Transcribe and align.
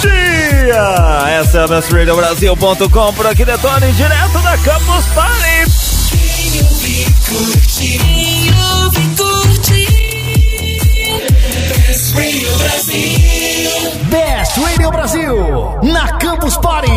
dia! 0.00 1.40
Essa 1.40 1.58
é 1.58 1.64
a 1.64 1.66
Best 1.66 1.92
Radio 1.92 2.16
Brasil.com 2.16 3.12
por 3.14 3.26
aqui 3.26 3.44
detone 3.44 3.92
direto 3.92 4.38
da 4.42 4.56
Campus 4.58 5.04
Party. 5.14 5.54
Best 14.10 14.60
Radio 14.60 14.90
Brasil, 14.90 15.36
na 15.82 16.12
Campus 16.18 16.56
Party. 16.58 16.90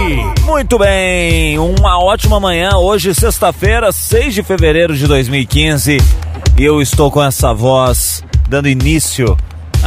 Muito 0.44 0.78
bem, 0.78 1.58
uma 1.58 2.00
ótima 2.04 2.40
manhã. 2.40 2.78
Hoje, 2.78 3.14
sexta-feira, 3.16 3.92
6 3.92 4.34
de 4.34 4.44
fevereiro 4.44 4.96
de 4.96 5.08
2015. 5.08 5.98
E 6.58 6.64
eu 6.64 6.82
estou 6.82 7.10
com 7.12 7.24
essa 7.24 7.54
voz 7.54 8.24
dando 8.48 8.68
início 8.68 9.38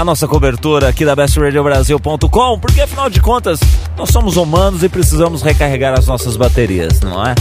à 0.00 0.04
nossa 0.04 0.26
cobertura 0.26 0.88
aqui 0.88 1.04
da 1.04 1.14
bestradiobrasil.com, 1.14 2.58
porque 2.58 2.80
afinal 2.80 3.10
de 3.10 3.20
contas, 3.20 3.60
nós 3.98 4.08
somos 4.08 4.38
humanos 4.38 4.82
e 4.82 4.88
precisamos 4.88 5.42
recarregar 5.42 5.92
as 5.98 6.06
nossas 6.06 6.38
baterias, 6.38 7.00
não 7.02 7.22
é? 7.22 7.34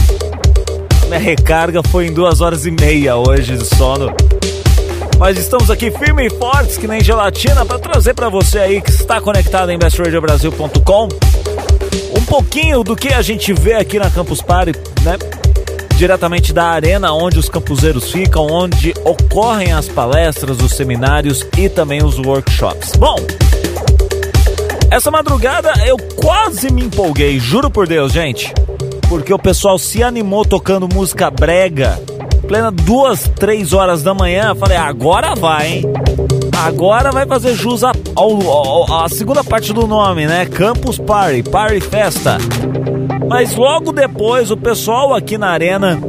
Minha 1.06 1.18
recarga 1.18 1.82
foi 1.82 2.08
em 2.08 2.12
duas 2.12 2.42
horas 2.42 2.66
e 2.66 2.70
meia 2.70 3.16
hoje 3.16 3.56
de 3.56 3.64
sono. 3.64 4.14
Mas 5.18 5.38
estamos 5.38 5.70
aqui 5.70 5.90
firmes 5.90 6.30
e 6.30 6.36
fortes, 6.36 6.76
que 6.76 6.86
nem 6.86 7.02
gelatina, 7.02 7.64
para 7.64 7.78
trazer 7.78 8.12
para 8.12 8.28
você 8.28 8.58
aí 8.58 8.82
que 8.82 8.90
está 8.90 9.22
conectado 9.22 9.70
em 9.70 9.78
bestradiobrasil.com 9.78 11.08
um 12.14 12.24
pouquinho 12.26 12.84
do 12.84 12.94
que 12.94 13.08
a 13.08 13.22
gente 13.22 13.54
vê 13.54 13.72
aqui 13.72 13.98
na 13.98 14.10
Campus 14.10 14.42
Party, 14.42 14.72
né? 15.02 15.16
Diretamente 16.00 16.50
da 16.54 16.64
arena 16.64 17.12
onde 17.12 17.38
os 17.38 17.50
campuseiros 17.50 18.10
ficam, 18.10 18.46
onde 18.50 18.94
ocorrem 19.04 19.74
as 19.74 19.86
palestras, 19.86 20.58
os 20.58 20.72
seminários 20.72 21.46
e 21.58 21.68
também 21.68 22.02
os 22.02 22.18
workshops. 22.18 22.92
Bom, 22.96 23.16
essa 24.90 25.10
madrugada 25.10 25.74
eu 25.84 25.98
quase 26.16 26.72
me 26.72 26.84
empolguei, 26.84 27.38
juro 27.38 27.70
por 27.70 27.86
Deus, 27.86 28.14
gente. 28.14 28.50
Porque 29.10 29.30
o 29.30 29.38
pessoal 29.38 29.78
se 29.78 30.02
animou 30.02 30.42
tocando 30.42 30.88
música 30.88 31.30
brega 31.30 32.00
plena 32.48 32.70
duas, 32.70 33.30
três 33.38 33.74
horas 33.74 34.02
da 34.02 34.14
manhã, 34.14 34.54
falei, 34.54 34.78
agora 34.78 35.34
vai, 35.34 35.68
hein? 35.68 35.84
Agora 36.64 37.12
vai 37.12 37.26
fazer 37.26 37.54
jus 37.54 37.84
a 37.84 37.92
segunda 39.10 39.44
parte 39.44 39.72
do 39.74 39.86
nome, 39.86 40.26
né? 40.26 40.46
Campus 40.46 40.98
Party, 40.98 41.42
Party 41.42 41.80
Festa. 41.80 42.38
Mas 43.30 43.54
logo 43.54 43.92
depois, 43.92 44.50
o 44.50 44.56
pessoal 44.56 45.14
aqui 45.14 45.38
na 45.38 45.50
arena, 45.50 46.00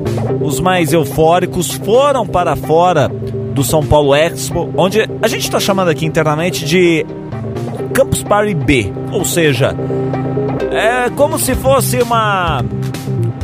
os 0.41 0.59
mais 0.59 0.91
eufóricos, 0.91 1.69
foram 1.71 2.25
para 2.25 2.55
fora 2.55 3.07
do 3.53 3.63
São 3.63 3.85
Paulo 3.85 4.15
Expo, 4.15 4.73
onde 4.75 5.07
a 5.21 5.27
gente 5.27 5.43
está 5.43 5.59
chamando 5.59 5.89
aqui 5.89 6.03
internamente 6.03 6.65
de 6.65 7.05
Campus 7.93 8.23
Party 8.23 8.55
B. 8.55 8.91
Ou 9.11 9.23
seja, 9.23 9.75
é 10.71 11.11
como 11.11 11.37
se 11.37 11.53
fosse 11.53 12.01
uma 12.01 12.65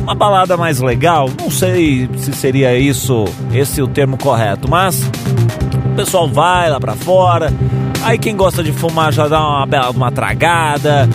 uma 0.02 0.14
balada 0.14 0.56
mais 0.56 0.80
legal. 0.80 1.30
Não 1.40 1.48
sei 1.48 2.10
se 2.16 2.32
seria 2.32 2.76
isso, 2.76 3.26
esse 3.54 3.80
o 3.80 3.86
termo 3.86 4.18
correto, 4.18 4.68
mas 4.68 5.08
o 5.92 5.94
pessoal 5.94 6.26
vai 6.26 6.68
lá 6.68 6.80
para 6.80 6.96
fora. 6.96 7.52
Aí 8.02 8.18
quem 8.18 8.34
gosta 8.36 8.60
de 8.60 8.72
fumar 8.72 9.12
já 9.12 9.28
dá 9.28 9.38
uma 9.38 9.66
bela 9.66 9.90
uma 9.90 10.10
tragada. 10.10 11.08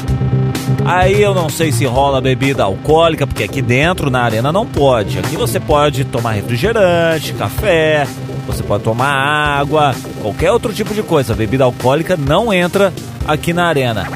Aí 0.86 1.22
eu 1.22 1.34
não 1.34 1.50
sei 1.50 1.72
se 1.72 1.86
rola 1.86 2.20
bebida 2.20 2.64
alcoólica, 2.64 3.26
porque 3.26 3.44
aqui 3.44 3.62
dentro 3.62 4.10
na 4.10 4.22
arena 4.22 4.52
não 4.52 4.66
pode. 4.66 5.18
Aqui 5.20 5.38
você 5.38 5.60
pode 5.60 6.04
tomar 6.06 6.32
refrigerante, 6.32 7.34
café, 7.34 8.06
você 8.46 8.62
pode 8.62 8.84
tomar 8.84 9.14
água, 9.14 9.96
qualquer 10.22 10.52
outro 10.52 10.74
tipo 10.74 10.94
de 10.94 11.02
coisa. 11.02 11.34
Bebida 11.34 11.64
alcoólica 11.64 12.18
não 12.18 12.54
entra 12.54 12.94
aqui 13.28 13.54
na 13.54 13.66
arena. 13.66 14.08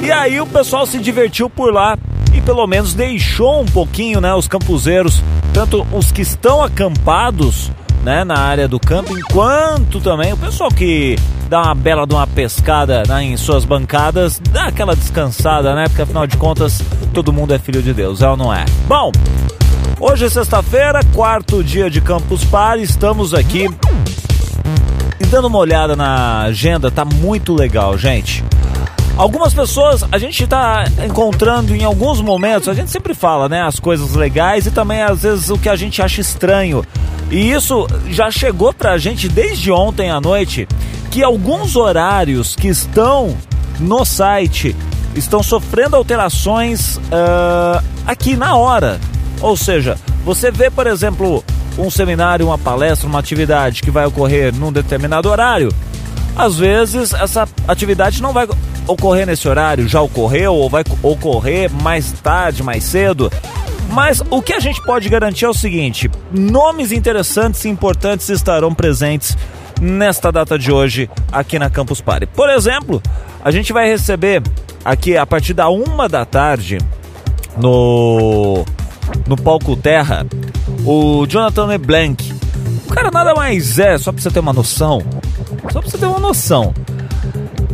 E 0.00 0.10
aí 0.10 0.40
o 0.40 0.46
pessoal 0.46 0.86
se 0.86 0.98
divertiu 0.98 1.50
por 1.50 1.72
lá 1.72 1.98
e 2.32 2.40
pelo 2.40 2.66
menos 2.66 2.94
deixou 2.94 3.60
um 3.60 3.66
pouquinho, 3.66 4.20
né, 4.20 4.34
os 4.34 4.46
campuseiros, 4.46 5.22
tanto 5.52 5.86
os 5.92 6.12
que 6.12 6.22
estão 6.22 6.62
acampados, 6.62 7.70
né, 8.02 8.24
na 8.24 8.38
área 8.38 8.68
do 8.68 8.78
camping, 8.78 9.20
quanto 9.32 10.00
também 10.00 10.32
o 10.32 10.36
pessoal 10.36 10.70
que 10.70 11.16
dá 11.48 11.62
uma 11.62 11.74
bela 11.74 12.06
de 12.06 12.14
uma 12.14 12.26
pescada 12.26 13.02
né, 13.06 13.24
em 13.24 13.36
suas 13.36 13.64
bancadas, 13.64 14.40
dá 14.50 14.66
aquela 14.66 14.94
descansada, 14.94 15.74
né, 15.74 15.84
porque 15.88 16.02
afinal 16.02 16.26
de 16.26 16.36
contas 16.36 16.82
todo 17.12 17.32
mundo 17.32 17.54
é 17.54 17.58
filho 17.58 17.82
de 17.82 17.92
Deus, 17.92 18.22
é 18.22 18.28
ou 18.28 18.36
não 18.36 18.52
é? 18.52 18.64
Bom, 18.86 19.12
hoje 20.00 20.24
é 20.24 20.28
sexta-feira, 20.28 21.00
quarto 21.14 21.62
dia 21.62 21.90
de 21.90 22.00
Campus 22.00 22.44
Party, 22.44 22.82
estamos 22.82 23.34
aqui 23.34 23.68
e 25.20 25.26
dando 25.26 25.46
uma 25.46 25.58
olhada 25.58 25.94
na 25.94 26.42
agenda, 26.42 26.90
tá 26.90 27.04
muito 27.04 27.54
legal, 27.54 27.96
gente. 27.96 28.42
Algumas 29.16 29.54
pessoas 29.54 30.04
a 30.10 30.18
gente 30.18 30.42
está 30.42 30.84
encontrando 31.06 31.74
em 31.74 31.84
alguns 31.84 32.20
momentos, 32.20 32.68
a 32.68 32.74
gente 32.74 32.90
sempre 32.90 33.14
fala, 33.14 33.48
né, 33.48 33.62
as 33.62 33.78
coisas 33.78 34.14
legais 34.14 34.66
e 34.66 34.72
também 34.72 35.02
às 35.02 35.22
vezes 35.22 35.50
o 35.50 35.58
que 35.58 35.68
a 35.68 35.76
gente 35.76 36.02
acha 36.02 36.20
estranho. 36.20 36.84
E 37.30 37.52
isso 37.52 37.86
já 38.08 38.30
chegou 38.30 38.72
pra 38.72 38.98
gente 38.98 39.28
desde 39.28 39.70
ontem 39.70 40.10
à 40.10 40.20
noite 40.20 40.66
que 41.12 41.22
alguns 41.22 41.76
horários 41.76 42.56
que 42.56 42.66
estão 42.66 43.36
no 43.78 44.04
site 44.04 44.74
estão 45.14 45.44
sofrendo 45.44 45.94
alterações 45.94 46.96
uh, 46.96 47.82
aqui 48.04 48.36
na 48.36 48.56
hora. 48.56 48.98
Ou 49.40 49.56
seja, 49.56 49.96
você 50.24 50.50
vê, 50.50 50.70
por 50.70 50.88
exemplo, 50.88 51.44
um 51.78 51.88
seminário, 51.88 52.46
uma 52.46 52.58
palestra, 52.58 53.06
uma 53.06 53.20
atividade 53.20 53.80
que 53.80 53.92
vai 53.92 54.06
ocorrer 54.06 54.52
num 54.52 54.72
determinado 54.72 55.28
horário. 55.28 55.72
Às 56.36 56.56
vezes 56.56 57.12
essa 57.12 57.48
atividade 57.68 58.20
não 58.20 58.32
vai 58.32 58.48
ocorrer 58.86 59.26
nesse 59.26 59.48
horário, 59.48 59.88
já 59.88 60.00
ocorreu 60.00 60.54
ou 60.54 60.68
vai 60.68 60.84
ocorrer 61.02 61.70
mais 61.70 62.12
tarde, 62.12 62.62
mais 62.62 62.84
cedo. 62.84 63.30
Mas 63.90 64.22
o 64.30 64.42
que 64.42 64.52
a 64.52 64.60
gente 64.60 64.82
pode 64.82 65.08
garantir 65.08 65.44
é 65.44 65.48
o 65.48 65.54
seguinte: 65.54 66.10
nomes 66.32 66.92
interessantes 66.92 67.64
e 67.64 67.68
importantes 67.68 68.28
estarão 68.28 68.74
presentes 68.74 69.36
nesta 69.80 70.30
data 70.30 70.58
de 70.58 70.72
hoje 70.72 71.10
aqui 71.30 71.58
na 71.58 71.68
Campus 71.68 72.00
Party. 72.00 72.26
Por 72.26 72.48
exemplo, 72.50 73.02
a 73.44 73.50
gente 73.50 73.72
vai 73.72 73.88
receber 73.88 74.42
aqui 74.84 75.16
a 75.16 75.26
partir 75.26 75.54
da 75.54 75.68
uma 75.68 76.08
da 76.08 76.24
tarde 76.24 76.78
no 77.56 78.64
no 79.26 79.36
palco 79.36 79.76
Terra 79.76 80.26
o 80.84 81.26
Jonathan 81.26 81.66
LeBlanc. 81.66 82.34
O 82.86 82.92
cara 82.94 83.10
nada 83.10 83.34
mais 83.34 83.78
é, 83.78 83.98
só 83.98 84.12
pra 84.12 84.22
você 84.22 84.30
ter 84.30 84.40
uma 84.40 84.52
noção, 84.52 85.02
só 85.72 85.80
pra 85.80 85.90
você 85.90 85.98
ter 85.98 86.06
uma 86.06 86.20
noção. 86.20 86.72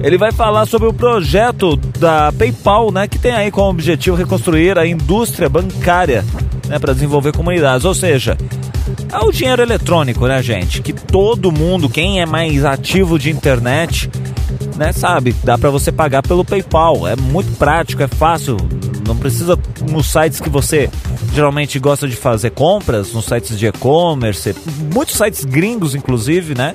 Ele 0.02 0.16
vai 0.16 0.32
falar 0.32 0.66
sobre 0.66 0.88
o 0.88 0.92
projeto 0.92 1.76
da 1.76 2.32
PayPal, 2.32 2.90
né, 2.90 3.06
que 3.06 3.18
tem 3.18 3.32
aí 3.32 3.50
como 3.50 3.68
objetivo 3.68 4.16
reconstruir 4.16 4.78
a 4.78 4.86
indústria 4.86 5.48
bancária, 5.48 6.24
né, 6.66 6.78
para 6.78 6.94
desenvolver 6.94 7.32
comunidades. 7.32 7.84
Ou 7.84 7.94
seja, 7.94 8.36
é 9.12 9.18
o 9.18 9.30
dinheiro 9.30 9.60
eletrônico, 9.60 10.26
né, 10.26 10.42
gente? 10.42 10.80
Que 10.80 10.92
todo 10.92 11.52
mundo, 11.52 11.88
quem 11.88 12.20
é 12.20 12.26
mais 12.26 12.64
ativo 12.64 13.18
de 13.18 13.30
internet, 13.30 14.10
né, 14.76 14.90
sabe, 14.92 15.34
dá 15.44 15.58
para 15.58 15.68
você 15.68 15.92
pagar 15.92 16.22
pelo 16.22 16.44
PayPal. 16.46 17.06
É 17.06 17.14
muito 17.14 17.56
prático, 17.58 18.02
é 18.02 18.08
fácil. 18.08 18.56
Não 19.06 19.14
precisa 19.16 19.58
nos 19.90 20.06
sites 20.06 20.40
que 20.40 20.48
você 20.48 20.88
geralmente 21.34 21.78
gosta 21.78 22.08
de 22.08 22.16
fazer 22.16 22.50
compras, 22.50 23.12
nos 23.12 23.26
sites 23.26 23.58
de 23.58 23.66
e-commerce, 23.66 24.54
muitos 24.94 25.16
sites 25.16 25.44
gringos, 25.44 25.94
inclusive, 25.94 26.54
né? 26.54 26.74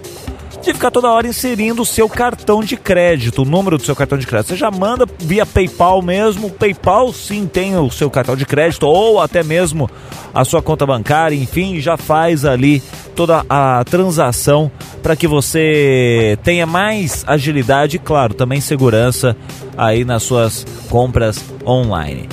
De 0.66 0.74
ficar 0.74 0.90
toda 0.90 1.12
hora 1.12 1.28
inserindo 1.28 1.84
o 1.84 1.86
seu 1.86 2.10
cartão 2.10 2.64
de 2.64 2.76
crédito, 2.76 3.44
o 3.44 3.46
número 3.46 3.78
do 3.78 3.84
seu 3.84 3.96
cartão 3.96 4.18
de 4.18 4.26
crédito. 4.26 4.50
Você 4.50 4.56
já 4.56 4.72
manda 4.72 5.06
via 5.20 5.46
PayPal 5.46 6.02
mesmo. 6.02 6.50
PayPal 6.50 7.14
sim 7.14 7.46
tem 7.46 7.78
o 7.78 7.90
seu 7.92 8.10
cartão 8.10 8.36
de 8.36 8.46
crédito 8.46 8.88
ou 8.88 9.22
até 9.22 9.44
mesmo 9.44 9.90
a 10.34 10.44
sua 10.44 10.62
conta 10.62 10.86
bancária, 10.86 11.36
enfim, 11.36 11.80
já 11.80 11.96
faz 11.98 12.44
ali 12.44 12.82
toda 13.16 13.46
a 13.48 13.84
transação 13.86 14.72
para 15.02 15.16
que 15.16 15.28
você 15.28 16.38
tenha 16.44 16.66
mais 16.66 17.24
agilidade 17.28 17.98
e, 17.98 18.00
claro, 18.00 18.34
também 18.34 18.60
segurança 18.60 19.38
aí 19.78 20.04
nas 20.04 20.24
suas 20.24 20.66
compras 20.90 21.44
online. 21.66 22.28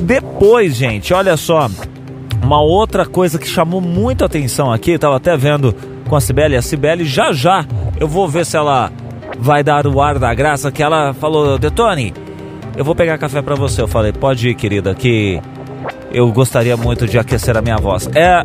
Depois, 0.00 0.74
gente, 0.74 1.14
olha 1.14 1.36
só, 1.36 1.70
uma 2.42 2.60
outra 2.60 3.06
coisa 3.06 3.38
que 3.38 3.46
chamou 3.46 3.80
muito 3.80 4.24
atenção 4.24 4.72
aqui, 4.72 4.92
estava 4.92 5.16
até 5.16 5.36
vendo 5.36 5.74
com 6.14 6.18
a 6.18 6.20
Cibele. 6.20 6.56
A 6.56 6.62
Cibele 6.62 7.04
já 7.04 7.32
já 7.32 7.66
eu 7.98 8.06
vou 8.06 8.28
ver 8.28 8.46
se 8.46 8.56
ela 8.56 8.92
vai 9.36 9.64
dar 9.64 9.84
o 9.84 10.00
ar 10.00 10.18
da 10.18 10.32
graça. 10.32 10.70
Que 10.70 10.80
ela 10.80 11.12
falou, 11.12 11.58
Detone, 11.58 12.14
eu 12.76 12.84
vou 12.84 12.94
pegar 12.94 13.18
café 13.18 13.42
para 13.42 13.56
você. 13.56 13.82
Eu 13.82 13.88
falei, 13.88 14.12
pode 14.12 14.48
ir, 14.48 14.54
querida, 14.54 14.94
que 14.94 15.40
eu 16.12 16.30
gostaria 16.30 16.76
muito 16.76 17.08
de 17.08 17.18
aquecer 17.18 17.56
a 17.56 17.62
minha 17.62 17.76
voz. 17.76 18.08
É 18.14 18.44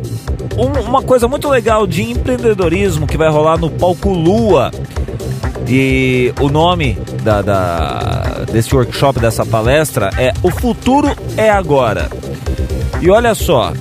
um, 0.56 0.88
uma 0.88 1.00
coisa 1.00 1.28
muito 1.28 1.48
legal 1.48 1.86
de 1.86 2.02
empreendedorismo 2.02 3.06
que 3.06 3.16
vai 3.16 3.28
rolar 3.28 3.56
no 3.56 3.70
palco 3.70 4.10
Lua. 4.10 4.72
E 5.68 6.34
o 6.40 6.48
nome 6.48 6.98
da, 7.22 7.40
da, 7.40 8.44
desse 8.50 8.74
workshop, 8.74 9.20
dessa 9.20 9.46
palestra 9.46 10.10
é 10.18 10.32
O 10.42 10.50
Futuro 10.50 11.08
é 11.36 11.48
Agora. 11.48 12.10
E 13.00 13.08
olha 13.08 13.32
só, 13.36 13.72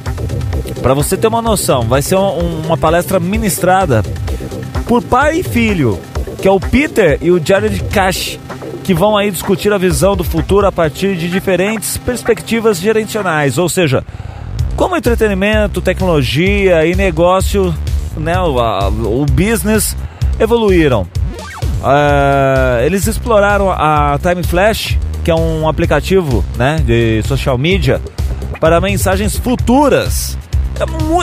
para 0.82 0.94
você 0.94 1.18
ter 1.18 1.28
uma 1.28 1.42
noção, 1.42 1.84
vai 1.84 2.02
ser 2.02 2.16
um, 2.16 2.62
uma 2.66 2.78
palestra 2.78 3.20
ministrada 3.20 4.04
por 4.88 5.04
pai 5.04 5.40
e 5.40 5.44
filho, 5.44 6.00
que 6.42 6.48
é 6.48 6.52
o 6.52 6.60
Peter 6.60 7.18
e 7.22 7.32
o 7.32 7.42
Jared 7.44 7.84
Cash, 7.86 8.40
que 8.84 8.94
vão 8.94 9.16
aí 9.16 9.30
discutir 9.30 9.72
a 9.72 9.78
visão 9.78 10.16
do 10.16 10.24
futuro 10.24 10.66
a 10.66 10.72
partir 10.72 11.16
de 11.16 11.30
diferentes 11.30 11.98
perspectivas 11.98 12.80
gerenciais, 12.80 13.58
ou 13.58 13.70
seja, 13.70 14.04
como 14.76 14.96
entretenimento, 14.96 15.82
tecnologia 15.82 16.86
e 16.86 16.96
negócio, 16.96 17.76
né, 18.18 18.40
o, 18.40 18.60
a, 18.60 18.88
o 18.88 19.26
business 19.26 19.96
evoluíram. 20.40 21.02
Uh, 21.82 22.82
eles 22.86 23.06
exploraram 23.08 23.72
a 23.72 24.18
Time 24.22 24.44
Flash, 24.44 24.98
que 25.24 25.32
é 25.32 25.36
um 25.36 25.68
aplicativo 25.68 26.44
né, 26.58 26.82
de 26.84 27.22
social 27.24 27.58
media, 27.58 28.02
para 28.60 28.82
mensagens 28.82 29.38
futuras. 29.38 30.38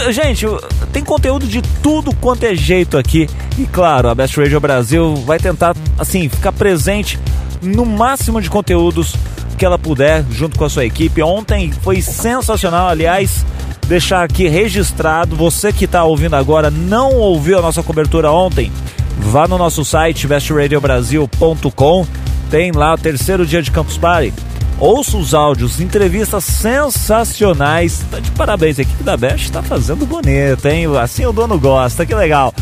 É 0.07 0.13
gente, 0.13 0.47
tem 0.93 1.03
conteúdo 1.03 1.47
de 1.47 1.63
tudo 1.83 2.15
quanto 2.17 2.45
é 2.45 2.55
jeito 2.55 2.99
aqui. 2.99 3.29
E 3.59 3.65
claro, 3.65 4.09
a 4.09 4.15
Best 4.15 4.39
Radio 4.39 4.61
Brasil 4.61 5.15
vai 5.25 5.39
tentar 5.39 5.75
assim 5.99 6.29
ficar 6.29 6.53
presente 6.53 7.19
no 7.63 7.87
máximo 7.87 8.41
de 8.41 8.51
conteúdos 8.51 9.15
que 9.57 9.65
ela 9.65 9.79
puder, 9.79 10.25
junto 10.31 10.59
com 10.59 10.65
a 10.65 10.71
sua 10.71 10.85
equipe. 10.85 11.23
Ontem 11.23 11.73
foi 11.73 12.03
sensacional, 12.03 12.89
aliás. 12.89 13.45
Deixar 13.89 14.25
aqui 14.25 14.49
registrado, 14.49 15.37
você 15.37 15.73
que 15.73 15.85
está 15.85 16.03
ouvindo 16.03 16.35
agora 16.35 16.73
não 16.73 17.13
ouviu 17.15 17.57
a 17.57 17.63
nossa 17.63 17.85
cobertura 17.85 18.33
ontem, 18.33 18.73
vá 19.17 19.47
no 19.47 19.57
nosso 19.57 19.85
site 19.85 20.27
bestradiobrasil.com, 20.27 22.07
tem 22.51 22.73
lá 22.73 22.95
o 22.95 22.99
terceiro 22.99 23.47
dia 23.47 23.63
de 23.63 23.71
Campus 23.71 23.97
Party. 23.97 24.33
Ouça 24.79 25.17
os 25.17 25.35
áudios, 25.35 25.81
entrevistas 25.81 26.45
sensacionais. 26.45 28.05
Tá 28.11 28.21
de 28.21 28.31
parabéns, 28.33 28.79
a 28.79 28.83
equipe 28.83 29.03
da 29.03 29.17
Best 29.17 29.47
está 29.47 29.63
fazendo 29.63 30.07
bonito, 30.07 30.67
hein? 30.67 30.87
Assim 31.01 31.25
o 31.25 31.33
dono 31.33 31.59
gosta, 31.59 32.05
que 32.05 32.15
legal. 32.15 32.53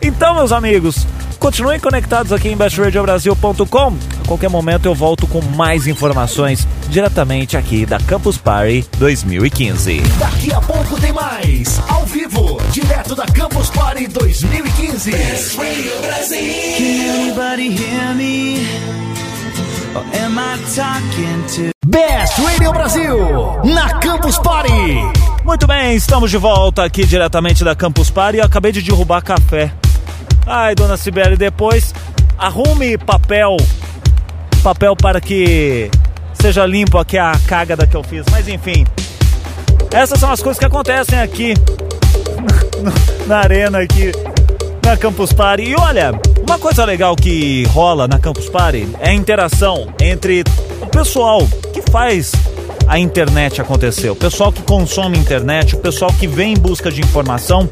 Então, 0.00 0.34
meus 0.34 0.52
amigos, 0.52 1.06
Continuem 1.44 1.78
conectados 1.78 2.32
aqui 2.32 2.48
em 2.48 2.56
bestradiobrasil.com. 2.56 3.98
A 4.22 4.26
qualquer 4.26 4.48
momento 4.48 4.86
eu 4.86 4.94
volto 4.94 5.26
com 5.26 5.42
mais 5.42 5.86
informações 5.86 6.66
diretamente 6.88 7.54
aqui 7.54 7.84
da 7.84 7.98
Campus 7.98 8.38
Party 8.38 8.82
2015. 8.96 10.00
Daqui 10.18 10.54
a 10.54 10.60
pouco 10.62 10.98
tem 10.98 11.12
mais, 11.12 11.78
ao 11.86 12.06
vivo, 12.06 12.58
direto 12.70 13.14
da 13.14 13.26
Campus 13.26 13.68
Party 13.68 14.06
2015. 14.06 15.10
Best 15.10 15.58
Radio 15.58 16.00
Brasil. 16.00 16.38
Can 16.78 17.10
anybody 17.10 17.76
hear 17.76 18.14
me? 18.14 19.23
Best 21.86 22.40
Radio 22.40 22.72
Brasil, 22.72 23.18
na 23.64 23.98
Campus 24.00 24.38
Party. 24.38 24.98
Muito 25.44 25.66
bem, 25.66 25.94
estamos 25.94 26.30
de 26.30 26.36
volta 26.36 26.84
aqui 26.84 27.04
diretamente 27.04 27.62
da 27.62 27.74
Campus 27.74 28.10
Party. 28.10 28.38
Eu 28.38 28.44
acabei 28.44 28.72
de 28.72 28.82
derrubar 28.82 29.22
café 29.22 29.72
Ai, 30.46 30.74
dona 30.74 30.96
Sibeli, 30.96 31.36
depois 31.36 31.94
arrume 32.38 32.98
papel, 32.98 33.56
papel 34.62 34.94
para 34.94 35.20
que 35.20 35.90
seja 36.34 36.66
limpo 36.66 36.98
aqui 36.98 37.16
a 37.16 37.32
cagada 37.46 37.86
que 37.86 37.96
eu 37.96 38.02
fiz. 38.02 38.24
Mas 38.30 38.46
enfim, 38.46 38.84
essas 39.90 40.18
são 40.20 40.30
as 40.30 40.42
coisas 40.42 40.58
que 40.58 40.66
acontecem 40.66 41.18
aqui 41.18 41.54
na 43.26 43.38
arena 43.38 43.78
aqui 43.78 44.12
na 44.84 44.96
Campus 44.98 45.32
Party. 45.32 45.62
E 45.62 45.74
olha, 45.76 46.12
uma 46.44 46.58
coisa 46.58 46.84
legal 46.84 47.16
que 47.16 47.64
rola 47.64 48.06
na 48.06 48.18
Campus 48.18 48.50
Party 48.50 48.86
é 49.00 49.10
a 49.10 49.14
interação 49.14 49.88
entre 49.98 50.44
o 50.80 50.86
pessoal 50.86 51.40
que 51.72 51.80
faz 51.90 52.32
a 52.86 52.98
internet 52.98 53.62
acontecer, 53.62 54.10
o 54.10 54.16
pessoal 54.16 54.52
que 54.52 54.62
consome 54.62 55.16
internet, 55.16 55.74
o 55.74 55.78
pessoal 55.78 56.12
que 56.12 56.26
vem 56.26 56.52
em 56.52 56.56
busca 56.56 56.90
de 56.90 57.00
informação. 57.00 57.66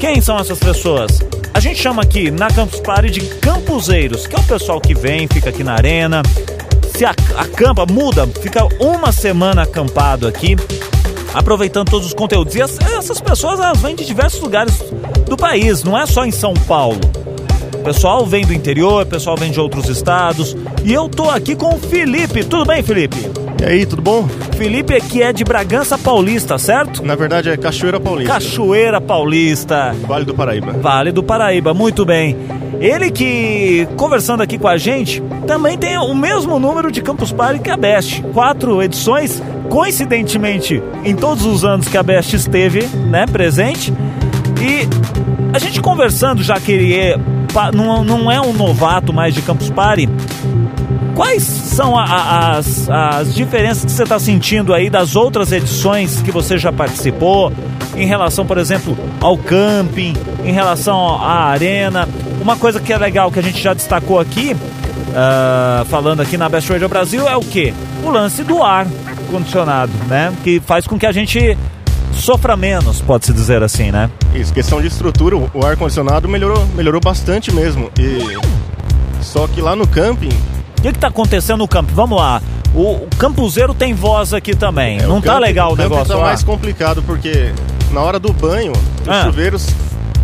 Quem 0.00 0.22
são 0.22 0.38
essas 0.38 0.58
pessoas? 0.58 1.20
A 1.52 1.60
gente 1.60 1.78
chama 1.78 2.02
aqui 2.02 2.30
na 2.30 2.48
Campus 2.48 2.80
Party 2.80 3.10
de 3.10 3.20
campuseiros, 3.20 4.26
que 4.26 4.34
é 4.34 4.38
o 4.38 4.44
pessoal 4.44 4.80
que 4.80 4.94
vem, 4.94 5.28
fica 5.28 5.50
aqui 5.50 5.62
na 5.62 5.74
arena, 5.74 6.22
se 6.96 7.04
acampa, 7.04 7.84
muda, 7.84 8.26
fica 8.40 8.66
uma 8.80 9.12
semana 9.12 9.62
acampado 9.62 10.26
aqui, 10.26 10.56
aproveitando 11.34 11.90
todos 11.90 12.06
os 12.06 12.14
conteúdos. 12.14 12.54
E 12.54 12.62
essas 12.62 13.20
pessoas 13.20 13.60
elas 13.60 13.82
vêm 13.82 13.94
de 13.94 14.06
diversos 14.06 14.40
lugares 14.40 14.82
do 15.26 15.36
país, 15.36 15.84
não 15.84 15.98
é 15.98 16.06
só 16.06 16.24
em 16.24 16.30
São 16.30 16.54
Paulo. 16.54 17.00
Pessoal 17.86 18.26
vem 18.26 18.44
do 18.44 18.52
interior, 18.52 19.04
o 19.04 19.06
pessoal 19.06 19.36
vem 19.36 19.48
de 19.48 19.60
outros 19.60 19.88
estados. 19.88 20.56
E 20.84 20.92
eu 20.92 21.08
tô 21.08 21.30
aqui 21.30 21.54
com 21.54 21.72
o 21.72 21.78
Felipe. 21.78 22.42
Tudo 22.42 22.64
bem, 22.66 22.82
Felipe? 22.82 23.16
E 23.60 23.64
aí, 23.64 23.86
tudo 23.86 24.02
bom? 24.02 24.26
Felipe 24.56 24.92
aqui 24.92 25.22
é 25.22 25.32
de 25.32 25.44
Bragança 25.44 25.96
Paulista, 25.96 26.58
certo? 26.58 27.04
Na 27.04 27.14
verdade 27.14 27.48
é 27.48 27.56
Cachoeira 27.56 28.00
Paulista. 28.00 28.32
Cachoeira 28.32 29.00
Paulista. 29.00 29.94
Vale 30.04 30.24
do 30.24 30.34
Paraíba. 30.34 30.72
Vale 30.72 31.12
do 31.12 31.22
Paraíba, 31.22 31.72
muito 31.72 32.04
bem. 32.04 32.36
Ele 32.80 33.08
que, 33.08 33.86
conversando 33.96 34.42
aqui 34.42 34.58
com 34.58 34.66
a 34.66 34.76
gente, 34.76 35.22
também 35.46 35.78
tem 35.78 35.96
o 35.96 36.12
mesmo 36.12 36.58
número 36.58 36.90
de 36.90 37.00
Campus 37.00 37.30
Party 37.30 37.60
que 37.60 37.70
a 37.70 37.76
Best. 37.76 38.20
Quatro 38.34 38.82
edições, 38.82 39.40
coincidentemente, 39.70 40.82
em 41.04 41.14
todos 41.14 41.46
os 41.46 41.64
anos 41.64 41.86
que 41.86 41.96
a 41.96 42.02
Best 42.02 42.34
esteve 42.34 42.84
né, 42.88 43.26
presente. 43.26 43.94
E 44.60 44.88
a 45.54 45.58
gente 45.60 45.80
conversando, 45.80 46.42
já 46.42 46.58
que 46.58 46.72
ele 46.72 46.92
é, 46.92 47.16
não, 47.72 48.04
não 48.04 48.30
é 48.30 48.40
um 48.40 48.52
novato 48.52 49.12
mais 49.12 49.34
de 49.34 49.42
Campus 49.42 49.70
Party, 49.70 50.08
Quais 51.16 51.44
são 51.44 51.98
a, 51.98 52.04
a, 52.04 52.56
as, 52.58 52.90
as 52.90 53.34
diferenças 53.34 53.86
que 53.86 53.90
você 53.90 54.02
está 54.02 54.18
sentindo 54.18 54.74
aí 54.74 54.90
das 54.90 55.16
outras 55.16 55.50
edições 55.50 56.20
que 56.20 56.30
você 56.30 56.58
já 56.58 56.70
participou, 56.70 57.50
em 57.96 58.06
relação, 58.06 58.44
por 58.44 58.58
exemplo, 58.58 58.96
ao 59.18 59.38
camping, 59.38 60.12
em 60.44 60.52
relação 60.52 61.16
à 61.16 61.44
arena? 61.44 62.06
Uma 62.38 62.54
coisa 62.54 62.78
que 62.80 62.92
é 62.92 62.98
legal 62.98 63.32
que 63.32 63.38
a 63.38 63.42
gente 63.42 63.62
já 63.62 63.72
destacou 63.72 64.20
aqui, 64.20 64.54
uh, 64.54 65.86
falando 65.86 66.20
aqui 66.20 66.36
na 66.36 66.50
Best 66.50 66.70
Radio 66.70 66.86
Brasil, 66.86 67.26
é 67.26 67.34
o 67.34 67.40
que? 67.40 67.72
O 68.04 68.10
lance 68.10 68.44
do 68.44 68.62
ar 68.62 68.86
condicionado, 69.30 69.92
né? 70.08 70.34
Que 70.44 70.60
faz 70.60 70.86
com 70.86 70.98
que 70.98 71.06
a 71.06 71.12
gente 71.12 71.56
sofra 72.16 72.56
menos, 72.56 73.00
pode-se 73.00 73.32
dizer 73.32 73.62
assim, 73.62 73.90
né? 73.90 74.10
Isso, 74.34 74.52
questão 74.52 74.80
de 74.80 74.88
estrutura, 74.88 75.36
o 75.36 75.64
ar 75.64 75.76
condicionado 75.76 76.28
melhorou, 76.28 76.66
melhorou 76.74 77.00
bastante 77.00 77.52
mesmo. 77.52 77.90
E 77.98 78.18
só 79.22 79.46
que 79.46 79.60
lá 79.60 79.76
no 79.76 79.86
camping 79.86 80.30
o 80.78 80.82
que 80.82 80.88
está 80.88 81.08
acontecendo 81.08 81.58
no 81.58 81.68
campo? 81.68 81.92
Vamos 81.94 82.18
lá. 82.18 82.40
O, 82.74 82.92
o 82.92 83.08
campuseiro 83.18 83.74
tem 83.74 83.94
voz 83.94 84.32
aqui 84.32 84.54
também. 84.54 84.98
É, 84.98 85.06
Não 85.06 85.20
tá 85.20 85.38
legal 85.38 85.70
o, 85.70 85.74
o 85.74 85.76
negócio 85.76 86.06
tá 86.06 86.16
lá. 86.16 86.26
mais 86.26 86.42
complicado 86.44 87.02
porque 87.02 87.52
na 87.92 88.00
hora 88.00 88.18
do 88.18 88.32
banho, 88.32 88.72
os 88.72 89.08
ah. 89.08 89.24
chuveiros, 89.24 89.68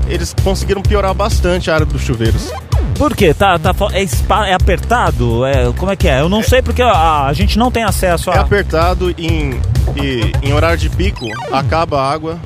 eles 0.09 0.35
conseguiram 0.45 0.83
piorar 0.83 1.15
bastante 1.15 1.71
a 1.71 1.75
área 1.75 1.87
dos 1.87 2.03
chuveiros. 2.03 2.53
Por 2.97 3.17
quê? 3.17 3.35
Tá, 3.35 3.59
tá, 3.59 3.75
é, 3.93 4.51
é 4.51 4.55
apertado? 4.55 5.45
É, 5.45 5.73
como 5.77 5.91
é 5.91 5.97
que 5.97 6.09
é? 6.09 6.21
Eu 6.21 6.29
não 6.29 6.41
é, 6.41 6.43
sei 6.43 6.63
porque 6.63 6.83
a, 6.83 7.27
a, 7.27 7.33
gente 7.33 7.59
não 7.59 7.71
tem 7.71 7.83
acesso 7.83 8.31
a. 8.31 8.35
É 8.35 8.39
apertado 8.39 9.11
em, 9.19 9.61
em, 9.97 10.33
em 10.43 10.53
horário 10.53 10.79
de 10.79 10.89
pico, 10.89 11.27
acaba 11.53 12.01
a 12.01 12.11
água, 12.13 12.39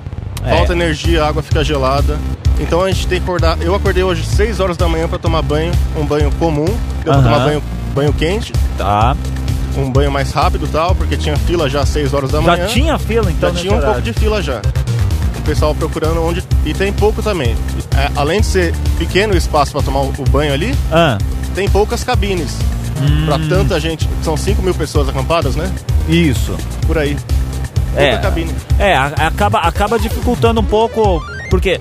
é. 0.45 0.57
falta 0.57 0.73
energia, 0.73 1.25
a 1.25 1.28
água 1.28 1.43
fica 1.43 1.62
gelada. 1.62 2.19
Então 2.59 2.83
a 2.83 2.90
gente 2.90 3.07
tem 3.07 3.19
que 3.19 3.25
acordar. 3.25 3.61
Eu 3.61 3.75
acordei 3.75 4.02
hoje 4.02 4.25
6 4.25 4.61
horas 4.61 4.76
da 4.76 4.88
manhã 4.88 5.07
para 5.09 5.19
tomar 5.19 5.43
banho, 5.43 5.73
um 5.97 6.07
banho 6.07 6.31
comum. 6.38 6.66
Eu 7.05 7.12
vou 7.12 7.23
tomar 7.23 7.40
banho 7.40 7.62
banho 7.95 8.12
quente. 8.12 8.52
Tá. 8.76 9.16
Um 9.76 9.90
banho 9.90 10.11
mais 10.11 10.31
rápido 10.33 10.66
tal, 10.71 10.95
porque 10.95 11.16
tinha 11.16 11.37
fila 11.37 11.69
já 11.69 11.81
às 11.81 11.88
6 11.88 12.14
horas 12.14 12.31
da 12.31 12.40
manhã. 12.40 12.66
Já 12.66 12.66
tinha 12.66 12.99
fila 12.99 13.31
então? 13.31 13.55
Já 13.55 13.61
tinha 13.61 13.75
um 13.75 13.81
pouco 13.81 14.02
de 14.02 14.12
fila 14.12 14.43
já. 14.43 14.61
Pessoal 15.47 15.75
procurando 15.75 16.23
onde. 16.23 16.43
E 16.65 16.75
tem 16.75 16.93
pouco 16.93 17.23
também. 17.23 17.57
É, 17.97 18.11
além 18.17 18.41
de 18.41 18.47
ser 18.47 18.75
pequeno 18.99 19.33
o 19.33 19.37
espaço 19.37 19.73
para 19.73 19.83
tomar 19.83 20.00
o 20.00 20.12
banho 20.29 20.53
ali, 20.53 20.75
ah. 20.93 21.17
tem 21.55 21.69
poucas 21.69 22.03
cabines. 22.03 22.59
Hum. 23.00 23.26
Para 23.26 23.38
tanta 23.49 23.79
gente. 23.79 24.09
São 24.23 24.37
5 24.37 24.61
mil 24.61 24.75
pessoas 24.75 25.09
acampadas, 25.09 25.55
né? 25.55 25.73
Isso. 26.09 26.57
Por 26.87 26.99
aí. 26.99 27.17
Pouca 27.93 28.03
é, 28.03 28.19
cabine. 28.19 28.55
É, 28.79 28.97
acaba, 28.97 29.61
acaba 29.61 29.99
dificultando 29.99 30.61
um 30.61 30.65
pouco, 30.65 31.23
porque 31.49 31.81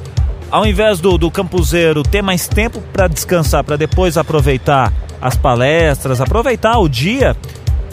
ao 0.50 0.66
invés 0.66 1.00
do, 1.00 1.18
do 1.18 1.30
campuseiro 1.30 2.04
ter 2.04 2.22
mais 2.22 2.48
tempo 2.48 2.82
para 2.94 3.08
descansar, 3.08 3.64
para 3.64 3.76
depois 3.76 4.18
aproveitar 4.18 4.94
as 5.22 5.36
palestras, 5.36 6.22
aproveitar 6.22 6.78
o 6.78 6.88
dia, 6.88 7.36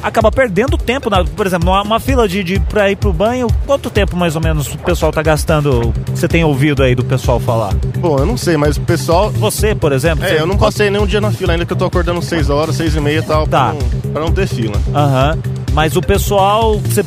acaba 0.02 0.30
perdendo 0.30 0.76
tempo. 0.76 1.08
Na, 1.08 1.24
por 1.24 1.46
exemplo, 1.46 1.66
numa 1.66 1.82
uma 1.82 2.00
fila 2.00 2.26
de, 2.26 2.42
de 2.42 2.58
para 2.60 2.90
ir 2.90 2.96
pro 2.96 3.12
banho, 3.12 3.46
quanto 3.66 3.90
tempo 3.90 4.16
mais 4.16 4.34
ou 4.34 4.42
menos 4.42 4.72
o 4.72 4.78
pessoal 4.78 5.12
tá 5.12 5.22
gastando? 5.22 5.92
Você 6.14 6.26
tem 6.26 6.44
ouvido 6.44 6.82
aí 6.82 6.94
do 6.94 7.04
pessoal 7.04 7.38
falar? 7.38 7.74
Bom, 7.98 8.18
eu 8.18 8.26
não 8.26 8.36
sei, 8.36 8.56
mas 8.56 8.76
o 8.76 8.80
pessoal. 8.80 9.30
Você, 9.30 9.74
por 9.74 9.92
exemplo? 9.92 10.24
É, 10.24 10.40
eu 10.40 10.46
não 10.46 10.56
passei 10.56 10.90
nenhum 10.90 11.06
dia 11.06 11.20
na 11.20 11.30
fila 11.30 11.52
ainda 11.52 11.64
que 11.64 11.72
eu 11.72 11.76
tô 11.76 11.84
acordando 11.84 12.20
6 12.22 12.50
horas, 12.50 12.76
6 12.76 12.96
e 12.96 13.00
meia 13.00 13.18
e 13.18 13.22
tal, 13.22 13.46
tá. 13.46 13.70
pra, 13.70 13.74
não, 13.74 14.12
pra 14.12 14.20
não 14.22 14.32
ter 14.32 14.46
fila. 14.46 14.80
Aham. 14.94 15.34
Uhum. 15.34 15.62
Mas 15.72 15.96
o 15.96 16.02
pessoal, 16.02 16.78
você 16.78 17.02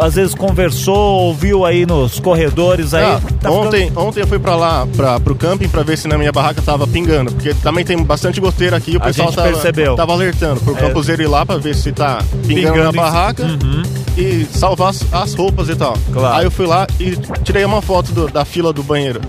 às 0.00 0.14
vezes 0.14 0.34
conversou, 0.34 0.96
ouviu 0.96 1.64
aí 1.64 1.86
nos 1.86 2.20
corredores 2.20 2.94
aí. 2.94 3.04
Ah, 3.04 3.20
tá 3.40 3.50
ontem, 3.50 3.88
ficando... 3.88 4.06
ontem 4.06 4.20
eu 4.20 4.26
fui 4.26 4.38
pra 4.38 4.56
lá, 4.56 4.86
pra, 4.96 5.20
pro 5.20 5.34
camping, 5.34 5.68
pra 5.68 5.82
ver 5.82 5.96
se 5.96 6.08
na 6.08 6.18
minha 6.18 6.32
barraca 6.32 6.60
tava 6.62 6.86
pingando. 6.86 7.32
Porque 7.32 7.54
também 7.54 7.84
tem 7.84 8.02
bastante 8.02 8.40
goteira 8.40 8.76
aqui, 8.76 8.96
o 8.96 9.00
pessoal 9.00 9.32
tava, 9.32 9.48
percebeu. 9.48 9.96
tava 9.96 10.12
alertando 10.12 10.60
pro 10.60 10.76
é. 10.76 10.80
campuseiro 10.80 11.22
ir 11.22 11.28
lá 11.28 11.44
pra 11.44 11.56
ver 11.56 11.74
se 11.74 11.92
tá 11.92 12.22
pingando, 12.46 12.74
pingando 12.74 12.82
na 12.84 12.92
barraca. 12.92 13.44
Uhum. 13.44 13.82
E 14.16 14.44
salvar 14.46 14.90
as, 14.90 15.04
as, 15.12 15.34
roupas 15.34 15.68
e 15.68 15.76
tal. 15.76 15.94
Claro. 16.12 16.36
Aí 16.36 16.44
eu 16.44 16.50
fui 16.50 16.66
lá 16.66 16.86
e 16.98 17.16
tirei 17.44 17.64
uma 17.64 17.80
foto 17.80 18.10
do, 18.12 18.26
da 18.26 18.44
fila 18.44 18.72
do 18.72 18.82
banheiro. 18.82 19.20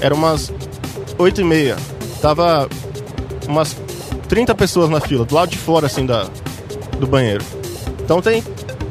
Era 0.00 0.14
umas 0.14 0.52
8 1.18 1.40
e 1.40 1.44
meia. 1.44 1.76
Tava 2.22 2.68
umas 3.48 3.76
30 4.28 4.54
pessoas 4.54 4.88
na 4.90 5.00
fila, 5.00 5.24
do 5.24 5.34
lado 5.34 5.48
de 5.48 5.58
fora, 5.58 5.86
assim, 5.86 6.06
da, 6.06 6.26
do 7.00 7.06
banheiro. 7.06 7.44
Então 8.04 8.22
tem, 8.22 8.42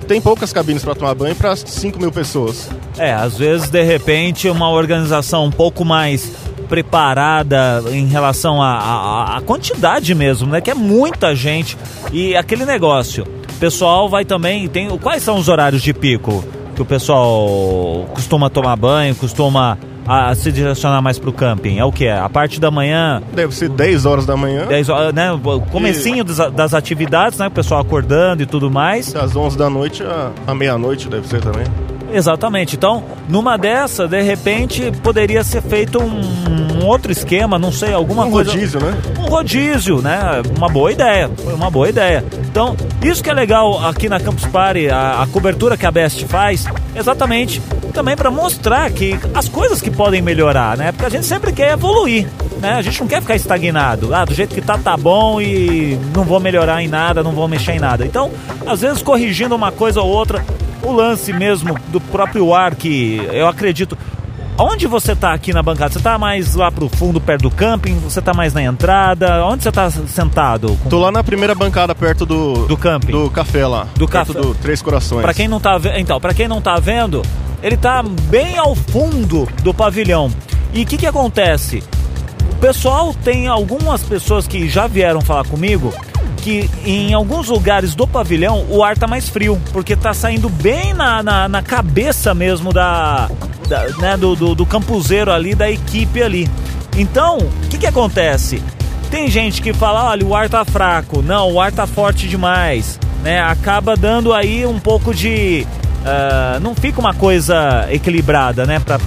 tem 0.08 0.22
poucas 0.22 0.54
cabines 0.54 0.84
para 0.84 0.96
tomar 0.96 1.14
banho 1.14 1.36
para 1.36 1.56
5 1.56 2.00
mil 2.00 2.12
pessoas. 2.12 2.70
É, 2.98 3.14
às 3.14 3.38
vezes, 3.38 3.70
de 3.70 3.84
repente, 3.84 4.50
uma 4.50 4.70
organização 4.70 5.46
um 5.46 5.52
pouco 5.52 5.84
mais 5.84 6.32
preparada 6.68 7.84
em 7.92 8.08
relação 8.08 8.62
à 8.62 9.42
quantidade 9.46 10.14
mesmo, 10.14 10.48
né? 10.48 10.62
Que 10.62 10.72
é 10.72 10.74
muita 10.74 11.36
gente. 11.36 11.78
E 12.12 12.36
aquele 12.36 12.66
negócio, 12.66 13.24
o 13.24 13.60
pessoal 13.60 14.10
vai 14.10 14.26
também. 14.26 14.68
Tem, 14.68 14.90
quais 14.98 15.24
são 15.24 15.38
os 15.38 15.48
horários 15.48 15.82
de 15.82 15.94
pico 15.94 16.44
que 16.76 16.82
o 16.82 16.86
pessoal 16.86 18.08
costuma 18.14 18.50
tomar 18.50 18.76
banho, 18.76 19.16
costuma 19.16 19.78
a, 20.08 20.34
se 20.36 20.52
direcionar 20.52 21.02
mais 21.02 21.20
para 21.20 21.30
o 21.30 21.34
camping? 21.34 21.80
É 21.80 21.86
o 21.86 21.92
que? 21.92 22.08
A 22.08 22.30
parte 22.30 22.60
da 22.60 22.72
manhã? 22.72 23.22
Deve 23.34 23.54
ser 23.54 23.70
10 23.70 24.06
horas 24.06 24.26
da 24.26 24.38
manhã. 24.38 24.66
10 24.66 24.90
horas, 24.90 25.14
né? 25.14 25.32
O 25.32 25.62
comecinho 25.62 26.22
e... 26.22 26.24
das, 26.24 26.52
das, 26.54 26.74
atividades, 26.74 27.38
né? 27.40 27.48
O 27.48 27.52
pessoal 27.52 27.82
acordando 27.82 28.42
e 28.44 28.46
tudo 28.46 28.70
mais. 28.72 29.12
Das 29.12 29.36
11 29.36 29.58
da 29.58 29.70
noite 29.70 30.04
à 30.46 30.54
meia-noite 30.54 31.10
deve 31.10 31.28
ser 31.28 31.42
também. 31.42 31.66
Exatamente. 32.14 32.76
Então, 32.76 33.04
numa 33.28 33.58
dessa, 33.58 34.08
de 34.08 34.22
repente, 34.22 34.92
poderia 35.04 35.44
ser 35.44 35.62
feito 35.62 36.00
um, 36.00 36.22
um 36.82 36.86
outro 36.86 37.12
esquema, 37.12 37.60
não 37.60 37.72
sei, 37.72 37.94
alguma 37.94 38.26
um 38.26 38.32
coisa. 38.32 38.52
Um 38.52 38.54
rodízio, 38.54 38.80
né? 38.80 38.98
Um 39.20 39.26
rodízio, 39.28 40.02
né? 40.02 40.42
Uma 40.58 40.70
boa 40.70 40.92
ideia. 40.92 41.30
Foi 41.44 41.54
uma 41.54 41.70
boa 41.70 41.90
ideia. 41.90 42.24
Então, 42.50 42.76
isso 43.04 43.24
que 43.24 43.30
é 43.30 43.34
legal 43.34 43.86
aqui 43.86 44.08
na 44.10 44.20
Campus 44.20 44.46
Party, 44.46 44.90
a, 44.90 45.22
a 45.22 45.28
cobertura 45.28 45.78
que 45.78 45.86
a 45.86 45.92
Best 45.92 46.26
faz, 46.26 46.66
exatamente 46.96 47.62
também 47.98 48.16
para 48.16 48.30
mostrar 48.30 48.92
que 48.92 49.20
as 49.34 49.50
coisas 49.50 49.82
que 49.82 49.90
podem 49.90 50.22
melhorar, 50.22 50.78
né? 50.78 50.92
Porque 50.92 51.06
a 51.08 51.10
gente 51.10 51.26
sempre 51.26 51.52
quer 51.52 51.72
evoluir, 51.72 52.28
né? 52.62 52.74
A 52.74 52.82
gente 52.84 53.00
não 53.02 53.08
quer 53.08 53.22
ficar 53.22 53.36
estagnado. 53.36 54.14
Ah, 54.14 54.24
do 54.24 54.36
jeito 54.36 54.54
que 54.54 54.62
tá, 54.62 54.78
tá 54.78 54.96
bom 54.96 55.42
e 55.42 55.98
não 56.16 56.24
vou 56.24 56.40
melhorar 56.40 56.84
em 56.84 56.88
nada, 56.88 57.24
não 57.24 57.32
vou 57.32 57.48
mexer 57.48 57.72
em 57.72 57.80
nada. 57.80 58.06
Então, 58.06 58.30
às 58.68 58.82
vezes 58.82 59.02
corrigindo 59.02 59.56
uma 59.56 59.72
coisa 59.72 60.00
ou 60.00 60.08
outra, 60.08 60.46
o 60.88 60.92
lance 60.94 61.34
mesmo 61.34 61.78
do 61.90 62.00
próprio 62.00 62.54
ar 62.54 62.76
que 62.76 63.22
eu 63.32 63.48
acredito. 63.48 63.98
Onde 64.60 64.88
você 64.88 65.12
está 65.12 65.34
aqui 65.34 65.54
na 65.54 65.62
bancada? 65.62 65.92
Você 65.92 66.00
está 66.00 66.18
mais 66.18 66.56
lá 66.56 66.72
pro 66.72 66.90
fundo, 66.90 67.22
perto 67.22 67.44
do 67.44 67.52
camping? 67.52 68.00
Você 68.00 68.18
está 68.18 68.34
mais 68.34 68.54
na 68.54 68.64
entrada? 68.64 69.46
Onde 69.46 69.62
você 69.62 69.70
está 69.70 69.88
sentado? 69.92 70.76
Tô 70.90 71.00
lá 71.00 71.12
na 71.12 71.24
primeira 71.24 71.54
bancada, 71.54 71.94
perto 71.94 72.26
do... 72.26 72.66
Do 72.66 72.76
camping? 72.76 73.12
Do 73.12 73.30
café 73.30 73.68
lá. 73.68 73.88
Do 73.96 74.08
café? 74.08 74.34
do 74.34 74.56
Três 74.56 74.82
Corações. 74.82 75.22
Para 75.22 75.34
quem 75.34 75.48
não 75.48 75.60
tá 75.60 75.78
vendo... 75.78 75.98
Então, 76.00 76.20
para 76.20 76.34
quem 76.34 76.48
não 76.48 76.60
tá 76.60 76.80
vendo, 76.80 77.22
ele 77.62 77.76
está 77.76 78.02
bem 78.02 78.58
ao 78.58 78.74
fundo 78.74 79.48
do 79.62 79.76
pavilhão. 79.76 80.32
E 80.74 80.82
o 80.82 80.86
que 80.88 80.98
que 80.98 81.06
acontece? 81.06 81.84
O 82.54 82.56
pessoal 82.56 83.14
tem 83.14 83.48
algumas 83.48 84.02
pessoas 84.02 84.48
que 84.48 84.68
já 84.68 84.88
vieram 84.88 85.22
falar 85.22 85.46
comigo 85.46 85.94
que 86.48 86.70
em 86.86 87.14
alguns 87.14 87.50
lugares 87.50 87.94
do 87.94 88.08
pavilhão 88.08 88.66
o 88.70 88.82
ar 88.82 88.98
tá 88.98 89.06
mais 89.06 89.28
frio, 89.28 89.62
porque 89.74 89.98
tá 89.98 90.14
saindo 90.14 90.48
bem 90.48 90.94
na, 90.94 91.22
na, 91.22 91.50
na 91.50 91.62
cabeça 91.62 92.34
mesmo 92.34 92.72
da, 92.72 93.30
da 93.68 93.90
né, 93.98 94.16
do, 94.16 94.34
do, 94.34 94.56
do 94.56 94.66
campuseiro 94.66 95.30
ali, 95.30 95.54
da 95.54 95.70
equipe 95.70 96.24
ali. 96.24 96.50
Então, 96.96 97.40
o 97.40 97.68
que 97.68 97.78
que 97.78 97.86
acontece? 97.86 98.64
Tem 99.12 99.30
gente 99.30 99.62
que 99.62 99.74
fala, 99.74 100.06
olha, 100.06 100.26
o 100.26 100.34
ar 100.34 100.48
tá 100.48 100.64
fraco. 100.64 101.22
Não, 101.22 101.52
o 101.52 101.60
ar 101.60 101.74
tá 101.74 101.86
forte 101.86 102.30
demais. 102.30 102.98
Né? 103.22 103.42
Acaba 103.42 103.98
dando 103.98 104.34
aí 104.34 104.66
um 104.66 104.80
pouco 104.80 105.14
de... 105.14 105.68
Uh, 106.00 106.62
não 106.62 106.74
fica 106.74 107.02
uma 107.02 107.14
coisa 107.14 107.88
equilibrada, 107.92 108.66
né? 108.66 108.80
Pra, 108.80 109.00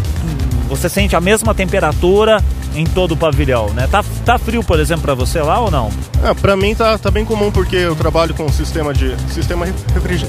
você 0.68 0.90
sente 0.90 1.16
a 1.16 1.20
mesma 1.22 1.54
temperatura 1.54 2.44
em 2.74 2.84
todo 2.84 3.12
o 3.12 3.16
pavilhão, 3.16 3.70
né? 3.70 3.88
Tá, 3.90 4.04
tá 4.24 4.38
frio, 4.38 4.62
por 4.62 4.78
exemplo, 4.78 5.02
para 5.02 5.14
você 5.14 5.40
lá 5.40 5.60
ou 5.60 5.70
não? 5.70 5.90
É, 6.22 6.34
para 6.34 6.56
mim 6.56 6.74
tá, 6.74 6.96
tá 6.98 7.10
bem 7.10 7.24
comum 7.24 7.50
porque 7.50 7.76
eu 7.76 7.96
trabalho 7.96 8.34
com 8.34 8.48
sistema 8.50 8.92
de 8.92 9.16
sistema 9.32 9.66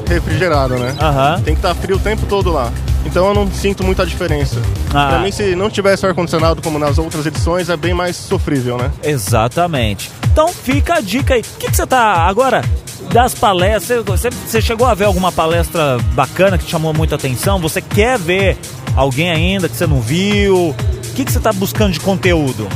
refrigerado, 0.07 0.77
né? 0.77 0.91
Uhum. 0.91 1.43
Tem 1.43 1.53
que 1.53 1.60
estar 1.60 1.74
tá 1.74 1.75
frio 1.75 1.98
o 1.98 2.00
tempo 2.00 2.25
todo 2.25 2.51
lá. 2.51 2.71
Então 3.05 3.27
eu 3.27 3.33
não 3.33 3.50
sinto 3.51 3.83
muita 3.83 4.05
diferença. 4.05 4.62
Ah. 4.93 5.07
Para 5.10 5.19
mim, 5.19 5.31
se 5.31 5.55
não 5.55 5.69
tivesse 5.69 6.05
ar 6.05 6.13
condicionado 6.13 6.62
como 6.62 6.77
nas 6.77 6.98
outras 6.98 7.25
edições, 7.25 7.69
é 7.69 7.77
bem 7.77 7.93
mais 7.93 8.15
sofrível, 8.15 8.77
né? 8.77 8.91
Exatamente. 9.03 10.12
Então 10.31 10.48
fica 10.50 10.95
a 10.95 11.01
dica 11.01 11.33
aí. 11.33 11.41
O 11.41 11.57
que, 11.57 11.69
que 11.69 11.75
você 11.75 11.86
tá 11.86 12.27
agora? 12.27 12.63
das 13.12 13.33
palestras, 13.33 14.05
você, 14.05 14.29
você, 14.29 14.62
chegou 14.62 14.88
a 14.88 14.93
ver 14.93 15.05
alguma 15.05 15.31
palestra 15.31 15.98
bacana 16.13 16.57
que 16.57 16.63
te 16.63 16.71
chamou 16.71 16.93
muita 16.93 17.15
atenção? 17.15 17.60
Você 17.60 17.81
quer 17.81 18.17
ver 18.17 18.57
alguém 18.95 19.29
ainda 19.29 19.67
que 19.67 19.75
você 19.75 19.86
não 19.86 20.00
viu? 20.00 20.74
O 21.12 21.13
que, 21.13 21.25
que 21.25 21.32
você 21.32 21.39
está 21.39 21.51
buscando 21.51 21.91
de 21.91 22.00
conteúdo? 22.00 22.70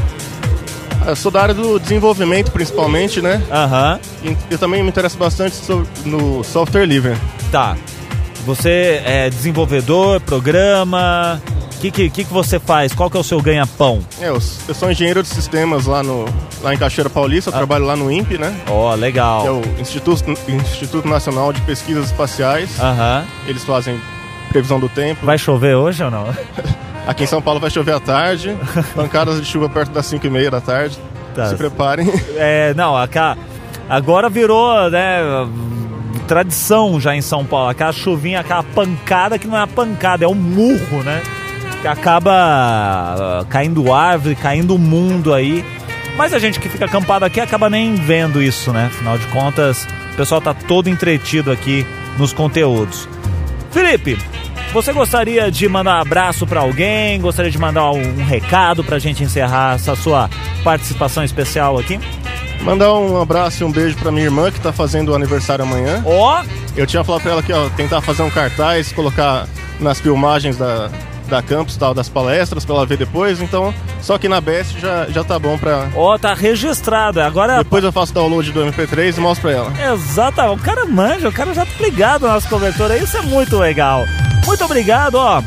Eu 1.08 1.16
sou 1.16 1.32
da 1.32 1.42
área 1.42 1.54
do 1.54 1.80
desenvolvimento, 1.80 2.52
principalmente, 2.52 3.22
né? 3.22 3.42
Aham. 3.50 4.00
Uhum. 4.24 4.32
E 4.32 4.54
eu 4.54 4.58
também 4.58 4.84
me 4.84 4.90
interesso 4.90 5.18
bastante 5.18 5.56
no 6.04 6.44
software 6.44 6.86
livre. 6.86 7.16
Tá. 7.50 7.78
Você 8.46 9.02
é 9.06 9.30
desenvolvedor, 9.30 10.20
programa. 10.22 11.42
O 11.76 11.80
que, 11.80 11.92
que, 11.92 12.10
que, 12.10 12.24
você 12.26 12.60
faz? 12.60 12.94
Qual 12.94 13.10
que 13.10 13.16
é 13.16 13.20
o 13.20 13.24
seu 13.24 13.42
ganha-pão? 13.42 14.04
É, 14.20 14.30
eu, 14.30 14.40
eu, 14.68 14.74
sou 14.74 14.92
engenheiro 14.92 15.24
de 15.24 15.30
sistemas 15.30 15.86
lá, 15.86 16.04
no, 16.04 16.26
lá 16.62 16.74
em 16.74 16.78
Cachoeira 16.78 17.10
Paulista, 17.10 17.52
ah. 17.52 17.54
trabalho 17.54 17.86
lá 17.86 17.96
no 17.96 18.12
INPE, 18.12 18.38
né? 18.38 18.54
Ó, 18.68 18.92
oh, 18.92 18.96
legal. 18.96 19.42
Que 19.44 19.48
é 19.48 19.52
o 19.52 19.82
Instituto, 19.82 20.24
Instituto 20.48 21.08
Nacional 21.08 21.54
de 21.54 21.62
Pesquisas 21.62 22.08
Espaciais. 22.08 22.80
Aham. 22.80 23.26
Eles 23.48 23.64
fazem 23.64 24.00
previsão 24.50 24.80
do 24.80 24.90
tempo. 24.90 25.26
Vai 25.26 25.38
chover 25.38 25.76
hoje 25.76 26.04
ou 26.04 26.12
não? 26.12 26.28
Aqui 27.08 27.24
em 27.24 27.28
São 27.28 27.42
Paulo 27.42 27.60
vai 27.60 27.70
chover 27.70 27.94
à 27.94 28.00
tarde, 28.00 28.56
pancadas 28.96 29.40
de 29.40 29.46
chuva 29.46 29.70
perto 29.70 29.92
das 29.92 30.06
5 30.08 30.26
e 30.26 30.30
meia 30.30 30.50
da 30.50 30.62
tarde. 30.62 30.98
Tá. 31.36 31.48
Se 31.48 31.56
preparem. 31.56 32.08
É, 32.36 32.74
não, 32.74 32.96
acá, 32.98 33.38
agora 33.90 34.30
virou, 34.30 34.90
né, 34.90 35.20
tradição 36.28 37.00
já 37.00 37.16
em 37.16 37.22
São 37.22 37.46
Paulo. 37.46 37.70
Aquela 37.70 37.92
chuvinha, 37.92 38.40
aquela 38.40 38.64
pancada 38.64 39.38
que 39.38 39.48
não 39.48 39.58
é 39.58 39.62
a 39.62 39.68
pancada, 39.68 40.26
é 40.26 40.28
o 40.28 40.36
murro, 40.36 41.04
né? 41.04 41.22
Que 41.82 41.88
acaba 41.88 42.32
ah, 42.34 43.46
caindo 43.50 43.94
árvore, 43.94 44.36
caindo 44.36 44.76
o 44.76 44.80
mundo 44.80 45.34
aí. 45.34 45.64
Mas 46.18 46.34
a 46.34 46.40
gente 46.40 46.60
que 46.60 46.70
fica 46.70 46.86
acampado 46.86 47.26
aqui 47.26 47.40
acaba 47.40 47.70
nem 47.70 47.96
vendo 47.96 48.42
isso, 48.42 48.72
né? 48.72 48.86
Afinal 48.88 49.18
de 49.18 49.28
contas, 49.28 49.86
o 50.14 50.16
pessoal 50.16 50.42
tá 50.42 50.54
todo 50.54 50.90
entretido 50.90 51.52
aqui 51.52 51.86
nos 52.18 52.34
conteúdos. 52.34 53.08
Felipe, 53.72 54.18
você 54.76 54.92
gostaria 54.92 55.50
de 55.50 55.70
mandar 55.70 56.00
um 56.00 56.02
abraço 56.02 56.46
para 56.46 56.60
alguém? 56.60 57.18
Gostaria 57.22 57.50
de 57.50 57.58
mandar 57.58 57.92
um 57.92 58.26
recado 58.26 58.84
para 58.84 58.98
a 58.98 59.00
gente 59.00 59.24
encerrar 59.24 59.76
essa 59.76 59.96
sua 59.96 60.30
participação 60.66 61.24
especial 61.24 61.80
aqui? 61.80 61.98
Mandar 62.60 62.94
um 62.94 63.22
abraço 63.22 63.64
e 63.64 63.66
um 63.66 63.72
beijo 63.72 63.96
para 63.96 64.12
minha 64.12 64.26
irmã 64.26 64.52
que 64.52 64.58
está 64.58 64.74
fazendo 64.74 65.14
o 65.14 65.16
aniversário 65.16 65.64
amanhã. 65.64 66.04
Ó! 66.06 66.42
Oh. 66.42 66.46
Eu 66.76 66.86
tinha 66.86 67.06
falado 67.06 67.22
para 67.22 67.32
ela 67.32 67.42
que 67.42 67.54
ó, 67.54 67.70
tentar 67.70 68.02
fazer 68.02 68.22
um 68.24 68.30
cartaz, 68.30 68.92
colocar 68.92 69.48
nas 69.80 70.02
filmagens 70.02 70.58
da, 70.58 70.90
da 71.30 71.42
campus 71.42 71.78
tal, 71.78 71.94
das 71.94 72.10
palestras 72.10 72.66
para 72.66 72.76
ela 72.76 72.86
ver 72.86 72.98
depois, 72.98 73.40
então 73.42 73.74
só 74.02 74.18
que 74.18 74.28
na 74.28 74.42
Best 74.42 74.78
já, 74.78 75.06
já 75.06 75.24
tá 75.24 75.40
bom 75.40 75.58
pra. 75.58 75.88
Ó, 75.96 76.16
oh, 76.16 76.20
tá 76.20 76.34
registrado. 76.34 77.22
Agora. 77.22 77.60
Depois 77.60 77.82
eu 77.82 77.94
faço 77.94 78.14
download 78.14 78.52
do 78.52 78.60
MP3 78.60 79.18
e 79.18 79.22
mostro 79.22 79.44
pra 79.48 79.52
ela. 79.58 79.94
Exatamente. 79.94 80.60
O 80.60 80.62
cara 80.62 80.86
manja, 80.86 81.30
o 81.30 81.32
cara 81.32 81.54
já 81.54 81.66
tá 81.66 81.72
ligado 81.80 82.28
na 82.28 82.34
nossa 82.34 82.50
cobertura. 82.50 82.98
Isso 82.98 83.16
é 83.16 83.22
muito 83.22 83.58
legal. 83.58 84.04
Muito 84.46 84.64
obrigado, 84.64 85.16
ó. 85.16 85.42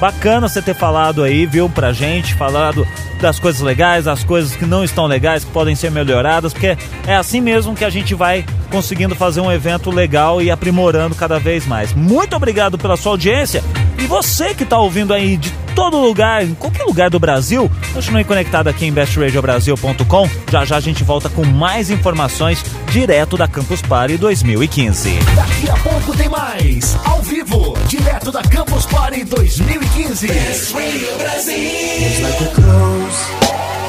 Bacana 0.00 0.48
você 0.48 0.60
ter 0.60 0.74
falado 0.74 1.22
aí, 1.22 1.46
viu, 1.46 1.68
pra 1.68 1.92
gente, 1.92 2.34
falado 2.34 2.86
das 3.20 3.38
coisas 3.38 3.60
legais, 3.60 4.06
das 4.06 4.24
coisas 4.24 4.56
que 4.56 4.66
não 4.66 4.82
estão 4.82 5.06
legais, 5.06 5.44
que 5.44 5.50
podem 5.52 5.76
ser 5.76 5.92
melhoradas, 5.92 6.52
porque 6.52 6.76
é 7.06 7.14
assim 7.14 7.40
mesmo 7.40 7.74
que 7.74 7.84
a 7.84 7.90
gente 7.90 8.14
vai 8.14 8.44
conseguindo 8.68 9.14
fazer 9.14 9.40
um 9.40 9.52
evento 9.52 9.90
legal 9.90 10.42
e 10.42 10.50
aprimorando 10.50 11.14
cada 11.14 11.38
vez 11.38 11.66
mais. 11.66 11.92
Muito 11.92 12.34
obrigado 12.34 12.76
pela 12.76 12.96
sua 12.96 13.12
audiência 13.12 13.62
e 14.02 14.06
você 14.06 14.52
que 14.52 14.64
está 14.64 14.78
ouvindo 14.78 15.14
aí 15.14 15.36
de 15.36 15.50
todo 15.76 15.96
lugar, 15.96 16.44
em 16.44 16.54
qualquer 16.54 16.82
lugar 16.84 17.08
do 17.08 17.20
Brasil, 17.20 17.70
continue 17.92 18.24
conectado 18.24 18.68
aqui 18.68 18.84
em 18.86 18.92
bestradiobrasil.com. 18.92 20.28
Já 20.50 20.64
já 20.64 20.76
a 20.76 20.80
gente 20.80 21.04
volta 21.04 21.28
com 21.28 21.44
mais 21.44 21.88
informações 21.88 22.64
direto 22.90 23.36
da 23.36 23.46
Campus 23.46 23.80
Party 23.80 24.16
2015. 24.16 25.10
Daqui 25.36 25.70
a 25.70 25.76
pouco 25.76 26.16
tem 26.16 26.28
mais, 26.28 26.96
ao 27.04 27.22
vivo, 27.22 27.76
direto 27.86 28.32
da 28.32 28.42
Campus 28.42 28.86
Party 28.86 29.24
2015. 29.24 30.26
Best 30.26 30.74
Radio 30.74 31.18
Brasil. 31.18 31.54
It's 31.54 32.20
like 32.20 32.42
a 32.42 32.54
close, 32.54 33.30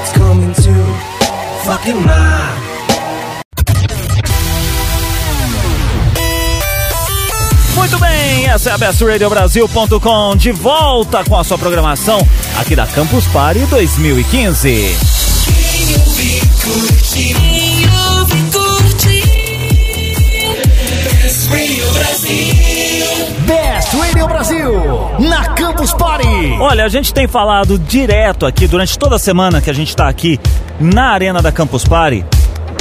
it's 0.02 0.14
coming 0.14 0.54
to 0.54 1.66
fucking 1.66 1.96
mind. 1.96 2.73
Muito 7.76 7.98
bem, 7.98 8.48
essa 8.48 8.70
é 8.70 8.74
a 8.74 8.78
bestradiobrasil.com 8.78 10.36
de 10.36 10.52
volta 10.52 11.24
com 11.24 11.38
a 11.38 11.44
sua 11.44 11.58
programação 11.58 12.26
aqui 12.60 12.76
da 12.76 12.86
Campus 12.86 13.26
Party 13.28 13.66
2015. 13.66 14.96
Best 23.46 23.98
Radio 23.98 24.28
Brasil, 24.28 24.72
na 25.20 25.50
Campus 25.56 25.94
Party. 25.94 26.28
Olha, 26.60 26.86
a 26.86 26.90
gente 26.90 27.14
tem 27.14 27.28
falado 27.28 27.80
direto 27.80 28.46
aqui 28.46 28.68
durante 28.68 28.98
toda 28.98 29.16
a 29.16 29.20
semana 29.20 29.60
que 29.60 29.70
a 29.70 29.74
gente 29.74 29.90
está 29.90 30.08
aqui 30.08 30.40
na 30.80 31.10
arena 31.10 31.42
da 31.42 31.52
Campus 31.52 31.84
Party 31.84 32.24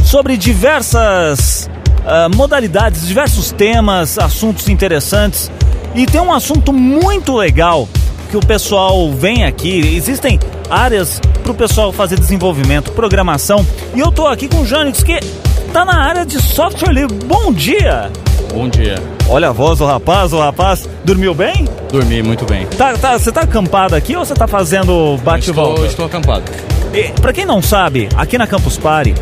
sobre 0.04 0.36
diversas 0.36 1.68
uh, 2.04 2.34
modalidades, 2.36 3.06
diversos 3.06 3.52
temas, 3.52 4.18
assuntos 4.18 4.68
interessantes. 4.68 5.50
E 5.94 6.06
tem 6.06 6.20
um 6.20 6.32
assunto 6.32 6.72
muito 6.72 7.36
legal 7.36 7.88
que 8.30 8.36
o 8.36 8.40
pessoal 8.40 9.10
vem 9.12 9.44
aqui. 9.44 9.94
Existem 9.94 10.40
áreas 10.70 11.20
para 11.42 11.52
o 11.52 11.54
pessoal 11.54 11.92
fazer 11.92 12.18
desenvolvimento, 12.18 12.92
programação. 12.92 13.66
E 13.94 14.00
eu 14.00 14.10
tô 14.10 14.26
aqui 14.26 14.48
com 14.48 14.60
o 14.62 14.66
Jânix, 14.66 15.02
que 15.02 15.20
tá 15.72 15.84
na 15.84 16.02
área 16.02 16.24
de 16.24 16.40
software 16.40 16.92
livre. 16.92 17.16
Bom 17.26 17.52
dia! 17.52 18.10
Bom 18.52 18.68
dia. 18.68 18.96
Olha 19.28 19.48
a 19.48 19.52
voz 19.52 19.78
do 19.78 19.86
rapaz, 19.86 20.32
o 20.34 20.38
rapaz 20.38 20.86
dormiu 21.04 21.34
bem? 21.34 21.66
Dormi 21.90 22.22
muito 22.22 22.44
bem. 22.44 22.66
Tá, 22.66 22.92
tá, 22.98 23.18
você 23.18 23.32
tá 23.32 23.42
acampado 23.42 23.94
aqui 23.94 24.14
ou 24.14 24.24
você 24.24 24.34
tá 24.34 24.46
fazendo 24.46 25.18
bate-volta? 25.24 25.86
Estou, 25.86 25.86
estou 25.86 26.06
acampado. 26.06 26.44
Para 27.20 27.32
quem 27.32 27.46
não 27.46 27.62
sabe, 27.62 28.10
aqui 28.14 28.36
na 28.36 28.46
Campus 28.46 28.76
Party, 28.76 29.14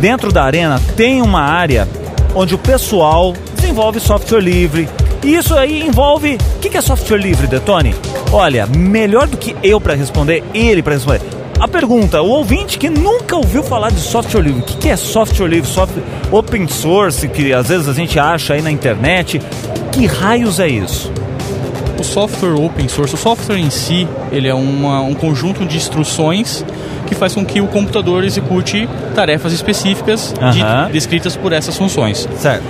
dentro 0.00 0.30
da 0.30 0.44
arena 0.44 0.78
tem 0.96 1.22
uma 1.22 1.40
área 1.40 1.88
onde 2.34 2.54
o 2.54 2.58
pessoal 2.58 3.34
desenvolve 3.54 4.00
software 4.00 4.40
livre. 4.40 4.88
E 5.22 5.34
isso 5.34 5.54
aí 5.54 5.82
envolve. 5.82 6.38
O 6.56 6.58
que 6.58 6.76
é 6.76 6.80
software 6.80 7.18
livre, 7.18 7.46
Detone? 7.46 7.94
Olha, 8.32 8.66
melhor 8.66 9.26
do 9.26 9.36
que 9.36 9.56
eu 9.62 9.80
para 9.80 9.94
responder, 9.94 10.42
ele 10.52 10.82
para 10.82 10.94
responder. 10.94 11.22
A 11.58 11.68
pergunta, 11.68 12.20
o 12.20 12.28
ouvinte 12.28 12.76
que 12.76 12.90
nunca 12.90 13.36
ouviu 13.36 13.62
falar 13.62 13.90
de 13.90 14.00
software 14.00 14.42
livre, 14.42 14.60
o 14.60 14.64
que 14.64 14.88
é 14.88 14.96
software 14.96 15.46
livre, 15.46 15.70
software 15.70 16.02
open 16.32 16.66
source, 16.66 17.28
que 17.28 17.52
às 17.52 17.68
vezes 17.68 17.88
a 17.88 17.92
gente 17.92 18.18
acha 18.18 18.54
aí 18.54 18.60
na 18.60 18.70
internet, 18.70 19.40
que 19.92 20.04
raios 20.04 20.58
é 20.58 20.68
isso? 20.68 21.12
O 21.98 22.02
software 22.02 22.54
open 22.54 22.88
source, 22.88 23.14
o 23.14 23.16
software 23.16 23.56
em 23.56 23.70
si, 23.70 24.06
ele 24.32 24.48
é 24.48 24.54
uma, 24.54 25.00
um 25.00 25.14
conjunto 25.14 25.64
de 25.64 25.76
instruções 25.76 26.64
que 27.04 27.14
faz 27.14 27.34
com 27.34 27.44
que 27.44 27.60
o 27.60 27.66
computador 27.66 28.24
execute 28.24 28.88
tarefas 29.14 29.52
específicas 29.52 30.34
de, 30.52 30.92
descritas 30.92 31.36
por 31.36 31.52
essas 31.52 31.76
funções. 31.76 32.28
Certo. 32.38 32.64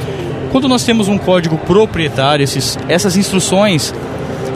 Quando 0.50 0.68
nós 0.68 0.84
temos 0.84 1.08
um 1.08 1.18
código 1.18 1.58
proprietário, 1.58 2.44
esses, 2.44 2.78
essas 2.88 3.16
instruções 3.16 3.92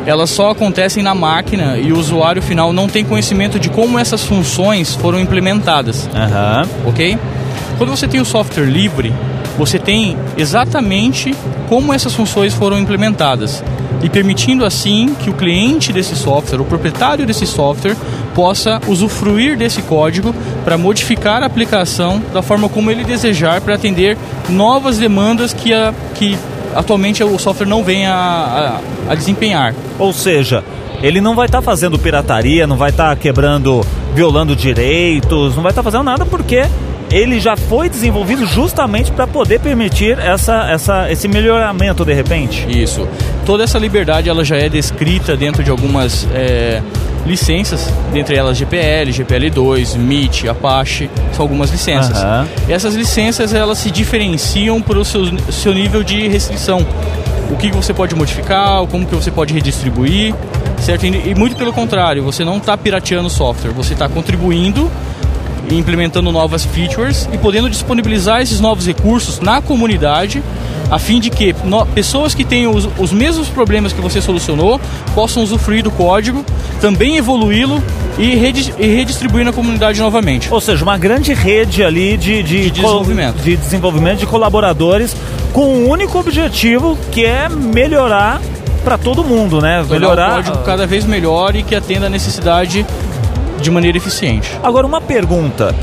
elas 0.07 0.31
só 0.31 0.51
acontecem 0.51 1.03
na 1.03 1.15
máquina 1.15 1.77
e 1.77 1.93
o 1.93 1.99
usuário 1.99 2.41
final 2.41 2.73
não 2.73 2.89
tem 2.89 3.05
conhecimento 3.05 3.61
de 3.61 3.69
como 3.69 3.99
essas 3.99 4.25
funções 4.25 4.95
foram 4.95 5.21
implementadas. 5.21 6.07
Uhum. 6.07 6.89
Ok? 6.89 7.19
Quando 7.77 7.91
você 7.91 8.09
tem 8.09 8.19
o 8.19 8.25
software 8.25 8.65
livre, 8.65 9.13
você 9.59 9.79
tem 9.79 10.17
exatamente 10.37 11.35
como 11.69 11.93
essas 11.93 12.15
funções 12.15 12.55
foram 12.55 12.79
implementadas 12.79 13.63
e 14.03 14.09
permitindo 14.09 14.65
assim 14.65 15.15
que 15.21 15.29
o 15.29 15.35
cliente 15.35 15.93
desse 15.93 16.17
software, 16.17 16.61
o 16.61 16.65
proprietário 16.65 17.27
desse 17.27 17.47
software, 17.47 17.97
possa 18.39 18.81
usufruir 18.87 19.57
desse 19.59 19.83
código 19.83 20.33
para 20.65 20.79
modificar 20.79 21.43
a 21.43 21.47
aplicação 21.47 22.23
da 22.33 22.41
forma 22.41 22.69
como 22.69 22.89
ele 22.89 23.03
desejar 23.03 23.61
para 23.61 23.75
atender 23.75 24.17
novas 24.49 24.97
demandas 24.97 25.53
que, 25.53 25.75
a, 25.75 25.93
que 26.15 26.39
atualmente 26.73 27.21
o 27.25 27.37
software 27.37 27.67
não 27.67 27.83
vem 27.83 28.07
a, 28.07 28.15
a, 29.09 29.11
a 29.11 29.15
desempenhar. 29.17 29.75
Ou 29.99 30.13
seja, 30.13 30.63
ele 31.03 31.21
não 31.21 31.35
vai 31.35 31.47
estar 31.47 31.59
tá 31.59 31.63
fazendo 31.63 31.99
pirataria, 31.99 32.65
não 32.65 32.77
vai 32.77 32.91
estar 32.91 33.09
tá 33.09 33.17
quebrando, 33.17 33.85
violando 34.15 34.55
direitos, 34.55 35.57
não 35.57 35.63
vai 35.65 35.73
estar 35.73 35.83
tá 35.83 35.91
fazendo 35.91 36.05
nada 36.05 36.25
porque 36.25 36.63
ele 37.11 37.41
já 37.41 37.57
foi 37.57 37.89
desenvolvido 37.89 38.47
justamente 38.47 39.11
para 39.11 39.27
poder 39.27 39.59
permitir 39.59 40.17
essa, 40.17 40.71
essa, 40.71 41.11
esse 41.11 41.27
melhoramento 41.27 42.05
de 42.05 42.15
repente. 42.15 42.67
Isso. 42.69 43.09
Toda 43.45 43.65
essa 43.65 43.81
liberdade 43.81 44.29
ela 44.29 44.45
já 44.45 44.57
é 44.57 44.69
descrita 44.69 45.37
dentro 45.37 45.65
de 45.65 45.71
algumas 45.71 46.29
é, 46.33 46.81
licenças, 47.29 47.93
dentre 48.13 48.35
elas 48.35 48.57
GPL, 48.57 49.11
GPL2, 49.11 49.95
MIT, 49.97 50.49
Apache, 50.49 51.11
são 51.33 51.45
algumas 51.45 51.71
licenças. 51.71 52.23
Uhum. 52.23 52.47
Essas 52.69 52.95
licenças 52.95 53.53
elas 53.53 53.79
se 53.79 53.91
diferenciam 53.91 54.81
por 54.81 54.97
o 54.97 55.05
seu, 55.05 55.27
seu 55.53 55.73
nível 55.73 56.03
de 56.03 56.27
restrição. 56.27 56.85
O 57.51 57.57
que 57.57 57.71
você 57.71 57.95
pode 57.95 58.15
modificar, 58.15 58.85
como 58.87 59.07
que 59.07 59.15
você 59.15 59.31
pode 59.31 59.55
redistribuir, 59.55 60.35
certo? 60.81 61.07
E 61.07 61.35
muito 61.35 61.57
pelo 61.57 61.73
contrário, 61.73 62.23
você 62.23 62.45
não 62.45 62.59
está 62.59 62.77
pirateando 62.77 63.29
o 63.29 63.31
software, 63.31 63.71
você 63.71 63.95
está 63.95 64.09
contribuindo 64.09 64.91
implementando 65.71 66.33
novas 66.33 66.65
features 66.65 67.29
e 67.33 67.39
podendo 67.39 67.69
disponibilizar 67.69 68.41
esses 68.41 68.61
novos 68.61 68.87
recursos 68.87 69.41
na 69.41 69.61
comunidade 69.61 70.43
a 70.91 70.99
fim 70.99 71.21
de 71.21 71.31
que 71.31 71.55
no, 71.65 71.85
pessoas 71.87 72.35
que 72.35 72.45
tenham 72.45 72.75
os, 72.75 72.89
os, 72.99 73.13
mesmos 73.13 73.49
problemas 73.49 73.93
que 73.93 74.01
você 74.01 74.21
solucionou 74.21 74.81
possam 75.15 75.43
usufruir 75.43 75.83
do 75.83 75.91
código, 75.91 76.45
também 76.81 77.17
evoluí-lo 77.17 77.83
e, 78.19 78.33
e, 78.33 78.87
redistribuir 78.87 79.45
na 79.45 79.53
comunidade 79.53 80.01
novamente. 80.01 80.53
Ou 80.53 80.61
seja, 80.61 80.83
uma 80.83 80.97
grande 80.97 81.35
rede 81.35 81.85
ali 81.85 82.17
de, 82.17 82.43
de, 82.43 82.63
de 82.65 82.71
desenvolvimento. 82.71 83.37
de 83.43 83.57
desenvolvimento 83.57 84.19
de 84.21 84.27
colaboradores 84.27 85.15
com 85.53 85.67
um 85.67 85.89
único 85.89 86.19
objetivo 86.19 86.99
que 87.13 87.25
é 87.25 87.49
melhorar 87.49 88.41
para 88.83 88.97
todo 88.97 89.23
mundo, 89.23 89.61
né? 89.61 89.85
Melhorar 89.89 90.31
o 90.31 90.35
código 90.37 90.59
cada 90.65 90.87
vez 90.87 91.05
melhor 91.05 91.55
e 91.55 91.63
que 91.63 91.75
atenda 91.75 92.07
a 92.07 92.11
necessidade 92.11 92.87
de 93.61 93.71
maneira 93.71 93.99
eficiente. 93.99 94.59
Agora, 94.63 94.87
uma 94.87 95.01
pergunta: 95.01 95.75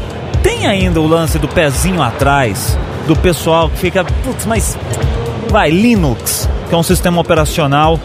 tem 0.41 0.67
ainda 0.67 0.99
o 1.01 1.07
lance 1.07 1.39
do 1.39 1.47
pezinho 1.47 2.01
atrás, 2.01 2.77
do 3.07 3.15
pessoal 3.15 3.69
que 3.69 3.77
fica, 3.77 4.03
putz, 4.03 4.45
mas 4.45 4.77
vai, 5.49 5.69
Linux, 5.69 6.49
que 6.67 6.75
é 6.75 6.77
um 6.77 6.83
sistema 6.83 7.21
operacional, 7.21 7.99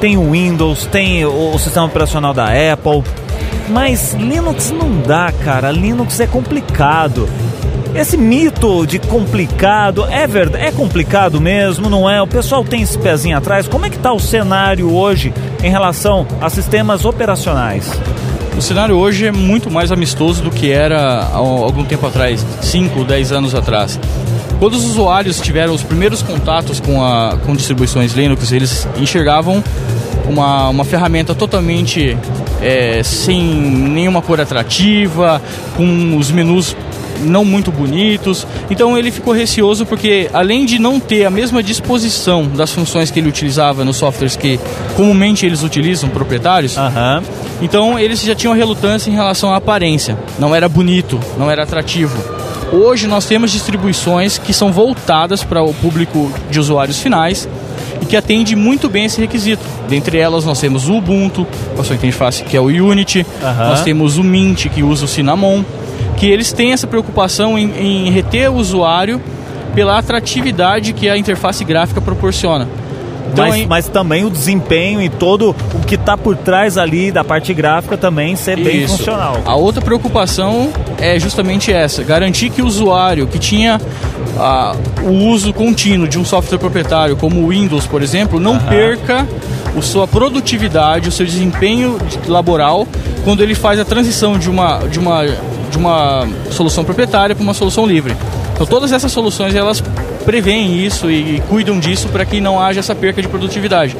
tem 0.00 0.16
o 0.16 0.32
Windows, 0.32 0.86
tem 0.86 1.24
o, 1.24 1.58
sistema 1.58 1.86
operacional 1.86 2.32
da 2.32 2.46
Apple, 2.46 3.04
mas 3.68 4.14
Linux 4.14 4.70
não 4.70 5.00
dá, 5.00 5.30
cara. 5.30 5.70
Linux 5.70 6.18
é 6.20 6.26
complicado. 6.26 7.28
Esse 7.94 8.16
mito 8.16 8.86
de 8.86 8.98
complicado 8.98 10.06
é 10.08 10.26
verdade, 10.26 10.64
é 10.64 10.70
complicado 10.70 11.40
mesmo, 11.40 11.90
não 11.90 12.08
é? 12.08 12.22
O 12.22 12.26
pessoal 12.26 12.64
tem 12.64 12.82
esse 12.82 12.96
pezinho 12.96 13.36
atrás. 13.36 13.66
Como 13.66 13.84
é 13.84 13.90
que 13.90 13.96
está 13.96 14.12
o 14.12 14.20
cenário 14.20 14.92
hoje 14.94 15.34
em 15.62 15.70
relação 15.70 16.26
a 16.40 16.48
sistemas 16.48 17.04
operacionais? 17.04 17.90
O 18.60 18.62
cenário 18.62 18.94
hoje 18.94 19.24
é 19.24 19.32
muito 19.32 19.70
mais 19.70 19.90
amistoso 19.90 20.42
do 20.42 20.50
que 20.50 20.70
era 20.70 21.00
há 21.00 21.36
algum 21.38 21.82
tempo 21.82 22.06
atrás, 22.06 22.44
5, 22.60 23.06
10 23.06 23.32
anos 23.32 23.54
atrás. 23.54 23.98
Quando 24.58 24.74
os 24.74 24.84
usuários 24.84 25.40
tiveram 25.40 25.72
os 25.72 25.82
primeiros 25.82 26.20
contatos 26.20 26.78
com, 26.78 27.02
a, 27.02 27.38
com 27.46 27.56
distribuições 27.56 28.12
Linux, 28.12 28.52
eles 28.52 28.86
enxergavam 28.98 29.64
uma, 30.28 30.68
uma 30.68 30.84
ferramenta 30.84 31.34
totalmente 31.34 32.14
é, 32.60 33.02
sem 33.02 33.42
nenhuma 33.42 34.20
cor 34.20 34.38
atrativa, 34.38 35.40
com 35.74 36.18
os 36.18 36.30
menus 36.30 36.76
não 37.20 37.44
muito 37.44 37.70
bonitos. 37.70 38.46
Então 38.70 38.96
ele 38.96 39.10
ficou 39.10 39.32
receoso 39.32 39.86
porque, 39.86 40.28
além 40.32 40.64
de 40.64 40.78
não 40.78 40.98
ter 40.98 41.24
a 41.24 41.30
mesma 41.30 41.62
disposição 41.62 42.46
das 42.46 42.72
funções 42.72 43.10
que 43.10 43.18
ele 43.18 43.28
utilizava 43.28 43.84
nos 43.84 43.96
softwares 43.96 44.36
que 44.36 44.58
comumente 44.96 45.46
eles 45.46 45.62
utilizam, 45.62 46.08
proprietários, 46.10 46.76
uhum. 46.76 47.22
então 47.62 47.98
eles 47.98 48.20
já 48.22 48.34
tinham 48.34 48.54
relutância 48.54 49.10
em 49.10 49.14
relação 49.14 49.52
à 49.52 49.56
aparência. 49.56 50.18
Não 50.38 50.54
era 50.54 50.68
bonito, 50.68 51.20
não 51.38 51.50
era 51.50 51.62
atrativo. 51.62 52.16
Hoje 52.72 53.08
nós 53.08 53.24
temos 53.26 53.50
distribuições 53.50 54.38
que 54.38 54.52
são 54.52 54.72
voltadas 54.72 55.42
para 55.42 55.60
o 55.60 55.74
público 55.74 56.32
de 56.50 56.60
usuários 56.60 56.98
finais 56.98 57.48
e 58.00 58.06
que 58.06 58.16
atende 58.16 58.54
muito 58.54 58.88
bem 58.88 59.06
esse 59.06 59.20
requisito. 59.20 59.62
Dentre 59.88 60.18
elas 60.18 60.44
nós 60.44 60.60
temos 60.60 60.88
o 60.88 60.94
Ubuntu, 60.94 61.46
com 61.74 61.82
a 61.82 61.84
sua 61.84 61.96
interface 61.96 62.44
que 62.44 62.56
é 62.56 62.60
o 62.60 62.66
Unity, 62.66 63.26
uhum. 63.42 63.68
nós 63.68 63.82
temos 63.82 64.18
o 64.18 64.22
Mint 64.22 64.68
que 64.68 64.84
usa 64.84 65.04
o 65.04 65.08
Cinnamon, 65.08 65.64
que 66.20 66.30
eles 66.30 66.52
têm 66.52 66.72
essa 66.72 66.86
preocupação 66.86 67.58
em, 67.58 68.06
em 68.06 68.10
reter 68.10 68.50
o 68.50 68.56
usuário 68.56 69.18
pela 69.74 69.98
atratividade 69.98 70.92
que 70.92 71.08
a 71.08 71.16
interface 71.16 71.64
gráfica 71.64 71.98
proporciona. 71.98 72.68
Então, 73.32 73.48
mas, 73.48 73.66
mas, 73.66 73.88
também 73.88 74.24
o 74.24 74.30
desempenho 74.30 75.00
e 75.00 75.08
todo 75.08 75.56
o 75.72 75.86
que 75.86 75.94
está 75.94 76.18
por 76.18 76.36
trás 76.36 76.76
ali 76.76 77.10
da 77.10 77.24
parte 77.24 77.54
gráfica 77.54 77.96
também 77.96 78.36
ser 78.36 78.58
isso. 78.58 78.70
bem 78.70 78.86
funcional. 78.86 79.40
A 79.46 79.54
outra 79.54 79.80
preocupação 79.80 80.70
é 80.98 81.18
justamente 81.18 81.72
essa: 81.72 82.02
garantir 82.02 82.50
que 82.50 82.60
o 82.60 82.66
usuário 82.66 83.26
que 83.26 83.38
tinha 83.38 83.80
ah, 84.36 84.74
o 85.02 85.12
uso 85.28 85.54
contínuo 85.54 86.06
de 86.06 86.18
um 86.18 86.24
software 86.24 86.58
proprietário, 86.58 87.16
como 87.16 87.40
o 87.40 87.48
Windows, 87.48 87.86
por 87.86 88.02
exemplo, 88.02 88.38
não 88.38 88.58
perca 88.58 89.26
a 89.74 89.80
sua 89.80 90.06
produtividade, 90.06 91.08
o 91.08 91.12
seu 91.12 91.24
desempenho 91.24 91.96
laboral 92.26 92.86
quando 93.24 93.42
ele 93.42 93.54
faz 93.54 93.78
a 93.78 93.84
transição 93.84 94.38
de 94.38 94.50
uma, 94.50 94.80
de 94.88 94.98
uma 94.98 95.22
de 95.70 95.78
uma 95.78 96.28
solução 96.50 96.84
proprietária 96.84 97.34
para 97.34 97.42
uma 97.42 97.54
solução 97.54 97.86
livre. 97.86 98.16
Então 98.52 98.66
todas 98.66 98.92
essas 98.92 99.10
soluções 99.12 99.54
elas 99.54 99.82
preveem 100.24 100.84
isso 100.84 101.10
e 101.10 101.40
cuidam 101.48 101.78
disso 101.78 102.08
para 102.08 102.24
que 102.24 102.40
não 102.40 102.60
haja 102.60 102.80
essa 102.80 102.94
perca 102.94 103.22
de 103.22 103.28
produtividade. 103.28 103.96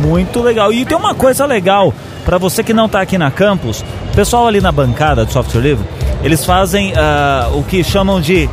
Muito 0.00 0.40
legal. 0.40 0.72
E 0.72 0.84
tem 0.84 0.96
uma 0.96 1.14
coisa 1.14 1.46
legal 1.46 1.94
para 2.24 2.38
você 2.38 2.64
que 2.64 2.74
não 2.74 2.86
está 2.86 3.00
aqui 3.00 3.16
na 3.16 3.30
campus, 3.30 3.84
o 4.10 4.16
pessoal 4.16 4.48
ali 4.48 4.60
na 4.60 4.72
bancada 4.72 5.24
do 5.24 5.32
software 5.32 5.60
livre, 5.60 5.86
eles 6.24 6.44
fazem 6.44 6.92
uh, 6.92 7.56
o 7.56 7.62
que 7.62 7.84
chamam 7.84 8.20
de 8.20 8.50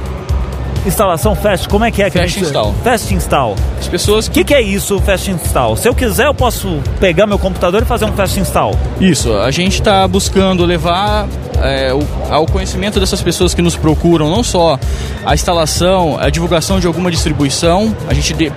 instalação 0.85 1.35
fast, 1.35 1.67
como 1.67 1.85
é 1.85 1.91
que 1.91 2.01
é? 2.01 2.09
Fast 2.09 2.39
install. 2.39 2.75
Fast 2.83 3.13
install. 3.13 3.55
As 3.79 3.87
pessoas. 3.87 4.27
O 4.27 4.31
que, 4.31 4.43
que, 4.43 4.53
é 4.53 4.61
isso, 4.61 4.99
fast 4.99 5.31
install? 5.31 5.75
Se 5.75 5.87
eu 5.87 5.95
quiser, 5.95 6.27
eu 6.27 6.33
posso 6.33 6.79
pegar 6.99 7.25
meu 7.25 7.39
computador 7.39 7.81
e 7.83 7.85
fazer 7.85 8.05
um 8.05 8.13
fast 8.13 8.39
install. 8.39 8.77
Isso. 8.99 9.33
A 9.33 9.51
gente 9.51 9.73
está 9.73 10.07
buscando 10.07 10.65
levar 10.65 11.27
é, 11.61 11.93
o, 11.93 12.05
ao 12.29 12.45
conhecimento 12.45 12.99
dessas 12.99 13.21
pessoas 13.21 13.53
que 13.53 13.61
nos 13.61 13.75
procuram, 13.75 14.29
não 14.29 14.43
só 14.43 14.77
a 15.25 15.33
instalação, 15.33 16.17
a 16.19 16.29
divulgação 16.29 16.79
de 16.79 16.87
alguma 16.87 17.09
distribuição. 17.09 17.95
A 18.07 18.13
gente 18.13 18.33
de, 18.33 18.51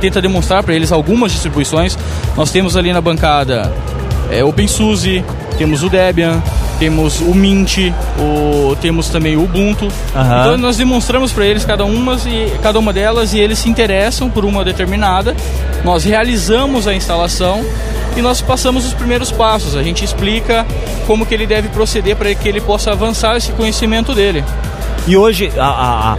tenta 0.00 0.20
demonstrar 0.20 0.62
para 0.62 0.74
eles 0.74 0.92
algumas 0.92 1.32
distribuições. 1.32 1.98
Nós 2.36 2.50
temos 2.50 2.76
ali 2.76 2.92
na 2.92 3.00
bancada 3.00 3.72
é, 4.30 4.42
OpenSUSE, 4.44 5.24
temos 5.56 5.82
o 5.82 5.88
Debian, 5.88 6.42
temos 6.78 7.20
o 7.20 7.34
Mint, 7.34 7.92
o, 8.18 8.76
temos 8.76 9.08
também 9.08 9.36
o 9.36 9.44
Ubuntu. 9.44 9.86
Uhum. 9.86 10.40
Então 10.40 10.56
nós 10.56 10.76
demonstramos 10.76 11.32
para 11.32 11.44
eles 11.44 11.64
cada 11.64 11.84
uma, 11.84 12.16
e, 12.26 12.52
cada 12.62 12.78
uma 12.78 12.92
delas 12.92 13.32
e 13.32 13.38
eles 13.38 13.58
se 13.58 13.68
interessam 13.68 14.30
por 14.30 14.44
uma 14.44 14.64
determinada. 14.64 15.34
Nós 15.84 16.04
realizamos 16.04 16.86
a 16.86 16.94
instalação 16.94 17.64
e 18.16 18.22
nós 18.22 18.40
passamos 18.40 18.86
os 18.86 18.94
primeiros 18.94 19.30
passos. 19.30 19.76
A 19.76 19.82
gente 19.82 20.04
explica 20.04 20.66
como 21.06 21.26
que 21.26 21.34
ele 21.34 21.46
deve 21.46 21.68
proceder 21.68 22.16
para 22.16 22.34
que 22.34 22.48
ele 22.48 22.60
possa 22.60 22.92
avançar 22.92 23.36
esse 23.36 23.52
conhecimento 23.52 24.14
dele. 24.14 24.44
E 25.06 25.16
hoje 25.16 25.50
a, 25.58 26.16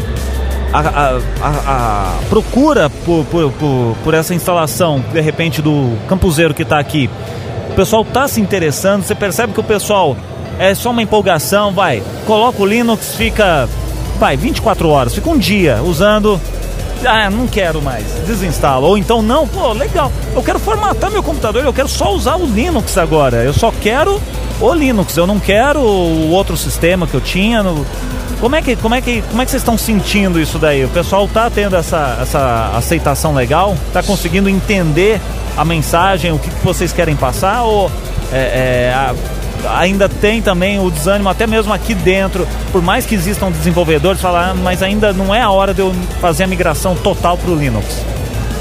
a, 0.73 0.79
a, 0.79 1.19
a 1.41 2.13
procura 2.29 2.89
por, 2.89 3.25
por, 3.25 3.51
por, 3.51 3.95
por, 4.03 4.13
essa 4.13 4.33
instalação, 4.33 5.03
de 5.11 5.21
repente, 5.21 5.61
do 5.61 5.95
campuseiro 6.07 6.53
que 6.53 6.63
está 6.63 6.79
aqui, 6.79 7.09
o 7.71 7.75
pessoal 7.75 8.01
está 8.01 8.27
se 8.27 8.41
interessando, 8.41 9.03
você 9.03 9.13
percebe 9.13 9.53
que 9.53 9.59
o 9.59 9.63
pessoal 9.63 10.17
é 10.59 10.75
só 10.75 10.91
uma 10.91 11.01
empolgação, 11.01 11.73
vai, 11.73 12.03
coloca 12.27 12.61
o 12.61 12.65
Linux, 12.65 13.15
fica, 13.15 13.67
vai, 14.19 14.37
24 14.37 14.89
horas, 14.89 15.15
fica 15.15 15.29
um 15.29 15.37
dia 15.37 15.81
usando 15.81 16.39
ah, 17.05 17.29
não 17.29 17.47
quero 17.47 17.81
mais, 17.81 18.05
desinstala. 18.27 18.85
Ou 18.85 18.97
então, 18.97 19.21
não, 19.21 19.47
pô, 19.47 19.71
legal, 19.71 20.11
eu 20.35 20.43
quero 20.43 20.59
formatar 20.59 21.09
meu 21.09 21.23
computador, 21.23 21.63
eu 21.63 21.73
quero 21.73 21.87
só 21.87 22.13
usar 22.13 22.35
o 22.35 22.45
Linux 22.45 22.97
agora. 22.97 23.37
Eu 23.37 23.53
só 23.53 23.71
quero 23.71 24.21
o 24.59 24.73
Linux, 24.73 25.15
eu 25.15 25.25
não 25.25 25.39
quero 25.39 25.79
o 25.79 26.31
outro 26.31 26.57
sistema 26.57 27.07
que 27.07 27.13
eu 27.13 27.21
tinha. 27.21 27.63
No... 27.63 27.85
Como 28.39 28.55
é 28.55 28.61
que, 28.61 28.75
como 28.75 28.95
é 28.95 29.01
que, 29.01 29.21
como 29.23 29.41
é 29.41 29.45
que 29.45 29.51
vocês 29.51 29.61
estão 29.61 29.77
sentindo 29.77 30.39
isso 30.39 30.59
daí? 30.59 30.83
O 30.83 30.89
pessoal 30.89 31.27
tá 31.27 31.49
tendo 31.49 31.75
essa, 31.75 32.17
essa 32.21 32.71
aceitação 32.75 33.33
legal? 33.33 33.75
Tá 33.93 34.03
conseguindo 34.03 34.49
entender 34.49 35.21
a 35.57 35.63
mensagem, 35.63 36.31
o 36.31 36.39
que, 36.39 36.49
que 36.49 36.65
vocês 36.65 36.91
querem 36.91 37.15
passar? 37.15 37.63
Ou 37.63 37.89
é, 38.31 38.89
é, 38.89 38.93
a 38.93 39.13
ainda 39.67 40.07
tem 40.07 40.41
também 40.41 40.79
o 40.79 40.89
desânimo, 40.89 41.29
até 41.29 41.45
mesmo 41.47 41.73
aqui 41.73 41.93
dentro, 41.93 42.47
por 42.71 42.81
mais 42.81 43.05
que 43.05 43.15
existam 43.15 43.51
desenvolvedores, 43.51 44.21
falar, 44.21 44.51
ah, 44.51 44.53
mas 44.53 44.81
ainda 44.81 45.13
não 45.13 45.33
é 45.33 45.41
a 45.41 45.49
hora 45.49 45.73
de 45.73 45.81
eu 45.81 45.93
fazer 46.21 46.43
a 46.43 46.47
migração 46.47 46.95
total 46.95 47.37
para 47.37 47.51
o 47.51 47.55
Linux. 47.55 47.85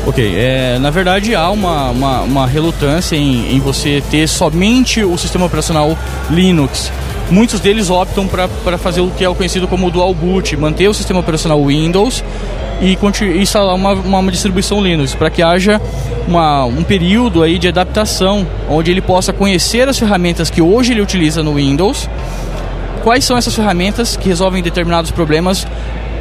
Ok, 0.07 0.35
é, 0.37 0.79
na 0.79 0.91
verdade 0.91 1.35
há 1.35 1.51
uma, 1.51 1.91
uma, 1.91 2.21
uma 2.23 2.47
relutância 2.47 3.15
em, 3.15 3.55
em, 3.55 3.61
você 3.61 4.03
ter 4.11 4.27
somente 4.27 5.05
o 5.05 5.19
sistema 5.19 5.45
operacional 5.45 5.99
Linux. 6.31 6.91
Muitos 7.31 7.61
deles 7.61 7.91
optam 7.91 8.27
para 8.27 8.79
fazer 8.79 9.03
o 9.03 9.11
que 9.11 9.23
é 9.23 9.29
o 9.29 9.35
conhecido 9.35 9.69
como 9.69 9.91
dual 9.91 10.15
boot, 10.15 10.57
manter 10.57 10.89
o 10.89 10.95
sistema 10.95 11.21
operacional 11.21 11.63
Windows 11.63 12.25
e 12.81 12.97
instalar 13.39 13.75
uma, 13.75 13.93
uma 13.93 14.33
distribuição 14.33 14.83
Linux, 14.83 15.15
para 15.15 15.29
que 15.29 15.43
haja 15.43 15.81
uma, 16.29 16.67
um 16.67 16.85
período 16.85 17.43
aí 17.43 17.59
de 17.59 17.67
adaptação, 17.67 18.47
onde 18.69 18.91
ele 18.91 19.01
possa 19.01 19.33
conhecer 19.33 19.89
as 19.89 19.99
ferramentas 19.99 20.51
que 20.51 20.61
hoje 20.61 20.93
ele 20.93 21.01
utiliza 21.01 21.43
no 21.43 21.55
Windows, 21.55 22.09
quais 23.03 23.25
são 23.25 23.37
essas 23.37 23.55
ferramentas 23.55 24.17
que 24.17 24.29
resolvem 24.29 24.63
determinados 24.63 25.11
problemas 25.11 25.67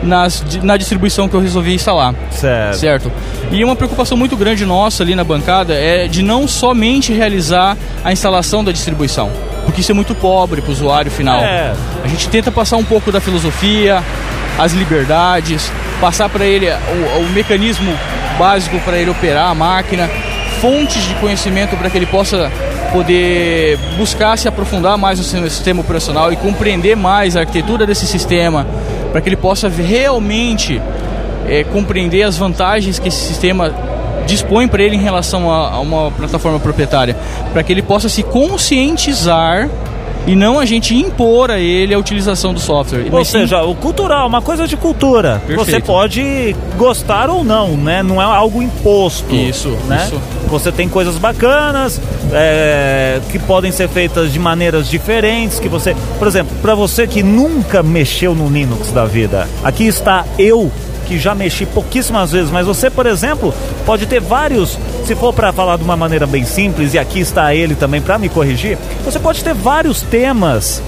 nas, 0.01 0.43
na 0.63 0.77
distribuição 0.77 1.27
que 1.27 1.35
eu 1.35 1.41
resolvi 1.41 1.73
instalar. 1.73 2.15
Certo. 2.31 2.77
certo. 2.77 3.11
E 3.51 3.63
uma 3.63 3.75
preocupação 3.75 4.17
muito 4.17 4.37
grande 4.37 4.65
nossa 4.65 5.03
ali 5.03 5.13
na 5.13 5.23
bancada 5.23 5.73
é 5.73 6.07
de 6.07 6.21
não 6.21 6.47
somente 6.47 7.11
realizar 7.11 7.75
a 8.03 8.13
instalação 8.13 8.63
da 8.63 8.71
distribuição, 8.71 9.29
porque 9.65 9.81
isso 9.81 9.91
é 9.91 9.95
muito 9.95 10.15
pobre 10.15 10.61
para 10.61 10.69
o 10.69 10.73
usuário 10.73 11.11
final. 11.11 11.41
É. 11.41 11.73
A 12.03 12.07
gente 12.07 12.29
tenta 12.29 12.49
passar 12.51 12.77
um 12.77 12.83
pouco 12.83 13.11
da 13.11 13.19
filosofia, 13.19 14.01
as 14.57 14.73
liberdades, 14.73 15.71
passar 16.01 16.29
para 16.29 16.45
ele 16.45 16.67
o, 16.67 17.19
o 17.21 17.29
mecanismo 17.29 17.93
básico 18.37 18.79
para 18.79 18.97
ele 18.97 19.09
operar 19.09 19.49
a 19.49 19.55
máquina, 19.55 20.09
fontes 20.61 21.03
de 21.07 21.13
conhecimento 21.15 21.75
para 21.77 21.89
que 21.89 21.97
ele 21.97 22.05
possa 22.05 22.51
poder 22.91 23.77
buscar 23.97 24.37
se 24.37 24.47
aprofundar 24.47 24.97
mais 24.97 25.19
no 25.19 25.49
sistema 25.49 25.81
operacional 25.81 26.31
e 26.31 26.35
compreender 26.35 26.95
mais 26.95 27.35
a 27.35 27.41
arquitetura 27.41 27.85
desse 27.85 28.07
sistema, 28.07 28.65
para 29.11 29.21
que 29.21 29.29
ele 29.29 29.35
possa 29.35 29.69
realmente 29.69 30.81
é, 31.47 31.63
compreender 31.65 32.23
as 32.23 32.37
vantagens 32.37 32.99
que 32.99 33.07
esse 33.09 33.25
sistema 33.25 33.73
dispõe 34.25 34.67
para 34.67 34.83
ele 34.83 34.95
em 34.95 35.01
relação 35.01 35.51
a, 35.51 35.71
a 35.71 35.79
uma 35.79 36.11
plataforma 36.11 36.59
proprietária, 36.59 37.15
para 37.53 37.63
que 37.63 37.71
ele 37.71 37.81
possa 37.81 38.09
se 38.09 38.23
conscientizar 38.23 39.69
e 40.27 40.35
não 40.35 40.59
a 40.59 40.65
gente 40.65 40.93
impor 40.93 41.49
a 41.49 41.57
ele 41.57 41.93
a 41.93 41.97
utilização 41.97 42.53
do 42.53 42.59
software. 42.59 43.05
Ou 43.05 43.11
Mas 43.19 43.29
seja, 43.29 43.61
sim... 43.61 43.69
o 43.69 43.73
cultural, 43.73 44.27
uma 44.27 44.41
coisa 44.41 44.67
de 44.67 44.75
cultura. 44.75 45.41
Perfeito. 45.47 45.71
Você 45.71 45.79
pode 45.79 46.55
gostar 46.77 47.29
ou 47.29 47.45
não, 47.45 47.77
né? 47.77 48.03
Não 48.03 48.21
é 48.21 48.25
algo 48.25 48.61
imposto. 48.61 49.33
Isso, 49.33 49.69
né? 49.87 50.03
Isso. 50.05 50.21
Você 50.47 50.71
tem 50.71 50.89
coisas 50.89 51.17
bacanas 51.17 52.01
é, 52.33 53.21
que 53.31 53.39
podem 53.39 53.71
ser 53.71 53.87
feitas 53.87 54.33
de 54.33 54.39
maneiras 54.39 54.89
diferentes. 54.89 55.59
Que 55.59 55.69
você, 55.69 55.95
por 56.19 56.27
exemplo, 56.27 56.55
para 56.61 56.75
você 56.75 57.07
que 57.07 57.23
nunca 57.23 57.81
mexeu 57.81 58.35
no 58.35 58.49
Linux 58.49 58.91
da 58.91 59.05
vida, 59.05 59.47
aqui 59.63 59.87
está 59.87 60.25
eu 60.37 60.69
que 61.07 61.17
já 61.17 61.33
mexi 61.33 61.65
pouquíssimas 61.65 62.31
vezes, 62.31 62.51
mas 62.51 62.67
você, 62.67 62.89
por 62.89 63.05
exemplo, 63.05 63.53
pode 63.85 64.05
ter 64.05 64.19
vários, 64.19 64.77
se 65.05 65.15
for 65.15 65.33
para 65.33 65.53
falar 65.53 65.77
de 65.77 65.83
uma 65.83 65.95
maneira 65.95 66.27
bem 66.27 66.43
simples, 66.43 66.93
e 66.93 66.99
aqui 66.99 67.19
está 67.19 67.53
ele 67.55 67.75
também 67.75 68.01
para 68.01 68.17
me 68.17 68.29
corrigir, 68.29 68.77
você 69.03 69.19
pode 69.19 69.43
ter 69.43 69.53
vários 69.53 70.01
temas 70.01 70.81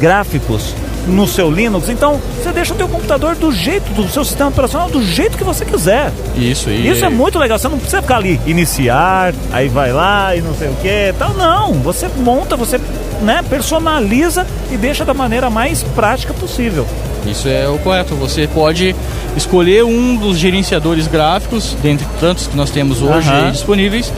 gráficos 0.00 0.74
no 1.06 1.26
seu 1.26 1.50
Linux. 1.50 1.88
Então, 1.88 2.20
você 2.36 2.52
deixa 2.52 2.74
o 2.74 2.76
teu 2.76 2.88
computador 2.88 3.34
do 3.34 3.50
jeito 3.50 3.90
do 3.92 4.08
seu 4.08 4.24
sistema 4.24 4.50
operacional 4.50 4.88
do 4.88 5.02
jeito 5.02 5.36
que 5.36 5.44
você 5.44 5.64
quiser. 5.64 6.12
Isso, 6.36 6.70
e... 6.70 6.88
Isso 6.88 7.04
é 7.04 7.08
muito 7.08 7.38
legal. 7.38 7.58
Você 7.58 7.68
não 7.68 7.78
precisa 7.78 8.02
ficar 8.02 8.16
ali 8.16 8.40
iniciar, 8.46 9.34
aí 9.52 9.68
vai 9.68 9.92
lá 9.92 10.36
e 10.36 10.42
não 10.42 10.54
sei 10.54 10.68
o 10.68 10.74
que, 10.74 11.14
tal. 11.18 11.34
Não, 11.34 11.72
você 11.74 12.08
monta, 12.18 12.56
você 12.56 12.78
né, 13.22 13.42
personaliza 13.48 14.46
e 14.70 14.76
deixa 14.76 15.04
da 15.04 15.14
maneira 15.14 15.50
mais 15.50 15.82
prática 15.82 16.32
possível. 16.34 16.86
Isso 17.26 17.48
é 17.48 17.68
o 17.68 17.78
correto. 17.78 18.14
Você 18.14 18.46
pode 18.46 18.94
escolher 19.36 19.84
um 19.84 20.16
dos 20.16 20.38
gerenciadores 20.38 21.06
gráficos, 21.06 21.76
dentre 21.82 22.06
tantos 22.20 22.46
que 22.46 22.56
nós 22.56 22.70
temos 22.70 23.02
hoje 23.02 23.30
uhum. 23.30 23.50
disponíveis, 23.50 24.12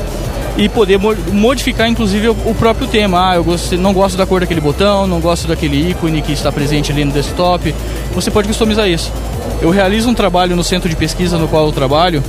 e 0.57 0.69
poder 0.69 0.99
modificar 1.33 1.89
inclusive 1.89 2.29
o 2.29 2.55
próprio 2.59 2.87
tema. 2.87 3.31
Ah, 3.31 3.37
eu 3.37 3.45
gosto, 3.45 3.77
não 3.77 3.93
gosto 3.93 4.17
da 4.17 4.27
cor 4.27 4.41
daquele 4.41 4.61
botão, 4.61 5.07
não 5.07 5.21
gosto 5.21 5.49
daquele 5.49 5.91
ícone 5.91 6.23
que 6.23 6.33
está 6.33 6.53
presente 6.53 6.93
ali 6.93 7.05
no 7.05 7.13
desktop. 7.13 7.75
Você 8.15 8.31
pode 8.31 8.49
customizar 8.49 8.89
isso. 8.89 9.13
Eu 9.61 9.71
realizo 9.71 10.09
um 10.09 10.15
trabalho 10.15 10.57
no 10.57 10.65
centro 10.65 10.89
de 10.89 10.97
pesquisa 10.97 11.39
no 11.39 11.49
qual 11.49 11.67
eu 11.67 11.73
trabalho, 11.73 12.23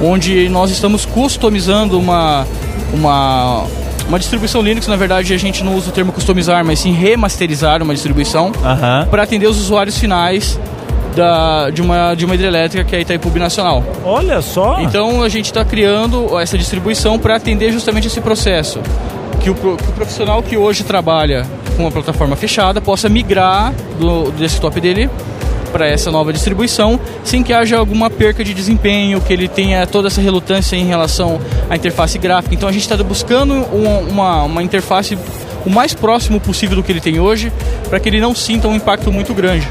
onde 0.00 0.48
nós 0.48 0.70
estamos 0.70 1.04
customizando 1.04 1.98
uma, 1.98 2.46
uma, 2.92 3.66
uma 4.08 4.18
distribuição 4.18 4.62
Linux, 4.62 4.86
na 4.86 4.96
verdade, 4.96 5.32
a 5.32 5.38
gente 5.38 5.64
não 5.64 5.74
usa 5.76 5.90
o 5.90 5.92
termo 5.92 6.12
customizar, 6.12 6.64
mas 6.64 6.80
sim 6.80 6.92
remasterizar 6.92 7.82
uma 7.82 7.94
distribuição 7.94 8.46
uhum. 8.46 9.06
para 9.10 9.22
atender 9.22 9.46
os 9.46 9.58
usuários 9.58 9.98
finais 9.98 10.58
da, 11.14 11.70
de, 11.70 11.82
uma, 11.82 12.14
de 12.14 12.24
uma 12.24 12.34
hidrelétrica 12.34 12.84
que 12.84 12.94
é 12.94 12.98
a 12.98 13.00
Itaipu 13.02 13.30
Nacional. 13.38 13.84
Olha 14.04 14.40
só! 14.42 14.80
Então 14.80 15.22
a 15.22 15.28
gente 15.28 15.46
está 15.46 15.64
criando 15.64 16.38
essa 16.38 16.56
distribuição 16.58 17.18
para 17.18 17.36
atender 17.36 17.72
justamente 17.72 18.06
esse 18.06 18.20
processo. 18.20 18.80
Que 19.40 19.50
o, 19.50 19.54
que 19.54 19.66
o, 19.66 19.92
profissional 19.94 20.42
que 20.42 20.56
hoje 20.56 20.84
trabalha 20.84 21.44
com 21.76 21.82
uma 21.82 21.90
plataforma 21.90 22.36
fechada 22.36 22.80
possa 22.80 23.08
migrar 23.08 23.72
do, 23.98 24.24
do 24.24 24.32
desktop 24.32 24.80
dele 24.80 25.10
para 25.72 25.86
essa 25.88 26.10
nova 26.10 26.32
distribuição, 26.32 27.00
sem 27.24 27.42
que 27.42 27.52
haja 27.52 27.78
alguma 27.78 28.10
perca 28.10 28.44
de 28.44 28.52
desempenho, 28.52 29.20
que 29.20 29.32
ele 29.32 29.48
tenha 29.48 29.86
toda 29.86 30.08
essa 30.08 30.20
relutância 30.20 30.76
em 30.76 30.84
relação 30.84 31.40
à 31.68 31.74
interface 31.74 32.18
gráfica. 32.18 32.54
Então 32.54 32.68
a 32.68 32.72
gente 32.72 32.82
está 32.82 32.96
buscando 33.02 33.54
uma, 33.54 33.98
uma, 33.98 34.42
uma 34.44 34.62
interface 34.62 35.18
o 35.64 35.70
mais 35.70 35.94
próximo 35.94 36.40
possível 36.40 36.76
do 36.76 36.82
que 36.82 36.92
ele 36.92 37.00
tem 37.00 37.18
hoje, 37.18 37.52
para 37.88 37.98
que 37.98 38.08
ele 38.08 38.20
não 38.20 38.34
sinta 38.34 38.68
um 38.68 38.74
impacto 38.74 39.10
muito 39.10 39.32
grande. 39.32 39.66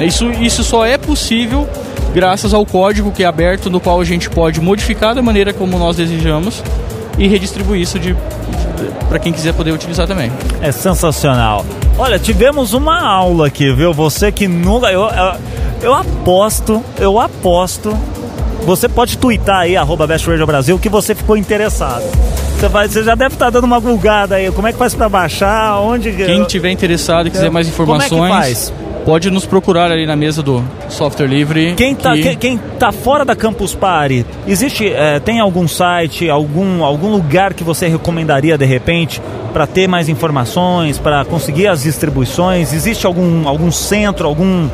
Isso, 0.00 0.30
isso 0.32 0.64
só 0.64 0.84
é 0.84 0.96
possível 0.96 1.68
graças 2.12 2.52
ao 2.52 2.66
código 2.66 3.12
que 3.12 3.22
é 3.22 3.26
aberto, 3.26 3.70
no 3.70 3.80
qual 3.80 4.00
a 4.00 4.04
gente 4.04 4.28
pode 4.28 4.60
modificar 4.60 5.14
da 5.14 5.22
maneira 5.22 5.52
como 5.52 5.78
nós 5.78 5.96
desejamos 5.96 6.62
e 7.18 7.28
redistribuir 7.28 7.82
isso 7.82 7.98
de, 7.98 8.16
para 9.08 9.18
quem 9.18 9.32
quiser 9.32 9.54
poder 9.54 9.72
utilizar 9.72 10.06
também. 10.06 10.30
É 10.60 10.72
sensacional. 10.72 11.64
Olha, 11.98 12.18
tivemos 12.18 12.72
uma 12.72 13.00
aula 13.00 13.46
aqui, 13.46 13.72
viu? 13.72 13.92
Você 13.92 14.32
que 14.32 14.48
nunca. 14.48 14.90
Eu, 14.90 15.02
eu, 15.02 15.34
eu 15.82 15.94
aposto, 15.94 16.82
eu 16.98 17.18
aposto. 17.18 17.96
Você 18.64 18.88
pode 18.88 19.16
twittar 19.16 19.60
aí, 19.60 19.76
arroba 19.76 20.06
Best 20.06 20.26
Radio 20.28 20.46
Brasil, 20.46 20.78
que 20.78 20.88
você 20.88 21.14
ficou 21.14 21.36
interessado. 21.36 22.04
Você, 22.58 22.68
vai, 22.68 22.88
você 22.88 23.02
já 23.02 23.14
deve 23.14 23.34
estar 23.34 23.46
tá 23.46 23.50
dando 23.50 23.64
uma 23.64 23.80
vulgada 23.80 24.34
aí. 24.34 24.52
Como 24.52 24.68
é 24.68 24.72
que 24.72 24.78
faz 24.78 24.94
para 24.94 25.08
baixar? 25.08 25.80
Onde. 25.80 26.12
Quem 26.12 26.44
tiver 26.44 26.70
interessado 26.70 27.26
e 27.26 27.30
quiser 27.30 27.50
mais 27.50 27.66
informações. 27.66 28.10
Como 28.10 28.24
é 28.24 28.28
que 28.28 28.34
faz? 28.34 28.72
Pode 29.04 29.30
nos 29.30 29.46
procurar 29.46 29.90
ali 29.90 30.06
na 30.06 30.16
mesa 30.16 30.42
do 30.42 30.64
software 30.88 31.26
livre. 31.26 31.74
Quem 31.74 31.92
está 31.92 32.14
que... 32.14 32.36
quem, 32.36 32.58
tá 32.78 32.92
fora 32.92 33.24
da 33.24 33.34
Campus 33.34 33.74
Party, 33.74 34.24
existe, 34.46 34.88
é, 34.88 35.18
tem 35.20 35.40
algum 35.40 35.66
site, 35.66 36.28
algum, 36.28 36.84
algum 36.84 37.10
lugar 37.10 37.54
que 37.54 37.64
você 37.64 37.88
recomendaria 37.88 38.56
de 38.56 38.64
repente 38.64 39.20
para 39.52 39.66
ter 39.66 39.88
mais 39.88 40.08
informações, 40.08 40.98
para 40.98 41.24
conseguir 41.24 41.66
as 41.66 41.82
distribuições? 41.82 42.72
Existe 42.72 43.06
algum, 43.06 43.48
algum 43.48 43.70
centro, 43.70 44.26
algum 44.26 44.68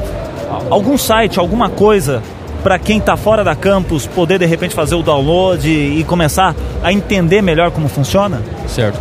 algum 0.71 0.97
site, 0.97 1.39
alguma 1.39 1.69
coisa 1.69 2.23
para 2.63 2.79
quem 2.79 2.99
está 2.99 3.17
fora 3.17 3.45
da 3.45 3.55
campus 3.55 4.07
poder 4.07 4.39
de 4.39 4.47
repente 4.47 4.75
fazer 4.75 4.97
o 4.97 5.03
download 5.03 5.69
e 5.69 6.03
começar 6.05 6.55
a 6.83 6.93
entender 6.93 7.41
melhor 7.41 7.71
como 7.71 7.89
funciona? 7.89 8.43
Certo. 8.67 8.99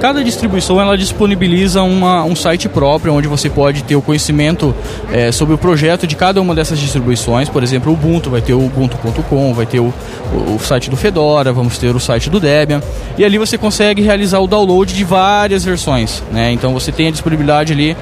Cada 0.00 0.22
distribuição 0.22 0.80
ela 0.80 0.96
disponibiliza 0.96 1.82
uma, 1.82 2.22
um 2.24 2.36
site 2.36 2.68
próprio 2.68 3.12
onde 3.12 3.26
você 3.26 3.50
pode 3.50 3.82
ter 3.82 3.96
o 3.96 4.02
conhecimento 4.02 4.72
é, 5.12 5.32
sobre 5.32 5.54
o 5.54 5.58
projeto 5.58 6.06
de 6.06 6.14
cada 6.14 6.40
uma 6.40 6.54
dessas 6.54 6.78
distribuições. 6.78 7.48
Por 7.48 7.64
exemplo, 7.64 7.90
o 7.90 7.94
Ubuntu 7.94 8.30
vai 8.30 8.40
ter 8.40 8.54
o 8.54 8.64
ubuntu.com, 8.64 9.52
vai 9.52 9.66
ter 9.66 9.80
o, 9.80 9.92
o, 10.32 10.54
o, 10.54 10.58
site 10.60 10.88
do 10.88 10.96
Fedora, 10.96 11.52
vamos 11.52 11.78
ter 11.78 11.94
o 11.96 11.98
site 11.98 12.30
do 12.30 12.38
Debian. 12.38 12.80
E 13.16 13.24
ali 13.24 13.38
você 13.38 13.58
consegue 13.58 14.00
realizar 14.00 14.38
o 14.38 14.46
download 14.46 14.94
de 14.94 15.02
várias 15.02 15.64
versões. 15.64 16.22
Né? 16.30 16.52
Então 16.52 16.72
você 16.72 16.92
tem 16.92 17.08
a 17.08 17.10
disponibilidade 17.10 17.72
ali 17.72 17.96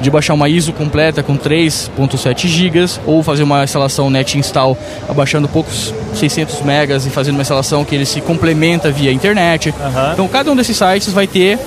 de 0.00 0.10
baixar 0.10 0.34
uma 0.34 0.48
ISO 0.48 0.72
completa 0.72 1.22
com 1.22 1.36
3.7 1.36 2.46
GB 2.46 2.86
ou 3.06 3.22
fazer 3.22 3.42
uma 3.42 3.64
instalação 3.64 4.10
net 4.10 4.38
install 4.38 4.76
abaixando 5.08 5.48
poucos 5.48 5.94
600 6.14 6.62
megas 6.62 7.06
e 7.06 7.10
fazendo 7.10 7.34
uma 7.34 7.42
instalação 7.42 7.84
que 7.84 7.94
ele 7.94 8.06
se 8.06 8.20
complementa 8.20 8.90
via 8.90 9.12
internet. 9.12 9.70
Uhum. 9.70 10.12
Então 10.12 10.28
cada 10.28 10.50
um 10.50 10.56
desses 10.56 10.76
sites 10.76 11.12
vai 11.12 11.26
ter 11.26 11.58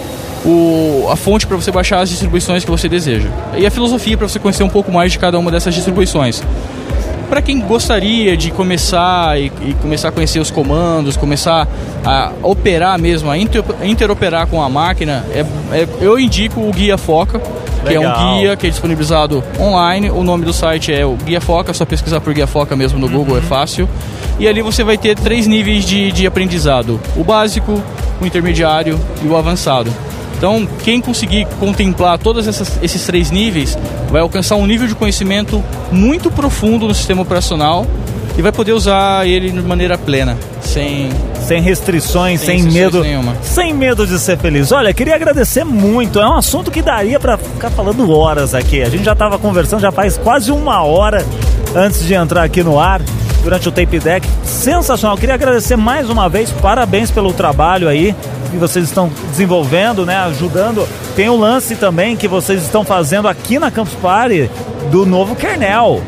o, 0.45 1.07
a 1.11 1.15
fonte 1.15 1.45
para 1.45 1.57
você 1.57 1.71
baixar 1.71 1.99
as 1.99 2.09
distribuições 2.09 2.63
que 2.63 2.71
você 2.71 2.87
deseja. 2.87 3.29
E 3.57 3.65
a 3.65 3.71
filosofia 3.71 4.17
para 4.17 4.27
você 4.27 4.39
conhecer 4.39 4.63
um 4.63 4.69
pouco 4.69 4.91
mais 4.91 5.11
de 5.11 5.19
cada 5.19 5.37
uma 5.37 5.51
dessas 5.51 5.73
distribuições. 5.73 6.41
Para 7.29 7.43
quem 7.43 7.59
gostaria 7.59 8.35
de 8.35 8.49
começar 8.49 9.39
e, 9.39 9.51
e, 9.61 9.75
começar 9.75 10.09
a 10.09 10.11
conhecer 10.11 10.39
os 10.39 10.49
comandos, 10.49 11.15
começar 11.15 11.67
a 12.03 12.31
operar 12.41 12.99
mesmo, 12.99 13.29
a 13.29 13.37
inter, 13.37 13.63
interoperar 13.83 14.47
com 14.47 14.63
a 14.63 14.67
máquina, 14.67 15.23
é, 15.31 15.45
é, 15.71 15.87
eu 16.01 16.17
indico 16.17 16.59
o 16.59 16.71
Guia 16.71 16.97
Foca 16.97 17.39
que 17.87 17.93
é 17.93 17.99
um 17.99 18.37
guia 18.37 18.55
que 18.55 18.67
é 18.67 18.69
disponibilizado 18.69 19.43
online. 19.59 20.09
O 20.09 20.23
nome 20.23 20.45
do 20.45 20.53
site 20.53 20.93
é 20.93 21.05
o 21.05 21.15
Guia 21.15 21.41
Foca, 21.41 21.71
é 21.71 21.73
só 21.73 21.85
pesquisar 21.85 22.19
por 22.21 22.33
Guia 22.33 22.47
Foca 22.47 22.75
mesmo 22.75 22.99
no 22.99 23.07
uhum. 23.07 23.13
Google, 23.13 23.37
é 23.37 23.41
fácil. 23.41 23.87
E 24.39 24.47
ali 24.47 24.61
você 24.61 24.83
vai 24.83 24.97
ter 24.97 25.17
três 25.17 25.47
níveis 25.47 25.85
de, 25.85 26.11
de 26.11 26.25
aprendizado: 26.25 26.99
o 27.15 27.23
básico, 27.23 27.81
o 28.21 28.25
intermediário 28.25 28.99
e 29.23 29.27
o 29.27 29.35
avançado. 29.35 29.91
Então, 30.37 30.65
quem 30.83 31.01
conseguir 31.01 31.45
contemplar 31.59 32.17
todos 32.17 32.47
esses 32.47 33.05
três 33.05 33.29
níveis 33.29 33.77
vai 34.09 34.21
alcançar 34.21 34.55
um 34.55 34.65
nível 34.65 34.87
de 34.87 34.95
conhecimento 34.95 35.61
muito 35.91 36.31
profundo 36.31 36.87
no 36.87 36.95
sistema 36.95 37.21
operacional 37.21 37.85
e 38.37 38.41
vai 38.41 38.53
poder 38.53 38.71
usar 38.71 39.27
ele 39.27 39.51
de 39.51 39.61
maneira 39.61 39.97
plena, 39.97 40.37
sem 40.61 41.09
sem 41.49 41.63
restrições, 41.63 42.41
sem, 42.41 42.61
sem 42.61 42.71
medo, 42.71 43.01
nenhuma. 43.01 43.35
sem 43.41 43.73
medo 43.73 44.05
de 44.05 44.19
ser 44.19 44.37
feliz. 44.37 44.71
Olha, 44.71 44.93
queria 44.93 45.15
agradecer 45.15 45.63
muito. 45.63 46.19
É 46.19 46.29
um 46.29 46.37
assunto 46.37 46.69
que 46.69 46.79
daria 46.79 47.19
para 47.19 47.39
ficar 47.39 47.71
falando 47.71 48.11
horas 48.11 48.53
aqui. 48.53 48.83
A 48.83 48.89
gente 48.89 49.03
já 49.03 49.13
estava 49.13 49.39
conversando 49.39 49.79
já 49.79 49.91
faz 49.91 50.15
quase 50.15 50.51
uma 50.51 50.83
hora 50.83 51.25
antes 51.75 52.05
de 52.05 52.13
entrar 52.13 52.43
aqui 52.43 52.61
no 52.61 52.79
ar 52.79 53.01
durante 53.41 53.67
o 53.67 53.71
tape 53.71 53.99
deck. 53.99 54.27
Sensacional. 54.43 55.17
Queria 55.17 55.33
agradecer 55.33 55.75
mais 55.75 56.07
uma 56.07 56.29
vez. 56.29 56.51
Parabéns 56.51 57.09
pelo 57.09 57.33
trabalho 57.33 57.89
aí 57.89 58.15
que 58.51 58.57
vocês 58.57 58.85
estão 58.85 59.09
desenvolvendo, 59.31 60.05
né? 60.05 60.17
Ajudando. 60.17 60.87
Tem 61.15 61.29
o 61.29 61.35
lance 61.35 61.75
também 61.75 62.15
que 62.15 62.27
vocês 62.27 62.61
estão 62.61 62.83
fazendo 62.83 63.27
aqui 63.27 63.57
na 63.57 63.71
Campus 63.71 63.95
Party 63.95 64.51
do 64.91 65.03
novo 65.03 65.35
kernel. 65.35 65.99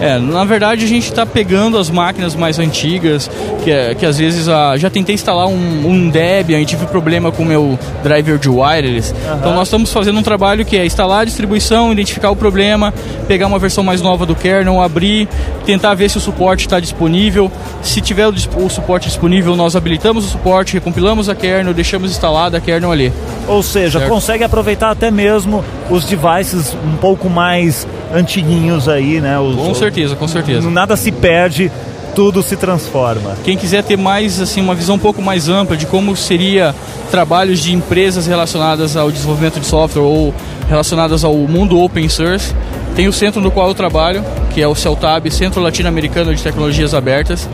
É, 0.00 0.18
na 0.18 0.44
verdade 0.44 0.84
a 0.84 0.88
gente 0.88 1.04
está 1.04 1.26
pegando 1.26 1.76
as 1.76 1.90
máquinas 1.90 2.34
mais 2.34 2.58
antigas, 2.58 3.30
que, 3.62 3.70
é, 3.70 3.94
que 3.94 4.06
às 4.06 4.18
vezes 4.18 4.48
a, 4.48 4.76
já 4.76 4.88
tentei 4.88 5.14
instalar 5.14 5.46
um, 5.46 5.86
um 5.86 6.08
Debian 6.08 6.60
e 6.60 6.64
tive 6.64 6.86
problema 6.86 7.30
com 7.30 7.42
o 7.42 7.46
meu 7.46 7.78
driver 8.02 8.38
de 8.38 8.48
wireless. 8.48 9.12
Uhum. 9.12 9.36
Então 9.36 9.54
nós 9.54 9.68
estamos 9.68 9.92
fazendo 9.92 10.18
um 10.18 10.22
trabalho 10.22 10.64
que 10.64 10.76
é 10.76 10.86
instalar 10.86 11.20
a 11.20 11.24
distribuição, 11.24 11.92
identificar 11.92 12.30
o 12.30 12.36
problema, 12.36 12.94
pegar 13.28 13.46
uma 13.46 13.58
versão 13.58 13.84
mais 13.84 14.00
nova 14.00 14.24
do 14.24 14.34
kernel, 14.34 14.80
abrir, 14.80 15.28
tentar 15.66 15.94
ver 15.94 16.08
se 16.08 16.16
o 16.16 16.20
suporte 16.20 16.66
está 16.66 16.80
disponível. 16.80 17.52
Se 17.82 18.00
tiver 18.00 18.26
o, 18.26 18.32
o, 18.56 18.70
suporte 18.70 19.06
disponível, 19.06 19.54
nós 19.54 19.76
habilitamos 19.76 20.24
o 20.24 20.28
suporte, 20.28 20.74
recompilamos 20.74 21.28
a 21.28 21.34
kernel, 21.34 21.74
deixamos 21.74 22.10
instalada 22.10 22.56
a 22.56 22.60
kernel 22.60 22.90
ali. 22.90 23.12
Ou 23.46 23.62
seja, 23.62 23.98
certo? 23.98 24.10
consegue 24.10 24.44
aproveitar 24.44 24.90
até 24.90 25.10
mesmo 25.10 25.62
os 25.90 26.04
devices 26.04 26.74
um 26.84 26.96
pouco 26.96 27.28
mais 27.28 27.86
antiguinhos 28.12 28.88
aí, 28.88 29.20
né? 29.20 29.38
Os, 29.38 29.56
com 29.56 29.74
certeza, 29.74 30.16
com 30.16 30.28
certeza. 30.28 30.68
Nada 30.70 30.96
se 30.96 31.12
perde, 31.12 31.70
tudo 32.14 32.42
se 32.42 32.56
transforma. 32.56 33.36
Quem 33.44 33.56
quiser 33.56 33.82
ter 33.82 33.96
mais 33.96 34.40
assim 34.40 34.60
uma 34.60 34.74
visão 34.74 34.96
um 34.96 34.98
pouco 34.98 35.22
mais 35.22 35.48
ampla 35.48 35.76
de 35.76 35.86
como 35.86 36.16
seria 36.16 36.74
trabalhos 37.10 37.60
de 37.60 37.72
empresas 37.72 38.26
relacionadas 38.26 38.96
ao 38.96 39.10
desenvolvimento 39.10 39.60
de 39.60 39.66
software 39.66 40.02
ou 40.02 40.34
relacionadas 40.68 41.24
ao 41.24 41.34
mundo 41.34 41.80
open 41.80 42.08
source, 42.08 42.54
tem 42.94 43.08
o 43.08 43.12
centro 43.12 43.40
no 43.40 43.50
qual 43.50 43.68
eu 43.68 43.74
trabalho, 43.74 44.24
que 44.52 44.60
é 44.60 44.68
o 44.68 44.74
CELTAB, 44.74 45.30
Centro 45.30 45.60
Latino-Americano 45.60 46.34
de 46.34 46.42
Tecnologias 46.42 46.94
Abertas, 46.94 47.48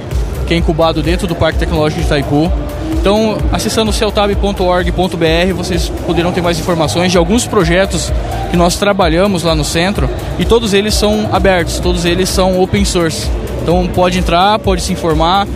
que 0.47 0.55
é 0.55 0.57
incubado 0.57 1.03
dentro 1.03 1.27
do 1.27 1.35
Parque 1.35 1.59
Tecnológico 1.59 2.01
de 2.01 2.07
Itaipu. 2.07 2.51
Então, 2.93 3.39
acessando 3.53 3.93
celtab.org.br, 3.93 5.55
vocês 5.55 5.89
poderão 6.07 6.33
ter 6.33 6.41
mais 6.41 6.59
informações 6.59 7.13
de 7.13 7.19
alguns 7.19 7.47
projetos 7.47 8.13
que 8.51 8.57
nós 8.57 8.77
trabalhamos 8.77 9.43
lá 9.43 9.55
no 9.55 9.65
centro 9.65 10.09
e 10.39 10.45
todos 10.45 10.75
eles 10.75 10.95
são 10.95 11.29
abertos, 11.33 11.79
todos 11.79 12.05
eles 12.05 12.29
são 12.29 12.61
open 12.61 12.85
source. 12.85 13.29
Então, 13.63 13.87
pode 13.89 14.19
entrar, 14.19 14.59
pode 14.59 14.83
se 14.83 14.93
informar. 14.93 15.47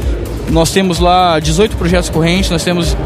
Nós 0.49 0.71
temos 0.71 0.99
lá 0.99 1.39
18 1.39 1.77
projetos 1.77 2.09
correntes, 2.09 2.51
nós 2.51 2.65
temos 2.65 2.97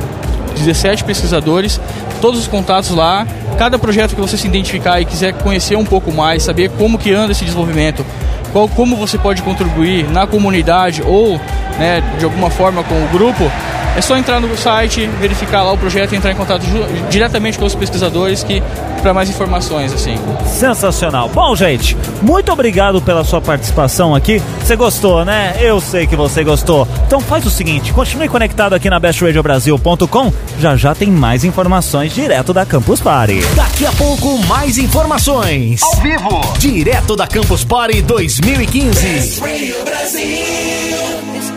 17 0.57 1.05
pesquisadores, 1.05 1.81
todos 2.21 2.41
os 2.41 2.47
contatos 2.47 2.91
lá. 2.91 3.27
Cada 3.59 3.79
projeto 3.79 4.15
que 4.15 4.21
você 4.21 4.37
se 4.37 4.47
identificar 4.47 5.01
e 5.01 5.05
quiser 5.05 5.33
conhecer 5.35 5.77
um 5.77 5.85
pouco 5.85 6.11
mais, 6.11 6.43
saber 6.43 6.71
como 6.71 6.99
que 6.99 7.13
anda 7.13 7.33
esse 7.33 7.45
desenvolvimento, 7.45 8.05
qual, 8.53 8.69
como 8.69 8.97
você 8.97 9.19
pode 9.19 9.43
contribuir 9.43 10.11
na 10.11 10.27
comunidade 10.27 11.03
ou 11.03 11.39
né, 11.79 12.03
de 12.19 12.25
alguma 12.25 12.51
forma 12.51 12.83
com 12.83 12.95
o 12.95 13.09
grupo, 13.09 13.51
é 13.97 14.01
só 14.01 14.17
entrar 14.17 14.41
no 14.41 14.57
site, 14.57 15.07
verificar 15.21 15.63
lá 15.63 15.73
o 15.73 15.79
projeto 15.79 16.13
e 16.13 16.17
entrar 16.17 16.33
em 16.33 16.35
contato 16.35 16.63
diretamente 17.11 17.59
com 17.59 17.65
os 17.65 17.75
pesquisadores 17.75 18.43
que 18.43 18.63
para 19.03 19.13
mais 19.13 19.29
informações 19.29 19.93
assim. 19.93 20.17
Sensacional. 20.47 21.29
Bom, 21.29 21.55
gente, 21.55 21.97
muito 22.23 22.51
obrigado 22.51 23.03
pela 23.03 23.23
sua 23.23 23.41
participação 23.41 24.15
aqui. 24.15 24.43
Você 24.61 24.77
gostou, 24.77 25.25
né? 25.25 25.57
Eu 25.61 25.81
sei 25.81 26.07
que 26.07 26.17
você 26.17 26.43
gostou. 26.43 26.89
Então 27.07 27.21
faz 27.21 27.45
o 27.45 27.51
seguinte, 27.51 27.93
continue 27.93 28.29
conectado 28.29 28.73
aqui 28.75 28.89
na 28.89 28.99
bestradiobrasil.com. 28.99 30.33
Já 30.59 30.77
já 30.77 30.95
tem 30.95 31.11
mais 31.11 31.45
informações 31.45 32.15
direto 32.15 32.53
da 32.53 32.65
Campus 32.65 33.01
Party. 33.01 33.41
Daqui 33.55 33.87
a 33.87 33.93
pouco 33.93 34.39
mais 34.47 34.79
informações. 34.79 35.83
Ao 35.83 35.97
vivo, 35.97 36.41
direto 36.59 37.15
da 37.15 37.27
Campus 37.27 37.65
Party 37.65 38.03
2015. 38.03 39.05
Best 39.05 39.41
Radio 39.41 39.85
Brasil. 39.85 41.54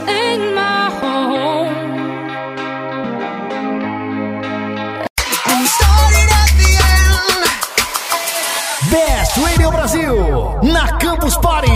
Radio 9.42 9.70
Brasil, 9.72 10.16
na 10.64 10.94
Campus 10.98 11.38
Party. 11.38 11.70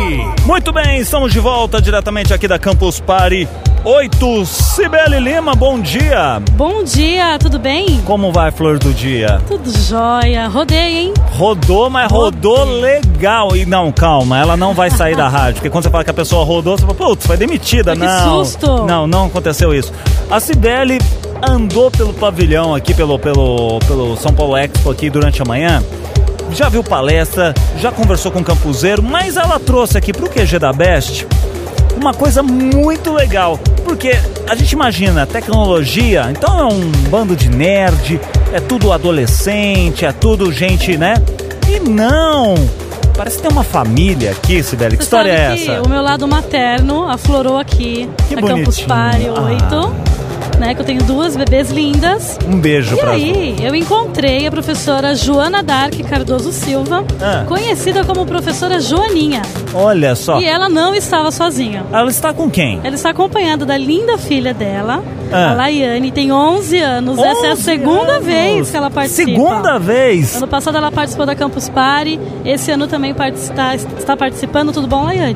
Muito 0.45 0.71
bem, 0.71 1.00
estamos 1.00 1.32
de 1.32 1.39
volta 1.39 1.82
diretamente 1.82 2.34
aqui 2.34 2.47
da 2.47 2.58
Campus 2.58 3.00
Party 3.00 3.47
8. 3.86 4.45
Cibele 4.45 5.19
Lima, 5.19 5.54
bom 5.54 5.80
dia. 5.80 6.41
Bom 6.54 6.84
dia, 6.84 7.38
tudo 7.38 7.60
bem? 7.60 8.02
Como 8.06 8.32
vai, 8.32 8.52
flor 8.52 8.80
do 8.80 8.91
dia? 8.91 9.39
Tudo 9.47 9.69
jóia. 9.69 10.47
Rodei, 10.47 10.97
hein? 10.97 11.13
Rodou, 11.38 11.89
mas 11.89 12.12
rodou 12.12 12.58
Rodei. 12.58 12.82
legal. 12.82 13.56
E 13.56 13.65
não, 13.65 13.91
calma, 13.91 14.39
ela 14.39 14.58
não 14.58 14.74
vai 14.74 14.89
sair 14.89 15.15
da 15.15 15.28
rádio. 15.28 15.56
Porque 15.56 15.69
quando 15.69 15.84
você 15.84 15.89
fala 15.89 16.04
que 16.04 16.12
a 16.12 16.15
pessoa 16.15 16.43
rodou, 16.43 16.78
você 16.78 16.86
fala, 16.86 16.95
putz, 16.95 17.28
foi 17.28 17.38
demitida. 17.38 17.93
Que 17.93 18.04
não. 18.04 18.43
susto. 18.43 18.86
Não, 18.86 19.06
não 19.06 19.26
aconteceu 19.26 19.74
isso. 19.74 19.93
A 20.30 20.39
Cibele 20.39 21.00
andou 21.47 21.91
pelo 21.91 22.13
pavilhão 22.13 22.74
aqui, 22.74 22.93
pelo, 22.93 23.19
pelo, 23.19 23.80
pelo 23.88 24.15
São 24.17 24.34
Paulo 24.34 24.58
Expo 24.58 24.89
aqui 24.89 25.10
durante 25.10 25.41
a 25.41 25.45
manhã 25.45 25.84
já 26.54 26.70
viu 26.70 26.84
palestra, 26.84 27.54
já 27.78 27.92
conversou 27.92 28.32
com 28.32 28.40
o 28.40 28.44
Campuseiro, 28.44 29.02
mas 29.02 29.38
ela 29.38 29.60
trouxe 29.60 29.98
aqui 29.98 30.14
para 30.14 30.26
o 30.26 30.30
QG 30.30 30.60
da 30.60 30.72
Best 30.72 31.28
uma 31.96 32.14
coisa 32.14 32.42
muito 32.42 33.14
legal, 33.14 33.60
porque 33.84 34.18
a 34.50 34.56
gente 34.56 34.72
imagina 34.72 35.26
tecnologia, 35.26 36.28
então 36.32 36.60
é 36.60 36.66
um 36.66 36.92
bando 37.10 37.36
de 37.36 37.50
nerd, 37.50 38.20
é 38.52 38.60
tudo 38.60 38.92
adolescente, 38.92 40.06
é 40.06 40.12
tudo 40.12 40.52
gente, 40.52 40.98
né? 40.98 41.16
E 41.70 41.80
não! 41.80 42.56
Parece 43.16 43.38
que 43.38 43.44
tem 43.44 43.52
uma 43.52 43.64
família 43.64 44.32
aqui, 44.32 44.64
Sibeli. 44.64 44.98
Que 44.98 45.04
história 45.04 45.30
é 45.30 45.54
essa? 45.54 45.82
o 45.84 45.90
meu 45.90 46.02
lado 46.02 46.28
materno 46.28 47.08
aflorou 47.08 47.60
aqui 47.60 48.10
que 48.28 48.36
na 48.36 48.42
bonitinho. 48.42 48.66
Campus 48.66 48.82
Party 48.82 49.30
8. 49.30 49.64
Ah. 49.76 50.12
Né? 50.62 50.76
Que 50.76 50.82
eu 50.82 50.86
tenho 50.86 51.04
duas 51.04 51.36
bebês 51.36 51.71
lindas. 51.71 52.38
Um 52.47 52.60
beijo 52.60 52.95
e 52.95 53.00
pra 53.00 53.17
E 53.17 53.24
aí, 53.24 53.56
eu 53.62 53.74
encontrei 53.74 54.45
a 54.45 54.52
professora 54.52 55.15
Joana 55.15 55.63
Dark 55.63 55.95
Cardoso 56.08 56.52
Silva, 56.52 57.04
ah. 57.19 57.43
conhecida 57.47 58.06
como 58.06 58.26
professora 58.26 58.80
Joaninha. 58.80 59.41
Olha 59.74 60.15
só. 60.15 60.39
E 60.39 60.45
ela 60.45 60.69
não 60.69 60.93
estava 60.93 61.32
sozinha. 61.32 61.84
Ela 61.91 62.10
está 62.10 62.32
com 62.32 62.50
quem? 62.50 62.80
Ela 62.84 62.93
está 62.93 63.10
acompanhada 63.10 63.65
da 63.65 63.76
linda 63.76 64.19
filha 64.19 64.54
dela, 64.54 65.04
ah. 65.34 65.52
a 65.52 65.54
Laiane, 65.56 66.12
tem 66.12 66.32
11 66.32 66.78
anos. 66.80 67.17
11 67.17 67.28
Essa 67.28 67.47
é 67.47 67.52
a 67.52 67.56
segunda 67.56 68.13
anos. 68.13 68.26
vez 68.26 68.69
que 68.69 68.78
ela 68.78 68.91
participa. 68.91 69.32
Segunda 69.32 69.80
vez? 69.80 70.36
Ano 70.36 70.47
passado 70.47 70.78
ela 70.78 70.91
participou 70.91 71.26
da 71.26 71.34
Campus 71.34 71.69
Party, 71.69 72.19
esse 72.45 72.69
ano 72.69 72.86
também 72.86 73.12
está, 73.12 73.74
está 73.74 74.15
participando. 74.15 74.71
Tudo 74.71 74.86
bom, 74.88 75.06
Laiane? 75.06 75.36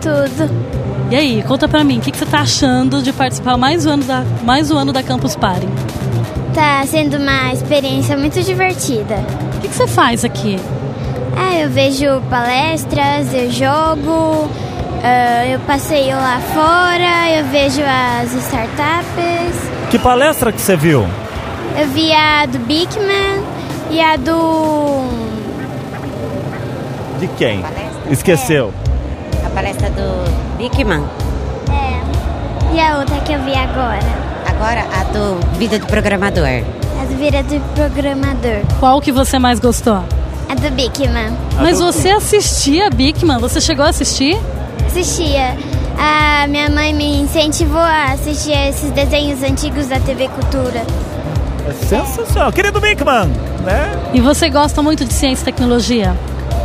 Tudo. 0.00 0.85
E 1.08 1.14
aí, 1.14 1.42
conta 1.44 1.68
pra 1.68 1.84
mim, 1.84 1.98
o 1.98 2.00
que, 2.00 2.10
que, 2.10 2.18
você 2.18 2.26
tá 2.26 2.40
achando 2.40 3.00
de 3.00 3.12
participar 3.12 3.56
mais 3.56 3.86
um 3.86 3.90
ano 3.90 4.02
da, 4.02 4.24
mais 4.42 4.72
um 4.72 4.76
ano 4.76 4.92
da 4.92 5.04
Campus 5.04 5.36
Party? 5.36 5.66
Tá 6.52 6.84
sendo 6.84 7.16
uma 7.16 7.52
experiência 7.52 8.16
muito 8.16 8.42
divertida. 8.42 9.14
O 9.56 9.60
que, 9.60 9.68
que 9.68 9.74
você 9.74 9.86
faz 9.86 10.24
aqui? 10.24 10.58
Ah, 11.36 11.54
eu 11.60 11.70
vejo 11.70 12.20
palestras, 12.28 13.32
eu 13.32 13.52
jogo, 13.52 14.46
uh, 14.46 15.46
eu 15.48 15.60
passeio 15.60 16.16
lá 16.16 16.40
fora, 16.52 17.38
eu 17.38 17.44
vejo 17.52 17.82
as 17.82 18.34
startups. 18.34 19.70
Que 19.90 20.00
palestra 20.00 20.50
que 20.50 20.60
você 20.60 20.74
viu? 20.74 21.06
Eu 21.78 21.86
vi 21.88 22.12
a 22.12 22.46
do 22.46 22.58
Bigman 22.58 23.44
e 23.90 24.00
a 24.00 24.16
do. 24.16 25.04
De 27.20 27.28
quem? 27.38 27.64
Esqueceu. 28.10 28.74
É. 28.82 28.85
A 29.46 29.50
palestra 29.50 29.88
do 29.90 30.58
Bigman. 30.58 31.04
É. 31.70 32.74
E 32.74 32.80
a 32.80 32.98
outra 32.98 33.20
que 33.20 33.32
eu 33.32 33.40
vi 33.44 33.54
agora? 33.54 34.00
Agora 34.44 34.84
a 34.92 35.04
do 35.04 35.38
Vida 35.56 35.78
de 35.78 35.86
Programador. 35.86 36.64
A 37.00 37.04
do 37.04 37.16
Vida 37.16 37.44
de 37.44 37.60
Programador. 37.76 38.62
Qual 38.80 39.00
que 39.00 39.12
você 39.12 39.38
mais 39.38 39.60
gostou? 39.60 40.02
A 40.48 40.54
do 40.54 40.70
Bigman. 40.72 41.32
Mas 41.54 41.78
você 41.78 42.10
assistia 42.10 42.90
Bigman? 42.90 43.38
Você 43.38 43.60
chegou 43.60 43.84
a 43.84 43.90
assistir? 43.90 44.36
Assistia. 44.84 45.56
A 45.96 46.48
minha 46.48 46.68
mãe 46.68 46.92
me 46.92 47.20
incentivou 47.20 47.78
a 47.80 48.12
assistir 48.14 48.52
esses 48.52 48.90
desenhos 48.90 49.42
antigos 49.44 49.86
da 49.86 50.00
TV 50.00 50.28
Cultura. 50.28 50.84
É 51.68 51.72
sensacional. 51.86 52.52
Querido 52.52 52.80
Bigman, 52.80 53.28
né? 53.64 53.92
E 54.12 54.20
você 54.20 54.50
gosta 54.50 54.82
muito 54.82 55.04
de 55.04 55.14
ciência 55.14 55.42
e 55.42 55.44
tecnologia? 55.46 56.16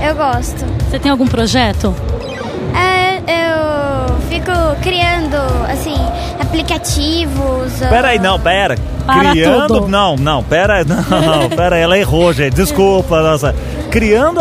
Eu 0.02 0.16
gosto. 0.16 0.66
Você 0.90 0.98
tem 0.98 1.12
algum 1.12 1.28
projeto? 1.28 1.94
Eu 3.32 4.18
fico 4.30 4.52
criando, 4.82 5.38
assim, 5.72 5.96
aplicativos. 6.40 7.74
Pera 7.90 8.10
aí, 8.10 8.20
não, 8.20 8.40
pera. 8.40 8.76
Para 9.06 9.32
criando. 9.32 9.68
Tudo. 9.68 9.88
Não, 9.88 10.16
não, 10.16 10.44
pera, 10.44 10.84
não, 10.86 11.50
pera, 11.50 11.78
ela 11.78 11.98
errou, 11.98 12.34
gente. 12.34 12.54
Desculpa, 12.54 13.22
nossa. 13.22 13.56
Criando 13.90 14.40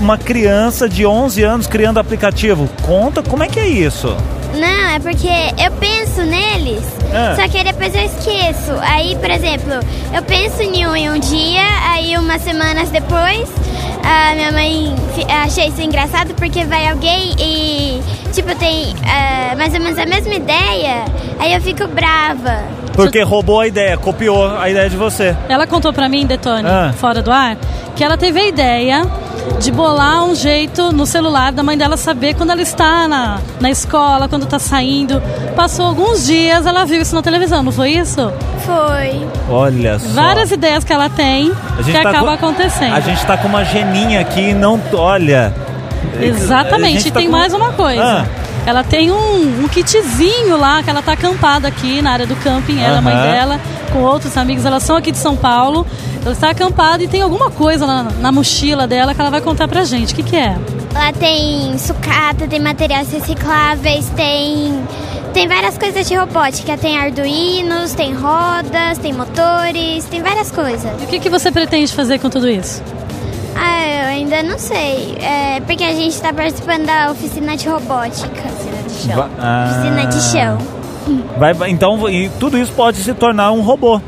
uma 0.00 0.18
criança 0.18 0.88
de 0.88 1.06
11 1.06 1.42
anos 1.42 1.66
criando 1.66 1.98
aplicativo. 1.98 2.68
Conta, 2.82 3.22
como 3.22 3.42
é 3.42 3.48
que 3.48 3.58
é 3.58 3.66
isso? 3.66 4.14
Não, 4.54 4.90
é 4.90 4.98
porque 4.98 5.28
eu 5.28 5.72
penso 5.72 6.22
neles, 6.22 6.84
é. 7.10 7.34
só 7.34 7.48
que 7.48 7.64
depois 7.64 7.94
eu 7.94 8.02
esqueço. 8.02 8.72
Aí, 8.82 9.16
por 9.16 9.30
exemplo, 9.30 9.72
eu 10.14 10.22
penso 10.22 10.60
em 10.60 10.86
um 10.86 10.94
em 10.94 11.10
um 11.10 11.18
dia, 11.18 11.64
aí 11.88 12.16
umas 12.18 12.42
semanas 12.42 12.90
depois, 12.90 13.48
a 14.02 14.34
minha 14.34 14.52
mãe 14.52 14.94
achei 15.44 15.68
isso 15.68 15.80
engraçado 15.80 16.34
porque 16.34 16.64
vai 16.64 16.88
alguém 16.88 17.34
e, 17.38 18.02
tipo, 18.32 18.54
tem 18.56 18.92
uh, 18.94 19.56
mais 19.56 19.72
ou 19.74 19.80
menos 19.80 19.98
a 19.98 20.06
mesma 20.06 20.34
ideia, 20.34 21.04
aí 21.38 21.54
eu 21.54 21.60
fico 21.60 21.86
brava. 21.88 22.62
Porque 22.94 23.22
roubou 23.22 23.60
a 23.60 23.66
ideia, 23.66 23.96
copiou 23.96 24.46
a 24.56 24.68
ideia 24.68 24.90
de 24.90 24.96
você. 24.96 25.34
Ela 25.48 25.66
contou 25.66 25.92
pra 25.92 26.08
mim, 26.08 26.26
Detone, 26.26 26.68
ah. 26.68 26.92
fora 26.96 27.22
do 27.22 27.30
ar, 27.30 27.56
que 27.96 28.04
ela 28.04 28.16
teve 28.16 28.40
a 28.40 28.46
ideia 28.46 29.02
de 29.60 29.70
bolar 29.70 30.24
um 30.24 30.34
jeito 30.34 30.92
no 30.92 31.06
celular 31.06 31.52
da 31.52 31.62
mãe 31.62 31.76
dela 31.76 31.96
saber 31.96 32.34
quando 32.34 32.50
ela 32.50 32.62
está 32.62 33.06
na, 33.06 33.38
na 33.60 33.70
escola, 33.70 34.28
quando 34.28 34.44
está 34.44 34.58
saindo. 34.58 35.22
Passou 35.54 35.86
alguns 35.86 36.26
dias, 36.26 36.66
ela 36.66 36.84
viu 36.84 37.00
isso 37.00 37.14
na 37.14 37.22
televisão, 37.22 37.62
não 37.62 37.72
foi 37.72 37.90
isso? 37.90 38.32
Foi. 38.64 39.26
Olha 39.48 39.98
só. 39.98 40.08
Várias 40.08 40.50
ideias 40.50 40.84
que 40.84 40.92
ela 40.92 41.08
tem 41.08 41.52
que 41.84 41.92
tá 41.92 42.10
acaba 42.10 42.36
com, 42.36 42.46
acontecendo. 42.46 42.94
A 42.94 43.00
gente 43.00 43.18
está 43.18 43.36
com 43.36 43.48
uma 43.48 43.64
geninha 43.64 44.20
aqui 44.20 44.52
não. 44.52 44.80
Olha. 44.92 45.54
Exatamente. 46.20 47.08
E 47.08 47.10
tá 47.10 47.20
tem 47.20 47.28
com... 47.28 47.32
mais 47.32 47.52
uma 47.52 47.72
coisa. 47.72 48.02
Ah. 48.02 48.42
Ela 48.64 48.84
tem 48.84 49.10
um, 49.10 49.64
um, 49.64 49.68
kitzinho 49.68 50.56
lá, 50.56 50.82
que 50.82 50.90
ela 50.90 51.02
tá 51.02 51.12
acampada 51.12 51.66
aqui 51.66 52.00
na 52.00 52.12
área 52.12 52.26
do 52.26 52.36
camping, 52.36 52.78
ela, 52.80 52.92
uhum. 52.92 52.98
a 52.98 53.02
mãe 53.02 53.16
dela, 53.16 53.60
com 53.92 54.00
outros 54.00 54.36
amigos. 54.36 54.64
Elas 54.64 54.84
são 54.84 54.94
aqui 54.96 55.10
de 55.10 55.18
São 55.18 55.36
Paulo. 55.36 55.84
Ela 56.22 56.32
está 56.32 56.50
acampada 56.50 57.02
e 57.02 57.08
tem 57.08 57.20
alguma 57.20 57.50
coisa 57.50 57.86
na, 57.86 58.04
na 58.04 58.32
mochila 58.32 58.86
dela 58.86 59.14
que 59.14 59.20
ela 59.20 59.30
vai 59.30 59.40
contar 59.40 59.66
pra 59.66 59.84
gente. 59.84 60.12
O 60.12 60.16
que, 60.16 60.22
que 60.22 60.36
é? 60.36 60.56
Lá 60.94 61.12
tem 61.12 61.76
sucata, 61.78 62.46
tem 62.46 62.60
materiais 62.60 63.10
recicláveis, 63.10 64.08
tem 64.10 64.84
tem 65.32 65.48
várias 65.48 65.78
coisas 65.78 66.06
de 66.06 66.14
robótica. 66.14 66.76
Tem 66.76 66.98
arduinos, 66.98 67.94
tem 67.94 68.14
rodas, 68.14 68.98
tem 68.98 69.12
motores, 69.12 70.04
tem 70.04 70.22
várias 70.22 70.50
coisas. 70.50 70.90
E 71.00 71.04
o 71.04 71.08
que, 71.08 71.18
que 71.18 71.30
você 71.30 71.50
pretende 71.50 71.92
fazer 71.92 72.18
com 72.18 72.28
tudo 72.28 72.48
isso? 72.48 72.82
Ah, 73.56 73.86
eu 73.86 74.06
ainda 74.08 74.42
não 74.42 74.58
sei. 74.58 75.16
É 75.20 75.60
porque 75.60 75.84
a 75.84 75.94
gente 75.94 76.12
está 76.12 76.32
participando 76.32 76.84
da 76.84 77.10
oficina 77.10 77.56
de 77.56 77.68
robótica. 77.68 78.28
Oficina 78.28 78.82
de 78.86 78.94
chão. 78.94 79.30
Ah. 79.38 79.68
Oficina 79.70 80.06
de 80.06 80.20
chão. 80.20 80.58
Vai, 81.38 81.70
então, 81.70 82.08
e 82.08 82.28
tudo 82.38 82.58
isso 82.58 82.72
pode 82.72 82.98
se 82.98 83.12
tornar 83.14 83.52
um 83.52 83.62
robô. 83.62 84.00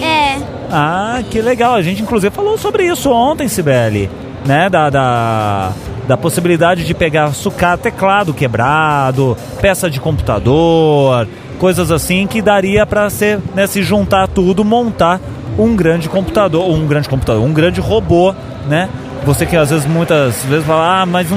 É. 0.00 0.53
Ah, 0.76 1.22
que 1.30 1.40
legal. 1.40 1.74
A 1.74 1.82
gente 1.82 2.02
inclusive 2.02 2.34
falou 2.34 2.58
sobre 2.58 2.84
isso 2.84 3.08
ontem, 3.08 3.46
Sibeli. 3.46 4.10
Né? 4.44 4.68
Da, 4.68 4.90
da, 4.90 5.72
da 6.08 6.16
possibilidade 6.16 6.84
de 6.84 6.92
pegar 6.92 7.32
sucata, 7.32 7.84
teclado 7.84 8.34
quebrado, 8.34 9.36
peça 9.60 9.88
de 9.88 10.00
computador, 10.00 11.28
coisas 11.60 11.92
assim 11.92 12.26
que 12.26 12.42
daria 12.42 12.84
para 12.84 13.08
ser, 13.08 13.38
né, 13.54 13.68
se 13.68 13.82
juntar 13.84 14.26
tudo, 14.26 14.64
montar 14.64 15.20
um 15.56 15.76
grande 15.76 16.08
computador, 16.08 16.68
um 16.68 16.86
grande 16.88 17.08
computador, 17.08 17.42
um 17.42 17.52
grande 17.52 17.80
robô, 17.80 18.34
né? 18.68 18.88
Você 19.24 19.46
que 19.46 19.56
às 19.56 19.70
vezes 19.70 19.86
muitas 19.86 20.42
vezes 20.44 20.66
fala, 20.66 21.02
ah, 21.02 21.06
mas 21.06 21.28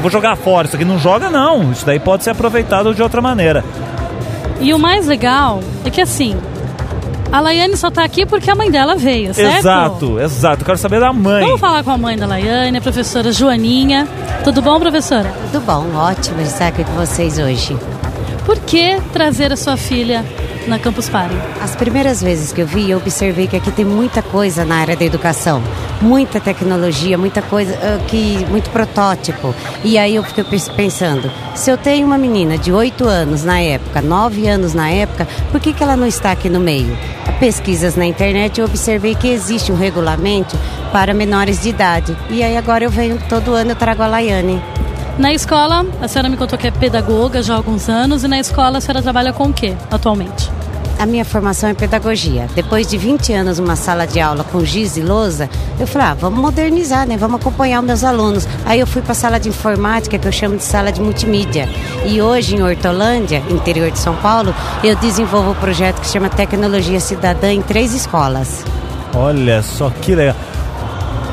vou 0.00 0.10
jogar 0.10 0.36
fora, 0.36 0.66
isso 0.66 0.76
aqui 0.76 0.84
não 0.84 0.98
joga 0.98 1.28
não, 1.28 1.72
isso 1.72 1.84
daí 1.84 1.98
pode 1.98 2.22
ser 2.22 2.30
aproveitado 2.30 2.94
de 2.94 3.02
outra 3.02 3.20
maneira. 3.20 3.64
E 4.60 4.72
o 4.72 4.78
mais 4.78 5.06
legal 5.06 5.60
é 5.84 5.90
que 5.90 6.00
assim, 6.00 6.36
a 7.32 7.40
Laiane 7.40 7.76
só 7.76 7.90
tá 7.90 8.04
aqui 8.04 8.26
porque 8.26 8.50
a 8.50 8.54
mãe 8.54 8.70
dela 8.70 8.96
veio, 8.96 9.32
certo? 9.32 9.58
Exato, 9.58 10.20
exato. 10.20 10.64
Quero 10.64 10.78
saber 10.78 11.00
da 11.00 11.12
mãe. 11.12 11.44
Vamos 11.44 11.60
falar 11.60 11.84
com 11.84 11.90
a 11.90 11.98
mãe 11.98 12.16
da 12.16 12.26
Laiane, 12.26 12.78
a 12.78 12.80
professora 12.80 13.32
Joaninha. 13.32 14.08
Tudo 14.44 14.60
bom, 14.60 14.78
professora? 14.80 15.32
Tudo 15.50 15.64
bom, 15.64 15.86
ótimo 15.96 16.40
estar 16.40 16.68
aqui 16.68 16.84
com 16.84 16.92
vocês 16.92 17.38
hoje. 17.38 17.76
Por 18.44 18.58
que 18.58 19.00
trazer 19.12 19.52
a 19.52 19.56
sua 19.56 19.76
filha 19.76 20.24
na 20.66 20.78
Campus 20.78 21.08
Party? 21.08 21.34
As 21.60 21.74
primeiras 21.74 22.22
vezes 22.22 22.52
que 22.52 22.60
eu 22.60 22.66
vi, 22.66 22.90
eu 22.90 22.98
observei 22.98 23.46
que 23.46 23.56
aqui 23.56 23.70
tem 23.70 23.84
muita 23.84 24.22
coisa 24.22 24.64
na 24.64 24.76
área 24.76 24.96
da 24.96 25.04
educação, 25.04 25.62
muita 26.00 26.40
tecnologia, 26.40 27.16
muita 27.16 27.42
coisa 27.42 27.74
uh, 27.74 28.04
que 28.06 28.44
muito 28.50 28.70
protótipo. 28.70 29.54
E 29.84 29.98
aí 29.98 30.14
eu 30.14 30.22
fiquei 30.22 30.44
pensando, 30.76 31.30
se 31.54 31.70
eu 31.70 31.78
tenho 31.78 32.06
uma 32.06 32.18
menina 32.18 32.58
de 32.58 32.72
8 32.72 33.04
anos 33.04 33.44
na 33.44 33.60
época, 33.60 34.00
9 34.00 34.46
anos 34.48 34.74
na 34.74 34.90
época, 34.90 35.26
por 35.50 35.60
que, 35.60 35.72
que 35.72 35.82
ela 35.82 35.96
não 35.96 36.06
está 36.06 36.32
aqui 36.32 36.48
no 36.48 36.60
meio? 36.60 36.96
Pesquisas 37.38 37.96
na 37.96 38.04
internet 38.04 38.60
eu 38.60 38.66
observei 38.66 39.14
que 39.14 39.28
existe 39.28 39.72
um 39.72 39.76
regulamento 39.76 40.58
para 40.92 41.14
menores 41.14 41.62
de 41.62 41.70
idade. 41.70 42.16
E 42.28 42.42
aí 42.42 42.56
agora 42.56 42.84
eu 42.84 42.90
venho 42.90 43.18
todo 43.28 43.54
ano 43.54 43.70
eu 43.70 43.76
trago 43.76 44.02
a 44.02 44.06
Laiane. 44.06 44.60
Na 45.20 45.34
escola, 45.34 45.84
a 46.00 46.08
senhora 46.08 46.30
me 46.30 46.36
contou 46.38 46.58
que 46.58 46.66
é 46.66 46.70
pedagoga 46.70 47.42
já 47.42 47.52
há 47.52 47.56
alguns 47.58 47.90
anos, 47.90 48.24
e 48.24 48.28
na 48.28 48.40
escola 48.40 48.78
a 48.78 48.80
senhora 48.80 49.02
trabalha 49.02 49.34
com 49.34 49.48
o 49.48 49.52
que 49.52 49.76
atualmente? 49.90 50.50
A 50.98 51.04
minha 51.04 51.26
formação 51.26 51.68
é 51.68 51.74
pedagogia. 51.74 52.48
Depois 52.54 52.86
de 52.86 52.96
20 52.96 53.34
anos 53.34 53.58
numa 53.58 53.76
sala 53.76 54.06
de 54.06 54.18
aula 54.18 54.44
com 54.44 54.64
giz 54.64 54.96
e 54.96 55.02
lousa, 55.02 55.50
eu 55.78 55.86
falei, 55.86 56.08
ah, 56.08 56.14
vamos 56.14 56.40
modernizar, 56.40 57.06
né? 57.06 57.18
Vamos 57.18 57.38
acompanhar 57.38 57.80
os 57.80 57.86
meus 57.86 58.02
alunos. 58.02 58.48
Aí 58.64 58.80
eu 58.80 58.86
fui 58.86 59.02
para 59.02 59.12
a 59.12 59.14
sala 59.14 59.38
de 59.38 59.50
informática, 59.50 60.18
que 60.18 60.26
eu 60.26 60.32
chamo 60.32 60.56
de 60.56 60.64
sala 60.64 60.90
de 60.90 61.02
multimídia. 61.02 61.68
E 62.06 62.22
hoje 62.22 62.56
em 62.56 62.62
Hortolândia, 62.62 63.42
interior 63.50 63.90
de 63.90 63.98
São 63.98 64.16
Paulo, 64.16 64.54
eu 64.82 64.96
desenvolvo 64.96 65.50
um 65.50 65.54
projeto 65.54 66.00
que 66.00 66.06
se 66.06 66.14
chama 66.14 66.30
Tecnologia 66.30 66.98
Cidadã 66.98 67.52
em 67.52 67.60
três 67.60 67.92
escolas. 67.92 68.64
Olha 69.14 69.62
só 69.62 69.90
que 69.90 70.14
legal. 70.14 70.36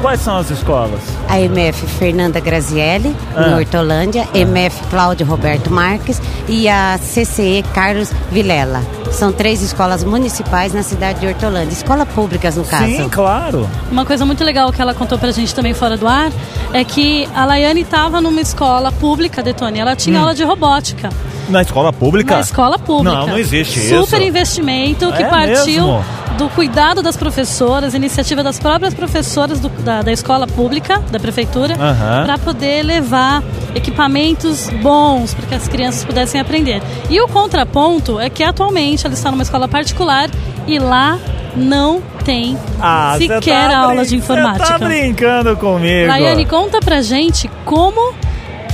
Quais 0.02 0.20
são 0.20 0.36
as 0.36 0.52
escolas? 0.52 1.17
A 1.28 1.40
MF 1.40 1.86
Fernanda 1.88 2.40
Grazielli, 2.40 3.16
ah. 3.36 3.50
em 3.50 3.54
Hortolândia, 3.56 4.28
ah. 4.34 4.38
MF 4.38 4.84
Cláudio 4.90 5.26
Roberto 5.26 5.72
Marques 5.72 6.22
e 6.48 6.68
a 6.68 7.00
CCE 7.00 7.64
Carlos 7.74 8.12
Vilela. 8.32 8.82
São 9.12 9.32
três 9.32 9.62
escolas 9.62 10.04
municipais 10.04 10.74
na 10.74 10.84
cidade 10.84 11.20
de 11.20 11.28
Hortolândia, 11.28 11.74
escolas 11.74 12.08
públicas 12.10 12.56
no 12.56 12.64
caso. 12.64 12.86
Sim, 12.86 13.10
claro. 13.10 13.68
Uma 13.92 14.06
coisa 14.06 14.26
muito 14.26 14.44
legal 14.44 14.72
que 14.72 14.82
ela 14.82 14.94
contou 14.94 15.18
pra 15.18 15.32
gente 15.32 15.54
também 15.56 15.74
fora 15.74 15.98
do 15.98 16.08
ar 16.08 16.32
é 16.74 16.84
que 16.84 17.28
a 17.36 17.46
Laiane 17.46 17.82
estava 17.82 18.22
numa 18.22 18.42
escola 18.42 18.92
pública, 18.92 19.42
Detone, 19.42 19.80
ela 19.80 19.96
tinha 19.96 20.18
hum. 20.18 20.22
aula 20.22 20.36
de 20.36 20.44
robótica. 20.44 21.10
Na 21.50 21.62
escola 21.62 21.94
pública? 21.94 22.36
Na 22.36 22.42
escola 22.42 22.78
pública. 22.78 23.16
Não, 23.20 23.28
não 23.28 23.38
existe 23.38 23.80
Super 23.80 23.86
isso. 23.86 24.06
Super 24.06 24.22
investimento 24.22 25.12
que 25.14 25.24
é 25.24 25.28
partiu 25.28 25.66
mesmo? 25.66 26.06
Do 26.38 26.48
cuidado 26.50 27.02
das 27.02 27.18
professoras, 27.18 27.94
iniciativa 27.94 28.44
das 28.44 28.60
próprias 28.60 28.94
professoras 28.94 29.60
do, 29.60 29.70
da, 29.70 30.02
da 30.04 30.12
escola 30.12 30.46
pública, 30.46 31.00
da 31.12 31.20
prefeitura, 31.20 31.74
Aham. 31.74 32.26
para 32.26 32.38
poder 32.38 32.84
levar 32.84 33.44
equipamentos 33.74 34.70
bons 34.82 35.34
para 35.34 35.48
que 35.48 35.56
as 35.56 35.68
crianças 35.68 36.06
pudessem 36.06 36.40
aprender. 36.40 36.82
E 37.10 37.20
o 37.20 37.28
contraponto 37.28 38.20
é 38.20 38.30
que 38.30 38.44
atualmente 38.44 39.06
ela 39.06 39.16
está 39.16 39.32
numa 39.32 39.44
escola 39.44 39.68
particular 39.68 40.30
e 40.68 40.78
lá 40.78 41.18
não 41.56 42.02
tem 42.24 42.58
Ah, 42.80 43.16
cê 43.18 43.28
sequer 43.28 43.70
tá 43.70 43.78
aula 43.80 44.06
de 44.06 44.16
informática. 44.16 44.66
Você 44.66 44.74
tá 44.74 44.86
brincando 44.86 45.58
comigo. 45.58 46.08
Laiane, 46.08 46.46
conta 46.46 46.80
pra 46.80 47.02
gente 47.02 47.50
como 47.66 48.14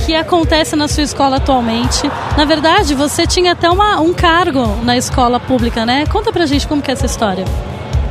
que 0.04 0.14
acontece 0.14 0.76
na 0.76 0.86
sua 0.86 1.02
escola 1.02 1.36
atualmente. 1.36 2.10
Na 2.36 2.44
verdade, 2.44 2.94
você 2.94 3.26
tinha 3.26 3.52
até 3.52 3.70
uma, 3.70 4.00
um 4.00 4.12
cargo 4.12 4.66
na 4.82 4.96
escola 4.96 5.40
pública, 5.40 5.86
né? 5.86 6.04
Conta 6.06 6.32
pra 6.32 6.44
gente 6.46 6.66
como 6.68 6.82
que 6.82 6.90
é 6.90 6.94
essa 6.94 7.06
história. 7.06 7.44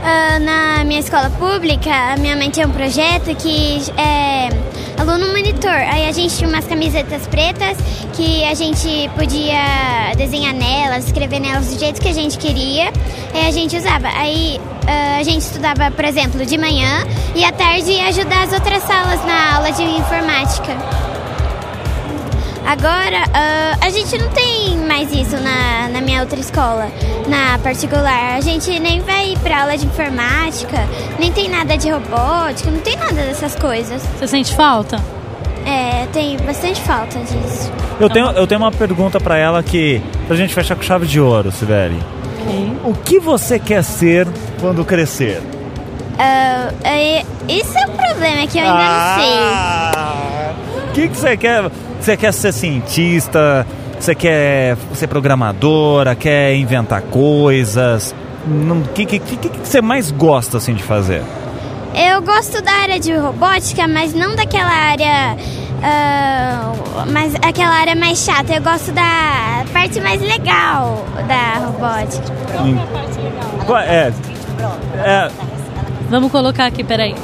Ah, 0.03 0.39
na 0.39 0.83
minha 0.83 0.99
escola 0.99 1.29
pública, 1.29 1.89
a 1.89 2.17
minha 2.17 2.35
mãe 2.35 2.49
tinha 2.49 2.67
um 2.67 2.71
projeto 2.71 3.33
que 3.35 3.81
é 3.97 4.49
aluno 4.99 5.27
monitor. 5.27 5.69
Aí 5.69 6.09
a 6.09 6.11
gente 6.11 6.35
tinha 6.35 6.49
umas 6.49 6.65
camisetas 6.65 7.25
pretas 7.27 7.77
que 8.13 8.43
a 8.43 8.53
gente 8.53 9.09
podia 9.15 10.13
desenhar 10.17 10.53
nelas, 10.53 11.05
escrever 11.05 11.39
nelas 11.39 11.67
do 11.67 11.79
jeito 11.79 12.01
que 12.01 12.09
a 12.09 12.13
gente 12.13 12.37
queria. 12.37 12.91
Aí 13.33 13.47
a 13.47 13.51
gente 13.51 13.77
usava. 13.77 14.07
Aí 14.15 14.59
ah, 14.87 15.17
a 15.19 15.23
gente 15.23 15.41
estudava, 15.41 15.89
por 15.91 16.03
exemplo, 16.03 16.45
de 16.45 16.57
manhã 16.57 17.05
e 17.35 17.45
à 17.45 17.51
tarde 17.51 17.91
ia 17.91 18.07
ajudar 18.07 18.43
as 18.43 18.51
outras 18.51 18.83
salas 18.83 19.23
na 19.25 19.55
aula 19.55 19.71
de 19.71 19.83
informática. 19.83 21.12
Agora, 22.65 23.23
ah, 23.33 23.77
a 23.81 23.89
gente 23.89 24.17
não 24.17 24.29
tem 24.29 24.77
mais 24.77 25.11
isso 25.11 25.35
na, 25.37 25.89
na 25.89 26.01
minha 26.01 26.21
outra 26.21 26.39
escola, 26.39 26.87
na 27.27 27.59
particular. 27.59 28.35
A 28.35 28.41
gente 28.41 28.79
nem 28.79 29.01
vai 29.01 29.35
pra 29.43 29.61
aula 29.61 29.77
de 29.77 29.85
informática, 29.85 30.87
nem 31.19 31.31
tem 31.31 31.49
nada 31.49 31.77
de 31.77 31.89
robótica, 31.89 32.71
não 32.71 32.79
tem 32.79 32.95
nada 32.95 33.13
dessas 33.13 33.55
coisas. 33.55 34.01
Você 34.17 34.27
sente 34.27 34.55
falta? 34.55 34.97
É, 35.65 36.07
tem 36.11 36.37
bastante 36.37 36.81
falta 36.81 37.19
disso. 37.19 37.71
Eu 37.99 38.09
tenho, 38.09 38.27
eu 38.31 38.47
tenho 38.47 38.59
uma 38.59 38.71
pergunta 38.71 39.19
pra 39.19 39.37
ela 39.37 39.61
que. 39.61 40.01
Pra 40.27 40.35
gente 40.35 40.53
fechar 40.53 40.75
com 40.75 40.81
chave 40.81 41.05
de 41.05 41.19
ouro, 41.19 41.51
Sibeli. 41.51 42.01
Ok. 42.41 42.77
O 42.83 42.93
que 42.93 43.19
você 43.19 43.59
quer 43.59 43.83
ser 43.83 44.27
quando 44.59 44.83
crescer? 44.83 45.41
Ah, 46.17 46.71
é, 46.83 47.23
isso 47.47 47.77
é 47.77 47.85
um 47.87 47.95
problema 47.95 48.47
que 48.47 48.57
eu 48.57 48.63
ainda 48.63 48.83
não 48.83 49.15
sei. 49.15 50.42
O 50.93 50.95
que, 50.95 51.07
que 51.07 51.17
você 51.17 51.35
quer? 51.35 51.63
Você 51.99 52.15
quer 52.15 52.31
ser 52.31 52.51
cientista? 52.53 53.65
Você 53.99 54.13
quer 54.13 54.77
ser 54.93 55.07
programadora? 55.07 56.13
Quer 56.13 56.55
inventar 56.55 57.01
coisas? 57.01 58.13
O 58.47 58.87
que, 58.93 59.03
que, 59.07 59.17
que, 59.19 59.37
que 59.49 59.67
você 59.67 59.81
mais 59.81 60.11
gosta 60.11 60.57
assim 60.57 60.75
de 60.75 60.83
fazer? 60.83 61.23
Eu 61.95 62.21
gosto 62.21 62.61
da 62.61 62.71
área 62.71 62.99
de 62.99 63.11
robótica, 63.15 63.87
mas 63.87 64.13
não 64.13 64.35
daquela 64.35 64.69
área. 64.69 65.35
ah, 65.81 66.73
mas 67.11 67.33
aquela 67.35 67.73
área 67.75 67.95
mais 67.95 68.19
chata. 68.19 68.53
Eu 68.53 68.61
gosto 68.61 68.91
da 68.91 69.63
parte 69.73 69.99
mais 69.99 70.21
legal 70.21 71.03
da 71.27 71.65
robótica. 71.65 72.23
Qual- 73.65 73.79
É, 73.79 74.13
é, 75.03 75.31
Vamos 76.09 76.31
colocar 76.31 76.67
aqui, 76.67 76.83
peraí. 76.83 77.15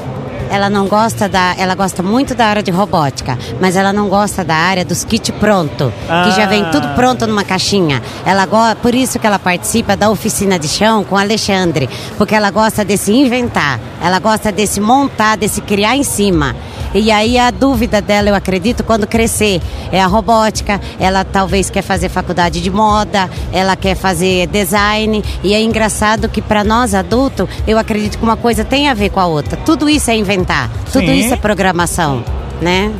Ela 0.49 0.69
não 0.69 0.87
gosta 0.87 1.29
da, 1.29 1.55
ela 1.57 1.75
gosta 1.75 2.01
muito 2.01 2.33
da 2.33 2.45
área 2.45 2.63
de 2.63 2.71
robótica, 2.71 3.37
mas 3.59 3.75
ela 3.75 3.93
não 3.93 4.09
gosta 4.09 4.43
da 4.43 4.55
área 4.55 4.83
dos 4.83 5.03
kits 5.03 5.31
pronto, 5.39 5.93
que 6.23 6.31
já 6.35 6.45
vem 6.47 6.65
tudo 6.71 6.87
pronto 6.95 7.27
numa 7.27 7.43
caixinha. 7.43 8.01
Ela 8.25 8.47
por 8.81 8.95
isso 8.95 9.19
que 9.19 9.27
ela 9.27 9.37
participa 9.37 9.95
da 9.95 10.09
oficina 10.09 10.57
de 10.57 10.67
chão 10.67 11.03
com 11.03 11.15
o 11.15 11.17
Alexandre, 11.17 11.89
porque 12.17 12.33
ela 12.33 12.49
gosta 12.49 12.83
desse 12.83 13.11
inventar, 13.11 13.79
ela 14.01 14.19
gosta 14.19 14.51
desse 14.51 14.79
montar, 14.79 15.37
desse 15.37 15.61
criar 15.61 15.95
em 15.95 16.03
cima. 16.03 16.55
E 16.93 17.11
aí 17.11 17.37
a 17.37 17.51
dúvida 17.51 18.01
dela, 18.01 18.29
eu 18.29 18.35
acredito, 18.35 18.83
quando 18.83 19.05
crescer, 19.05 19.61
é 19.91 20.01
a 20.01 20.07
robótica. 20.07 20.79
Ela 20.99 21.23
talvez 21.23 21.69
quer 21.69 21.81
fazer 21.81 22.09
faculdade 22.09 22.61
de 22.61 22.71
moda, 22.71 23.29
ela 23.51 23.75
quer 23.75 23.95
fazer 23.95 24.47
design. 24.47 25.23
E 25.43 25.53
é 25.53 25.61
engraçado 25.61 26.27
que 26.27 26.41
para 26.41 26.63
nós 26.63 26.93
adultos, 26.93 27.47
eu 27.67 27.77
acredito 27.77 28.17
que 28.17 28.23
uma 28.23 28.37
coisa 28.37 28.63
tem 28.63 28.89
a 28.89 28.93
ver 28.93 29.09
com 29.09 29.19
a 29.19 29.25
outra. 29.25 29.57
Tudo 29.57 29.89
isso 29.89 30.09
é 30.09 30.15
inventar, 30.15 30.69
tudo 30.91 31.07
Sim. 31.07 31.19
isso 31.19 31.33
é 31.33 31.37
programação, 31.37 32.23
né? 32.61 32.91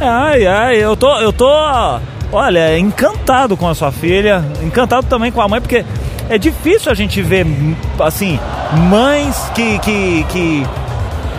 Ai, 0.00 0.46
ai, 0.46 0.76
eu 0.76 0.96
tô, 0.96 1.16
eu 1.18 1.32
tô, 1.32 1.48
olha, 2.32 2.78
encantado 2.78 3.56
com 3.56 3.68
a 3.68 3.74
sua 3.74 3.92
filha, 3.92 4.44
encantado 4.62 5.06
também 5.06 5.30
com 5.30 5.40
a 5.40 5.48
mãe, 5.48 5.60
porque 5.60 5.84
é 6.28 6.36
difícil 6.36 6.90
a 6.90 6.94
gente 6.94 7.22
ver, 7.22 7.46
assim, 8.00 8.38
mães 8.88 9.36
que, 9.54 9.78
que, 9.78 10.26
que 10.30 10.66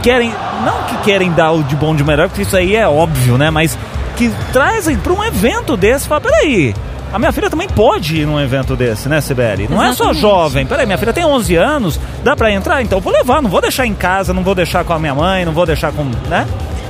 querem, 0.01 0.33
não 0.63 0.83
que 0.83 0.97
querem 1.03 1.31
dar 1.31 1.51
o 1.51 1.63
de 1.63 1.75
bom 1.75 1.95
de 1.95 2.03
melhor, 2.03 2.27
porque 2.29 2.43
isso 2.43 2.55
aí 2.55 2.75
é 2.75 2.87
óbvio, 2.87 3.37
né? 3.37 3.49
Mas 3.49 3.77
que 4.15 4.31
trazem 4.53 4.97
para 4.97 5.11
um 5.13 5.23
evento 5.23 5.75
desse, 5.75 6.07
fala, 6.07 6.21
peraí, 6.21 6.73
a 7.11 7.19
minha 7.19 7.31
filha 7.31 7.49
também 7.49 7.67
pode 7.67 8.21
ir 8.21 8.25
num 8.25 8.39
evento 8.39 8.75
desse, 8.75 9.07
né, 9.09 9.21
Sibeli? 9.21 9.67
Não 9.69 9.77
é 9.81 9.87
só 9.87 10.05
Exatamente. 10.11 10.21
jovem. 10.21 10.65
Peraí, 10.65 10.85
minha 10.85 10.97
filha 10.97 11.13
tem 11.13 11.25
11 11.25 11.55
anos, 11.55 11.99
dá 12.23 12.35
pra 12.35 12.51
entrar? 12.51 12.81
Então 12.81 12.97
eu 12.97 13.01
vou 13.01 13.13
levar, 13.13 13.41
não 13.41 13.49
vou 13.49 13.61
deixar 13.61 13.85
em 13.85 13.93
casa, 13.93 14.33
não 14.33 14.43
vou 14.43 14.55
deixar 14.55 14.83
com 14.83 14.93
a 14.93 14.99
minha 14.99 15.15
mãe, 15.15 15.45
não 15.45 15.53
vou 15.53 15.65
deixar 15.65 15.91
com, 15.91 16.03
né? 16.29 16.45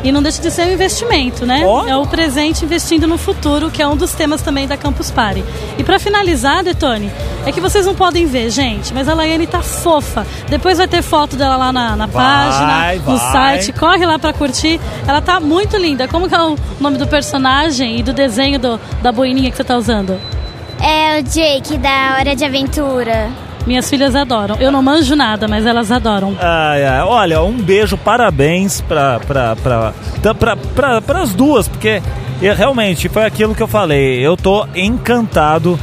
E 0.06 0.12
não 0.12 0.22
deixa 0.22 0.40
de 0.42 0.52
ser 0.52 0.68
um 0.68 0.72
investimento, 0.72 1.46
né? 1.48 1.64
Ó. 1.66 1.88
É 1.88 1.98
o 1.98 2.06
presente 2.06 2.64
investindo 2.64 3.08
no 3.08 3.18
futuro, 3.18 3.72
que 3.72 3.82
é 3.82 3.88
um 3.88 3.98
dos 3.98 4.14
temas 4.14 4.40
também 4.42 4.68
da 4.68 4.78
Campus 4.78 5.10
Party. 5.10 5.44
E 5.80 5.84
pra 5.84 5.98
finalizar, 5.98 6.64
Detone, 6.64 7.12
é 7.46 7.52
que 7.52 7.60
vocês 7.60 7.88
não 7.88 7.96
podem 7.96 8.28
ver, 8.28 8.52
gente, 8.52 8.94
mas 8.94 9.10
a 9.10 9.16
Laiane 9.16 9.48
tá 9.48 9.62
fofa. 9.64 10.26
Depois 10.48 10.78
vai 10.78 10.88
ter 10.88 11.02
foto 11.02 11.36
dela 11.36 11.58
lá 11.58 11.74
na, 11.74 11.96
na 11.96 12.06
Vai, 12.06 12.24
página, 12.24 12.94
no 13.12 13.18
vai. 13.18 13.32
site. 13.60 13.74
Corre 13.74 14.06
lá 14.06 14.20
pra 14.20 14.32
curtir. 14.32 14.80
Ela 15.08 15.22
tá 15.22 15.40
muito 15.40 15.76
linda. 15.76 16.08
Como 16.08 16.30
que 16.30 16.36
é 16.36 16.42
o 16.42 16.56
nome 16.80 16.98
do 17.00 17.08
personagem 17.08 17.98
e 18.00 18.04
do 18.04 18.14
desenho 18.14 18.60
do- 18.60 18.80
da 19.02 19.12
boininha 19.12 19.50
que 19.50 19.58
você 19.58 19.64
tá 19.64 19.76
usando? 19.76 20.20
É 20.80 21.20
o 21.20 21.24
Jake 21.24 21.78
da 21.80 22.18
Hora 22.20 22.36
de 22.36 22.46
Aventura. 22.46 23.30
Minhas 23.66 23.90
filhas 23.90 24.16
adoram. 24.16 24.56
Eu 24.60 24.72
não 24.72 24.82
manjo 24.84 25.16
nada, 25.16 25.48
mas 25.48 25.66
elas 25.66 25.92
adoram. 25.92 26.36
Ai, 26.40 26.86
ai, 26.86 27.02
olha, 27.02 27.42
um 27.42 27.54
beijo, 27.54 27.98
parabéns 27.98 28.82
pra, 28.82 29.20
pra, 29.26 29.56
pra, 29.56 29.94
pra, 30.22 30.34
pra, 30.36 30.56
pra, 30.56 31.02
pras 31.02 31.34
duas, 31.34 31.68
porque 31.68 32.02
realmente 32.40 33.10
foi 33.10 33.26
aquilo 33.26 33.56
que 33.56 33.64
eu 33.64 33.68
falei. 33.68 34.20
Eu 34.26 34.38
tô 34.38 34.68
encantado. 34.76 35.80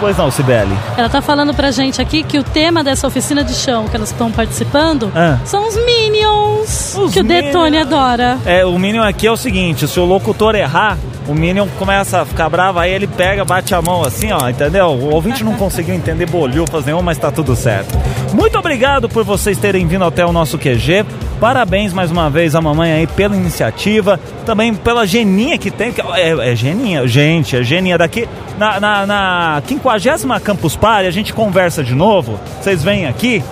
Pois 0.00 0.16
não, 0.18 0.30
Sibeli. 0.30 0.76
Ela 0.96 1.08
tá 1.08 1.22
falando 1.22 1.54
pra 1.54 1.70
gente 1.70 2.02
aqui 2.02 2.22
que 2.24 2.36
o 2.38 2.42
tema 2.42 2.82
dessa 2.82 3.06
oficina 3.06 3.44
de 3.44 3.54
chão 3.54 3.86
que 3.88 3.94
elas 3.96 4.10
estão 4.10 4.30
participando 4.30 5.10
Ah. 5.14 5.38
são 5.44 5.66
os 5.68 5.76
Minions, 5.76 6.94
Os 6.98 7.12
que 7.12 7.20
o 7.20 7.24
Detone 7.24 7.78
adora. 7.78 8.36
É, 8.44 8.64
o 8.66 8.76
Minion 8.78 9.02
aqui 9.04 9.26
é 9.26 9.30
o 9.30 9.36
seguinte: 9.36 9.86
se 9.86 9.98
o 10.00 10.04
locutor 10.04 10.54
errar, 10.56 10.98
o 11.26 11.34
Minion 11.34 11.66
começa 11.78 12.20
a 12.20 12.24
ficar 12.24 12.48
bravo, 12.48 12.78
aí 12.78 12.92
ele 12.92 13.06
pega, 13.06 13.44
bate 13.44 13.74
a 13.74 13.80
mão 13.80 14.02
assim, 14.02 14.30
ó, 14.32 14.48
entendeu? 14.48 14.86
O 14.86 15.14
ouvinte 15.14 15.42
não 15.42 15.54
conseguiu 15.54 15.94
entender 15.94 16.26
bolhufas 16.26 16.84
nenhuma, 16.84 17.02
mas 17.02 17.18
tá 17.18 17.30
tudo 17.30 17.56
certo. 17.56 17.96
Muito 18.32 18.58
obrigado 18.58 19.08
por 19.08 19.24
vocês 19.24 19.56
terem 19.56 19.86
vindo 19.86 20.04
até 20.04 20.24
o 20.24 20.32
nosso 20.32 20.58
QG. 20.58 21.04
Parabéns 21.40 21.92
mais 21.92 22.10
uma 22.10 22.28
vez 22.30 22.54
à 22.54 22.60
mamãe 22.60 22.92
aí 22.92 23.06
pela 23.06 23.36
iniciativa, 23.36 24.18
também 24.44 24.74
pela 24.74 25.06
geninha 25.06 25.58
que 25.58 25.70
tem. 25.70 25.92
que 25.92 26.00
É, 26.00 26.52
é 26.52 26.56
geninha, 26.56 27.06
gente, 27.06 27.56
é 27.56 27.62
geninha 27.62 27.98
daqui. 27.98 28.28
Na, 28.58 28.78
na, 28.78 29.06
na 29.06 29.62
50 29.66 30.40
Campus 30.40 30.76
Party, 30.76 31.06
a 31.06 31.10
gente 31.10 31.32
conversa 31.32 31.82
de 31.82 31.94
novo. 31.94 32.38
Vocês 32.60 32.82
vêm 32.82 33.06
aqui, 33.06 33.42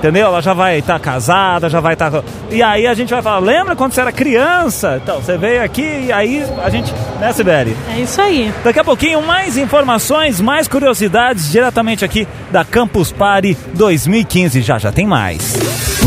Entendeu? 0.00 0.28
Ela 0.28 0.40
já 0.40 0.54
vai 0.54 0.78
estar 0.78 0.98
casada, 0.98 1.68
já 1.68 1.78
vai 1.78 1.92
estar. 1.92 2.10
E 2.50 2.62
aí 2.62 2.86
a 2.86 2.94
gente 2.94 3.12
vai 3.12 3.20
falar, 3.20 3.38
lembra 3.38 3.76
quando 3.76 3.92
você 3.92 4.00
era 4.00 4.10
criança? 4.10 4.98
Então, 5.02 5.20
você 5.20 5.36
veio 5.36 5.62
aqui 5.62 6.06
e 6.06 6.10
aí 6.10 6.42
a 6.64 6.70
gente. 6.70 6.90
Né, 7.20 7.30
Sibeli? 7.34 7.76
É 7.94 8.00
isso 8.00 8.18
aí. 8.18 8.50
Daqui 8.64 8.80
a 8.80 8.84
pouquinho, 8.84 9.20
mais 9.20 9.58
informações, 9.58 10.40
mais 10.40 10.66
curiosidades 10.66 11.52
diretamente 11.52 12.02
aqui 12.02 12.26
da 12.50 12.64
Campus 12.64 13.12
Party 13.12 13.54
2015. 13.74 14.62
Já 14.62 14.78
já 14.78 14.90
tem 14.90 15.06
mais. 15.06 15.58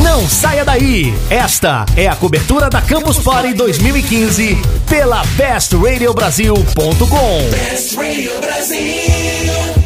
Não 0.02 0.28
saia 0.28 0.66
daí! 0.66 1.14
Esta 1.30 1.86
é 1.96 2.08
a 2.08 2.16
cobertura 2.16 2.72
da 2.72 2.82
Campus 2.82 3.20
Party 3.20 3.54
2015 3.54 4.58
pela 4.90 5.22
bestradiobrasil.com. 5.38 7.50
Best 7.52 7.96
Radio 7.96 8.32
Brasil. 8.42 9.83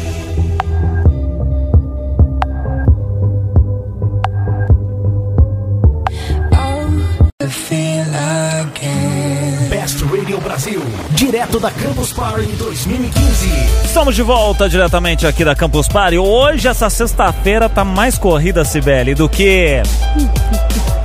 Best 9.68 10.02
Radio 10.04 10.40
Brasil, 10.40 10.82
direto 11.10 11.60
da 11.60 11.70
Campus 11.70 12.12
Party 12.12 12.46
2015. 12.52 13.48
Estamos 13.84 14.14
de 14.14 14.22
volta 14.22 14.68
diretamente 14.68 15.26
aqui 15.26 15.44
da 15.44 15.54
Campus 15.54 15.86
Party. 15.86 16.18
Hoje, 16.18 16.66
essa 16.66 16.90
sexta-feira, 16.90 17.68
tá 17.68 17.84
mais 17.84 18.18
corrida, 18.18 18.64
Sibeli, 18.64 19.14
do 19.14 19.28
que. 19.28 19.82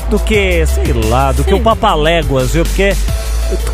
Do 0.10 0.20
que, 0.20 0.66
sei 0.66 0.94
lá, 1.10 1.32
do 1.32 1.44
que 1.44 1.54
o 1.54 1.60
Papaléguas, 1.60 2.54
viu? 2.54 2.64
Porque 2.64 2.96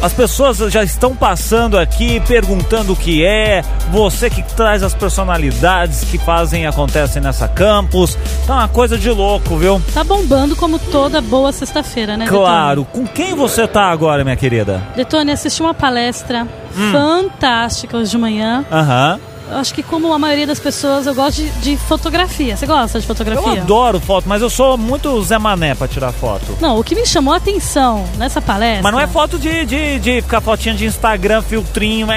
As 0.02 0.14
pessoas 0.14 0.58
já 0.58 0.84
estão 0.84 1.16
passando 1.16 1.78
aqui, 1.78 2.20
perguntando 2.22 2.94
o 2.94 2.96
que 2.96 3.24
é, 3.24 3.64
você 3.92 4.30
que 4.30 4.42
traz 4.56 4.84
as 4.84 4.94
personalidades 4.94 6.04
que 6.04 6.18
fazem 6.18 6.64
e 6.64 6.66
acontecem 6.66 7.22
nessa 7.22 7.48
campus. 7.48 8.18
Tá 8.46 8.56
uma 8.56 8.68
coisa 8.68 8.98
de 8.98 9.10
louco, 9.10 9.58
viu? 9.58 9.82
Tá 9.94 10.04
bombando 10.04 10.56
como 10.56 10.80
toda 10.80 11.22
boa 11.22 11.52
sexta-feira, 11.52 12.18
né, 12.18 12.26
Claro. 12.28 12.86
Com 12.86 13.06
quem 13.06 13.36
você 13.36 13.68
tá 13.68 13.90
agora, 13.90 14.24
minha 14.24 14.36
querida? 14.36 14.82
Detone, 14.96 15.32
assisti 15.32 15.62
uma 15.62 15.74
palestra 15.74 16.48
hum. 16.78 16.92
fantástica 16.92 17.98
hoje 17.98 18.12
de 18.12 18.18
manhã. 18.18 18.66
Aham 18.72 19.20
acho 19.52 19.74
que 19.74 19.84
como 19.84 20.14
a 20.14 20.20
maioria 20.20 20.46
das 20.46 20.60
pessoas, 20.60 21.06
eu 21.06 21.16
gosto 21.16 21.38
de, 21.38 21.50
de, 21.62 21.78
fotografia. 21.78 22.56
Você 22.56 22.66
gosta 22.66 23.00
de 23.00 23.08
fotografia? 23.08 23.48
Eu 23.48 23.62
adoro 23.62 24.00
foto, 24.00 24.28
mas 24.28 24.42
eu 24.42 24.50
sou 24.50 24.78
muito 24.78 25.22
Zé 25.24 25.38
Mané 25.38 25.76
pra 25.76 25.88
tirar 25.88 26.12
foto. 26.12 26.58
Não, 26.60 26.80
o 26.80 26.84
que 26.84 26.96
me 26.96 27.06
chamou 27.06 27.34
a 27.34 27.38
atenção 27.38 28.06
nessa 28.18 28.42
palestra... 28.42 28.84
Mas 28.84 28.92
não 28.92 29.00
é 29.00 29.08
foto 29.08 29.40
de, 29.40 29.66
de, 29.66 30.00
de 30.00 30.22
ficar 30.22 30.42
fotinha 30.42 30.76
de 30.76 30.86
Instagram, 30.86 31.42
filtrinho, 31.42 32.08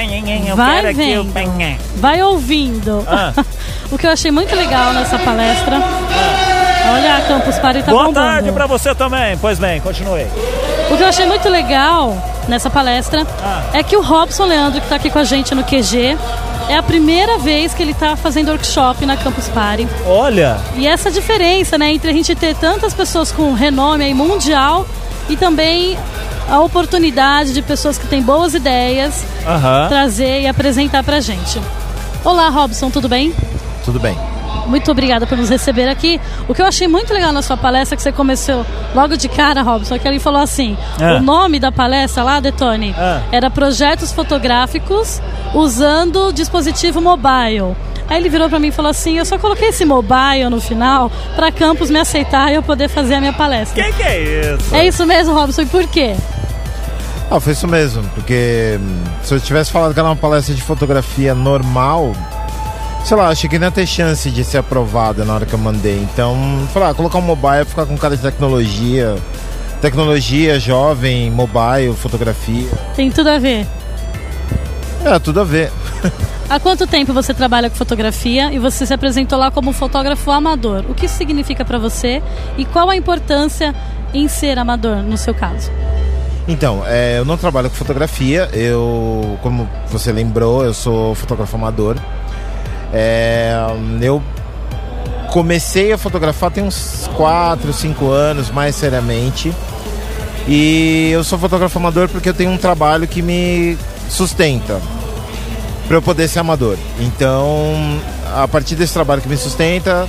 eu 0.46 0.56
vai 0.56 0.92
vendo, 0.92 1.36
aqui, 1.36 1.78
vai 1.96 2.22
ouvindo. 2.22 3.04
Ah. 3.06 3.32
o 3.90 3.98
que 3.98 4.06
eu 4.06 4.10
achei 4.10 4.30
muito 4.30 4.54
legal 4.54 4.92
nessa 4.92 5.18
palestra... 5.18 5.80
Olha, 6.84 7.16
a 7.16 7.20
Campus 7.22 7.58
Party 7.58 7.82
tá 7.82 7.92
Boa 7.92 8.06
bombando. 8.06 8.26
tarde 8.26 8.52
pra 8.52 8.66
você 8.66 8.94
também. 8.94 9.36
Pois 9.38 9.58
bem, 9.58 9.80
continue. 9.80 10.26
O 10.90 10.96
que 10.96 11.02
eu 11.02 11.06
achei 11.06 11.24
muito 11.24 11.48
legal 11.48 12.16
nessa 12.48 12.68
palestra 12.68 13.26
ah. 13.42 13.62
é 13.72 13.82
que 13.82 13.96
o 13.96 14.02
Robson 14.02 14.44
Leandro, 14.44 14.80
que 14.80 14.88
tá 14.88 14.96
aqui 14.96 15.08
com 15.08 15.18
a 15.18 15.24
gente 15.24 15.54
no 15.54 15.62
QG, 15.62 16.18
é 16.68 16.76
a 16.76 16.82
primeira 16.82 17.38
vez 17.38 17.74
que 17.74 17.82
ele 17.82 17.92
está 17.92 18.16
fazendo 18.16 18.48
workshop 18.50 19.04
na 19.06 19.16
Campus 19.16 19.48
Party. 19.48 19.86
Olha! 20.06 20.58
E 20.76 20.86
essa 20.86 21.10
diferença, 21.10 21.76
né, 21.76 21.92
entre 21.92 22.10
a 22.10 22.12
gente 22.12 22.34
ter 22.34 22.54
tantas 22.56 22.94
pessoas 22.94 23.32
com 23.32 23.52
renome 23.52 24.04
aí 24.04 24.14
mundial 24.14 24.86
e 25.28 25.36
também 25.36 25.98
a 26.48 26.60
oportunidade 26.60 27.52
de 27.52 27.62
pessoas 27.62 27.98
que 27.98 28.06
têm 28.06 28.22
boas 28.22 28.54
ideias 28.54 29.24
uhum. 29.46 29.88
trazer 29.88 30.42
e 30.42 30.46
apresentar 30.46 31.02
pra 31.02 31.20
gente. 31.20 31.60
Olá, 32.24 32.48
Robson, 32.48 32.90
tudo 32.90 33.08
bem? 33.08 33.34
Tudo 33.84 33.98
bem. 33.98 34.31
Muito 34.66 34.90
obrigada 34.90 35.26
por 35.26 35.36
nos 35.36 35.48
receber 35.48 35.88
aqui. 35.88 36.20
O 36.48 36.54
que 36.54 36.62
eu 36.62 36.66
achei 36.66 36.88
muito 36.88 37.12
legal 37.12 37.32
na 37.32 37.42
sua 37.42 37.56
palestra, 37.56 37.96
que 37.96 38.02
você 38.02 38.12
começou 38.12 38.64
logo 38.94 39.16
de 39.16 39.28
cara, 39.28 39.62
Robson, 39.62 39.94
é 39.94 39.98
que 39.98 40.06
ele 40.08 40.18
falou 40.18 40.40
assim: 40.40 40.76
é. 41.00 41.18
o 41.18 41.22
nome 41.22 41.58
da 41.58 41.72
palestra 41.72 42.22
lá, 42.22 42.40
Detone, 42.40 42.94
é. 42.96 43.20
era 43.32 43.50
Projetos 43.50 44.12
Fotográficos 44.12 45.20
usando 45.54 46.32
dispositivo 46.32 47.00
mobile. 47.00 47.76
Aí 48.08 48.20
ele 48.20 48.28
virou 48.28 48.48
para 48.48 48.58
mim 48.58 48.68
e 48.68 48.72
falou 48.72 48.90
assim: 48.90 49.18
Eu 49.18 49.24
só 49.24 49.38
coloquei 49.38 49.68
esse 49.68 49.84
mobile 49.84 50.48
no 50.50 50.60
final 50.60 51.10
para 51.34 51.50
Campus 51.50 51.90
me 51.90 51.98
aceitar 51.98 52.50
e 52.50 52.54
eu 52.54 52.62
poder 52.62 52.88
fazer 52.88 53.14
a 53.14 53.20
minha 53.20 53.32
palestra. 53.32 53.82
Que 53.82 53.92
que 53.92 54.02
é 54.02 54.54
isso? 54.54 54.74
É 54.74 54.86
isso 54.86 55.06
mesmo, 55.06 55.34
Robson, 55.34 55.62
e 55.62 55.66
por 55.66 55.86
quê? 55.86 56.14
Ah, 57.30 57.40
foi 57.40 57.54
isso 57.54 57.66
mesmo, 57.66 58.02
porque 58.14 58.78
hum, 58.78 59.04
se 59.22 59.34
eu 59.34 59.40
tivesse 59.40 59.72
falado 59.72 59.94
que 59.94 59.98
era 59.98 60.06
uma 60.06 60.16
palestra 60.16 60.54
de 60.54 60.60
fotografia 60.60 61.34
normal, 61.34 62.14
sei 63.04 63.16
lá, 63.16 63.28
achei 63.28 63.48
que 63.48 63.58
não 63.58 63.66
ia 63.66 63.70
ter 63.70 63.86
chance 63.86 64.30
de 64.30 64.44
ser 64.44 64.58
aprovada 64.58 65.24
na 65.24 65.34
hora 65.34 65.46
que 65.46 65.52
eu 65.52 65.58
mandei. 65.58 65.98
Então, 66.12 66.36
falei, 66.72 66.90
ah, 66.90 66.94
colocar 66.94 67.18
um 67.18 67.22
mobile, 67.22 67.64
ficar 67.64 67.86
com 67.86 67.96
cara 67.96 68.16
de 68.16 68.22
tecnologia. 68.22 69.16
Tecnologia, 69.80 70.60
jovem, 70.60 71.30
mobile, 71.30 71.94
fotografia. 71.96 72.68
Tem 72.94 73.10
tudo 73.10 73.30
a 73.30 73.38
ver. 73.38 73.66
É, 75.04 75.18
tudo 75.18 75.40
a 75.40 75.44
ver. 75.44 75.72
Há 76.48 76.60
quanto 76.60 76.86
tempo 76.86 77.12
você 77.12 77.34
trabalha 77.34 77.68
com 77.68 77.76
fotografia 77.76 78.52
e 78.52 78.58
você 78.58 78.86
se 78.86 78.94
apresentou 78.94 79.38
lá 79.38 79.50
como 79.50 79.72
fotógrafo 79.72 80.30
amador? 80.30 80.84
O 80.88 80.94
que 80.94 81.06
isso 81.06 81.16
significa 81.16 81.64
para 81.64 81.78
você 81.78 82.22
e 82.56 82.64
qual 82.64 82.90
a 82.90 82.96
importância 82.96 83.74
em 84.14 84.28
ser 84.28 84.58
amador 84.58 84.96
no 84.98 85.16
seu 85.16 85.34
caso? 85.34 85.70
Então, 86.46 86.82
é, 86.86 87.18
eu 87.18 87.24
não 87.24 87.36
trabalho 87.36 87.70
com 87.70 87.76
fotografia, 87.76 88.48
eu, 88.52 89.38
como 89.42 89.68
você 89.88 90.12
lembrou, 90.12 90.64
eu 90.64 90.74
sou 90.74 91.14
fotógrafo 91.14 91.56
amador. 91.56 91.96
É, 92.92 93.54
eu 94.00 94.22
comecei 95.30 95.92
a 95.92 95.98
fotografar 95.98 96.50
tem 96.50 96.62
uns 96.62 97.08
4, 97.16 97.72
5 97.72 98.10
anos, 98.10 98.50
mais 98.50 98.76
seriamente. 98.76 99.52
E 100.46 101.10
eu 101.12 101.22
sou 101.24 101.38
fotógrafo 101.38 101.78
amador 101.78 102.08
porque 102.08 102.28
eu 102.28 102.34
tenho 102.34 102.50
um 102.50 102.58
trabalho 102.58 103.06
que 103.06 103.22
me 103.22 103.78
sustenta 104.08 104.80
para 105.86 105.96
eu 105.96 106.02
poder 106.02 106.28
ser 106.28 106.40
amador. 106.40 106.76
Então, 107.00 108.00
a 108.34 108.46
partir 108.48 108.74
desse 108.74 108.92
trabalho 108.92 109.22
que 109.22 109.28
me 109.28 109.36
sustenta, 109.36 110.08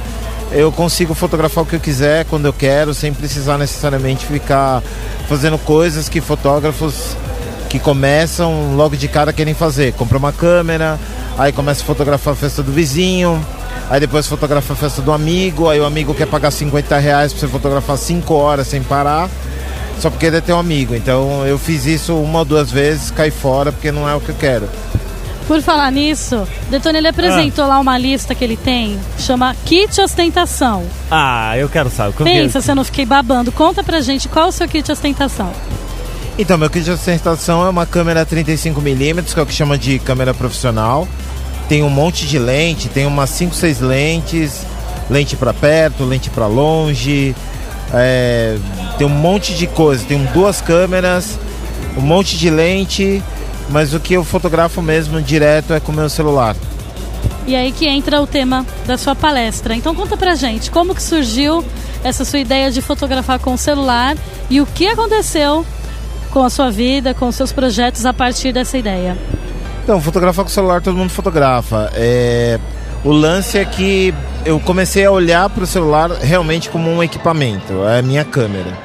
eu 0.52 0.72
consigo 0.72 1.14
fotografar 1.14 1.64
o 1.64 1.68
que 1.68 1.76
eu 1.76 1.80
quiser, 1.80 2.26
quando 2.26 2.46
eu 2.46 2.54
quero, 2.54 2.94
sem 2.94 3.14
precisar 3.14 3.58
necessariamente 3.58 4.26
ficar 4.26 4.84
fazendo 5.28 5.58
coisas 5.58 6.10
que 6.10 6.22
fotógrafos 6.22 7.16
que 7.70 7.80
começam 7.80 8.76
logo 8.76 8.96
de 8.96 9.08
cara 9.08 9.34
querem 9.34 9.54
fazer. 9.54 9.94
Compra 9.94 10.18
uma 10.18 10.32
câmera, 10.32 11.00
aí 11.38 11.52
começa 11.52 11.82
a 11.82 11.86
fotografar 11.86 12.34
a 12.34 12.38
festa 12.38 12.62
do 12.62 12.72
vizinho, 12.72 13.44
aí 13.90 14.00
depois 14.00 14.28
fotografa 14.28 14.74
a 14.74 14.76
festa 14.76 15.02
do 15.02 15.12
amigo, 15.12 15.70
aí 15.70 15.80
o 15.80 15.86
amigo 15.86 16.14
quer 16.14 16.28
pagar 16.28 16.52
50 16.52 16.98
reais 16.98 17.32
pra 17.34 17.40
você 17.40 17.48
fotografar 17.48 17.98
5 17.98 18.34
horas 18.34 18.68
sem 18.68 18.82
parar, 18.84 19.30
só 20.00 20.10
porque 20.10 20.26
ele 20.26 20.38
é 20.38 20.42
teu 20.42 20.58
amigo. 20.58 20.96
Então 20.96 21.46
eu 21.46 21.58
fiz 21.58 21.86
isso 21.86 22.16
uma 22.16 22.40
ou 22.40 22.46
duas 22.46 22.72
vezes, 22.72 23.12
caí 23.12 23.32
fora 23.32 23.72
porque 23.72 23.92
não 23.92 24.08
é 24.08 24.16
o 24.16 24.22
que 24.22 24.30
eu 24.30 24.36
quero. 24.36 24.70
Por 25.48 25.62
falar 25.62 25.92
nisso, 25.92 26.48
Detone 26.70 27.00
ele 27.00 27.08
apresentou 27.08 27.66
ah. 27.66 27.68
lá 27.68 27.80
uma 27.80 27.98
lista 27.98 28.34
que 28.34 28.44
ele 28.44 28.56
tem, 28.56 28.98
chama 29.20 29.54
Kit 29.66 30.00
Ostentação. 30.00 30.86
Ah, 31.12 31.58
eu 31.58 31.68
quero 31.68 31.90
saber. 31.90 32.24
Pensa 32.24 32.62
se 32.62 32.72
eu 32.72 32.76
não 32.76 32.84
fiquei 32.84 33.06
babando. 33.06 33.52
Conta 33.52 33.84
pra 33.84 34.00
gente 34.00 34.30
qual 34.30 34.46
é 34.46 34.50
o 34.50 34.52
seu 34.52 34.68
kit 34.68 34.90
ostentação. 34.90 35.52
Então, 36.38 36.58
meu 36.58 36.68
kit 36.68 36.84
de 36.84 36.92
ostentação 36.92 37.64
é 37.64 37.70
uma 37.70 37.86
câmera 37.86 38.26
35mm, 38.26 39.34
que 39.34 39.40
é 39.40 39.44
o 39.44 39.46
que 39.46 39.54
chama 39.54 39.78
de 39.78 40.00
câmera 40.00 40.34
profissional. 40.34 41.08
Tem 41.70 41.84
um 41.84 41.90
monte 41.90 42.26
de 42.26 42.40
lente, 42.40 42.90
tem 42.90 43.06
umas 43.06 43.30
5, 43.30 43.54
6 43.54 43.80
lentes, 43.80 44.66
lente 45.10 45.36
para 45.36 45.54
perto, 45.54 46.04
lente 46.04 46.32
para 46.32 46.48
longe, 46.48 47.36
é, 47.94 48.58
tem 48.98 49.06
um 49.06 49.12
monte 49.12 49.54
de 49.54 49.68
coisa. 49.68 50.04
Tem 50.06 50.26
duas 50.34 50.60
câmeras, 50.60 51.38
um 51.96 52.02
monte 52.02 52.36
de 52.36 52.50
lente, 52.50 53.22
mas 53.70 53.94
o 53.94 54.00
que 54.00 54.16
eu 54.16 54.24
fotografo 54.24 54.82
mesmo 54.82 55.22
direto 55.22 55.72
é 55.72 55.80
com 55.80 55.92
o 55.92 55.96
meu 55.96 56.10
celular. 56.10 56.56
E 57.46 57.56
aí 57.56 57.72
que 57.72 57.86
entra 57.88 58.20
o 58.20 58.26
tema 58.26 58.66
da 58.88 58.98
sua 58.98 59.16
palestra. 59.16 59.76
Então 59.76 59.94
conta 59.94 60.18
pra 60.18 60.34
gente, 60.34 60.72
como 60.72 60.96
que 60.96 61.04
surgiu 61.04 61.64
essa 62.04 62.26
sua 62.26 62.40
ideia 62.40 62.72
de 62.72 62.82
fotografar 62.82 63.38
com 63.38 63.54
o 63.54 63.58
celular 63.58 64.18
e 64.50 64.60
o 64.60 64.66
que 64.66 64.88
aconteceu 64.88 65.64
com 66.34 66.44
a 66.44 66.50
sua 66.50 66.72
vida, 66.72 67.14
com 67.14 67.28
os 67.28 67.36
seus 67.36 67.52
projetos 67.52 68.08
a 68.08 68.12
partir 68.12 68.52
dessa 68.52 68.76
ideia? 68.76 69.16
Então, 69.84 70.02
fotografar 70.02 70.44
com 70.44 70.50
celular 70.50 70.82
todo 70.82 70.98
mundo 70.98 71.12
fotografa. 71.12 71.92
É... 71.94 72.60
O 73.04 73.12
lance 73.12 73.58
é 73.58 73.66
que 73.66 74.14
eu 74.46 74.60
comecei 74.60 75.06
a 75.06 75.12
olhar 75.12 75.50
para 75.50 75.64
o 75.64 75.68
celular 75.68 76.10
realmente 76.10 76.70
como 76.70 76.90
um 76.90 77.04
equipamento, 77.04 77.86
é 77.86 78.00
a 78.00 78.02
minha 78.02 78.24
câmera. 78.24 78.78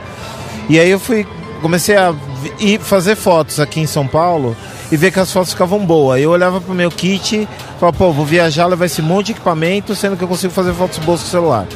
E 0.69 0.79
aí 0.79 0.91
eu 0.91 0.99
fui, 0.99 1.27
comecei 1.63 1.97
a 1.97 2.13
ir 2.59 2.81
fazer 2.81 3.15
fotos 3.15 3.61
aqui 3.61 3.81
em 3.81 3.87
São 3.87 4.07
Paulo 4.07 4.57
e 4.91 4.97
ver 4.97 5.13
que 5.13 5.21
as 5.21 5.33
fotos 5.33 5.53
ficavam 5.53 5.79
boas. 5.87 6.21
Eu 6.21 6.31
olhava 6.31 6.61
para 6.61 6.73
o 6.73 6.75
meu 6.75 6.91
kit 6.91 7.49
falava, 7.79 7.97
pô, 7.97 8.13
vou 8.13 8.27
viajar, 8.27 8.67
levar 8.67 8.87
esse 8.87 9.01
monte 9.01 9.27
de 9.27 9.33
equipamento, 9.33 9.95
sendo 9.95 10.17
que 10.17 10.25
eu 10.25 10.29
consigo 10.29 10.53
fazer 10.53 10.75
fotos 10.75 10.99
boas 10.99 11.21
com 11.21 11.27
o 11.29 11.31
celular. 11.31 11.67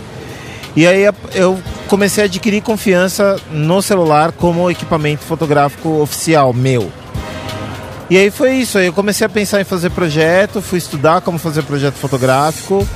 E 0.75 0.85
aí 0.85 1.05
eu 1.33 1.59
comecei 1.93 2.24
a 2.24 2.26
adquirir 2.26 2.62
confiança 2.62 3.38
no 3.51 3.82
celular 3.82 4.32
como 4.32 4.70
equipamento 4.70 5.24
fotográfico 5.24 6.01
oficial 6.01 6.51
meu. 6.55 6.90
E 8.09 8.16
aí 8.16 8.30
foi 8.30 8.55
isso, 8.55 8.78
aí 8.78 8.86
eu 8.86 8.95
comecei 8.95 9.26
a 9.26 9.28
pensar 9.28 9.61
em 9.61 9.64
fazer 9.64 9.90
projeto, 9.90 10.62
fui 10.62 10.78
estudar 10.78 11.20
como 11.20 11.36
fazer 11.36 11.62
projeto 11.64 11.97
fotográfico. 11.97 12.88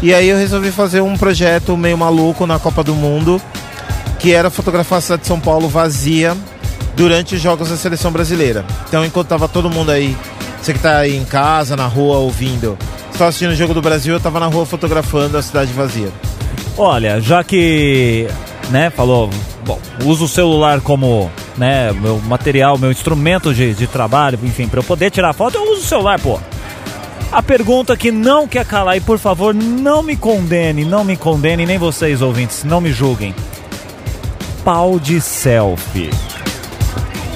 E 0.00 0.14
aí 0.14 0.28
eu 0.28 0.38
resolvi 0.38 0.70
fazer 0.70 1.00
um 1.00 1.16
projeto 1.16 1.76
meio 1.76 1.98
maluco 1.98 2.46
na 2.46 2.60
Copa 2.60 2.84
do 2.84 2.94
Mundo, 2.94 3.42
que 4.20 4.32
era 4.32 4.50
fotografar 4.50 4.98
a 4.98 5.02
cidade 5.02 5.22
de 5.22 5.26
São 5.26 5.40
Paulo 5.40 5.68
vazia 5.68 6.36
durante 6.94 7.34
os 7.34 7.40
jogos 7.40 7.70
da 7.70 7.76
seleção 7.76 8.12
brasileira. 8.12 8.64
Então 8.86 9.04
enquanto 9.04 9.26
tava 9.26 9.48
todo 9.48 9.68
mundo 9.68 9.90
aí, 9.90 10.16
você 10.62 10.72
que 10.72 10.78
tá 10.78 10.98
aí 10.98 11.16
em 11.16 11.24
casa, 11.24 11.74
na 11.74 11.88
rua 11.88 12.18
ouvindo, 12.18 12.78
estava 13.10 13.30
assistindo 13.30 13.50
o 13.50 13.56
jogo 13.56 13.74
do 13.74 13.82
Brasil, 13.82 14.14
eu 14.14 14.20
tava 14.20 14.38
na 14.38 14.46
rua 14.46 14.64
fotografando 14.64 15.36
a 15.36 15.42
cidade 15.42 15.72
vazia. 15.72 16.12
Olha, 16.80 17.20
já 17.20 17.42
que, 17.42 18.28
né, 18.70 18.88
falou, 18.88 19.28
bom, 19.66 19.80
uso 20.04 20.26
o 20.26 20.28
celular 20.28 20.80
como, 20.80 21.28
né, 21.56 21.92
meu 21.92 22.20
material, 22.20 22.78
meu 22.78 22.92
instrumento 22.92 23.52
de, 23.52 23.74
de 23.74 23.88
trabalho, 23.88 24.38
enfim, 24.44 24.68
para 24.68 24.78
eu 24.78 24.84
poder 24.84 25.10
tirar 25.10 25.32
foto, 25.32 25.56
eu 25.56 25.72
uso 25.72 25.82
o 25.82 25.84
celular, 25.84 26.20
pô. 26.20 26.38
A 27.32 27.42
pergunta 27.42 27.96
que 27.96 28.12
não 28.12 28.46
quer 28.46 28.64
calar, 28.64 28.96
e 28.96 29.00
por 29.00 29.18
favor, 29.18 29.52
não 29.52 30.04
me 30.04 30.14
condene, 30.14 30.84
não 30.84 31.02
me 31.02 31.16
condene, 31.16 31.66
nem 31.66 31.78
vocês 31.78 32.22
ouvintes, 32.22 32.62
não 32.62 32.80
me 32.80 32.92
julguem. 32.92 33.34
Pau 34.64 35.00
de 35.00 35.20
selfie. 35.20 36.10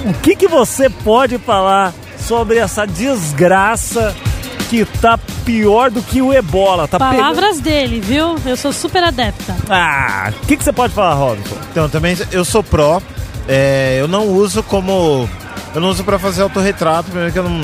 O 0.05 0.13
que, 0.21 0.37
que 0.37 0.47
você 0.47 0.89
pode 0.89 1.37
falar 1.37 1.93
sobre 2.17 2.59
essa 2.59 2.87
desgraça 2.87 4.15
que 4.63 4.85
tá 4.99 5.17
pior 5.45 5.91
do 5.91 6.01
que 6.01 6.21
o 6.21 6.33
ebola. 6.33 6.87
Tá 6.87 6.97
Palavras 6.97 7.57
pegando... 7.57 7.63
dele, 7.63 7.99
viu? 7.99 8.35
Eu 8.45 8.57
sou 8.57 8.71
super 8.73 9.03
adepta. 9.03 9.55
Ah, 9.69 10.31
o 10.43 10.47
que, 10.47 10.57
que 10.57 10.63
você 10.63 10.73
pode 10.73 10.93
falar, 10.93 11.13
Robson? 11.13 11.55
Então, 11.71 11.89
também 11.89 12.17
eu 12.31 12.43
sou 12.43 12.63
pró. 12.63 13.01
É, 13.47 13.97
eu 13.99 14.07
não 14.07 14.27
uso 14.27 14.63
como 14.63 15.27
Eu 15.75 15.81
não 15.81 15.89
uso 15.89 16.03
para 16.03 16.17
fazer 16.17 16.43
autorretrato, 16.43 17.09
primeiro 17.09 17.33
que 17.33 17.39
eu 17.39 17.43
não, 17.43 17.61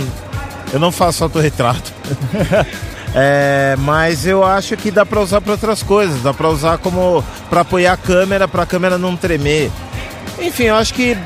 eu 0.74 0.80
não 0.80 0.92
faço 0.92 1.24
autorretrato. 1.24 1.92
É, 3.16 3.76
mas 3.80 4.28
eu 4.28 4.44
acho 4.44 4.78
que 4.78 4.92
dá 4.92 5.04
para 5.04 5.20
usar 5.20 5.42
para 5.42 5.54
outras 5.54 5.82
coisas, 5.82 6.22
dá 6.22 6.32
para 6.32 6.48
usar 6.48 6.78
como 6.78 7.24
para 7.50 7.62
apoiar 7.62 7.94
a 7.94 7.98
câmera, 7.98 8.48
para 8.48 8.62
a 8.62 8.66
câmera 8.68 9.00
não 9.00 9.16
tremer. 9.16 9.72
Enfim, 10.40 10.66
eu 10.66 10.76
acho 10.76 10.94
que 10.94 11.18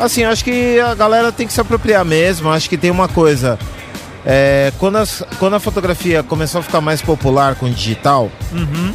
assim, 0.00 0.22
eu 0.22 0.30
acho 0.30 0.44
que 0.44 0.80
a 0.80 0.94
galera 0.94 1.30
tem 1.30 1.46
que 1.46 1.52
se 1.52 1.60
apropriar 1.60 2.04
mesmo. 2.04 2.48
Eu 2.48 2.52
acho 2.52 2.68
que 2.68 2.78
tem 2.78 2.90
uma 2.90 3.08
coisa, 3.08 3.58
é, 4.30 4.70
quando, 4.78 4.96
as, 4.96 5.24
quando 5.38 5.56
a 5.56 5.60
fotografia 5.60 6.22
começou 6.22 6.58
a 6.58 6.62
ficar 6.62 6.82
mais 6.82 7.00
popular 7.00 7.54
com 7.54 7.66
digital, 7.70 8.30
uhum. 8.52 8.92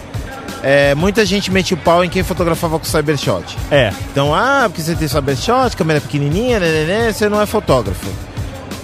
é, 0.61 0.93
muita 0.93 1.25
gente 1.25 1.49
mete 1.49 1.73
o 1.73 1.77
pau 1.77 2.05
em 2.05 2.09
quem 2.09 2.21
fotografava 2.21 2.77
com 2.77 2.85
Cybershot. 2.85 3.57
É. 3.71 3.91
Então, 4.11 4.31
ah, 4.31 4.65
porque 4.67 4.83
você 4.83 4.93
tem 4.93 5.07
Cybershot, 5.07 5.75
câmera 5.75 5.99
pequenininha, 5.99 6.59
né, 6.59 6.67
né, 6.67 6.85
né, 6.85 7.11
você 7.11 7.27
não 7.27 7.41
é 7.41 7.47
fotógrafo. 7.47 8.05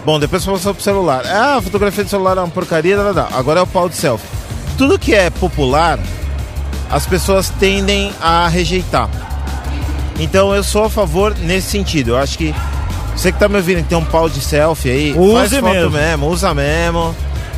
Bom, 0.03 0.19
depois 0.19 0.43
você 0.43 0.49
passou 0.49 0.73
pro 0.73 0.83
celular. 0.83 1.23
Ah, 1.27 1.57
a 1.57 1.61
fotografia 1.61 2.03
do 2.03 2.09
celular 2.09 2.35
é 2.35 2.39
uma 2.39 2.49
porcaria, 2.49 2.97
dá, 2.97 3.11
dá. 3.11 3.27
agora 3.33 3.59
é 3.59 3.63
o 3.63 3.67
pau 3.67 3.87
de 3.87 3.95
selfie. 3.95 4.25
Tudo 4.75 4.97
que 4.97 5.13
é 5.13 5.29
popular, 5.29 5.99
as 6.89 7.05
pessoas 7.05 7.51
tendem 7.59 8.11
a 8.19 8.47
rejeitar. 8.47 9.07
Então 10.19 10.55
eu 10.55 10.63
sou 10.63 10.85
a 10.85 10.89
favor 10.89 11.37
nesse 11.37 11.69
sentido. 11.69 12.11
Eu 12.11 12.17
acho 12.17 12.39
que 12.39 12.55
você 13.19 13.33
que 13.33 13.37
tá 13.37 13.49
me 13.49 13.57
ouvindo 13.57 13.83
que 13.83 13.89
tem 13.89 13.97
um 13.97 14.05
pau 14.05 14.29
de 14.29 14.39
selfie 14.39 14.89
aí, 14.89 15.13
use 15.17 15.61
mesmo. 15.61 15.89
mesmo, 15.91 16.27
usa 16.27 16.53
mesmo. 16.53 17.13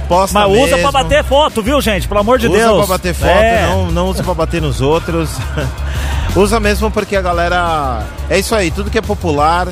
Posta 0.07 0.39
Mas 0.39 0.49
mesmo. 0.49 0.65
usa 0.65 0.77
pra 0.79 0.91
bater 0.91 1.23
foto, 1.23 1.61
viu, 1.61 1.79
gente? 1.79 2.07
Pelo 2.07 2.19
amor 2.19 2.39
de 2.39 2.47
usa 2.47 2.57
Deus. 2.57 2.71
Usa 2.71 2.77
pra 2.79 2.97
bater 2.97 3.13
foto, 3.13 3.29
é. 3.29 3.67
não, 3.67 3.91
não 3.91 4.07
usa 4.07 4.23
pra 4.23 4.33
bater 4.33 4.59
nos 4.59 4.81
outros. 4.81 5.29
usa 6.35 6.59
mesmo 6.59 6.89
porque 6.89 7.15
a 7.15 7.21
galera. 7.21 8.01
É 8.27 8.39
isso 8.39 8.55
aí, 8.55 8.71
tudo 8.71 8.89
que 8.89 8.97
é 8.97 9.01
popular, 9.01 9.67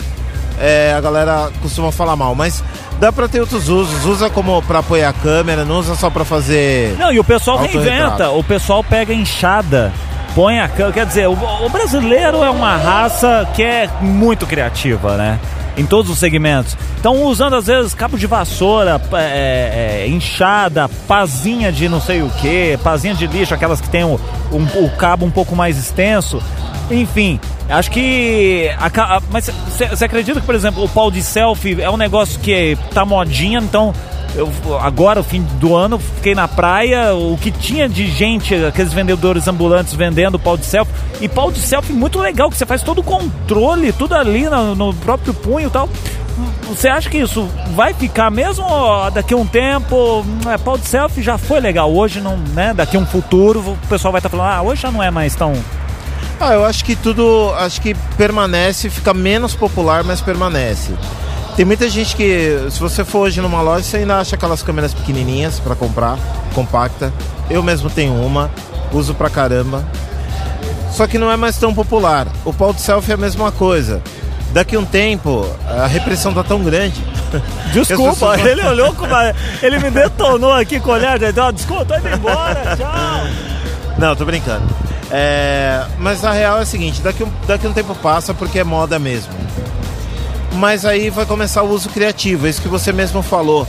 é, 0.61 0.93
a 0.95 1.01
galera 1.01 1.49
costuma 1.59 1.91
falar 1.91 2.15
mal. 2.15 2.35
Mas 2.35 2.63
dá 2.99 3.11
pra 3.11 3.27
ter 3.27 3.41
outros 3.41 3.67
usos. 3.67 4.05
Usa 4.05 4.29
como 4.29 4.61
pra 4.61 4.79
apoiar 4.79 5.09
a 5.09 5.13
câmera, 5.13 5.65
não 5.65 5.79
usa 5.79 5.95
só 5.95 6.11
pra 6.11 6.23
fazer. 6.23 6.95
Não, 6.99 7.11
e 7.11 7.19
o 7.19 7.23
pessoal 7.23 7.57
reinventa. 7.57 8.29
O 8.29 8.43
pessoal 8.43 8.83
pega 8.83 9.11
enxada 9.11 9.91
põe 10.35 10.59
a 10.59 10.67
câmera. 10.67 10.93
Quer 10.93 11.05
dizer, 11.07 11.27
o, 11.27 11.33
o, 11.33 11.69
brasileiro 11.69 12.43
é 12.43 12.49
uma 12.49 12.77
raça 12.77 13.49
que 13.55 13.63
é 13.63 13.89
muito 13.99 14.45
criativa, 14.45 15.17
né? 15.17 15.39
Em 15.77 15.85
todos 15.85 16.11
os 16.11 16.19
segmentos. 16.19 16.77
Então, 16.99 17.23
usando 17.23 17.55
às 17.55 17.67
vezes 17.67 17.93
cabo 17.93 18.17
de 18.17 18.27
vassoura, 18.27 19.01
é, 19.13 20.03
é, 20.03 20.07
enxada, 20.07 20.89
pazinha 21.07 21.71
de 21.71 21.87
não 21.87 22.01
sei 22.01 22.21
o 22.21 22.29
que, 22.29 22.77
pazinha 22.83 23.13
de 23.13 23.27
lixo, 23.27 23.53
aquelas 23.53 23.79
que 23.79 23.89
tem 23.89 24.03
o, 24.03 24.19
um, 24.51 24.85
o 24.85 24.89
cabo 24.91 25.25
um 25.25 25.31
pouco 25.31 25.55
mais 25.55 25.77
extenso. 25.77 26.41
Enfim, 26.91 27.39
acho 27.69 27.91
que. 27.91 28.69
A, 28.77 29.17
a, 29.17 29.21
mas 29.31 29.49
você 29.69 30.05
acredita 30.05 30.39
que, 30.39 30.45
por 30.45 30.55
exemplo, 30.55 30.83
o 30.83 30.89
pau 30.89 31.11
de 31.11 31.21
selfie 31.21 31.81
é 31.81 31.89
um 31.89 31.97
negócio 31.97 32.39
que 32.39 32.77
tá 32.93 33.05
modinha, 33.05 33.59
então 33.59 33.93
eu, 34.35 34.51
agora, 34.79 35.19
o 35.19 35.23
fim 35.23 35.41
do 35.59 35.75
ano, 35.75 35.99
fiquei 35.99 36.35
na 36.35 36.47
praia, 36.47 37.13
o 37.13 37.37
que 37.37 37.51
tinha 37.51 37.89
de 37.89 38.07
gente, 38.07 38.53
aqueles 38.65 38.93
vendedores 38.93 39.47
ambulantes 39.47 39.93
vendendo 39.93 40.37
pau 40.37 40.57
de 40.57 40.65
selfie, 40.65 40.93
e 41.21 41.27
pau 41.27 41.51
de 41.51 41.59
selfie 41.59 41.93
muito 41.93 42.19
legal, 42.19 42.49
que 42.49 42.57
você 42.57 42.65
faz 42.65 42.81
todo 42.81 42.99
o 42.99 43.03
controle, 43.03 43.91
tudo 43.91 44.15
ali 44.15 44.49
no, 44.49 44.75
no 44.75 44.93
próprio 44.93 45.33
punho 45.33 45.67
e 45.67 45.71
tal. 45.71 45.89
Você 46.69 46.87
acha 46.87 47.09
que 47.09 47.17
isso 47.17 47.49
vai 47.75 47.93
ficar 47.93 48.29
mesmo 48.29 48.65
daqui 49.13 49.33
a 49.33 49.37
um 49.37 49.45
tempo? 49.45 50.23
É, 50.47 50.57
pau 50.57 50.77
de 50.77 50.85
selfie 50.85 51.21
já 51.21 51.37
foi 51.37 51.59
legal, 51.59 51.91
hoje 51.91 52.21
não, 52.21 52.37
né? 52.37 52.73
Daqui 52.73 52.95
a 52.95 52.99
um 52.99 53.05
futuro 53.05 53.59
o 53.59 53.87
pessoal 53.87 54.11
vai 54.11 54.19
estar 54.19 54.29
tá 54.29 54.37
falando, 54.37 54.53
ah, 54.53 54.61
hoje 54.61 54.83
já 54.83 54.91
não 54.91 55.03
é 55.03 55.11
mais 55.11 55.35
tão 55.35 55.53
ah, 56.41 56.53
eu 56.53 56.63
acho 56.63 56.85
que 56.85 56.95
tudo, 56.95 57.53
acho 57.57 57.81
que 57.81 57.93
permanece, 58.15 58.89
fica 58.89 59.13
menos 59.13 59.55
popular, 59.55 60.05
mas 60.05 60.21
permanece. 60.21 60.93
Tem 61.59 61.65
muita 61.65 61.89
gente 61.89 62.15
que, 62.15 62.67
se 62.71 62.79
você 62.79 63.03
for 63.03 63.23
hoje 63.23 63.41
numa 63.41 63.61
loja, 63.61 63.83
você 63.83 63.97
ainda 63.97 64.17
acha 64.17 64.37
aquelas 64.37 64.63
câmeras 64.63 64.93
pequenininhas 64.93 65.59
para 65.59 65.75
comprar, 65.75 66.17
compacta. 66.55 67.11
Eu 67.49 67.61
mesmo 67.61 67.89
tenho 67.89 68.13
uma, 68.13 68.49
uso 68.93 69.13
pra 69.13 69.29
caramba. 69.29 69.85
Só 70.89 71.05
que 71.05 71.17
não 71.17 71.29
é 71.29 71.35
mais 71.35 71.57
tão 71.57 71.73
popular. 71.73 72.27
O 72.45 72.53
pau 72.53 72.71
de 72.71 72.79
selfie 72.79 73.11
é 73.11 73.15
a 73.15 73.17
mesma 73.17 73.51
coisa. 73.51 74.01
Daqui 74.53 74.77
um 74.77 74.85
tempo, 74.85 75.45
a 75.67 75.85
repressão 75.85 76.33
tá 76.33 76.45
tão 76.45 76.63
grande. 76.63 77.03
Desculpa, 77.73 78.13
pessoas... 78.13 78.39
ele 78.47 78.63
olhou 78.65 78.93
com 78.93 79.05
uma... 79.05 79.35
Ele 79.61 79.79
me 79.79 79.91
detonou 79.91 80.53
aqui 80.53 80.79
com 80.79 80.91
o 80.91 80.93
olhar. 80.93 81.21
Então, 81.21 81.51
desculpa, 81.51 81.83
tô 81.83 81.95
indo 81.97 82.07
embora, 82.07 82.77
tchau. 82.77 83.97
Não, 83.97 84.15
tô 84.15 84.23
brincando. 84.23 84.63
É... 85.11 85.83
Mas 85.97 86.23
a 86.23 86.31
real 86.31 86.59
é 86.59 86.61
a 86.61 86.65
seguinte, 86.65 87.01
daqui, 87.01 87.21
um... 87.21 87.31
daqui 87.45 87.67
um 87.67 87.73
tempo 87.73 87.93
passa 87.95 88.33
porque 88.33 88.59
é 88.59 88.63
moda 88.63 88.97
mesmo 88.97 89.48
mas 90.53 90.85
aí 90.85 91.09
vai 91.09 91.25
começar 91.25 91.63
o 91.63 91.69
uso 91.69 91.89
criativo, 91.89 92.47
é 92.47 92.49
isso 92.49 92.61
que 92.61 92.67
você 92.67 92.91
mesmo 92.91 93.21
falou. 93.21 93.67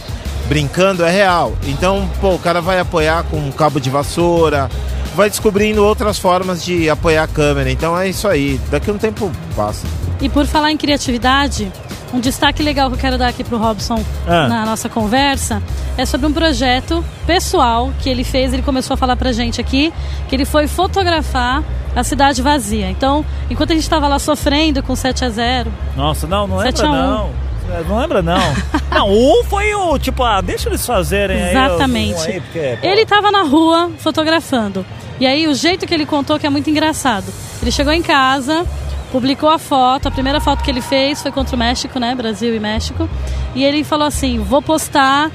Brincando 0.49 1.05
é 1.05 1.11
real. 1.11 1.53
Então, 1.67 2.11
pô, 2.21 2.35
o 2.35 2.39
cara 2.39 2.61
vai 2.61 2.81
apoiar 2.81 3.23
com 3.25 3.37
um 3.37 3.53
cabo 3.53 3.79
de 3.79 3.89
vassoura, 3.89 4.69
vai 5.15 5.29
descobrindo 5.31 5.85
outras 5.85 6.19
formas 6.19 6.65
de 6.65 6.91
apoiar 6.91 7.25
a 7.25 7.29
câmera. 7.29 7.71
Então 7.71 7.97
é 7.97 8.09
isso 8.09 8.27
aí. 8.27 8.61
Daqui 8.71 8.91
um 8.91 8.99
tempo 8.99 9.31
passa. 9.55 9.87
E 10.21 10.29
por 10.29 10.47
falar 10.47 10.73
em 10.73 10.77
criatividade, 10.77 11.73
um 12.13 12.21
destaque 12.21 12.63
legal 12.63 12.89
que 12.89 12.97
eu 12.97 13.01
quero 13.01 13.19
dar 13.19 13.29
aqui 13.29 13.45
para 13.45 13.57
o 13.57 13.59
Robson 13.59 14.03
ah. 14.27 14.49
na 14.49 14.65
nossa 14.65 14.89
conversa 14.89 15.63
é 15.97 16.05
sobre 16.05 16.27
um 16.27 16.33
projeto 16.33 17.05
pessoal 17.27 17.93
que 18.01 18.09
ele 18.09 18.25
fez. 18.25 18.53
Ele 18.53 18.63
começou 18.63 18.95
a 18.95 18.97
falar 18.97 19.17
para 19.17 19.33
gente 19.33 19.61
aqui 19.61 19.93
que 20.29 20.35
ele 20.35 20.45
foi 20.45 20.67
fotografar 20.67 21.63
a 21.95 22.05
cidade 22.05 22.43
vazia. 22.43 22.91
Então, 22.91 23.25
enquanto 23.49 23.71
a 23.71 23.75
gente 23.75 23.85
estava 23.85 24.09
lá 24.09 24.19
sofrendo 24.19 24.83
com 24.83 24.95
7 24.95 25.25
a 25.25 25.31
0 25.31 25.73
Nossa, 25.97 26.27
não, 26.27 26.47
não 26.47 26.57
lembra 26.59 26.83
não. 26.83 27.31
É, 27.71 27.85
não 27.89 27.99
lembra 27.99 28.23
não. 28.23 28.55
não, 28.91 29.09
o 29.09 29.45
foi 29.45 29.75
o 29.75 29.99
tipo, 29.99 30.25
ah, 30.25 30.41
deixa 30.41 30.69
eles 30.69 30.85
fazerem 30.85 31.51
Exatamente. 31.51 32.21
Aí, 32.29 32.41
porque, 32.41 32.79
ele 32.83 33.03
estava 33.03 33.31
na 33.31 33.43
rua 33.43 33.91
fotografando. 33.99 34.85
E 35.21 35.27
aí 35.27 35.47
o 35.47 35.55
jeito 35.55 35.87
que 35.87 35.95
ele 35.95 36.07
contou 36.07 36.39
que 36.39 36.47
é 36.47 36.51
muito 36.51 36.69
engraçado. 36.71 37.33
Ele 37.61 37.71
chegou 37.71 37.93
em 37.93 38.03
casa, 38.03 38.67
publicou 39.11 39.49
a 39.49 39.59
foto, 39.59 40.09
a 40.09 40.11
primeira 40.11 40.41
foto 40.41 40.63
que 40.63 40.71
ele 40.71 40.81
fez 40.81 41.23
foi 41.23 41.31
contra 41.31 41.57
o 41.57 41.59
México, 41.59 41.99
né? 41.99 42.15
Brasil 42.15 42.55
e 42.55 42.61
México. 42.61 43.09
E 43.55 43.65
ele 43.65 43.85
falou 43.85 44.07
assim: 44.07 44.39
"Vou 44.39 44.63
postar 44.63 45.31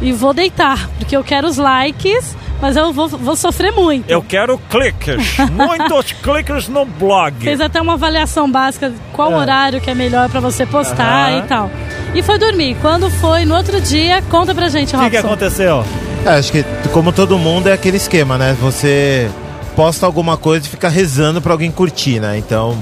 e 0.00 0.12
vou 0.12 0.32
deitar, 0.32 0.88
porque 0.98 1.16
eu 1.16 1.24
quero 1.24 1.46
os 1.46 1.56
likes 1.56 2.36
mas 2.60 2.76
eu 2.76 2.92
vou, 2.92 3.08
vou 3.08 3.36
sofrer 3.36 3.72
muito. 3.72 4.10
Eu 4.10 4.22
quero 4.22 4.58
cliques, 4.70 5.38
muitos 5.52 6.12
cliques 6.12 6.68
no 6.68 6.84
blog. 6.84 7.34
Fez 7.40 7.60
até 7.60 7.80
uma 7.80 7.94
avaliação 7.94 8.50
básica, 8.50 8.92
qual 9.12 9.32
é. 9.32 9.36
horário 9.36 9.80
que 9.80 9.90
é 9.90 9.94
melhor 9.94 10.28
para 10.28 10.40
você 10.40 10.66
postar 10.66 11.32
uhum. 11.32 11.38
e 11.38 11.42
tal. 11.42 11.70
E 12.14 12.22
foi 12.22 12.38
dormir. 12.38 12.76
Quando 12.80 13.10
foi 13.10 13.44
no 13.44 13.54
outro 13.54 13.80
dia, 13.80 14.22
conta 14.22 14.54
pra 14.54 14.68
gente, 14.68 14.92
Robson. 14.92 15.06
O 15.06 15.10
que, 15.10 15.10
que 15.10 15.16
aconteceu? 15.26 15.84
É, 16.26 16.30
acho 16.30 16.50
que, 16.50 16.64
como 16.92 17.12
todo 17.12 17.38
mundo, 17.38 17.68
é 17.68 17.72
aquele 17.72 17.96
esquema, 17.96 18.36
né? 18.36 18.56
Você 18.60 19.30
posta 19.78 20.04
alguma 20.04 20.36
coisa 20.36 20.66
e 20.66 20.68
fica 20.68 20.88
rezando 20.88 21.40
para 21.40 21.52
alguém 21.52 21.70
curtir, 21.70 22.18
né? 22.18 22.36
Então, 22.36 22.76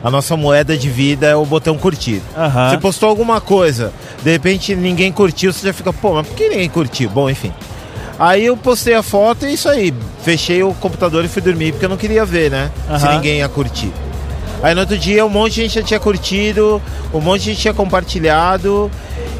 a 0.00 0.08
nossa 0.08 0.36
moeda 0.36 0.78
de 0.78 0.88
vida 0.88 1.26
é 1.26 1.34
o 1.34 1.44
botão 1.44 1.76
curtir. 1.76 2.22
Uhum. 2.36 2.70
Você 2.70 2.78
postou 2.78 3.08
alguma 3.08 3.40
coisa, 3.40 3.92
de 4.22 4.30
repente 4.30 4.76
ninguém 4.76 5.10
curtiu, 5.10 5.52
você 5.52 5.66
já 5.66 5.72
fica, 5.72 5.92
pô, 5.92 6.14
mas 6.14 6.24
por 6.24 6.36
que 6.36 6.48
ninguém 6.48 6.68
curtiu? 6.68 7.10
Bom, 7.10 7.28
enfim. 7.28 7.52
Aí 8.16 8.46
eu 8.46 8.56
postei 8.56 8.94
a 8.94 9.02
foto 9.02 9.44
e 9.44 9.54
isso 9.54 9.68
aí. 9.68 9.92
Fechei 10.22 10.62
o 10.62 10.72
computador 10.74 11.24
e 11.24 11.28
fui 11.28 11.42
dormir, 11.42 11.72
porque 11.72 11.84
eu 11.84 11.88
não 11.88 11.96
queria 11.96 12.24
ver, 12.24 12.48
né? 12.48 12.70
Uhum. 12.88 13.00
Se 13.00 13.08
ninguém 13.08 13.38
ia 13.38 13.48
curtir. 13.48 13.92
Aí 14.62 14.72
no 14.72 14.82
outro 14.82 14.96
dia 14.96 15.26
um 15.26 15.28
monte 15.28 15.54
de 15.54 15.62
gente 15.62 15.74
já 15.74 15.82
tinha 15.82 15.98
curtido, 15.98 16.80
um 17.12 17.20
monte 17.20 17.40
de 17.40 17.46
gente 17.46 17.62
tinha 17.62 17.74
compartilhado. 17.74 18.88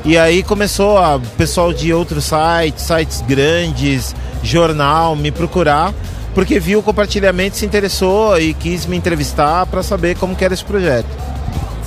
E 0.04 0.18
aí 0.18 0.42
começou 0.42 0.98
a 0.98 1.20
pessoal 1.38 1.72
de 1.72 1.92
outros 1.92 2.24
sites, 2.24 2.82
sites 2.82 3.20
grandes, 3.20 4.12
jornal, 4.42 5.14
me 5.14 5.30
procurar, 5.30 5.94
porque 6.36 6.60
viu 6.60 6.80
o 6.80 6.82
compartilhamento, 6.82 7.56
se 7.56 7.64
interessou 7.64 8.38
e 8.38 8.52
quis 8.52 8.84
me 8.84 8.94
entrevistar 8.94 9.64
para 9.64 9.82
saber 9.82 10.18
como 10.18 10.36
que 10.36 10.44
era 10.44 10.52
esse 10.52 10.62
projeto. 10.62 11.06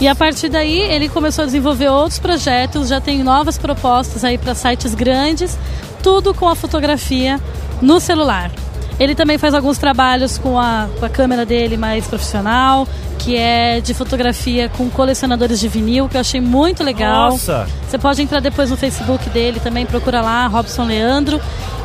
E 0.02 0.08
a 0.08 0.16
partir 0.16 0.50
daí 0.50 0.80
ele 0.80 1.08
começou 1.08 1.44
a 1.44 1.46
desenvolver 1.46 1.88
outros 1.88 2.18
projetos, 2.18 2.90
já 2.90 3.00
tem 3.00 3.22
novas 3.22 3.60
propostas 3.60 4.24
aí 4.24 4.40
para 4.40 4.56
sites 4.56 4.96
grandes, 4.96 5.56
tudo 6.02 6.34
com 6.34 6.50
a 6.50 6.56
fotografia 6.56 7.40
no 7.80 8.00
celular. 8.00 8.52
Ele 9.00 9.14
também 9.14 9.38
faz 9.38 9.54
alguns 9.54 9.78
trabalhos 9.78 10.40
com 10.40 10.58
a, 10.58 10.90
com 11.00 11.06
a 11.06 11.10
câmera 11.10 11.46
dele 11.46 11.78
mais 11.78 12.08
profissional, 12.08 12.88
que 13.20 13.38
é 13.38 13.80
de 13.80 13.94
fotografia 13.94 14.68
com 14.68 14.90
colecionadores 14.90 15.60
de 15.60 15.68
vinil, 15.68 16.10
que 16.10 16.18
eu 16.18 16.22
achei 16.22 16.42
muito 16.42 16.84
legal. 16.84 17.30
Nossa! 17.30 17.68
Você 17.88 18.00
pode 18.00 18.20
entrar 18.24 18.40
depois 18.40 18.72
no 18.72 18.78
Facebook 18.78 19.30
dele 19.30 19.60
também, 19.60 19.86
procura 19.86 20.22
lá, 20.22 20.48
Robson 20.48 20.86
Leandro. 20.86 21.40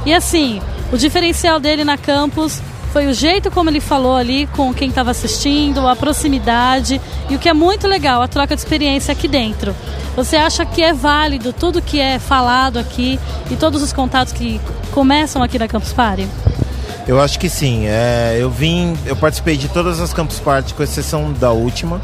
E 0.07 0.15
assim, 0.15 0.63
o 0.95 0.97
diferencial 0.97 1.59
dele 1.59 1.83
na 1.83 1.99
campus 1.99 2.63
foi 2.93 3.09
o 3.09 3.13
jeito 3.13 3.51
como 3.51 3.69
ele 3.69 3.81
falou 3.81 4.15
ali 4.15 4.47
com 4.47 4.73
quem 4.73 4.89
estava 4.89 5.11
assistindo, 5.11 5.85
a 5.89 5.97
proximidade 5.97 7.01
e 7.29 7.35
o 7.35 7.39
que 7.41 7.49
é 7.49 7.53
muito 7.53 7.89
legal, 7.89 8.23
a 8.23 8.29
troca 8.29 8.55
de 8.55 8.63
experiência 8.63 9.11
aqui 9.11 9.27
dentro. 9.27 9.75
Você 10.15 10.37
acha 10.37 10.65
que 10.65 10.81
é 10.81 10.93
válido 10.93 11.53
tudo 11.53 11.83
que 11.83 11.99
é 11.99 12.21
falado 12.21 12.79
aqui 12.79 13.19
e 13.51 13.57
todos 13.57 13.83
os 13.83 13.93
contatos 13.93 14.33
que 14.33 14.61
começam 14.93 15.43
aqui 15.43 15.59
na 15.59 15.67
Campus 15.67 15.93
Party? 15.93 16.29
Eu 17.09 17.21
acho 17.21 17.41
que 17.41 17.51
sim. 17.51 17.87
É, 17.89 18.39
eu 18.39 18.49
vim, 18.49 18.97
eu 19.05 19.17
participei 19.17 19.57
de 19.57 19.67
todas 19.67 20.01
as 20.01 20.13
Campus 20.13 20.39
Party, 20.39 20.75
com 20.75 20.83
exceção 20.85 21.33
da 21.33 21.51
última. 21.51 22.01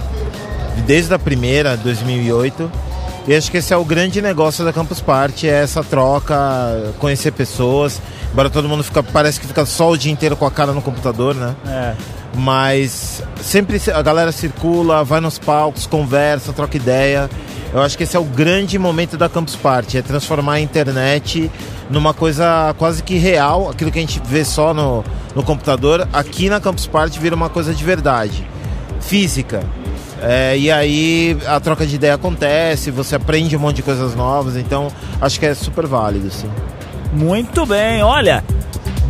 desde 0.84 1.14
a 1.14 1.18
primeira, 1.18 1.76
2008. 1.76 2.89
E 3.26 3.34
acho 3.34 3.50
que 3.50 3.58
esse 3.58 3.72
é 3.72 3.76
o 3.76 3.84
grande 3.84 4.22
negócio 4.22 4.64
da 4.64 4.72
Campus 4.72 5.00
Party, 5.00 5.46
é 5.48 5.62
essa 5.62 5.84
troca, 5.84 6.34
conhecer 6.98 7.32
pessoas. 7.32 8.00
Embora 8.32 8.48
todo 8.48 8.68
mundo 8.68 8.82
fica, 8.82 9.02
parece 9.02 9.38
que 9.38 9.46
fica 9.46 9.66
só 9.66 9.90
o 9.90 9.96
dia 9.96 10.10
inteiro 10.10 10.36
com 10.36 10.46
a 10.46 10.50
cara 10.50 10.72
no 10.72 10.80
computador, 10.80 11.34
né? 11.34 11.54
É. 11.66 11.94
Mas 12.34 13.22
sempre 13.42 13.80
a 13.92 14.02
galera 14.02 14.32
circula, 14.32 15.04
vai 15.04 15.20
nos 15.20 15.38
palcos, 15.38 15.86
conversa, 15.86 16.52
troca 16.52 16.76
ideia. 16.76 17.28
Eu 17.72 17.82
acho 17.82 17.96
que 17.96 18.04
esse 18.04 18.16
é 18.16 18.20
o 18.20 18.24
grande 18.24 18.78
momento 18.78 19.16
da 19.16 19.28
Campus 19.28 19.54
Party, 19.54 19.98
é 19.98 20.02
transformar 20.02 20.54
a 20.54 20.60
internet 20.60 21.50
numa 21.88 22.14
coisa 22.14 22.74
quase 22.78 23.02
que 23.02 23.16
real, 23.16 23.68
aquilo 23.68 23.92
que 23.92 23.98
a 23.98 24.02
gente 24.02 24.20
vê 24.24 24.44
só 24.44 24.74
no, 24.74 25.04
no 25.34 25.42
computador, 25.42 26.08
aqui 26.12 26.48
na 26.48 26.60
Campus 26.60 26.86
Party 26.86 27.18
vira 27.18 27.34
uma 27.34 27.48
coisa 27.48 27.74
de 27.74 27.84
verdade, 27.84 28.48
física. 29.00 29.62
É, 30.22 30.56
e 30.56 30.70
aí 30.70 31.36
a 31.46 31.58
troca 31.60 31.86
de 31.86 31.94
ideia 31.94 32.14
acontece, 32.14 32.90
você 32.90 33.16
aprende 33.16 33.56
um 33.56 33.60
monte 33.60 33.76
de 33.76 33.82
coisas 33.82 34.14
novas, 34.14 34.56
então 34.56 34.88
acho 35.20 35.40
que 35.40 35.46
é 35.46 35.54
super 35.54 35.86
válido, 35.86 36.30
sim. 36.30 36.50
Muito 37.12 37.64
bem, 37.64 38.02
olha, 38.02 38.44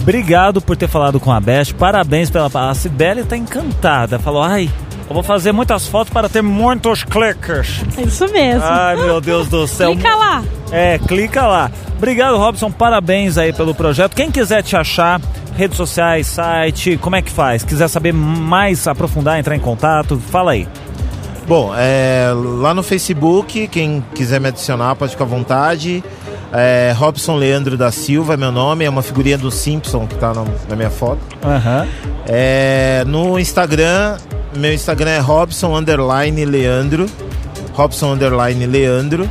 obrigado 0.00 0.61
por 0.61 0.76
ter 0.76 0.88
falado 0.88 1.18
com 1.18 1.32
a 1.32 1.40
Beth, 1.40 1.74
parabéns 1.78 2.30
pela... 2.30 2.48
A 2.54 2.74
Sibeli 2.74 3.24
tá 3.24 3.36
encantada, 3.36 4.18
falou, 4.18 4.42
ai... 4.42 4.70
Eu 5.08 5.14
vou 5.14 5.24
fazer 5.24 5.50
muitas 5.50 5.88
fotos 5.88 6.12
para 6.12 6.28
ter 6.28 6.40
muitos 6.40 7.02
clickers. 7.02 7.82
É 7.98 8.02
isso 8.02 8.28
mesmo. 8.28 8.62
Ai, 8.62 8.94
meu 8.94 9.20
Deus 9.20 9.48
do 9.48 9.66
céu. 9.66 9.90
clica 9.90 10.14
lá. 10.14 10.44
É, 10.70 11.00
clica 11.00 11.48
lá. 11.48 11.68
Obrigado, 11.96 12.36
Robson. 12.36 12.70
Parabéns 12.70 13.36
aí 13.36 13.52
pelo 13.52 13.74
projeto. 13.74 14.14
Quem 14.14 14.30
quiser 14.30 14.62
te 14.62 14.76
achar, 14.76 15.20
redes 15.56 15.76
sociais, 15.76 16.28
site, 16.28 16.96
como 16.98 17.16
é 17.16 17.22
que 17.22 17.30
faz? 17.32 17.64
Quiser 17.64 17.88
saber 17.88 18.12
mais, 18.12 18.86
aprofundar, 18.86 19.36
entrar 19.40 19.56
em 19.56 19.61
contato, 19.61 20.16
fala 20.30 20.52
aí. 20.52 20.68
Bom, 21.51 21.74
é, 21.76 22.32
lá 22.61 22.72
no 22.72 22.80
Facebook, 22.80 23.66
quem 23.66 24.05
quiser 24.14 24.40
me 24.40 24.46
adicionar 24.46 24.94
pode 24.94 25.11
ficar 25.11 25.24
à 25.24 25.26
vontade. 25.26 26.05
É, 26.53 26.94
Robson 26.96 27.34
Leandro 27.34 27.76
da 27.76 27.90
Silva 27.90 28.34
é 28.34 28.36
meu 28.36 28.53
nome, 28.53 28.84
é 28.84 28.88
uma 28.88 29.03
figurinha 29.03 29.36
do 29.36 29.51
Simpson 29.51 30.07
que 30.07 30.14
está 30.14 30.32
na, 30.32 30.44
minha 30.76 30.90
foto. 30.90 31.18
Uhum. 31.42 31.88
É, 32.24 33.03
no 33.05 33.36
Instagram, 33.36 34.16
meu 34.55 34.72
Instagram 34.72 35.11
é 35.11 35.18
Robson 35.18 35.76
Underline 35.76 36.44
Leandro. 36.44 37.07
Robson 37.72 38.12
Underline 38.12 38.64
Leandro. 38.66 39.28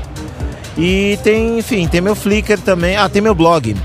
E 0.78 1.18
tem, 1.24 1.60
enfim, 1.60 1.88
tem 1.88 2.02
meu 2.02 2.16
Flickr 2.16 2.60
também. 2.60 2.98
Ah, 2.98 3.08
tem 3.08 3.22
meu 3.22 3.34
blog. 3.34 3.78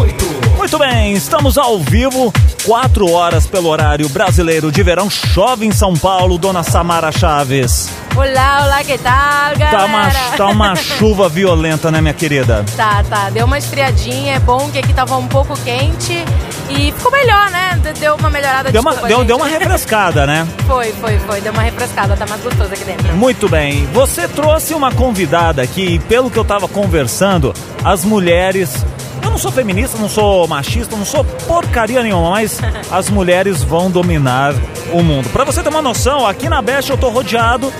Oito. 0.00 0.47
Muito 0.70 0.80
bem, 0.80 1.14
estamos 1.14 1.56
ao 1.56 1.78
vivo, 1.78 2.30
4 2.66 3.10
horas 3.10 3.46
pelo 3.46 3.70
horário 3.70 4.06
brasileiro 4.10 4.70
de 4.70 4.82
verão. 4.82 5.08
Chove 5.08 5.64
em 5.64 5.72
São 5.72 5.96
Paulo, 5.96 6.36
dona 6.36 6.62
Samara 6.62 7.10
Chaves. 7.10 7.88
Olá, 8.14 8.64
olá, 8.66 8.84
que 8.84 8.98
tal, 8.98 9.56
galera? 9.56 9.70
Tá 9.70 9.84
uma, 9.86 10.10
tá 10.36 10.46
uma 10.48 10.76
chuva 10.76 11.26
violenta, 11.26 11.90
né, 11.90 12.02
minha 12.02 12.12
querida? 12.12 12.66
Tá, 12.76 13.02
tá. 13.08 13.30
Deu 13.30 13.46
uma 13.46 13.56
esfriadinha, 13.56 14.34
é 14.34 14.38
bom 14.38 14.70
que 14.70 14.78
aqui 14.78 14.92
tava 14.92 15.16
um 15.16 15.26
pouco 15.26 15.56
quente 15.64 16.22
e 16.68 16.92
ficou 16.92 17.12
melhor, 17.12 17.50
né? 17.50 17.80
Deu 17.98 18.16
uma 18.16 18.28
melhorada. 18.28 18.70
Deu, 18.70 18.82
desculpa, 18.82 19.00
uma, 19.00 19.08
deu, 19.08 19.24
deu 19.24 19.36
uma 19.36 19.46
refrescada, 19.48 20.26
né? 20.26 20.46
foi, 20.66 20.92
foi, 20.92 21.18
foi. 21.20 21.40
Deu 21.40 21.54
uma 21.54 21.62
refrescada, 21.62 22.14
tá 22.14 22.26
mais 22.26 22.42
gostoso 22.42 22.74
aqui 22.74 22.84
dentro. 22.84 23.10
Muito 23.16 23.48
bem. 23.48 23.86
Você 23.94 24.28
trouxe 24.28 24.74
uma 24.74 24.92
convidada 24.92 25.62
aqui 25.62 25.94
e 25.94 25.98
pelo 25.98 26.30
que 26.30 26.38
eu 26.38 26.44
tava 26.44 26.68
conversando, 26.68 27.54
as 27.82 28.04
mulheres 28.04 28.84
eu 29.28 29.32
não 29.32 29.38
sou 29.38 29.52
feminista, 29.52 29.98
não 29.98 30.08
sou 30.08 30.48
machista, 30.48 30.96
não 30.96 31.04
sou 31.04 31.22
porcaria 31.22 32.02
nenhuma, 32.02 32.30
mas 32.30 32.58
as 32.90 33.10
mulheres 33.10 33.62
vão 33.62 33.90
dominar 33.90 34.54
o 34.90 35.02
mundo. 35.02 35.28
Para 35.28 35.44
você 35.44 35.62
ter 35.62 35.68
uma 35.68 35.82
noção, 35.82 36.26
aqui 36.26 36.48
na 36.48 36.62
Best 36.62 36.90
eu 36.90 36.96
tô 36.96 37.10
rodeado 37.10 37.70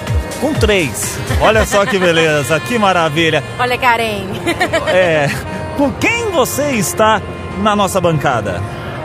com 0.43 0.53
três. 0.53 1.19
Olha 1.41 1.65
só 1.65 1.87
que 1.87 1.99
beleza, 1.99 2.61
que 2.61 2.79
maravilha. 2.79 3.43
Olha, 3.59 3.79
Karen. 3.79 4.27
é. 4.93 5.31
Com 5.79 5.91
quem 5.93 6.31
você 6.31 6.73
está 6.73 7.23
na 7.63 7.75
nossa 7.75 7.99
bancada? 7.99 8.61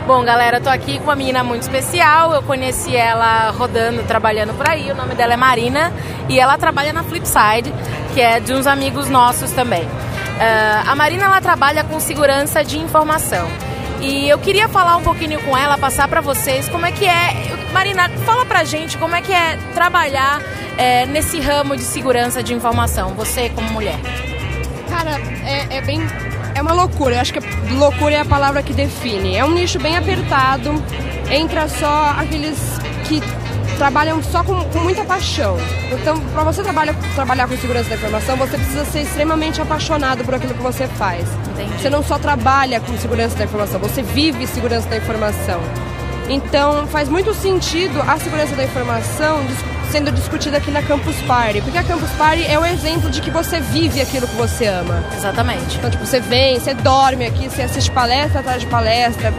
Bom, 0.06 0.22
galera, 0.22 0.58
eu 0.58 0.62
tô 0.62 0.68
aqui 0.68 0.98
com 0.98 1.04
uma 1.04 1.16
menina 1.16 1.42
muito 1.42 1.62
especial. 1.62 2.34
Eu 2.34 2.42
conheci 2.42 2.94
ela 2.94 3.50
rodando, 3.52 4.02
trabalhando 4.02 4.52
por 4.52 4.68
aí. 4.68 4.90
O 4.90 4.94
nome 4.94 5.14
dela 5.14 5.32
é 5.32 5.36
Marina 5.36 5.90
e 6.28 6.38
ela 6.38 6.58
trabalha 6.58 6.92
na 6.92 7.02
Flipside, 7.04 7.72
que 8.12 8.20
é 8.20 8.38
de 8.38 8.52
uns 8.52 8.66
amigos 8.66 9.08
nossos 9.08 9.50
também. 9.52 9.88
Uh, 10.34 10.90
a 10.90 10.94
Marina 10.96 11.24
ela 11.24 11.40
trabalha 11.40 11.84
com 11.84 12.00
segurança 12.00 12.64
de 12.64 12.78
informação. 12.78 13.48
E 14.00 14.28
eu 14.28 14.38
queria 14.38 14.68
falar 14.68 14.96
um 14.96 15.02
pouquinho 15.02 15.40
com 15.42 15.56
ela, 15.56 15.78
passar 15.78 16.08
para 16.08 16.20
vocês 16.20 16.68
como 16.68 16.84
é 16.84 16.92
que 16.92 17.06
é. 17.06 17.56
Marina, 17.72 18.08
fala 18.26 18.44
pra 18.44 18.64
gente 18.64 18.98
como 18.98 19.14
é 19.14 19.22
que 19.22 19.32
é 19.32 19.56
trabalhar 19.72 20.42
é, 20.76 21.06
nesse 21.06 21.40
ramo 21.40 21.76
de 21.76 21.82
segurança 21.82 22.42
de 22.42 22.52
informação, 22.52 23.14
você 23.14 23.48
como 23.48 23.70
mulher. 23.70 23.98
Cara, 24.90 25.18
é, 25.44 25.78
é 25.78 25.80
bem. 25.80 26.00
É 26.54 26.62
uma 26.62 26.72
loucura, 26.72 27.16
eu 27.16 27.20
acho 27.20 27.32
que 27.32 27.40
loucura 27.72 28.14
é 28.14 28.20
a 28.20 28.24
palavra 28.24 28.62
que 28.62 28.72
define. 28.72 29.36
É 29.36 29.44
um 29.44 29.50
nicho 29.50 29.78
bem 29.78 29.96
apertado, 29.96 30.70
entra 31.30 31.68
só 31.68 32.14
aqueles 32.18 32.58
que 33.08 33.20
trabalham 33.74 34.22
só 34.22 34.42
com, 34.42 34.62
com 34.64 34.78
muita 34.80 35.04
paixão. 35.04 35.56
Então, 35.92 36.18
para 36.32 36.44
você 36.44 36.62
trabalhar, 36.62 36.94
trabalhar 37.14 37.48
com 37.48 37.56
segurança 37.56 37.88
da 37.90 37.96
informação, 37.96 38.36
você 38.36 38.56
precisa 38.56 38.84
ser 38.84 39.02
extremamente 39.02 39.60
apaixonado 39.60 40.24
por 40.24 40.34
aquilo 40.34 40.54
que 40.54 40.62
você 40.62 40.86
faz. 40.86 41.26
Entendi. 41.52 41.80
Você 41.80 41.90
não 41.90 42.02
só 42.02 42.18
trabalha 42.18 42.80
com 42.80 42.96
segurança 42.98 43.36
da 43.36 43.44
informação, 43.44 43.80
você 43.80 44.02
vive 44.02 44.46
segurança 44.46 44.88
da 44.88 44.96
informação. 44.96 45.60
Então, 46.28 46.86
faz 46.86 47.08
muito 47.08 47.34
sentido 47.34 48.00
a 48.06 48.18
segurança 48.18 48.56
da 48.56 48.64
informação 48.64 49.44
sendo 49.90 50.10
discutida 50.10 50.56
aqui 50.56 50.72
na 50.72 50.82
Campus 50.82 51.14
Party, 51.22 51.60
porque 51.60 51.78
a 51.78 51.84
Campus 51.84 52.10
Party 52.12 52.44
é 52.44 52.58
o 52.58 52.66
exemplo 52.66 53.08
de 53.10 53.20
que 53.20 53.30
você 53.30 53.60
vive 53.60 54.00
aquilo 54.00 54.26
que 54.26 54.34
você 54.34 54.66
ama. 54.66 55.04
Exatamente. 55.14 55.76
Então, 55.76 55.88
tipo, 55.88 56.04
você 56.04 56.18
vem, 56.18 56.58
você 56.58 56.74
dorme 56.74 57.24
aqui, 57.24 57.48
você 57.48 57.62
assiste 57.62 57.92
palestra 57.92 58.40
atrás 58.40 58.60
de 58.60 58.66
palestra, 58.66 59.32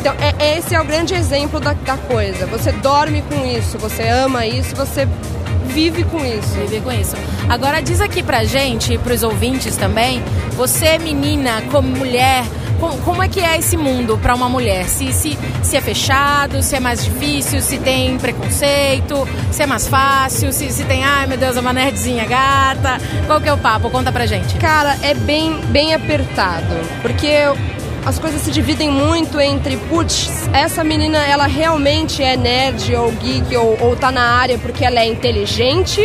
então, 0.00 0.14
é, 0.20 0.56
esse 0.56 0.74
é 0.74 0.80
o 0.80 0.84
grande 0.84 1.14
exemplo 1.14 1.58
da, 1.58 1.72
da 1.72 1.96
coisa. 1.96 2.46
Você 2.46 2.70
dorme 2.72 3.22
com 3.22 3.44
isso, 3.44 3.78
você 3.78 4.08
ama 4.08 4.46
isso, 4.46 4.74
você 4.76 5.08
vive 5.66 6.04
com 6.04 6.24
isso. 6.24 6.48
Vive 6.66 6.80
com 6.80 6.92
isso. 6.92 7.16
Agora 7.48 7.80
diz 7.80 8.00
aqui 8.00 8.22
pra 8.22 8.44
gente, 8.44 8.96
pros 8.98 9.22
ouvintes 9.22 9.76
também, 9.76 10.22
você 10.56 10.98
menina, 10.98 11.62
como 11.70 11.88
mulher, 11.88 12.44
como, 12.78 12.96
como 12.98 13.22
é 13.22 13.28
que 13.28 13.40
é 13.40 13.58
esse 13.58 13.76
mundo 13.76 14.16
para 14.18 14.34
uma 14.34 14.48
mulher? 14.48 14.86
Se, 14.86 15.12
se, 15.12 15.36
se 15.62 15.76
é 15.76 15.80
fechado, 15.80 16.62
se 16.62 16.76
é 16.76 16.80
mais 16.80 17.04
difícil, 17.04 17.60
se 17.60 17.78
tem 17.78 18.16
preconceito, 18.18 19.28
se 19.50 19.62
é 19.62 19.66
mais 19.66 19.88
fácil, 19.88 20.52
se, 20.52 20.70
se 20.70 20.84
tem, 20.84 21.04
ai 21.04 21.26
meu 21.26 21.36
Deus, 21.36 21.56
é 21.56 21.60
uma 21.60 21.72
nerdzinha 21.72 22.24
gata. 22.24 22.98
Qual 23.26 23.40
que 23.40 23.48
é 23.48 23.52
o 23.52 23.58
papo? 23.58 23.90
Conta 23.90 24.12
pra 24.12 24.26
gente. 24.26 24.54
Cara, 24.58 24.96
é 25.02 25.12
bem, 25.14 25.60
bem 25.70 25.92
apertado. 25.92 26.74
Porque 27.02 27.28
as 28.04 28.18
coisas 28.18 28.40
se 28.40 28.50
dividem 28.50 28.90
muito 28.90 29.40
entre, 29.40 29.76
putz, 29.76 30.48
essa 30.52 30.82
menina 30.82 31.18
ela 31.18 31.46
realmente 31.46 32.22
é 32.22 32.36
nerd 32.36 32.94
ou 32.94 33.12
geek 33.12 33.56
ou, 33.56 33.76
ou 33.80 33.96
tá 33.96 34.10
na 34.10 34.36
área 34.38 34.58
porque 34.58 34.84
ela 34.84 35.00
é 35.00 35.06
inteligente. 35.06 36.00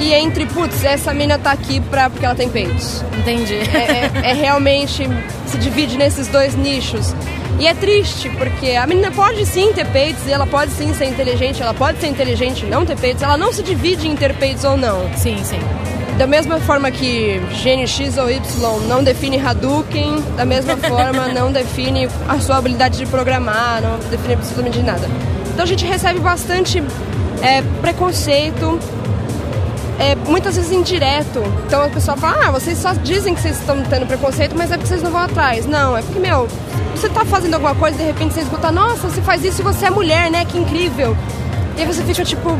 E 0.00 0.14
entre, 0.14 0.46
putz, 0.46 0.84
essa 0.84 1.12
menina 1.12 1.38
tá 1.38 1.50
aqui 1.50 1.80
pra, 1.80 2.08
porque 2.08 2.24
ela 2.24 2.34
tem 2.34 2.48
peitos. 2.48 3.04
Entendi. 3.18 3.54
É, 3.54 4.26
é, 4.26 4.30
é 4.30 4.32
realmente, 4.32 5.08
se 5.46 5.58
divide 5.58 5.98
nesses 5.98 6.28
dois 6.28 6.54
nichos. 6.54 7.12
E 7.58 7.66
é 7.66 7.74
triste, 7.74 8.30
porque 8.30 8.70
a 8.70 8.86
menina 8.86 9.10
pode 9.10 9.44
sim 9.44 9.72
ter 9.72 9.84
peitos, 9.86 10.24
e 10.28 10.30
ela 10.30 10.46
pode 10.46 10.70
sim 10.70 10.94
ser 10.94 11.06
inteligente, 11.06 11.60
ela 11.60 11.74
pode 11.74 11.98
ser 11.98 12.06
inteligente 12.06 12.64
e 12.64 12.68
não 12.68 12.86
ter 12.86 12.96
peitos, 12.96 13.20
ela 13.20 13.36
não 13.36 13.52
se 13.52 13.64
divide 13.64 14.06
em 14.06 14.14
ter 14.14 14.32
peitos 14.36 14.62
ou 14.62 14.76
não. 14.76 15.10
Sim, 15.16 15.42
sim. 15.42 15.58
Da 16.18 16.26
mesma 16.26 16.58
forma 16.58 16.90
que 16.90 17.40
gene 17.54 17.86
X 17.86 18.18
ou 18.18 18.28
Y 18.28 18.40
não 18.88 19.04
define 19.04 19.38
Hadouken, 19.38 20.20
da 20.36 20.44
mesma 20.44 20.76
forma 20.88 21.28
não 21.28 21.52
define 21.52 22.08
a 22.28 22.40
sua 22.40 22.56
habilidade 22.56 22.98
de 22.98 23.06
programar, 23.06 23.80
não 23.80 23.98
define 24.10 24.34
absolutamente 24.34 24.80
nada. 24.80 25.08
Então 25.52 25.62
a 25.62 25.66
gente 25.66 25.86
recebe 25.86 26.18
bastante 26.18 26.82
é, 27.40 27.62
preconceito, 27.80 28.80
é, 30.00 30.16
muitas 30.28 30.56
vezes 30.56 30.72
indireto. 30.72 31.40
Então 31.66 31.84
a 31.84 31.88
pessoa 31.88 32.16
fala, 32.16 32.48
ah, 32.48 32.50
vocês 32.50 32.78
só 32.78 32.92
dizem 32.94 33.32
que 33.32 33.40
vocês 33.40 33.56
estão 33.56 33.80
tendo 33.84 34.04
preconceito, 34.06 34.56
mas 34.56 34.72
é 34.72 34.76
porque 34.76 34.88
vocês 34.88 35.02
não 35.02 35.12
vão 35.12 35.22
atrás. 35.22 35.66
Não, 35.66 35.96
é 35.96 36.02
porque, 36.02 36.18
meu, 36.18 36.48
você 36.96 37.08
tá 37.08 37.24
fazendo 37.24 37.54
alguma 37.54 37.76
coisa 37.76 37.94
e 37.94 37.98
de 38.00 38.04
repente 38.04 38.34
você 38.34 38.40
escuta, 38.40 38.72
nossa, 38.72 39.08
você 39.08 39.22
faz 39.22 39.44
isso 39.44 39.60
e 39.60 39.64
você 39.64 39.86
é 39.86 39.90
mulher, 39.90 40.32
né? 40.32 40.44
Que 40.44 40.58
incrível. 40.58 41.16
E 41.78 41.82
aí 41.82 41.86
você 41.86 42.02
fica 42.02 42.24
tipo, 42.24 42.50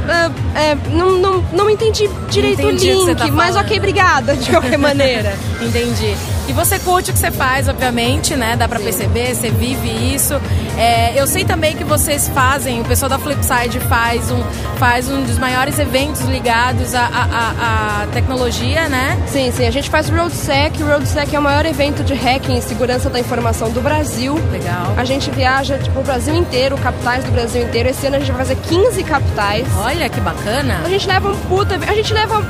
é, 0.55 0.71
é, 0.71 0.75
não, 0.93 1.19
não, 1.19 1.43
não 1.53 1.69
entendi 1.69 2.09
direito 2.31 2.63
entendi 2.63 2.93
o 2.93 3.07
link, 3.09 3.17
tá 3.19 3.27
mas 3.27 3.57
ok, 3.57 3.77
obrigada, 3.77 4.37
de 4.37 4.49
qualquer 4.49 4.79
maneira. 4.79 5.37
entendi. 5.61 6.17
E 6.49 6.53
você 6.55 6.79
curte 6.79 7.11
o 7.11 7.13
que 7.13 7.19
você 7.19 7.31
faz, 7.31 7.69
obviamente, 7.69 8.35
né? 8.35 8.57
Dá 8.57 8.67
pra 8.67 8.81
perceber, 8.81 9.35
você 9.35 9.51
vive 9.51 10.15
isso. 10.15 10.33
É, 10.79 11.21
eu 11.21 11.27
sei 11.27 11.45
também 11.45 11.77
que 11.77 11.85
vocês 11.85 12.27
fazem, 12.29 12.81
o 12.81 12.85
pessoal 12.85 13.11
da 13.11 13.19
Flipside 13.19 13.79
faz 13.81 14.31
um, 14.31 14.43
faz 14.79 15.11
um 15.11 15.23
dos 15.25 15.39
maiores 15.39 15.79
eventos 15.79 16.23
ligados 16.23 16.95
à, 16.95 17.05
à, 17.05 18.03
à 18.03 18.07
tecnologia, 18.15 18.89
né? 18.89 19.19
Sim, 19.27 19.53
sim. 19.53 19.67
A 19.67 19.71
gente 19.71 19.91
faz 19.91 20.09
o 20.09 20.15
RoadSec. 20.15 20.83
O 20.83 20.87
RoadSec 20.87 21.37
é 21.37 21.39
o 21.39 21.43
maior 21.43 21.67
evento 21.67 22.03
de 22.03 22.15
hacking 22.15 22.57
e 22.57 22.63
segurança 22.63 23.11
da 23.11 23.21
informação 23.21 23.71
do 23.71 23.83
Brasil. 23.83 24.35
Legal. 24.51 24.95
A 24.97 25.05
gente 25.05 25.31
viaja 25.31 25.77
tipo, 25.77 26.01
o 26.01 26.03
Brasil 26.03 26.35
inteiro, 26.35 26.79
capitais 26.79 27.25
do 27.25 27.31
Brasil 27.31 27.63
inteiro. 27.63 27.91
Esse 27.91 28.07
ano 28.07 28.17
a 28.17 28.19
gente 28.21 28.33
vai 28.33 28.39
fazer 28.39 28.57
15 28.57 29.05
capitais. 29.05 29.67
Olha 29.77 30.09
que 30.09 30.21
bacana. 30.21 30.81
A 30.83 30.89
gente 30.89 31.07
leva 31.07 31.31
um 31.31 31.37
puta. 31.41 31.75
A 31.75 31.95
gente 31.95 32.15
leva 32.15 32.43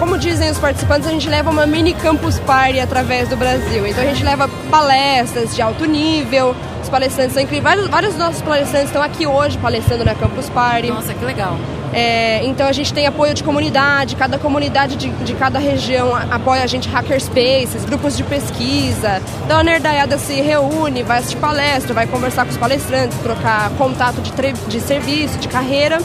como 0.00 0.16
dizem 0.16 0.50
os 0.50 0.58
participantes, 0.58 1.06
a 1.06 1.10
gente 1.10 1.28
leva 1.28 1.50
uma 1.50 1.66
mini 1.66 1.92
campus 1.92 2.38
party 2.40 2.80
através 2.80 3.28
do 3.28 3.36
Brasil. 3.36 3.86
Então 3.86 4.02
a 4.02 4.06
gente 4.06 4.24
leva 4.24 4.48
palestras 4.70 5.54
de 5.54 5.60
alto 5.60 5.84
nível, 5.84 6.56
os 6.82 6.88
palestrantes 6.88 7.34
são 7.34 7.42
incríveis. 7.42 7.62
Vários, 7.62 7.88
vários 7.88 8.14
dos 8.14 8.18
nossos 8.18 8.40
palestrantes 8.40 8.88
estão 8.88 9.02
aqui 9.02 9.26
hoje 9.26 9.58
palestrando 9.58 10.02
na 10.02 10.14
Campus 10.14 10.48
Party. 10.48 10.88
Nossa, 10.88 11.12
que 11.12 11.22
legal. 11.22 11.58
É, 11.92 12.42
então 12.44 12.66
a 12.66 12.72
gente 12.72 12.94
tem 12.94 13.06
apoio 13.06 13.34
de 13.34 13.42
comunidade, 13.42 14.14
cada 14.16 14.38
comunidade 14.38 14.96
de, 14.96 15.08
de 15.10 15.34
cada 15.34 15.58
região 15.58 16.14
apoia 16.30 16.62
a 16.62 16.66
gente 16.66 16.88
hackerspaces, 16.88 17.84
grupos 17.84 18.16
de 18.16 18.22
pesquisa. 18.22 19.20
Então 19.44 19.58
a 19.58 19.62
nerdaiada 19.62 20.16
se 20.16 20.40
reúne, 20.40 21.02
vai 21.02 21.18
assistir 21.18 21.36
palestra, 21.36 21.92
vai 21.92 22.06
conversar 22.06 22.44
com 22.44 22.52
os 22.52 22.56
palestrantes, 22.56 23.18
trocar 23.18 23.68
contato 23.76 24.22
de, 24.22 24.32
de 24.32 24.80
serviço, 24.80 25.38
de 25.38 25.48
carreira. 25.48 25.98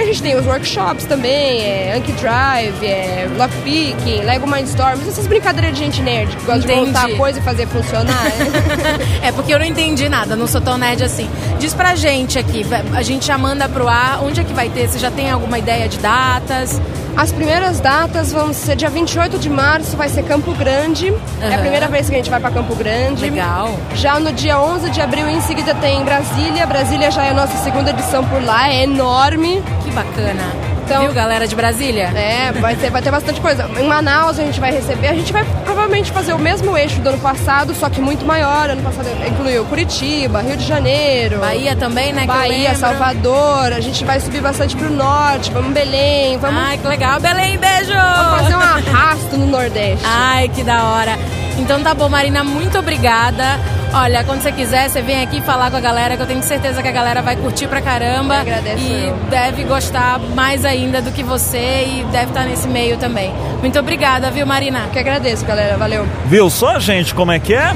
A 0.00 0.04
gente 0.06 0.22
tem 0.22 0.34
os 0.34 0.46
workshops 0.46 1.04
também, 1.04 1.60
é 1.60 1.94
Anki 1.94 2.12
Drive, 2.12 2.86
é 2.86 3.28
Lockpicking, 3.36 4.22
Lego 4.22 4.46
Mindstorms, 4.46 5.06
essas 5.06 5.26
brincadeiras 5.26 5.74
de 5.74 5.84
gente 5.84 6.00
nerd 6.00 6.34
que 6.34 6.42
gosta 6.46 6.64
entendi. 6.64 6.80
de 6.80 6.86
montar 6.86 7.16
coisa 7.18 7.38
e 7.38 7.42
fazer 7.42 7.66
funcionar. 7.66 8.24
é 9.22 9.30
porque 9.30 9.52
eu 9.52 9.58
não 9.58 9.66
entendi 9.66 10.08
nada, 10.08 10.34
não 10.34 10.46
sou 10.46 10.58
tão 10.58 10.78
nerd 10.78 11.04
assim. 11.04 11.28
Diz 11.58 11.74
pra 11.74 11.94
gente 11.96 12.38
aqui, 12.38 12.64
a 12.94 13.02
gente 13.02 13.26
já 13.26 13.36
manda 13.36 13.68
pro 13.68 13.86
ar, 13.86 14.24
onde 14.24 14.40
é 14.40 14.44
que 14.44 14.54
vai 14.54 14.70
ter? 14.70 14.88
Você 14.88 14.98
já 14.98 15.10
tem 15.10 15.30
alguma 15.30 15.58
ideia 15.58 15.86
de 15.86 15.98
datas? 15.98 16.80
As 17.16 17.32
primeiras 17.32 17.80
datas 17.80 18.32
vão 18.32 18.52
ser 18.52 18.76
dia 18.76 18.88
28 18.88 19.38
de 19.38 19.50
março, 19.50 19.96
vai 19.96 20.08
ser 20.08 20.22
Campo 20.24 20.52
Grande. 20.54 21.10
Uhum. 21.10 21.18
É 21.40 21.54
a 21.54 21.58
primeira 21.58 21.88
vez 21.88 22.08
que 22.08 22.14
a 22.14 22.18
gente 22.18 22.30
vai 22.30 22.40
para 22.40 22.50
Campo 22.50 22.74
Grande. 22.74 23.22
Legal. 23.22 23.78
Já 23.94 24.18
no 24.18 24.32
dia 24.32 24.60
11 24.60 24.90
de 24.90 25.00
abril, 25.00 25.28
em 25.28 25.40
seguida, 25.40 25.74
tem 25.74 26.02
Brasília. 26.04 26.66
Brasília 26.66 27.10
já 27.10 27.24
é 27.24 27.30
a 27.30 27.34
nossa 27.34 27.56
segunda 27.58 27.90
edição 27.90 28.24
por 28.24 28.42
lá, 28.42 28.68
é 28.70 28.84
enorme. 28.84 29.62
Que 29.84 29.90
bacana. 29.90 30.69
Então, 30.90 31.04
Viu, 31.04 31.12
galera 31.12 31.46
de 31.46 31.54
Brasília? 31.54 32.10
É, 32.16 32.50
vai 32.50 32.74
ter, 32.74 32.90
vai 32.90 33.00
ter 33.00 33.12
bastante 33.12 33.40
coisa. 33.40 33.70
Em 33.78 33.86
Manaus 33.86 34.40
a 34.40 34.42
gente 34.42 34.58
vai 34.58 34.72
receber, 34.72 35.06
a 35.06 35.14
gente 35.14 35.32
vai 35.32 35.44
provavelmente 35.64 36.10
fazer 36.10 36.32
o 36.32 36.38
mesmo 36.38 36.76
eixo 36.76 37.00
do 37.00 37.10
ano 37.10 37.18
passado, 37.18 37.72
só 37.76 37.88
que 37.88 38.00
muito 38.00 38.26
maior. 38.26 38.70
Ano 38.70 38.82
passado 38.82 39.06
incluiu 39.24 39.64
Curitiba, 39.66 40.40
Rio 40.40 40.56
de 40.56 40.66
Janeiro. 40.66 41.38
Bahia 41.38 41.76
também, 41.76 42.12
né? 42.12 42.26
Bahia, 42.26 42.74
Salvador. 42.74 43.72
A 43.72 43.78
gente 43.78 44.04
vai 44.04 44.18
subir 44.18 44.40
bastante 44.40 44.74
pro 44.74 44.90
norte, 44.90 45.52
vamos 45.52 45.72
Belém, 45.72 46.36
vamos. 46.38 46.60
Ai, 46.60 46.78
que 46.78 46.88
legal. 46.88 47.20
Belém, 47.20 47.56
beijo! 47.56 47.92
Vamos 47.92 48.40
fazer 48.40 48.56
um 48.56 48.60
arrasto 48.60 49.36
no 49.36 49.46
Nordeste. 49.46 50.04
Ai, 50.04 50.48
que 50.48 50.64
da 50.64 50.82
hora. 50.90 51.16
Então 51.58 51.82
tá 51.82 51.94
bom, 51.94 52.08
Marina, 52.08 52.42
muito 52.42 52.78
obrigada. 52.78 53.58
Olha, 53.92 54.22
quando 54.22 54.40
você 54.40 54.52
quiser, 54.52 54.88
você 54.88 55.02
vem 55.02 55.22
aqui 55.22 55.40
falar 55.40 55.70
com 55.70 55.76
a 55.76 55.80
galera, 55.80 56.16
que 56.16 56.22
eu 56.22 56.26
tenho 56.26 56.42
certeza 56.42 56.80
que 56.80 56.88
a 56.88 56.92
galera 56.92 57.22
vai 57.22 57.36
curtir 57.36 57.66
pra 57.66 57.80
caramba. 57.80 58.34
Eu 58.34 58.40
agradeço. 58.40 58.82
E 58.82 59.12
deve 59.28 59.64
gostar 59.64 60.18
mais 60.34 60.64
ainda 60.64 61.02
do 61.02 61.10
que 61.10 61.22
você 61.22 61.58
e 61.58 62.06
deve 62.12 62.26
estar 62.26 62.44
nesse 62.44 62.68
meio 62.68 62.96
também. 62.98 63.34
Muito 63.60 63.78
obrigada, 63.78 64.30
viu, 64.30 64.46
Marina? 64.46 64.84
Eu 64.84 64.90
que 64.90 64.98
agradeço, 64.98 65.44
galera. 65.44 65.76
Valeu. 65.76 66.06
Viu 66.26 66.48
só, 66.48 66.78
gente, 66.78 67.14
como 67.14 67.32
é 67.32 67.40
que 67.40 67.52
é? 67.52 67.74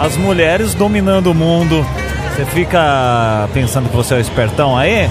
As 0.00 0.16
mulheres 0.16 0.72
dominando 0.72 1.32
o 1.32 1.34
mundo. 1.34 1.84
Você 2.34 2.44
fica 2.46 3.48
pensando 3.52 3.88
que 3.88 3.96
você 3.96 4.14
é 4.14 4.16
o 4.18 4.20
espertão 4.20 4.76
aí? 4.78 5.10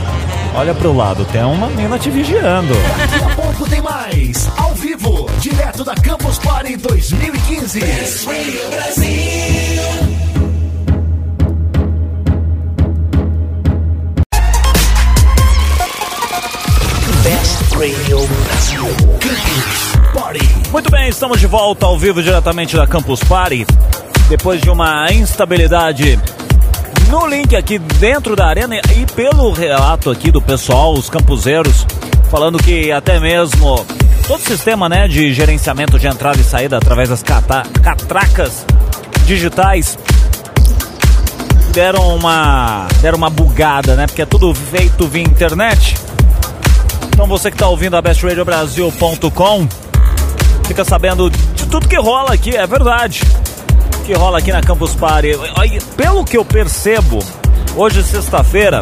Olha 0.55 0.73
pro 0.73 0.95
lado, 0.95 1.25
tem 1.25 1.43
uma 1.43 1.67
menina 1.67 1.99
te 1.99 2.09
vigiando. 2.09 2.73
Daqui 2.97 3.23
a 3.23 3.35
pouco 3.35 3.69
tem 3.69 3.81
mais, 3.81 4.49
ao 4.57 4.73
vivo, 4.73 5.18
direto 5.39 5.85
da 5.85 5.95
Campus 5.95 6.37
Party 6.39 6.75
2015. 6.75 7.79
Brasil. 7.79 9.09
Radio 17.71 18.27
Brasil. 18.43 18.83
Muito 20.71 20.91
bem, 20.91 21.07
estamos 21.07 21.39
de 21.39 21.47
volta 21.47 21.85
ao 21.85 21.97
vivo 21.97 22.21
diretamente 22.21 22.75
da 22.75 22.85
Campus 22.85 23.23
Party. 23.23 23.65
Depois 24.27 24.59
de 24.61 24.69
uma 24.69 25.09
instabilidade 25.13 26.19
no 27.09 27.25
link 27.25 27.55
aqui 27.55 27.79
dentro 27.79 28.35
da 28.35 28.47
arena 28.47 28.75
e 28.75 29.05
pelo 29.13 29.51
relato 29.53 30.11
aqui 30.11 30.31
do 30.31 30.41
pessoal, 30.41 30.93
os 30.93 31.09
campuseiros, 31.09 31.87
falando 32.29 32.57
que 32.57 32.91
até 32.91 33.21
mesmo 33.21 33.85
todo 34.29 34.41
o 34.41 34.45
sistema 34.45 34.87
né, 34.87 35.07
de 35.07 35.33
gerenciamento 35.33 35.97
de 35.97 36.05
entrada 36.05 36.39
e 36.39 36.43
saída 36.43 36.77
através 36.77 37.09
das 37.09 37.23
catracas 37.23 38.63
digitais 39.25 39.97
deram 41.73 42.15
uma, 42.15 42.87
deram 43.01 43.17
uma 43.17 43.31
bugada, 43.31 43.95
né? 43.95 44.05
Porque 44.05 44.21
é 44.21 44.27
tudo 44.27 44.53
feito 44.53 45.07
via 45.07 45.23
internet. 45.23 45.95
Então 47.07 47.25
você 47.25 47.49
que 47.49 47.55
está 47.55 47.67
ouvindo 47.67 47.97
a 47.97 48.03
bestradiobrasil.com 48.03 49.67
fica 50.65 50.85
sabendo 50.85 51.31
de 51.31 51.65
tudo 51.65 51.87
que 51.87 51.97
rola 51.97 52.35
aqui, 52.35 52.55
é 52.55 52.67
verdade. 52.67 53.21
Que 54.05 54.13
rola 54.13 54.37
aqui 54.37 54.51
na 54.51 54.61
Campus 54.61 54.93
Party. 54.93 55.29
Pelo 55.97 56.23
que 56.23 56.37
eu 56.37 56.45
percebo, 56.45 57.17
hoje 57.75 58.03
sexta-feira 58.03 58.81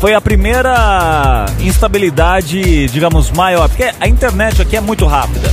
foi 0.00 0.14
a 0.14 0.20
primeira 0.20 1.44
instabilidade, 1.60 2.86
digamos, 2.86 3.30
maior, 3.30 3.68
porque 3.68 3.92
a 4.00 4.08
internet 4.08 4.62
aqui 4.62 4.74
é 4.74 4.80
muito 4.80 5.04
rápida. 5.04 5.52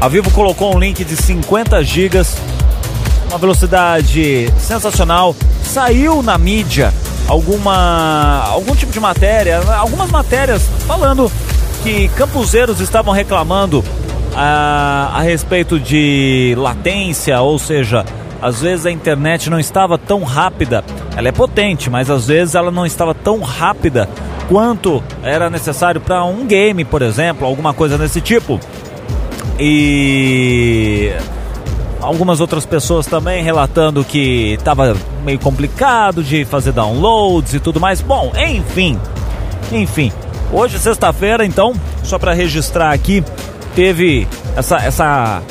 A 0.00 0.08
Vivo 0.08 0.28
colocou 0.32 0.74
um 0.74 0.78
link 0.78 1.04
de 1.04 1.16
50 1.16 1.84
gigas, 1.84 2.36
uma 3.28 3.38
velocidade 3.38 4.52
sensacional, 4.58 5.36
saiu 5.62 6.20
na 6.20 6.36
mídia 6.36 6.92
alguma 7.28 8.44
algum 8.48 8.74
tipo 8.74 8.90
de 8.90 8.98
matéria, 8.98 9.60
algumas 9.78 10.10
matérias 10.10 10.62
falando 10.84 11.30
que 11.84 12.08
campuseiros 12.08 12.80
estavam 12.80 13.14
reclamando 13.14 13.84
a, 14.34 15.12
ah, 15.12 15.18
a 15.18 15.22
respeito 15.22 15.78
de 15.78 16.54
latência, 16.58 17.40
ou 17.40 17.56
seja, 17.56 18.04
às 18.40 18.60
vezes 18.60 18.86
a 18.86 18.90
internet 18.90 19.48
não 19.50 19.58
estava 19.58 19.98
tão 19.98 20.22
rápida. 20.22 20.84
Ela 21.16 21.28
é 21.28 21.32
potente, 21.32 21.88
mas 21.88 22.10
às 22.10 22.26
vezes 22.26 22.54
ela 22.54 22.70
não 22.70 22.84
estava 22.84 23.14
tão 23.14 23.40
rápida 23.40 24.08
quanto 24.48 25.02
era 25.22 25.50
necessário 25.50 26.00
para 26.00 26.24
um 26.24 26.46
game, 26.46 26.84
por 26.84 27.02
exemplo, 27.02 27.46
alguma 27.46 27.72
coisa 27.72 27.96
desse 27.98 28.20
tipo. 28.20 28.60
E 29.58 31.12
algumas 32.00 32.40
outras 32.40 32.66
pessoas 32.66 33.06
também 33.06 33.42
relatando 33.42 34.04
que 34.04 34.52
estava 34.52 34.96
meio 35.24 35.38
complicado 35.38 36.22
de 36.22 36.44
fazer 36.44 36.72
downloads 36.72 37.54
e 37.54 37.60
tudo 37.60 37.80
mais. 37.80 38.00
Bom, 38.00 38.32
enfim, 38.36 38.98
enfim. 39.72 40.12
Hoje, 40.52 40.78
sexta-feira, 40.78 41.44
então, 41.44 41.72
só 42.04 42.18
para 42.18 42.32
registrar 42.32 42.92
aqui, 42.92 43.24
teve 43.74 44.28
essa, 44.56 44.76
essa, 44.76 45.42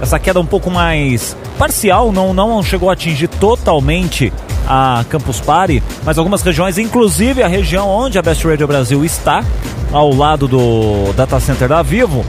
essa 0.00 0.18
queda 0.18 0.38
um 0.38 0.46
pouco 0.46 0.70
mais 0.70 1.36
parcial, 1.54 2.12
não, 2.12 2.34
não 2.34 2.62
chegou 2.62 2.90
a 2.90 2.92
atingir 2.92 3.28
totalmente 3.28 4.32
a 4.66 5.04
Campus 5.08 5.40
Party, 5.40 5.82
mas 6.04 6.18
algumas 6.18 6.42
regiões, 6.42 6.78
inclusive 6.78 7.42
a 7.42 7.48
região 7.48 7.88
onde 7.88 8.18
a 8.18 8.22
Best 8.22 8.46
Radio 8.46 8.66
Brasil 8.66 9.04
está, 9.04 9.44
ao 9.92 10.12
lado 10.12 10.48
do 10.48 11.12
Data 11.14 11.38
Center 11.38 11.68
da 11.68 11.82
Vivo. 11.82 12.24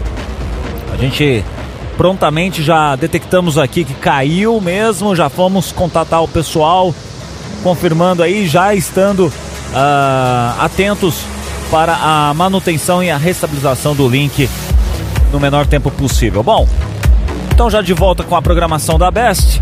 A 0.94 0.98
gente 0.98 1.44
prontamente 1.98 2.62
já 2.62 2.96
detectamos 2.96 3.58
aqui 3.58 3.84
que 3.84 3.94
caiu 3.94 4.60
mesmo, 4.60 5.16
já 5.16 5.30
fomos 5.30 5.72
contatar 5.72 6.22
o 6.22 6.28
pessoal, 6.28 6.94
confirmando 7.64 8.22
aí, 8.22 8.48
já 8.48 8.74
estando 8.76 9.28
uh, 9.28 10.62
atentos 10.62 11.22
para 11.72 11.98
a 12.02 12.34
manutenção 12.34 13.04
e 13.04 13.10
a 13.10 13.18
restabilização 13.18 13.96
do 13.96 14.08
link 14.08 14.50
no 15.32 15.40
menor 15.40 15.66
tempo 15.66 15.90
possível. 15.90 16.44
Bom, 16.44 16.68
então 17.52 17.70
já 17.70 17.82
de 17.82 17.94
volta 17.94 18.24
com 18.24 18.36
a 18.36 18.42
programação 18.42 18.98
da 18.98 19.10
Best. 19.10 19.60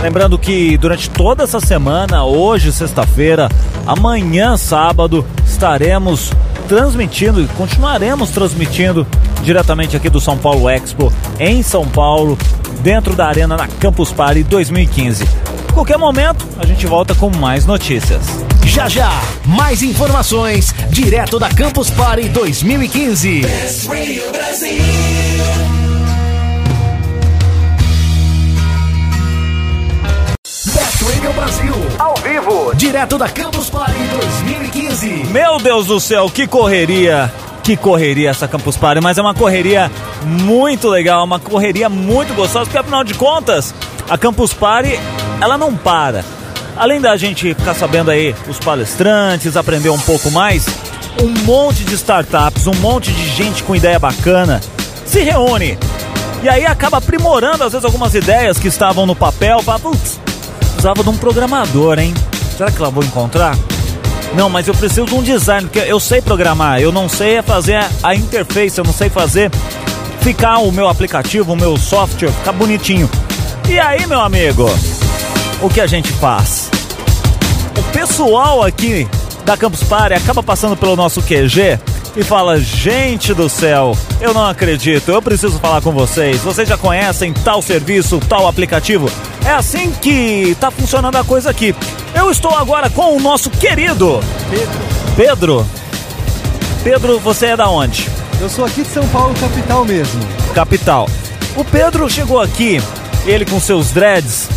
Lembrando 0.00 0.38
que 0.38 0.78
durante 0.78 1.10
toda 1.10 1.42
essa 1.42 1.60
semana, 1.60 2.24
hoje, 2.24 2.72
sexta-feira, 2.72 3.48
amanhã, 3.86 4.56
sábado, 4.56 5.26
estaremos 5.44 6.32
transmitindo 6.68 7.42
e 7.42 7.48
continuaremos 7.48 8.30
transmitindo 8.30 9.06
diretamente 9.42 9.96
aqui 9.96 10.08
do 10.08 10.20
São 10.20 10.36
Paulo 10.36 10.68
Expo 10.68 11.12
em 11.40 11.62
São 11.62 11.86
Paulo, 11.86 12.38
dentro 12.80 13.14
da 13.14 13.26
arena 13.26 13.56
na 13.56 13.66
Campus 13.66 14.12
Party 14.12 14.42
2015. 14.44 15.24
A 15.68 15.72
qualquer 15.72 15.98
momento, 15.98 16.46
a 16.58 16.66
gente 16.66 16.86
volta 16.86 17.14
com 17.14 17.30
mais 17.30 17.66
notícias. 17.66 18.22
Já 18.64 18.88
já, 18.88 19.10
mais 19.46 19.82
informações 19.82 20.74
direto 20.90 21.38
da 21.38 21.48
Campus 21.48 21.90
Party 21.90 22.28
2015. 22.28 23.42
Brasil. 31.38 31.72
Ao 32.00 32.16
vivo, 32.16 32.74
direto 32.74 33.16
da 33.16 33.28
Campus 33.28 33.70
Party 33.70 33.92
2015. 33.92 35.08
Meu 35.30 35.60
Deus 35.60 35.86
do 35.86 36.00
céu, 36.00 36.28
que 36.28 36.48
correria! 36.48 37.32
Que 37.62 37.76
correria 37.76 38.30
essa 38.30 38.48
Campus 38.48 38.76
Party, 38.76 39.00
mas 39.00 39.18
é 39.18 39.22
uma 39.22 39.34
correria 39.34 39.88
muito 40.24 40.88
legal, 40.88 41.22
uma 41.22 41.38
correria 41.38 41.88
muito 41.88 42.34
gostosa, 42.34 42.64
porque 42.64 42.78
afinal 42.78 43.04
de 43.04 43.14
contas, 43.14 43.72
a 44.10 44.18
Campus 44.18 44.52
Party, 44.52 44.98
ela 45.40 45.56
não 45.56 45.76
para. 45.76 46.24
Além 46.76 47.00
da 47.00 47.16
gente 47.16 47.54
ficar 47.54 47.74
sabendo 47.74 48.10
aí 48.10 48.34
os 48.48 48.58
palestrantes, 48.58 49.56
aprender 49.56 49.90
um 49.90 50.00
pouco 50.00 50.32
mais, 50.32 50.66
um 51.22 51.28
monte 51.44 51.84
de 51.84 51.94
startups, 51.94 52.66
um 52.66 52.74
monte 52.80 53.12
de 53.12 53.28
gente 53.28 53.62
com 53.62 53.76
ideia 53.76 53.98
bacana 53.98 54.60
se 55.06 55.20
reúne. 55.20 55.78
E 56.42 56.48
aí 56.48 56.66
acaba 56.66 56.98
aprimorando 56.98 57.62
às 57.62 57.72
vezes 57.72 57.84
algumas 57.84 58.12
ideias 58.14 58.58
que 58.58 58.66
estavam 58.66 59.06
no 59.06 59.14
papel, 59.14 59.62
fala, 59.62 59.78
putz, 59.78 60.18
precisava 60.78 61.02
de 61.02 61.10
um 61.10 61.16
programador, 61.16 61.98
hein? 61.98 62.14
Será 62.56 62.70
que 62.70 62.80
lá 62.80 62.88
vou 62.88 63.02
encontrar? 63.02 63.58
Não, 64.36 64.48
mas 64.48 64.68
eu 64.68 64.74
preciso 64.74 65.06
de 65.06 65.14
um 65.14 65.22
design, 65.24 65.66
porque 65.66 65.80
eu 65.80 65.98
sei 65.98 66.22
programar, 66.22 66.80
eu 66.80 66.92
não 66.92 67.08
sei 67.08 67.42
fazer 67.42 67.84
a 68.00 68.14
interface, 68.14 68.78
eu 68.78 68.84
não 68.84 68.92
sei 68.92 69.10
fazer 69.10 69.50
ficar 70.20 70.58
o 70.58 70.70
meu 70.70 70.88
aplicativo, 70.88 71.52
o 71.52 71.56
meu 71.56 71.76
software, 71.76 72.30
ficar 72.30 72.52
bonitinho. 72.52 73.10
E 73.68 73.76
aí, 73.76 74.06
meu 74.06 74.20
amigo, 74.20 74.70
o 75.60 75.68
que 75.68 75.80
a 75.80 75.86
gente 75.88 76.12
faz? 76.12 76.70
O 77.76 77.82
pessoal 77.92 78.62
aqui 78.62 79.08
da 79.44 79.56
Campus 79.56 79.82
Party 79.82 80.14
acaba 80.14 80.44
passando 80.44 80.76
pelo 80.76 80.94
nosso 80.94 81.20
QG 81.20 81.76
e 82.18 82.24
fala: 82.24 82.58
Gente 82.58 83.32
do 83.32 83.48
céu, 83.48 83.96
eu 84.20 84.34
não 84.34 84.44
acredito, 84.44 85.10
eu 85.10 85.22
preciso 85.22 85.58
falar 85.60 85.80
com 85.80 85.92
vocês. 85.92 86.40
Vocês 86.40 86.68
já 86.68 86.76
conhecem 86.76 87.32
tal 87.32 87.62
serviço, 87.62 88.20
tal 88.28 88.48
aplicativo? 88.48 89.08
É 89.46 89.50
assim 89.50 89.92
que 89.92 90.56
tá 90.60 90.68
funcionando 90.70 91.14
a 91.16 91.22
coisa 91.22 91.48
aqui. 91.48 91.74
Eu 92.12 92.28
estou 92.30 92.50
agora 92.50 92.90
com 92.90 93.16
o 93.16 93.20
nosso 93.20 93.48
querido 93.48 94.20
Pedro. 94.50 94.80
Pedro? 95.16 95.66
Pedro, 96.82 97.20
você 97.20 97.46
é 97.46 97.56
da 97.56 97.70
onde? 97.70 98.08
Eu 98.40 98.48
sou 98.48 98.64
aqui 98.64 98.82
de 98.82 98.88
São 98.88 99.06
Paulo, 99.08 99.32
capital 99.38 99.84
mesmo. 99.84 100.20
Capital. 100.54 101.08
O 101.56 101.64
Pedro 101.64 102.10
chegou 102.10 102.40
aqui, 102.40 102.80
ele 103.26 103.44
com 103.44 103.60
seus 103.60 103.92
dreads. 103.92 104.48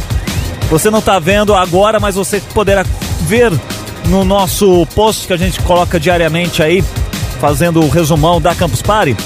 Você 0.71 0.89
não 0.89 0.99
está 0.99 1.19
vendo 1.19 1.53
agora, 1.53 1.99
mas 1.99 2.15
você 2.15 2.41
poderá 2.53 2.83
ver 3.21 3.51
no 4.05 4.25
nosso 4.25 4.85
post 4.95 5.27
que 5.27 5.33
a 5.33 5.37
gente 5.37 5.59
coloca 5.61 5.99
diariamente 5.99 6.63
aí, 6.63 6.83
fazendo 7.41 7.81
o 7.81 7.89
resumão 7.89 8.39
da 8.39 8.53
Campus 8.53 8.83
Party. 8.83 9.17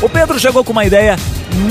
O 0.00 0.08
Pedro 0.08 0.38
chegou 0.38 0.62
com 0.62 0.70
uma 0.70 0.84
ideia 0.84 1.16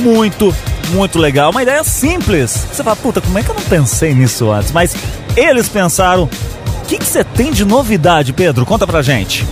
muito, 0.01 0.53
muito 0.89 1.17
legal. 1.17 1.51
Uma 1.51 1.63
ideia 1.63 1.81
simples. 1.85 2.67
Você 2.69 2.83
fala, 2.83 2.97
puta, 2.97 3.21
como 3.21 3.39
é 3.39 3.43
que 3.43 3.49
eu 3.49 3.55
não 3.55 3.63
pensei 3.63 4.13
nisso 4.13 4.51
antes? 4.51 4.73
Mas 4.73 4.93
eles 5.37 5.69
pensaram. 5.69 6.23
O 6.25 6.85
que 6.85 6.97
você 6.97 7.23
tem 7.23 7.49
de 7.51 7.63
novidade, 7.63 8.33
Pedro? 8.33 8.65
Conta 8.65 8.85
pra 8.85 9.01
gente. 9.01 9.47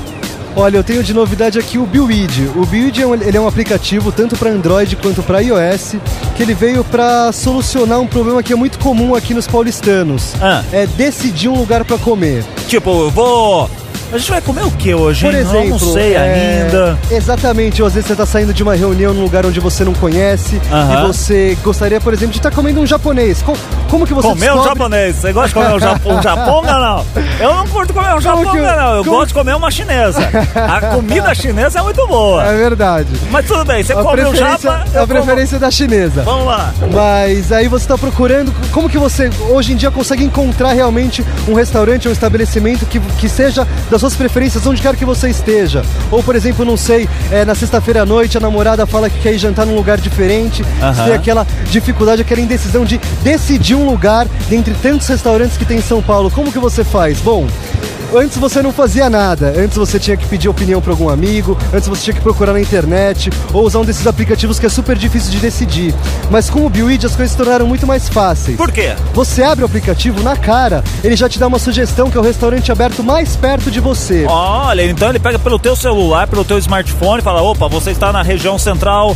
Olha, 0.54 0.76
eu 0.76 0.84
tenho 0.84 1.02
de 1.02 1.14
novidade 1.14 1.58
aqui 1.58 1.78
o 1.78 1.86
Build. 1.86 2.52
O 2.58 2.66
Build 2.66 3.02
é 3.02 3.08
um, 3.08 3.14
ele 3.14 3.38
é 3.38 3.40
um 3.40 3.48
aplicativo 3.48 4.12
tanto 4.12 4.36
para 4.36 4.50
Android 4.50 4.98
quanto 4.98 5.24
para 5.24 5.40
iOS, 5.40 5.96
que 6.36 6.44
ele 6.44 6.54
veio 6.54 6.84
para 6.84 7.32
solucionar 7.32 8.02
um 8.02 8.08
problema 8.08 8.44
que 8.44 8.52
é 8.52 8.56
muito 8.56 8.78
comum 8.78 9.16
aqui 9.16 9.34
nos 9.34 9.48
paulistanos. 9.48 10.34
Ah. 10.42 10.62
É 10.74 10.86
decidir 10.86 11.48
um 11.48 11.58
lugar 11.58 11.86
para 11.86 11.98
comer. 11.98 12.44
Tipo, 12.68 13.04
eu 13.04 13.10
vou 13.10 13.70
a 14.12 14.18
gente 14.18 14.30
vai 14.30 14.42
comer 14.42 14.64
o 14.64 14.72
que 14.72 14.94
hoje? 14.94 15.26
Por 15.26 15.34
exemplo, 15.34 15.70
não, 15.70 15.80
sei 15.80 16.16
é... 16.16 16.64
ainda. 16.64 17.00
Exatamente, 17.10 17.82
ou 17.82 17.88
às 17.88 17.94
vezes 17.94 18.08
você 18.08 18.14
está 18.14 18.26
saindo 18.26 18.54
de 18.54 18.62
uma 18.62 18.76
reunião 18.76 19.14
num 19.14 19.22
lugar 19.24 19.46
onde 19.46 19.60
você 19.60 19.86
não 19.86 19.94
conhece 19.94 20.58
uh 20.58 20.60
-huh. 20.60 21.04
e 21.04 21.08
você 21.08 21.58
gostaria, 21.64 22.02
por 22.02 22.14
exemplo, 22.14 22.34
de 22.34 22.40
estar 22.40 22.50
tá 22.50 22.56
comendo 22.56 22.82
um 22.82 22.86
japonês. 22.86 23.42
Como, 23.42 23.58
como 23.90 24.06
que 24.06 24.14
você 24.14 24.28
Comer 24.28 24.40
descobre... 24.40 24.62
um 24.62 24.70
japonês? 24.70 25.16
Você 25.16 25.32
gosta 25.32 25.48
de 25.48 25.54
comer 25.54 25.76
um, 25.76 25.80
Japão, 25.80 26.18
um 26.18 26.22
japonga, 26.22 26.74
não? 26.74 27.06
Eu 27.40 27.56
não 27.56 27.68
curto 27.68 27.94
comer 27.94 28.16
um 28.16 28.22
japonga, 28.22 28.52
que... 28.52 28.58
não. 28.58 28.96
Eu 28.96 29.04
como... 29.06 29.18
gosto 29.18 29.28
de 29.30 29.34
comer 29.34 29.56
uma 29.56 29.72
chinesa. 29.72 30.20
A 30.56 30.82
comida 30.96 31.34
chinesa 31.34 31.80
é 31.80 31.82
muito 31.82 32.06
boa. 32.08 32.44
É 32.44 32.56
verdade. 32.58 33.10
Mas 33.30 33.46
tudo 33.46 33.64
bem, 33.64 33.82
você 33.82 33.94
a 33.94 34.04
come 34.04 34.26
um 34.26 34.36
japa... 34.36 34.86
A 34.94 35.08
preferência 35.08 35.58
como... 35.58 35.62
da 35.62 35.72
chinesa. 35.72 36.24
Vamos 36.24 36.46
lá. 36.46 36.74
Mas 36.94 37.52
aí 37.52 37.68
você 37.70 37.86
está 37.86 37.98
procurando... 37.98 38.54
Como 38.72 38.90
que 38.90 38.98
você, 38.98 39.30
hoje 39.50 39.72
em 39.72 39.76
dia, 39.78 39.90
consegue 39.90 40.24
encontrar 40.24 40.74
realmente 40.74 41.26
um 41.48 41.54
restaurante, 41.54 42.10
um 42.10 42.12
estabelecimento 42.12 42.86
que, 42.86 43.00
que 43.00 43.30
seja 43.30 43.66
da 43.90 44.01
suas 44.02 44.16
preferências 44.16 44.66
onde 44.66 44.82
quer 44.82 44.96
que 44.96 45.06
você 45.06 45.30
esteja. 45.30 45.84
Ou, 46.10 46.24
por 46.24 46.36
exemplo, 46.36 46.66
não 46.66 46.76
sei, 46.76 47.08
é, 47.30 47.46
na 47.46 47.54
sexta-feira 47.54 48.02
à 48.02 48.06
noite 48.06 48.36
a 48.36 48.40
namorada 48.40 48.88
fala 48.88 49.12
que 49.12 49.20
quer 49.20 49.32
ir 49.32 49.38
jantar 49.38 49.64
num 49.64 49.76
lugar 49.76 50.00
diferente. 50.00 50.64
Uhum. 50.64 50.94
Você 50.94 51.04
tem 51.04 51.14
aquela 51.14 51.46
dificuldade, 51.70 52.24
aquela 52.24 52.42
indecisão 52.42 52.84
de 52.84 53.00
decidir 53.22 53.76
um 53.76 53.88
lugar 53.88 54.28
dentre 54.50 54.74
tantos 54.74 55.08
restaurantes 55.08 55.56
que 55.56 55.66
tem 55.66 55.78
em 55.78 55.84
São 55.84 56.02
Paulo. 56.02 56.32
Como 56.32 56.52
que 56.52 56.58
você 56.58 56.84
faz? 56.84 57.20
Bom, 57.20 57.46
antes 58.14 58.38
você 58.38 58.62
não 58.62 58.72
fazia 58.72 59.10
nada. 59.10 59.54
Antes 59.58 59.78
você 59.78 60.00
tinha 60.00 60.18
que 60.18 60.26
pedir 60.26 60.50
opinião 60.50 60.82
para 60.82 60.92
algum 60.92 61.10
amigo, 61.10 61.58
antes 61.74 61.88
você 61.88 62.04
tinha 62.04 62.14
que 62.14 62.22
procurar 62.22 62.54
na 62.54 62.62
internet 62.62 63.30
ou 63.54 63.66
usar 63.66 63.80
um 63.80 63.86
desses 63.86 64.06
aplicativos 64.06 64.60
que 64.60 64.66
é 64.66 64.70
super 64.70 64.98
difícil 64.98 65.32
de 65.32 65.40
decidir. 65.40 65.94
Mas 66.30 66.50
com 66.50 66.66
o 66.66 66.70
Build 66.70 67.06
as 67.06 67.16
coisas 67.16 67.32
se 67.32 67.38
tornaram 67.38 67.68
muito 67.68 67.88
mais 67.88 68.10
fáceis. 68.10 68.58
Por 68.58 68.72
quê? 68.72 68.94
Você 69.14 69.44
abre 69.44 69.64
o 69.64 69.66
aplicativo 69.66 70.22
na 70.24 70.36
cara, 70.36 70.84
ele 71.04 71.16
já 71.16 71.28
te 71.28 71.40
dá 71.40 71.48
uma 71.48 71.60
sugestão 71.60 72.10
que 72.10 72.18
é 72.18 72.20
o 72.20 72.24
restaurante 72.24 72.72
aberto 72.72 73.04
mais 73.04 73.36
perto 73.36 73.72
de 73.72 73.80
você. 73.80 74.26
Olha, 74.28 74.86
então 74.86 75.10
ele 75.10 75.20
pega 75.20 75.40
pelo 75.40 75.60
teu 75.60 75.76
celular, 75.76 76.28
pelo 76.28 76.44
teu 76.44 76.58
smartphone 76.58 77.20
e 77.20 77.24
fala: 77.24 77.42
opa, 77.42 77.68
você 77.68 77.92
está 77.92 78.12
na 78.12 78.22
região 78.22 78.58
central, 78.58 79.16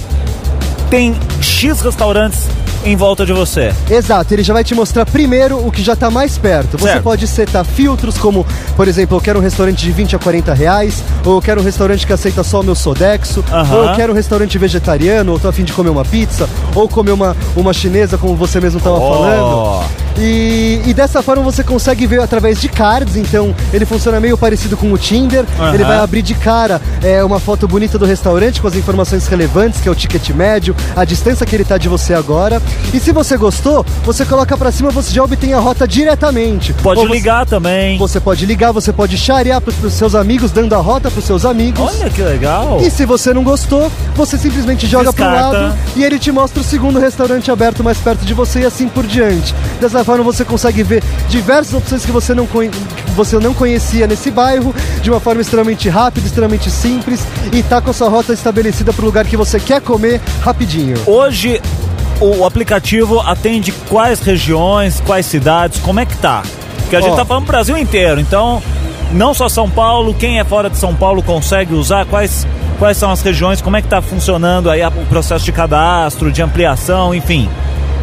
tem 0.90 1.16
X 1.46 1.80
restaurantes 1.80 2.48
em 2.84 2.96
volta 2.96 3.26
de 3.26 3.32
você. 3.34 3.74
Exato, 3.90 4.34
ele 4.34 4.44
já 4.44 4.54
vai 4.54 4.64
te 4.64 4.76
mostrar 4.76 5.06
primeiro 5.06 5.58
o 5.66 5.72
que 5.72 5.82
já 5.82 5.94
está 5.94 6.10
mais 6.10 6.38
perto. 6.38 6.78
Você 6.78 6.86
certo. 6.86 7.04
pode 7.04 7.28
setar 7.28 7.64
filtros 7.64 8.18
como, 8.18 8.46
por 8.76 8.88
exemplo, 8.88 9.18
eu 9.18 9.22
quero 9.22 9.40
um 9.40 9.42
restaurante 9.42 9.80
de 9.80 9.92
20 9.92 10.16
a 10.16 10.20
40 10.20 10.54
reais, 10.54 11.04
ou 11.24 11.36
eu 11.36 11.42
quero 11.42 11.62
um 11.62 11.64
restaurante 11.64 12.06
que 12.06 12.14
aceita 12.14 12.44
só 12.44 12.62
o 12.62 12.64
meu 12.64 12.76
Sodexo, 12.76 13.44
ou 13.72 13.86
eu 13.86 13.96
quero 13.96 14.14
um 14.14 14.16
restaurante 14.16 14.58
vegetariano, 14.58 15.32
ou 15.32 15.40
tô 15.40 15.48
a 15.48 15.54
fim 15.54 15.64
de 15.64 15.74
comer 15.74 15.90
uma 15.90 16.06
pizza, 16.06 16.48
ou 16.74 16.88
comer 16.88 17.12
uma, 17.12 17.36
uma 17.56 17.74
chinesa, 17.74 18.18
como 18.18 18.36
você 18.36 18.60
mesmo 18.60 18.78
estava 18.78 18.98
oh. 18.98 19.14
falando. 19.14 20.06
E, 20.18 20.82
e, 20.86 20.94
dessa 20.94 21.22
forma 21.22 21.44
você 21.44 21.62
consegue 21.62 22.08
ver 22.08 22.22
através 22.22 22.62
de 22.62 22.70
cards, 22.70 23.18
então 23.18 23.54
ele 23.74 23.86
funciona 23.86 24.18
meio 24.20 24.38
parecido 24.38 24.78
com 24.78 24.92
o 24.94 24.98
Tinder. 24.98 25.44
Uhum. 25.60 25.74
Ele 25.74 25.84
vai 25.84 25.98
abrir 25.98 26.22
de 26.22 26.34
cara 26.34 26.82
é, 27.04 27.22
uma 27.22 27.38
foto 27.38 27.68
bonita 27.68 28.00
do 28.00 28.06
restaurante 28.06 28.62
com 28.62 28.68
as 28.68 28.76
informações 28.76 29.28
relevantes, 29.28 29.82
que 29.82 29.90
é 29.90 29.92
o 29.92 29.96
ticket 29.96 30.30
médio, 30.30 30.74
a 30.96 31.04
distância 31.04 31.35
que 31.44 31.56
ele 31.56 31.64
está 31.64 31.80
de 31.80 31.90
você 31.90 32.14
agora. 32.14 32.62
E 32.94 33.00
se 33.00 33.12
você 33.12 33.36
gostou, 33.36 33.84
você 34.04 34.24
coloca 34.24 34.56
para 34.56 34.72
cima, 34.72 34.92
você 34.92 35.12
já 35.12 35.24
obtém 35.24 35.54
a 35.54 35.60
rota 35.60 35.88
diretamente. 35.88 36.72
Pode 36.74 37.02
você, 37.02 37.12
ligar 37.12 37.48
também. 37.48 37.98
Você 37.98 38.20
pode 38.20 38.46
ligar, 38.46 38.72
você 38.72 38.94
pode 38.94 39.18
charear 39.18 39.60
para 39.60 39.74
os 39.88 39.94
seus 39.94 40.14
amigos, 40.14 40.52
dando 40.52 40.76
a 40.76 40.78
rota 40.78 41.10
para 41.10 41.20
os 41.20 41.26
seus 41.26 41.46
amigos. 41.46 41.82
Olha 41.82 42.10
que 42.12 42.22
legal. 42.22 42.80
E 42.80 42.92
se 42.92 43.06
você 43.06 43.34
não 43.34 43.44
gostou, 43.44 43.92
você 44.16 44.38
simplesmente 44.38 44.86
joga 44.86 45.12
para 45.12 45.28
o 45.28 45.34
lado 45.34 45.78
e 45.96 46.04
ele 46.04 46.20
te 46.20 46.32
mostra 46.32 46.62
o 46.62 46.64
segundo 46.64 47.00
restaurante 47.00 47.50
aberto 47.50 47.84
mais 47.84 47.98
perto 47.98 48.24
de 48.24 48.34
você 48.34 48.62
e 48.62 48.66
assim 48.66 48.88
por 48.88 49.08
diante. 49.08 49.56
Dessa 49.80 50.04
forma 50.04 50.24
você 50.24 50.46
consegue 50.46 50.84
ver 50.84 51.04
diversas 51.30 51.74
opções 51.74 52.06
que 52.06 52.12
você 52.12 52.34
não, 52.34 52.46
que 52.46 53.12
você 53.16 53.40
não 53.40 53.54
conhecia 53.54 54.06
nesse 54.06 54.30
bairro 54.30 54.76
de 55.02 55.10
uma 55.10 55.20
forma 55.20 55.42
extremamente 55.42 55.90
rápida, 55.90 56.28
extremamente 56.28 56.70
simples 56.70 57.22
e 57.52 57.64
tá 57.64 57.82
com 57.82 57.90
a 57.90 57.94
sua 57.94 58.10
rota 58.10 58.34
estabelecida 58.34 58.94
para 58.94 59.02
o 59.02 59.06
lugar 59.06 59.26
que 59.26 59.38
você 59.38 59.60
quer 59.60 59.82
comer 59.82 60.22
rapidinho. 60.42 60.96
Hoje 61.16 61.62
o 62.20 62.44
aplicativo 62.44 63.22
atende 63.22 63.72
quais 63.72 64.20
regiões, 64.20 65.00
quais 65.00 65.26
cidades, 65.26 65.80
como 65.80 66.02
é 66.02 66.06
que 66.06 66.18
tá? 66.18 66.44
Porque 66.82 66.94
a 66.94 67.00
gente 67.00 67.16
tá 67.16 67.24
falando 67.24 67.46
do 67.46 67.48
Brasil 67.48 67.78
inteiro, 67.78 68.20
então 68.20 68.62
não 69.14 69.34
só 69.34 69.48
São 69.48 69.70
Paulo, 69.70 70.14
quem 70.14 70.42
é 70.42 70.44
fora 70.44 70.70
de 70.70 70.76
São 70.78 70.94
Paulo 70.94 71.24
consegue 71.24 71.74
usar, 71.74 72.06
quais, 72.06 72.46
quais 72.78 72.98
são 72.98 73.10
as 73.12 73.22
regiões, 73.22 73.62
como 73.62 73.78
é 73.78 73.82
que 73.82 73.88
tá 73.88 74.02
funcionando 74.02 74.70
aí 74.70 74.86
o 74.86 74.92
processo 75.08 75.46
de 75.46 75.54
cadastro, 75.54 76.34
de 76.34 76.42
ampliação, 76.42 77.16
enfim. 77.16 77.50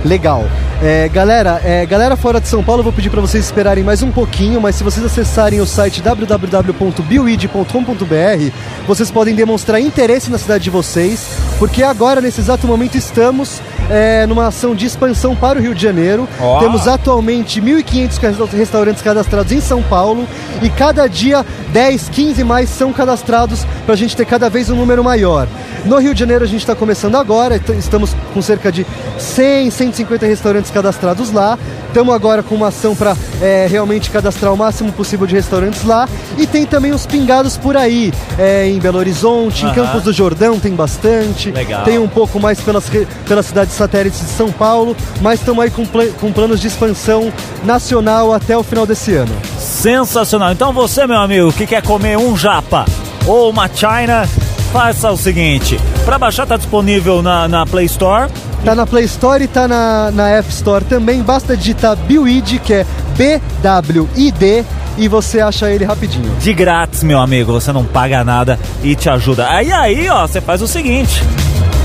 Legal. 0.04 0.44
É, 0.82 1.08
galera, 1.08 1.60
é, 1.64 1.86
galera 1.86 2.16
fora 2.16 2.40
de 2.40 2.48
São 2.48 2.62
Paulo, 2.62 2.80
eu 2.80 2.84
vou 2.84 2.92
pedir 2.92 3.08
para 3.08 3.20
vocês 3.20 3.44
esperarem 3.44 3.84
mais 3.84 4.02
um 4.02 4.10
pouquinho, 4.10 4.60
mas 4.60 4.74
se 4.74 4.82
vocês 4.82 5.06
acessarem 5.06 5.60
o 5.60 5.66
site 5.66 6.02
www.build.com.br, 6.02 8.52
vocês 8.86 9.10
podem 9.10 9.34
demonstrar 9.34 9.80
interesse 9.80 10.30
na 10.30 10.38
cidade 10.38 10.64
de 10.64 10.70
vocês, 10.70 11.38
porque 11.58 11.84
agora, 11.84 12.20
nesse 12.20 12.40
exato 12.40 12.66
momento, 12.66 12.96
estamos 12.96 13.60
é, 13.88 14.26
numa 14.26 14.48
ação 14.48 14.74
de 14.74 14.86
expansão 14.86 15.36
para 15.36 15.58
o 15.58 15.62
Rio 15.62 15.74
de 15.74 15.82
Janeiro. 15.82 16.28
Oh. 16.40 16.58
Temos 16.58 16.88
atualmente 16.88 17.60
1.500 17.60 18.52
restaurantes 18.52 19.02
cadastrados 19.02 19.52
em 19.52 19.60
São 19.60 19.82
Paulo 19.82 20.26
e 20.60 20.68
cada 20.68 21.06
dia 21.06 21.46
10, 21.72 22.08
15 22.08 22.42
mais 22.42 22.68
são 22.68 22.92
cadastrados 22.92 23.64
para 23.84 23.94
a 23.94 23.96
gente 23.96 24.16
ter 24.16 24.26
cada 24.26 24.48
vez 24.48 24.68
um 24.68 24.76
número 24.76 25.04
maior. 25.04 25.46
No 25.84 25.98
Rio 25.98 26.14
de 26.14 26.20
Janeiro 26.20 26.44
a 26.44 26.46
gente 26.46 26.60
está 26.60 26.74
começando 26.74 27.16
agora, 27.16 27.60
estamos 27.78 28.14
com 28.32 28.40
cerca 28.40 28.70
de 28.70 28.86
100, 29.18 29.70
150 29.92 30.26
restaurantes 30.26 30.70
cadastrados 30.70 31.30
lá. 31.30 31.58
Estamos 31.88 32.14
agora 32.14 32.42
com 32.42 32.54
uma 32.54 32.68
ação 32.68 32.96
para 32.96 33.14
é, 33.40 33.66
realmente 33.70 34.10
cadastrar 34.10 34.52
o 34.52 34.56
máximo 34.56 34.92
possível 34.92 35.26
de 35.26 35.34
restaurantes 35.34 35.84
lá. 35.84 36.08
E 36.38 36.46
tem 36.46 36.64
também 36.64 36.92
os 36.92 37.06
pingados 37.06 37.56
por 37.56 37.76
aí, 37.76 38.12
é, 38.38 38.66
em 38.66 38.78
Belo 38.78 38.98
Horizonte, 38.98 39.64
uhum. 39.64 39.70
em 39.70 39.74
Campos 39.74 40.02
do 40.02 40.12
Jordão 40.12 40.58
tem 40.58 40.74
bastante. 40.74 41.50
Legal. 41.50 41.84
Tem 41.84 41.98
um 41.98 42.08
pouco 42.08 42.40
mais 42.40 42.60
pelas, 42.60 42.90
pelas 43.28 43.46
cidades 43.46 43.74
satélites 43.74 44.20
de 44.20 44.30
São 44.30 44.50
Paulo, 44.50 44.96
mas 45.20 45.40
estamos 45.40 45.62
aí 45.62 45.70
com, 45.70 45.84
pl 45.84 46.12
com 46.20 46.32
planos 46.32 46.60
de 46.60 46.66
expansão 46.66 47.32
nacional 47.64 48.32
até 48.32 48.56
o 48.56 48.62
final 48.62 48.86
desse 48.86 49.14
ano. 49.14 49.32
Sensacional. 49.58 50.52
Então 50.52 50.72
você, 50.72 51.06
meu 51.06 51.18
amigo, 51.18 51.52
que 51.52 51.66
quer 51.66 51.82
comer 51.82 52.16
um 52.16 52.36
japa 52.36 52.86
ou 53.26 53.50
uma 53.50 53.68
china, 53.68 54.26
faça 54.72 55.10
o 55.10 55.16
seguinte: 55.16 55.78
para 56.04 56.18
baixar 56.18 56.46
tá 56.46 56.56
disponível 56.56 57.22
na, 57.22 57.46
na 57.46 57.66
Play 57.66 57.86
Store. 57.86 58.30
Tá 58.64 58.76
na 58.76 58.86
Play 58.86 59.04
Store 59.04 59.42
e 59.42 59.48
tá 59.48 59.66
na, 59.66 60.10
na 60.12 60.28
App 60.28 60.48
Store 60.50 60.84
também. 60.84 61.20
Basta 61.20 61.56
digitar 61.56 61.96
Buid, 61.96 62.60
que 62.60 62.72
é 62.72 62.86
B-W-I-D, 63.16 64.64
e 64.96 65.08
você 65.08 65.40
acha 65.40 65.68
ele 65.68 65.84
rapidinho. 65.84 66.30
De 66.36 66.54
grátis, 66.54 67.02
meu 67.02 67.20
amigo. 67.20 67.52
Você 67.52 67.72
não 67.72 67.84
paga 67.84 68.22
nada 68.22 68.58
e 68.82 68.94
te 68.94 69.10
ajuda. 69.10 69.48
Aí, 69.50 69.72
aí, 69.72 70.08
ó, 70.08 70.26
você 70.26 70.40
faz 70.40 70.62
o 70.62 70.68
seguinte. 70.68 71.22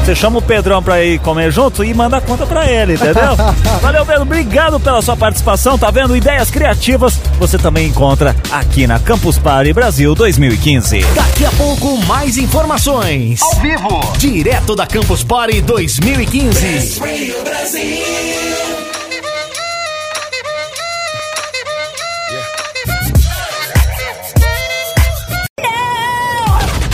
Você 0.08 0.16
chama 0.16 0.40
o 0.40 0.42
Pedrão 0.42 0.82
pra 0.82 1.04
ir 1.04 1.20
comer 1.20 1.52
junto 1.52 1.84
e 1.84 1.94
manda 1.94 2.16
a 2.16 2.22
conta 2.22 2.46
pra 2.46 2.66
ele, 2.66 2.94
entendeu? 2.94 3.36
Valeu, 3.84 4.06
Pedro. 4.06 4.22
Obrigado 4.22 4.80
pela 4.80 5.02
sua 5.02 5.18
participação. 5.18 5.78
Tá 5.78 5.92
vendo? 5.92 6.16
Ideias 6.16 6.50
criativas 6.50 7.20
você 7.38 7.58
também 7.58 7.90
encontra 7.90 8.34
aqui 8.50 8.88
na 8.88 9.00
Campus 9.00 9.38
Party 9.38 9.74
Brasil 9.74 10.16
2015. 10.16 11.02
Daqui 11.14 11.44
a 11.44 11.52
pouco, 11.52 11.98
mais 12.06 12.38
informações. 12.38 13.42
Ao 13.42 13.56
vivo. 13.56 14.14
Direto 14.18 14.78
da 14.78 14.88
Campus 14.88 15.26
Party 15.26 15.60
2015. 15.60 17.02
Brasil. 17.44 17.98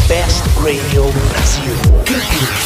Best 0.07 0.41
Radio 0.64 1.03
Brasil. 1.30 2.62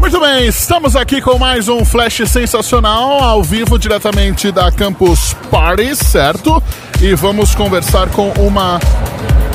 Muito 0.00 0.18
bem, 0.18 0.48
estamos 0.48 0.96
aqui 0.96 1.22
com 1.22 1.38
mais 1.38 1.68
um 1.68 1.84
flash 1.84 2.22
sensacional 2.26 3.22
ao 3.22 3.40
vivo 3.40 3.78
diretamente 3.78 4.50
da 4.50 4.72
Campus 4.72 5.32
Party, 5.48 5.94
certo? 5.94 6.60
E 7.00 7.14
vamos 7.14 7.54
conversar 7.54 8.08
com 8.08 8.30
uma 8.30 8.80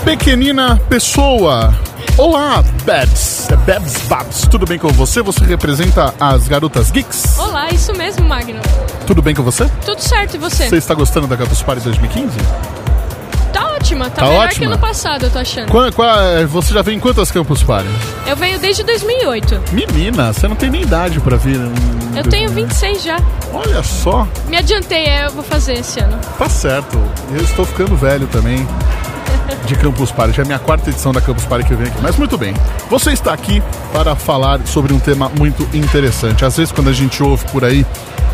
pequenina 0.05 0.78
pessoa. 0.88 1.78
Olá, 2.18 2.63
Babs. 2.86 3.49
É 3.51 3.57
Babs 3.57 3.97
Babs. 4.07 4.47
Tudo 4.49 4.65
bem 4.65 4.80
com 4.80 4.88
você? 4.88 5.22
Você 5.22 5.43
representa 5.43 6.13
as 6.18 6.47
garotas 6.47 6.89
geeks? 6.89 7.38
Olá, 7.38 7.70
isso 7.70 7.91
mesmo, 7.91 8.26
Magno. 8.26 8.61
Tudo 9.05 9.22
bem 9.22 9.36
com 9.36 9.43
você? 9.43 9.70
Tudo 9.86 9.99
certo, 9.99 10.36
e 10.36 10.38
você? 10.38 10.70
Você 10.70 10.78
está 10.78 10.93
gostando 10.93 11.28
da 11.28 11.36
Campus 11.36 11.61
Party 11.61 11.84
2015? 11.84 12.38
Ótima, 13.65 14.09
tá, 14.09 14.17
tá 14.17 14.27
melhor 14.27 14.45
ótima. 14.45 14.59
que 14.59 14.65
ano 14.65 14.77
passado, 14.79 15.25
eu 15.25 15.31
tô 15.31 15.39
achando. 15.39 15.69
Qual, 15.69 15.91
qual, 15.91 16.17
você 16.47 16.73
já 16.73 16.81
vem 16.81 16.97
em 16.97 16.99
quantas 16.99 17.31
Campus 17.31 17.63
Party? 17.63 17.89
Eu 18.25 18.35
venho 18.35 18.59
desde 18.59 18.83
2008. 18.83 19.61
Menina, 19.71 20.33
você 20.33 20.47
não 20.47 20.55
tem 20.55 20.69
nem 20.69 20.81
idade 20.81 21.19
pra 21.19 21.37
vir. 21.37 21.59
Eu 22.15 22.23
tenho 22.23 22.49
26 22.49 23.03
já. 23.03 23.17
Olha 23.53 23.83
só. 23.83 24.27
Me 24.47 24.57
adiantei, 24.57 25.05
é, 25.05 25.25
eu 25.25 25.31
vou 25.31 25.43
fazer 25.43 25.73
esse 25.73 25.99
ano. 25.99 26.17
Tá 26.37 26.49
certo. 26.49 26.97
Eu 27.31 27.41
estou 27.43 27.65
ficando 27.65 27.95
velho 27.95 28.27
também. 28.27 28.67
De 29.65 29.75
Campus 29.75 30.11
Party, 30.11 30.39
é 30.39 30.43
a 30.43 30.45
minha 30.45 30.59
quarta 30.59 30.89
edição 30.89 31.11
da 31.11 31.19
Campus 31.19 31.45
Party 31.45 31.65
que 31.65 31.73
eu 31.73 31.78
venho 31.78 31.89
aqui. 31.89 31.99
Mas 32.01 32.15
muito 32.15 32.38
bem, 32.38 32.53
você 32.89 33.11
está 33.11 33.34
aqui 33.34 33.61
para 33.91 34.15
falar 34.15 34.65
sobre 34.65 34.93
um 34.93 34.99
tema 34.99 35.30
muito 35.38 35.63
interessante. 35.75 36.45
Às 36.45 36.55
vezes, 36.55 36.71
quando 36.71 36.89
a 36.89 36.93
gente 36.93 37.21
ouve 37.21 37.45
por 37.51 37.65
aí 37.65 37.86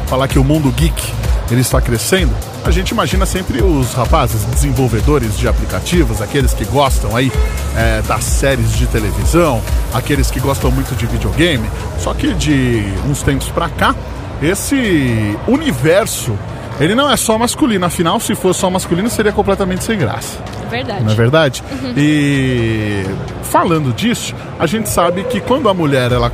falar 0.07 0.27
que 0.27 0.37
o 0.37 0.43
mundo 0.43 0.71
geek 0.71 1.13
ele 1.49 1.61
está 1.61 1.81
crescendo, 1.81 2.33
a 2.65 2.71
gente 2.71 2.89
imagina 2.89 3.25
sempre 3.25 3.61
os 3.61 3.93
rapazes 3.93 4.43
desenvolvedores 4.45 5.37
de 5.37 5.47
aplicativos, 5.47 6.21
aqueles 6.21 6.53
que 6.53 6.65
gostam 6.65 7.15
aí 7.15 7.31
é, 7.75 8.01
das 8.03 8.23
séries 8.23 8.71
de 8.73 8.87
televisão, 8.87 9.61
aqueles 9.93 10.31
que 10.31 10.39
gostam 10.39 10.71
muito 10.71 10.95
de 10.95 11.05
videogame. 11.05 11.69
Só 11.99 12.13
que 12.13 12.33
de 12.33 12.85
uns 13.07 13.21
tempos 13.21 13.49
para 13.49 13.69
cá, 13.69 13.93
esse 14.41 15.37
universo 15.47 16.37
ele 16.79 16.95
não 16.95 17.09
é 17.09 17.15
só 17.15 17.37
masculino, 17.37 17.85
afinal, 17.85 18.19
se 18.19 18.35
fosse 18.35 18.59
só 18.59 18.69
masculino, 18.69 19.09
seria 19.09 19.31
completamente 19.31 19.83
sem 19.83 19.97
graça. 19.97 20.37
É 20.65 20.69
verdade. 20.69 21.03
Não 21.03 21.11
é 21.11 21.15
verdade? 21.15 21.63
Uhum. 21.71 21.93
E 21.95 23.03
falando 23.43 23.93
disso, 23.93 24.35
a 24.59 24.65
gente 24.65 24.89
sabe 24.89 25.23
que 25.25 25.39
quando 25.39 25.69
a 25.69 25.73
mulher 25.73 26.11
ela 26.11 26.31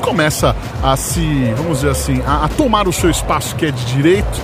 começa 0.00 0.54
a 0.82 0.96
se, 0.96 1.52
vamos 1.56 1.78
dizer 1.78 1.90
assim, 1.90 2.22
a, 2.26 2.44
a 2.44 2.48
tomar 2.48 2.88
o 2.88 2.92
seu 2.92 3.10
espaço 3.10 3.54
que 3.56 3.66
é 3.66 3.70
de 3.70 3.84
direito, 3.86 4.40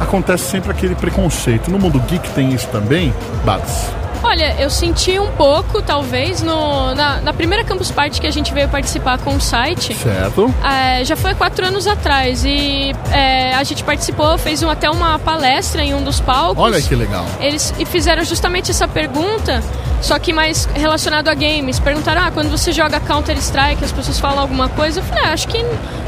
acontece 0.00 0.44
sempre 0.44 0.70
aquele 0.70 0.94
preconceito. 0.94 1.70
No 1.70 1.78
mundo 1.78 2.00
geek 2.00 2.30
tem 2.30 2.52
isso 2.52 2.68
também, 2.68 3.12
Babs? 3.44 3.92
Olha, 4.24 4.56
eu 4.58 4.70
senti 4.70 5.18
um 5.18 5.30
pouco, 5.32 5.82
talvez, 5.82 6.42
no, 6.42 6.94
na, 6.94 7.20
na, 7.20 7.32
primeira 7.34 7.62
Campus 7.62 7.90
Party 7.90 8.22
que 8.22 8.26
a 8.26 8.30
gente 8.30 8.54
veio 8.54 8.68
participar 8.70 9.18
com 9.18 9.36
o 9.36 9.40
site. 9.40 9.94
Certo. 9.94 10.52
É, 10.64 11.04
já 11.04 11.14
foi 11.14 11.34
quatro 11.34 11.66
anos 11.66 11.86
atrás 11.86 12.42
e 12.42 12.92
é, 13.12 13.54
a 13.54 13.62
gente 13.62 13.84
participou, 13.84 14.38
fez 14.38 14.62
um, 14.62 14.70
até 14.70 14.88
uma 14.88 15.18
palestra 15.18 15.82
em 15.82 15.94
um 15.94 16.02
dos 16.02 16.20
palcos. 16.20 16.62
Olha 16.62 16.80
que 16.80 16.94
legal. 16.94 17.26
Eles 17.38 17.74
e 17.78 17.84
fizeram 17.84 18.24
justamente 18.24 18.70
essa 18.70 18.88
pergunta, 18.88 19.62
só 20.00 20.18
que 20.18 20.32
mais 20.32 20.64
relacionado 20.74 21.28
a 21.28 21.34
games. 21.34 21.78
Perguntaram, 21.78 22.22
ah, 22.22 22.30
quando 22.30 22.50
você 22.50 22.72
joga 22.72 22.98
Counter-Strike, 23.00 23.84
as 23.84 23.92
pessoas 23.92 24.18
falam 24.18 24.40
alguma 24.40 24.70
coisa? 24.70 25.00
Eu 25.00 25.04
falei, 25.04 25.24
ah, 25.24 25.32
acho 25.32 25.46
que 25.46 25.62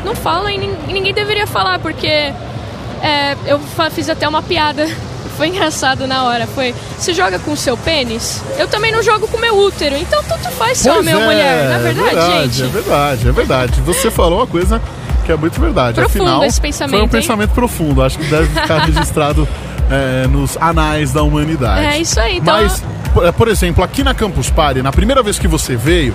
não 0.05 0.14
falam 0.14 0.49
e 0.49 0.59
ninguém 0.59 1.12
deveria 1.12 1.47
falar, 1.47 1.79
porque 1.81 2.07
é, 2.07 3.37
eu 3.47 3.61
fiz 3.91 4.09
até 4.09 4.27
uma 4.27 4.43
piada. 4.43 4.89
Foi 5.37 5.49
engraçado 5.49 6.07
na 6.07 6.24
hora. 6.24 6.47
Foi, 6.47 6.74
você 6.99 7.12
joga 7.12 7.39
com 7.39 7.53
o 7.53 7.57
seu 7.57 7.76
pênis? 7.76 8.43
Eu 8.59 8.68
também 8.68 8.91
não 8.91 9.03
jogo 9.03 9.28
com 9.28 9.37
o 9.37 9.41
meu 9.41 9.57
útero. 9.57 9.97
Então 9.97 10.22
tanto 10.24 10.51
faz 10.53 10.78
se 10.78 10.91
homem 10.91 11.14
ou 11.14 11.20
mulher. 11.22 11.68
Na 11.68 11.76
é 11.76 11.78
verdade, 11.78 12.09
é 12.09 12.14
verdade, 12.14 12.53
gente. 12.53 12.62
É 12.62 12.68
verdade, 12.68 13.28
é 13.28 13.32
verdade. 13.32 13.80
Você 13.82 14.11
falou 14.11 14.39
uma 14.39 14.47
coisa 14.47 14.80
que 15.24 15.32
é 15.32 15.37
muito 15.37 15.61
verdade. 15.61 15.97
Profundo 15.97 16.22
Afinal, 16.22 16.45
esse 16.45 16.61
pensamento. 16.61 16.97
Foi 16.97 17.07
um 17.07 17.09
pensamento 17.09 17.51
profundo. 17.51 18.03
Acho 18.03 18.18
que 18.18 18.24
deve 18.24 18.47
ficar 18.47 18.78
registrado 18.87 19.47
é, 19.91 20.26
nos 20.28 20.57
anais 20.59 21.12
da 21.12 21.22
humanidade. 21.22 21.84
É 21.84 21.99
isso 21.99 22.18
aí, 22.18 22.39
então. 22.39 22.55
Mas, 22.55 22.82
por, 23.12 23.32
por 23.32 23.49
exemplo, 23.49 23.82
aqui 23.82 24.03
na 24.03 24.14
Campus 24.14 24.51
Party, 24.51 24.82
na 24.82 24.93
primeira 24.93 25.22
vez 25.22 25.39
que 25.39 25.49
você 25.49 25.76
veio, 25.76 26.14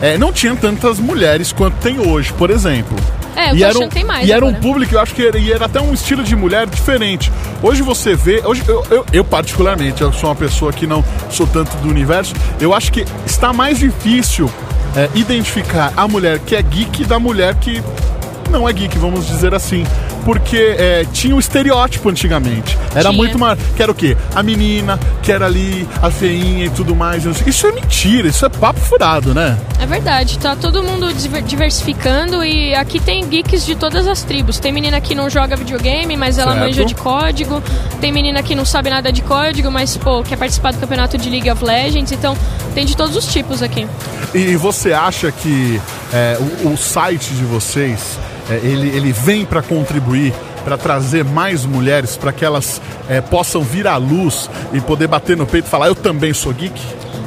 é, 0.00 0.16
não 0.16 0.32
tinha 0.32 0.54
tantas 0.56 0.98
mulheres 0.98 1.52
quanto 1.52 1.74
tem 1.78 2.00
hoje, 2.00 2.32
por 2.32 2.50
exemplo. 2.50 2.96
É, 3.36 3.50
eu 3.50 3.56
e 3.56 3.62
era 3.62 3.78
um, 3.78 3.88
tem 3.88 4.04
mais. 4.04 4.28
E 4.28 4.32
agora. 4.32 4.50
era 4.50 4.58
um 4.58 4.60
público, 4.60 4.94
eu 4.94 5.00
acho 5.00 5.14
que 5.14 5.26
era, 5.26 5.38
e 5.38 5.52
era 5.52 5.66
até 5.66 5.80
um 5.80 5.92
estilo 5.92 6.22
de 6.22 6.36
mulher 6.36 6.66
diferente. 6.66 7.32
Hoje 7.62 7.82
você 7.82 8.14
vê, 8.14 8.42
hoje 8.44 8.62
eu, 8.66 8.84
eu, 8.90 9.06
eu, 9.12 9.24
particularmente, 9.24 10.02
eu 10.02 10.12
sou 10.12 10.28
uma 10.28 10.36
pessoa 10.36 10.72
que 10.72 10.86
não 10.86 11.04
sou 11.30 11.46
tanto 11.46 11.76
do 11.78 11.88
universo, 11.88 12.34
eu 12.60 12.74
acho 12.74 12.92
que 12.92 13.04
está 13.26 13.52
mais 13.52 13.78
difícil 13.78 14.50
é, 14.96 15.08
identificar 15.14 15.92
a 15.96 16.06
mulher 16.06 16.38
que 16.40 16.54
é 16.54 16.62
geek 16.62 17.04
da 17.04 17.18
mulher 17.18 17.54
que 17.54 17.82
não 18.50 18.68
é 18.68 18.72
geek, 18.72 18.98
vamos 18.98 19.26
dizer 19.26 19.54
assim 19.54 19.84
porque 20.24 20.76
é, 20.78 21.06
tinha 21.12 21.34
o 21.34 21.36
um 21.36 21.40
estereótipo 21.40 22.08
antigamente. 22.08 22.78
Era 22.92 23.10
tinha. 23.10 23.12
muito 23.12 23.38
mais. 23.38 23.58
Que 23.76 23.82
era 23.82 23.92
o 23.92 23.94
quê? 23.94 24.16
A 24.34 24.42
menina, 24.42 24.98
que 25.22 25.32
era 25.32 25.46
ali, 25.46 25.88
a 26.00 26.10
feinha 26.10 26.66
e 26.66 26.70
tudo 26.70 26.94
mais. 26.94 27.24
Isso 27.46 27.66
é 27.66 27.72
mentira, 27.72 28.28
isso 28.28 28.44
é 28.44 28.48
papo 28.48 28.80
furado, 28.80 29.34
né? 29.34 29.58
É 29.80 29.86
verdade, 29.86 30.38
tá 30.38 30.54
todo 30.54 30.82
mundo 30.82 31.12
diversificando 31.12 32.44
e 32.44 32.74
aqui 32.74 33.00
tem 33.00 33.28
geeks 33.28 33.66
de 33.66 33.74
todas 33.74 34.06
as 34.06 34.22
tribos. 34.22 34.58
Tem 34.58 34.72
menina 34.72 35.00
que 35.00 35.14
não 35.14 35.28
joga 35.28 35.56
videogame, 35.56 36.16
mas 36.16 36.38
ela 36.38 36.52
certo. 36.52 36.64
manja 36.64 36.84
de 36.84 36.94
código. 36.94 37.62
Tem 38.00 38.12
menina 38.12 38.42
que 38.42 38.54
não 38.54 38.64
sabe 38.64 38.90
nada 38.90 39.12
de 39.12 39.22
código, 39.22 39.70
mas, 39.70 39.96
pô, 39.96 40.22
quer 40.22 40.36
participar 40.36 40.72
do 40.72 40.78
campeonato 40.78 41.18
de 41.18 41.28
League 41.28 41.50
of 41.50 41.64
Legends. 41.64 42.12
Então, 42.12 42.36
tem 42.74 42.84
de 42.84 42.96
todos 42.96 43.16
os 43.16 43.26
tipos 43.26 43.62
aqui. 43.62 43.86
E 44.34 44.56
você 44.56 44.92
acha 44.92 45.30
que 45.30 45.80
é, 46.12 46.38
o, 46.64 46.72
o 46.72 46.76
site 46.76 47.34
de 47.34 47.44
vocês 47.44 48.18
ele, 48.50 48.88
ele 48.88 49.12
vem 49.12 49.44
para 49.44 49.62
contribuir 49.62 50.32
para 50.64 50.78
trazer 50.78 51.24
mais 51.24 51.64
mulheres, 51.64 52.16
para 52.16 52.32
que 52.32 52.44
elas 52.44 52.80
é, 53.08 53.20
possam 53.20 53.62
vir 53.62 53.86
à 53.86 53.96
luz 53.96 54.48
e 54.72 54.80
poder 54.80 55.08
bater 55.08 55.36
no 55.36 55.46
peito 55.46 55.66
e 55.66 55.68
falar: 55.68 55.88
Eu 55.88 55.94
também 55.94 56.32
sou 56.32 56.52
geek? 56.52 56.80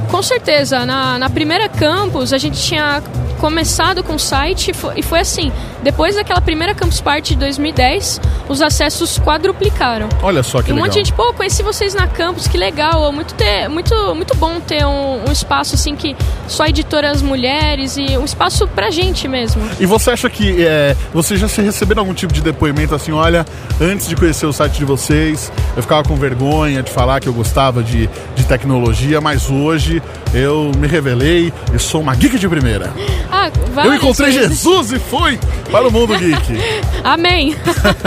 Com 0.09 0.21
certeza. 0.21 0.85
Na, 0.85 1.17
na 1.19 1.29
primeira 1.29 1.67
campus, 1.69 2.33
a 2.33 2.37
gente 2.37 2.61
tinha 2.61 3.01
começado 3.39 4.03
com 4.03 4.15
o 4.15 4.19
site 4.19 4.71
e 4.95 5.03
foi 5.03 5.19
assim, 5.19 5.51
depois 5.83 6.15
daquela 6.15 6.41
primeira 6.41 6.73
Campus 6.73 6.99
Party 6.99 7.33
de 7.33 7.39
2010, 7.41 8.19
os 8.49 8.61
acessos 8.61 9.19
quadruplicaram. 9.19 10.09
Olha 10.23 10.41
só 10.41 10.61
que 10.61 10.69
e 10.69 10.73
um 10.73 10.75
legal. 10.77 10.87
monte 10.87 10.93
de 10.93 10.99
gente, 10.99 11.13
pô, 11.13 11.33
conheci 11.33 11.61
vocês 11.61 11.93
na 11.93 12.07
Campus, 12.07 12.47
que 12.47 12.57
legal, 12.57 13.11
muito, 13.11 13.35
ter, 13.35 13.67
muito, 13.69 13.93
muito 14.15 14.35
bom 14.37 14.59
ter 14.59 14.85
um, 14.85 15.29
um 15.29 15.31
espaço 15.31 15.75
assim 15.75 15.95
que 15.95 16.15
só 16.47 16.65
editoras 16.65 17.21
mulheres 17.21 17.97
e 17.97 18.17
um 18.17 18.25
espaço 18.25 18.67
pra 18.67 18.89
gente 18.89 19.27
mesmo. 19.27 19.61
E 19.79 19.85
você 19.85 20.11
acha 20.11 20.29
que 20.29 20.65
é, 20.65 20.95
você 21.13 21.37
já 21.37 21.47
se 21.47 21.61
receberam 21.61 22.01
algum 22.01 22.13
tipo 22.13 22.33
de 22.33 22.41
depoimento 22.41 22.95
assim, 22.95 23.11
olha, 23.11 23.45
antes 23.79 24.07
de 24.07 24.15
conhecer 24.15 24.45
o 24.45 24.53
site 24.53 24.77
de 24.77 24.85
vocês, 24.85 25.51
eu 25.75 25.83
ficava 25.83 26.01
com 26.01 26.15
vergonha 26.15 26.81
de 26.81 26.91
falar 26.91 27.19
que 27.19 27.27
eu 27.27 27.33
gostava 27.33 27.83
de, 27.83 28.09
de 28.35 28.43
tecnologia, 28.45 29.21
mas 29.21 29.51
hoje 29.51 29.94
eu 30.33 30.71
me 30.77 30.87
revelei 30.87 31.53
e 31.73 31.79
sou 31.79 32.01
uma 32.01 32.15
geek 32.15 32.37
de 32.37 32.47
primeira. 32.47 32.91
Ah, 33.31 33.49
eu 33.83 33.93
encontrei 33.93 34.31
Jesus 34.31 34.91
e 34.91 34.99
fui 34.99 35.39
para 35.71 35.87
o 35.87 35.91
mundo 35.91 36.15
geek. 36.19 36.59
Amém. 37.03 37.55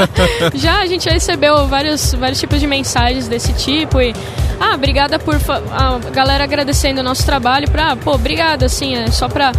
já 0.54 0.80
a 0.80 0.86
gente 0.86 1.08
recebeu 1.08 1.66
vários, 1.66 2.14
vários 2.14 2.40
tipos 2.40 2.60
de 2.60 2.66
mensagens 2.66 3.28
desse 3.28 3.52
tipo 3.52 4.00
e 4.00 4.14
ah, 4.60 4.74
obrigada 4.74 5.18
por 5.18 5.36
a 5.36 5.98
galera 6.10 6.44
agradecendo 6.44 7.00
o 7.00 7.04
nosso 7.04 7.24
trabalho 7.24 7.70
para, 7.70 7.94
pô, 7.96 8.12
obrigada 8.14 8.66
assim, 8.66 8.96
é 8.96 9.10
só 9.10 9.28
para 9.28 9.52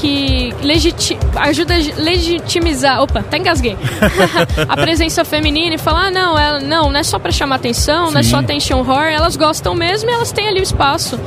que 0.00 0.54
legiti 0.62 1.18
ajuda 1.36 1.74
a 1.74 2.00
legitimizar, 2.00 3.02
opa, 3.02 3.18
até 3.18 3.38
engasguei, 3.38 3.76
a 4.68 4.76
presença 4.76 5.24
feminina 5.24 5.74
e 5.74 5.78
falar, 5.78 6.06
ah, 6.06 6.10
não, 6.10 6.38
ela, 6.38 6.60
não, 6.60 6.90
não 6.90 7.00
é 7.00 7.02
só 7.02 7.18
para 7.18 7.32
chamar 7.32 7.56
atenção, 7.56 8.06
Sim. 8.06 8.12
não 8.12 8.20
é 8.20 8.22
só 8.22 8.38
attention 8.38 8.78
horror, 8.78 9.06
elas 9.06 9.34
gostam 9.34 9.74
mesmo 9.74 10.08
e 10.08 10.12
elas 10.12 10.30
têm 10.30 10.48
ali 10.48 10.60
o 10.60 10.62
espaço. 10.62 11.18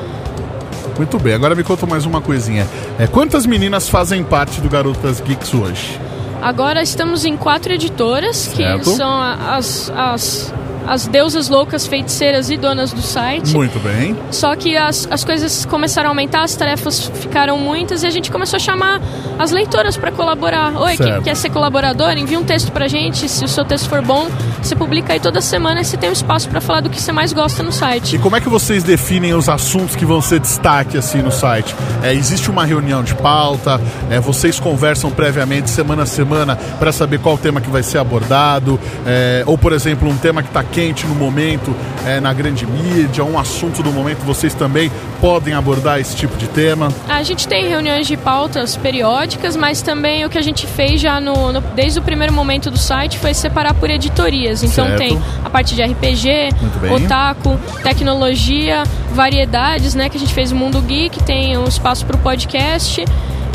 Muito 1.02 1.18
bem, 1.18 1.34
agora 1.34 1.56
me 1.56 1.64
conta 1.64 1.88
mais 1.88 2.06
uma 2.06 2.22
coisinha. 2.22 2.68
É, 3.00 3.08
quantas 3.08 3.48
meninas 3.48 3.90
fazem 3.90 4.24
parte 4.24 4.62
do 4.62 4.70
Garotas 4.70 5.20
Geeks 5.20 5.52
hoje? 5.52 6.00
Agora 6.40 6.80
estamos 6.84 7.26
em 7.26 7.36
quatro 7.36 7.74
editoras, 7.74 8.38
certo. 8.38 8.84
que 8.84 8.96
são 8.98 9.20
as, 9.20 9.90
as 9.90 10.54
as 10.88 11.08
deusas 11.08 11.50
loucas, 11.50 11.88
feiticeiras 11.88 12.50
e 12.50 12.58
donas 12.58 12.92
do 12.92 13.02
site. 13.02 13.54
Muito 13.54 13.80
bem. 13.80 14.16
Só 14.32 14.56
que 14.56 14.76
as, 14.76 15.08
as 15.10 15.24
coisas 15.24 15.66
começaram 15.66 16.10
a 16.10 16.12
aumentar, 16.12 16.44
as 16.44 16.56
tarefas 16.56 17.12
ficaram 17.16 17.58
muitas 17.58 18.04
e 18.04 18.08
a 18.08 18.10
gente 18.10 18.32
começou 18.32 18.58
a 18.58 18.60
chamar 18.60 19.02
as 19.38 19.52
leitoras 19.52 19.98
para 19.98 20.12
colaborar. 20.12 20.76
Oi, 20.76 20.98
quem 20.98 21.22
quer 21.22 21.36
ser 21.36 21.50
colaborador? 21.50 22.12
Envia 22.12 22.40
um 22.40 22.44
texto 22.44 22.72
pra 22.72 22.88
gente. 22.88 23.28
Se 23.28 23.44
o 23.46 23.48
seu 23.48 23.66
texto 23.66 23.90
for 23.90 24.02
bom, 24.02 24.28
você 24.62 24.76
publica 24.76 25.14
aí 25.14 25.20
toda 25.20 25.42
semana 25.42 25.82
e 25.82 25.86
você 25.86 25.98
tem 25.98 26.10
um 26.10 26.14
espaço 26.14 26.50
para 26.50 26.62
falar 26.62 26.82
do 26.82 26.90
que 26.90 27.02
você 27.02 27.12
mais 27.12 27.34
gosta 27.34 27.64
no 27.64 27.72
site. 27.72 28.16
E 28.16 28.20
como 28.20 28.36
é 28.36 28.42
que 28.42 28.50
vocês 28.50 28.84
definem 28.84 29.34
os 29.34 29.50
assuntos 29.50 29.96
que 29.96 30.06
vão 30.06 30.22
ser 30.22 30.40
destaque 30.40 30.98
assim 30.98 31.22
no 31.22 31.32
site? 31.32 31.76
É, 32.04 32.14
existe 32.14 32.50
uma 32.50 32.66
reunião 32.66 33.04
de 33.04 33.16
pauta? 33.16 33.80
É, 34.10 34.20
vocês 34.20 34.60
conversam 34.60 35.12
previamente, 35.12 35.70
semana 35.70 36.04
a 36.04 36.06
semana, 36.06 36.56
para 36.56 36.92
saber 36.92 37.20
qual 37.20 37.38
tema 37.38 37.62
que 37.62 37.70
vai 37.70 37.84
ser 37.84 37.98
abordado? 37.98 38.80
É, 39.06 39.44
ou, 39.46 39.58
por 39.58 39.74
exemplo, 39.74 40.10
um 40.10 40.18
tema 40.18 40.42
que 40.42 40.50
está 40.50 40.60
quente 40.72 41.06
no 41.06 41.16
momento 41.16 41.76
é, 42.06 42.20
na 42.20 42.34
grande 42.34 42.66
mídia, 42.66 43.24
um 43.24 43.38
assunto 43.38 43.84
do 43.84 43.92
momento, 43.92 44.20
vocês 44.20 44.54
também 44.54 44.92
podem 45.20 45.54
abordar 45.54 46.00
esse 46.00 46.16
tipo 46.16 46.36
de 46.38 46.48
tema? 46.48 46.88
A 47.08 47.22
gente 47.24 47.48
tem 47.48 47.68
reuniões 47.68 48.08
de 48.08 48.18
pautas 48.18 48.76
periódicas, 48.76 49.56
mas 49.56 49.82
também 49.82 50.26
o 50.26 50.30
que 50.30 50.38
a 50.38 50.42
gente 50.42 50.66
fez 50.66 51.00
já 51.00 51.20
no, 51.20 51.52
no 51.52 51.62
desde 51.62 52.00
o 52.00 52.02
primeiro 52.02 52.34
momento 52.34 52.72
do 52.72 52.78
site 52.78 53.20
foi 53.20 53.34
separar 53.34 53.74
por 53.74 53.90
editorias. 53.90 54.64
Então 54.64 54.88
certo. 54.88 54.98
tem 54.98 55.22
a 55.44 55.50
parte 55.50 55.76
de 55.76 55.84
RPG, 55.84 56.50
otaku, 56.96 57.60
tecnologia, 57.84 58.84
variedades, 59.14 59.94
né? 59.94 60.10
Que 60.10 60.18
a 60.18 60.20
gente 60.20 60.34
fez 60.34 60.52
o 60.52 60.56
Mundo 60.56 60.82
Geek, 60.82 61.22
tem 61.24 61.58
um 61.58 61.66
espaço 61.66 62.06
para 62.06 62.16
o 62.16 62.20
podcast 62.20 63.04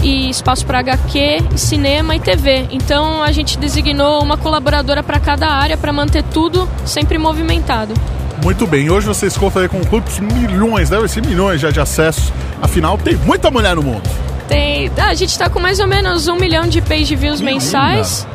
e 0.06 0.30
espaço 0.30 0.64
para 0.64 0.78
HQ, 0.78 1.56
cinema 1.56 2.14
e 2.14 2.20
TV. 2.20 2.68
Então 2.70 3.22
a 3.22 3.32
gente 3.32 3.58
designou 3.58 4.22
uma 4.22 4.36
colaboradora 4.36 5.02
para 5.02 5.18
cada 5.18 5.48
área 5.48 5.76
para 5.76 5.92
manter 5.92 6.22
tudo 6.22 6.68
sempre 6.84 7.18
movimentado. 7.18 7.92
Muito 8.40 8.66
bem, 8.68 8.88
hoje 8.88 9.06
vocês 9.08 9.36
contam 9.36 9.62
aí 9.62 9.68
com 9.68 9.84
quantos 9.84 10.20
milhões, 10.20 10.90
deve 10.90 11.08
ser 11.08 11.26
milhões 11.26 11.60
já 11.60 11.72
de 11.72 11.80
acessos. 11.80 12.32
Afinal, 12.62 12.96
tem 12.96 13.16
muita 13.16 13.50
mulher 13.50 13.74
no 13.74 13.82
mundo. 13.82 14.08
Tem. 14.46 14.88
Ah, 14.96 15.08
a 15.08 15.14
gente 15.14 15.30
está 15.30 15.50
com 15.50 15.58
mais 15.58 15.80
ou 15.80 15.88
menos 15.88 16.28
um 16.28 16.36
milhão 16.36 16.68
de 16.68 16.80
page 16.80 17.16
views 17.16 17.40
Menina. 17.40 17.64
mensais. 17.64 18.26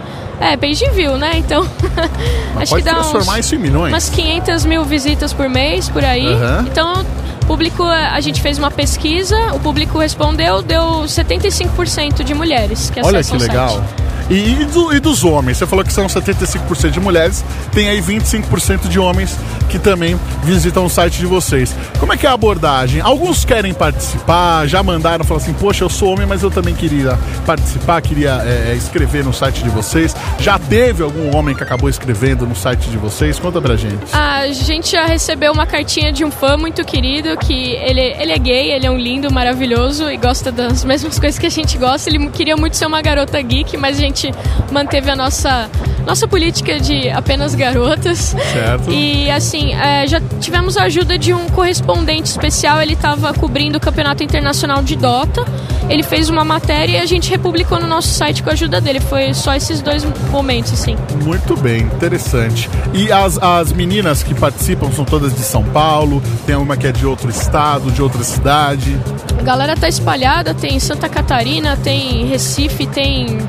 É, 0.42 0.58
page 0.58 0.90
view, 0.90 1.18
né? 1.18 1.38
Então. 1.38 1.66
acho 2.58 2.76
que 2.76 2.82
dá 2.82 2.96
transformar 2.96 3.34
uns, 3.34 3.46
isso 3.46 3.56
em 3.56 3.60
milhões. 3.60 3.94
Umas 3.94 4.10
500 4.10 4.66
mil 4.66 4.84
visitas 4.84 5.32
por 5.32 5.48
mês, 5.48 5.88
por 5.88 6.04
aí. 6.04 6.28
Uhum. 6.28 6.68
Então 6.68 7.06
público, 7.42 7.84
a 7.84 8.20
gente 8.22 8.42
fez 8.42 8.58
uma 8.58 8.72
pesquisa, 8.72 9.54
o 9.54 9.60
público 9.60 9.98
respondeu, 9.98 10.62
deu 10.62 11.04
75% 11.04 12.24
de 12.24 12.34
mulheres 12.34 12.90
que 12.90 13.02
Olha 13.04 13.24
que 13.24 13.38
legal. 13.38 13.70
Site. 13.70 14.11
E, 14.32 14.62
e, 14.62 14.66
do, 14.66 14.94
e, 14.94 15.00
dos 15.02 15.26
homens? 15.26 15.58
Você 15.58 15.68
falou 15.68 15.84
que 15.84 15.92
são 15.92 16.08
75% 16.08 16.90
de 16.90 17.02
mulheres, 17.02 17.44
tem 17.74 17.90
aí 17.90 18.02
25% 18.02 18.88
de 18.88 18.98
homens 18.98 19.38
que 19.70 19.78
também 19.78 20.18
visitam 20.42 20.86
o 20.86 20.90
site 20.90 21.18
de 21.18 21.26
vocês. 21.26 21.76
Como 22.00 22.14
é 22.14 22.18
que 22.18 22.26
é 22.26 22.30
a 22.30 22.34
abordagem? 22.34 23.02
Alguns 23.02 23.44
querem 23.44 23.74
participar, 23.74 24.66
já 24.68 24.82
mandaram, 24.82 25.26
falaram 25.26 25.46
assim, 25.46 25.54
poxa, 25.54 25.84
eu 25.84 25.90
sou 25.90 26.14
homem, 26.14 26.26
mas 26.26 26.44
eu 26.44 26.50
também 26.50 26.74
queria 26.74 27.20
participar, 27.46 28.02
queria 28.02 28.42
é, 28.46 28.72
é, 28.72 28.76
escrever 28.76 29.22
no 29.26 29.34
site 29.34 29.64
de 29.64 29.70
vocês. 29.70 30.16
Já 30.40 30.58
teve 30.58 31.04
algum 31.04 31.36
homem 31.36 31.54
que 31.54 31.64
acabou 31.64 31.90
escrevendo 31.90 32.46
no 32.46 32.56
site 32.56 32.90
de 32.90 32.98
vocês? 32.98 33.38
Conta 33.38 33.62
pra 33.62 33.76
gente. 33.76 34.14
A 34.14 34.48
gente 34.48 34.92
já 34.92 35.06
recebeu 35.06 35.52
uma 35.52 35.66
cartinha 35.66 36.14
de 36.14 36.24
um 36.24 36.32
fã 36.32 36.56
muito 36.56 36.86
querido, 36.86 37.36
que 37.36 37.72
ele, 37.76 38.00
ele 38.00 38.32
é 38.32 38.38
gay, 38.38 38.72
ele 38.72 38.86
é 38.86 38.92
um 38.92 38.98
lindo, 38.98 39.30
maravilhoso 39.30 40.10
e 40.10 40.16
gosta 40.16 40.54
das 40.54 40.86
mesmas 40.86 41.20
coisas 41.20 41.38
que 41.38 41.48
a 41.48 41.52
gente 41.52 41.78
gosta. 41.78 42.10
Ele 42.10 42.30
queria 42.30 42.56
muito 42.56 42.78
ser 42.78 42.86
uma 42.86 43.02
garota 43.02 43.42
geek, 43.42 43.76
mas 43.76 43.98
a 43.98 44.02
gente 44.02 44.21
gente 44.22 44.34
manteve 44.72 45.10
a 45.10 45.16
nossa, 45.16 45.70
nossa 46.06 46.28
política 46.28 46.80
de 46.80 47.10
apenas 47.10 47.56
garotas. 47.56 48.36
Certo. 48.54 48.92
E 48.92 49.30
assim, 49.32 49.74
é, 49.74 50.08
já 50.08 50.22
tivemos 50.40 50.78
a 50.78 50.84
ajuda 50.84 51.18
de 51.18 51.34
um 51.34 51.48
correspondente 51.50 52.30
especial, 52.30 52.82
ele 52.82 52.94
estava 52.94 53.34
cobrindo 53.34 53.78
o 53.78 53.82
Campeonato 53.82 54.24
Internacional 54.24 54.84
de 54.84 54.96
Dota. 54.96 55.46
Ele 55.90 56.04
fez 56.04 56.30
uma 56.30 56.46
matéria 56.46 57.00
e 57.00 57.02
a 57.02 57.06
gente 57.06 57.30
republicou 57.30 57.78
no 57.80 57.88
nosso 57.88 58.08
site 58.10 58.42
com 58.42 58.50
a 58.50 58.54
ajuda 58.54 58.80
dele. 58.80 59.02
Foi 59.02 59.34
só 59.34 59.54
esses 59.56 59.82
dois 59.82 60.06
momentos, 60.30 60.72
assim. 60.72 60.96
Muito 61.24 61.58
bem, 61.58 61.82
interessante. 61.82 62.70
E 62.94 63.12
as, 63.12 63.38
as 63.38 63.74
meninas 63.74 64.24
que 64.24 64.34
participam 64.34 64.90
são 64.92 65.04
todas 65.04 65.36
de 65.36 65.42
São 65.42 65.64
Paulo? 65.66 66.24
Tem 66.46 66.56
uma 66.56 66.78
que 66.78 66.88
é 66.88 66.94
de 66.94 67.06
outro 67.06 67.30
estado, 67.30 67.92
de 67.92 68.02
outra 68.02 68.24
cidade? 68.24 68.98
A 69.38 69.44
galera 69.44 69.76
tá 69.76 69.90
espalhada, 69.90 70.54
tem 70.54 70.80
Santa 70.80 71.10
Catarina, 71.10 71.76
tem 71.76 72.26
Recife, 72.26 72.86
tem 72.86 73.40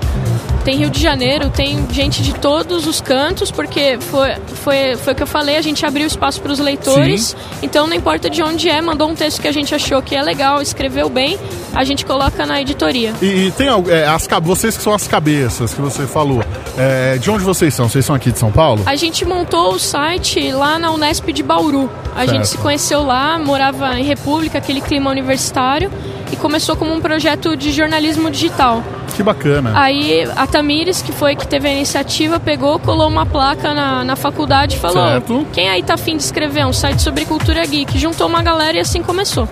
tem 0.64 0.76
Rio 0.76 0.90
de 0.90 1.01
Janeiro, 1.01 1.51
tem 1.51 1.86
gente 1.90 2.22
de 2.22 2.34
todos 2.34 2.86
os 2.86 3.01
cantos, 3.01 3.51
porque 3.51 3.98
foi, 4.01 4.34
foi, 4.62 4.97
foi 4.97 5.12
o 5.12 5.16
que 5.16 5.22
eu 5.22 5.26
falei, 5.26 5.56
a 5.56 5.62
gente 5.62 5.84
abriu 5.84 6.06
espaço 6.06 6.40
para 6.40 6.52
os 6.52 6.59
leitores, 6.59 7.28
Sim. 7.28 7.36
então 7.62 7.86
não 7.86 7.94
importa 7.94 8.30
de 8.30 8.43
onde 8.43 8.68
é, 8.68 8.80
mandou 8.80 9.09
um 9.09 9.14
texto 9.14 9.40
que 9.40 9.48
a 9.48 9.52
gente 9.52 9.74
achou 9.74 10.01
que 10.02 10.14
é 10.14 10.22
legal, 10.22 10.62
escreveu 10.62 11.09
bem, 11.09 11.39
a 11.74 11.84
gente 11.84 12.05
coloca 12.05 12.47
na 12.47 12.60
editoria. 12.60 13.12
E, 13.20 13.47
e 13.47 13.51
tem 13.52 13.68
é, 13.89 14.06
as 14.06 14.28
vocês 14.43 14.76
que 14.76 14.82
são 14.82 14.94
as 14.94 15.06
cabeças 15.06 15.74
que 15.74 15.80
você 15.80 16.06
falou, 16.06 16.43
é, 16.76 17.18
de 17.18 17.30
onde 17.30 17.44
vocês 17.44 17.74
são? 17.74 17.89
Vocês 17.89 18.05
são 18.05 18.14
aqui 18.14 18.32
de 18.32 18.39
São 18.39 18.51
Paulo? 18.51 18.82
A 18.86 18.97
gente 18.97 19.24
montou 19.24 19.74
o 19.74 19.78
site 19.78 20.52
lá 20.52 20.78
na 20.78 20.90
Unesp 20.90 21.28
de 21.32 21.43
Bauru. 21.43 21.90
A 22.14 22.20
certo. 22.20 22.30
gente 22.30 22.48
se 22.48 22.59
conheceu 22.59 23.02
lá, 23.02 23.39
morava 23.39 23.98
em 23.98 24.05
República, 24.05 24.59
aquele 24.59 24.80
clima 24.80 25.10
universitário, 25.10 25.90
e 26.32 26.36
começou 26.36 26.74
como 26.74 26.92
um 26.92 27.00
projeto 27.00 27.56
de 27.56 27.70
jornalismo 27.70 28.30
digital. 28.30 28.82
Que 29.14 29.22
bacana. 29.22 29.72
Aí 29.74 30.26
a 30.34 30.46
Tamires, 30.46 31.02
que 31.02 31.12
foi 31.12 31.36
que 31.36 31.46
teve 31.46 31.68
a 31.68 31.72
iniciativa, 31.72 32.40
pegou, 32.40 32.78
colou 32.78 33.06
uma 33.09 33.26
placa 33.26 33.74
na, 33.74 34.02
na 34.02 34.16
faculdade 34.16 34.76
e 34.76 34.78
falou: 34.80 35.06
certo. 35.06 35.46
Quem 35.52 35.68
aí 35.68 35.82
tá 35.82 35.94
afim 35.94 36.16
de 36.16 36.22
escrever 36.22 36.64
um 36.64 36.72
site 36.72 37.02
sobre 37.02 37.26
cultura 37.26 37.64
geek? 37.66 37.98
Juntou 37.98 38.26
uma 38.26 38.42
galera 38.42 38.78
e 38.78 38.80
assim 38.80 39.02
começou. 39.02 39.48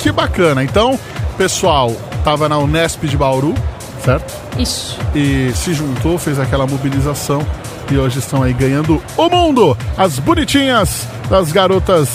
Que 0.00 0.10
bacana. 0.10 0.64
Então, 0.64 0.98
pessoal, 1.36 1.92
tava 2.24 2.48
na 2.48 2.58
Unesp 2.58 3.04
de 3.04 3.16
Bauru, 3.16 3.54
certo? 4.02 4.34
Isso. 4.58 4.98
E 5.14 5.52
se 5.54 5.74
juntou, 5.74 6.18
fez 6.18 6.40
aquela 6.40 6.66
mobilização 6.66 7.46
e 7.90 7.98
hoje 7.98 8.18
estão 8.18 8.42
aí 8.42 8.54
ganhando 8.54 9.02
o 9.16 9.28
mundo. 9.28 9.76
As 9.96 10.18
bonitinhas 10.18 11.06
das 11.28 11.52
garotas 11.52 12.08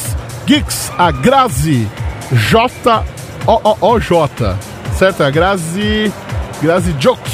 geeks, 0.47 0.91
a 0.97 1.11
Grazi 1.11 1.87
J-O-O-J, 3.45 4.57
certo? 4.97 5.23
A 5.23 5.29
Grazi 5.29 6.11
Grazi 6.61 6.95
Joke 6.99 7.29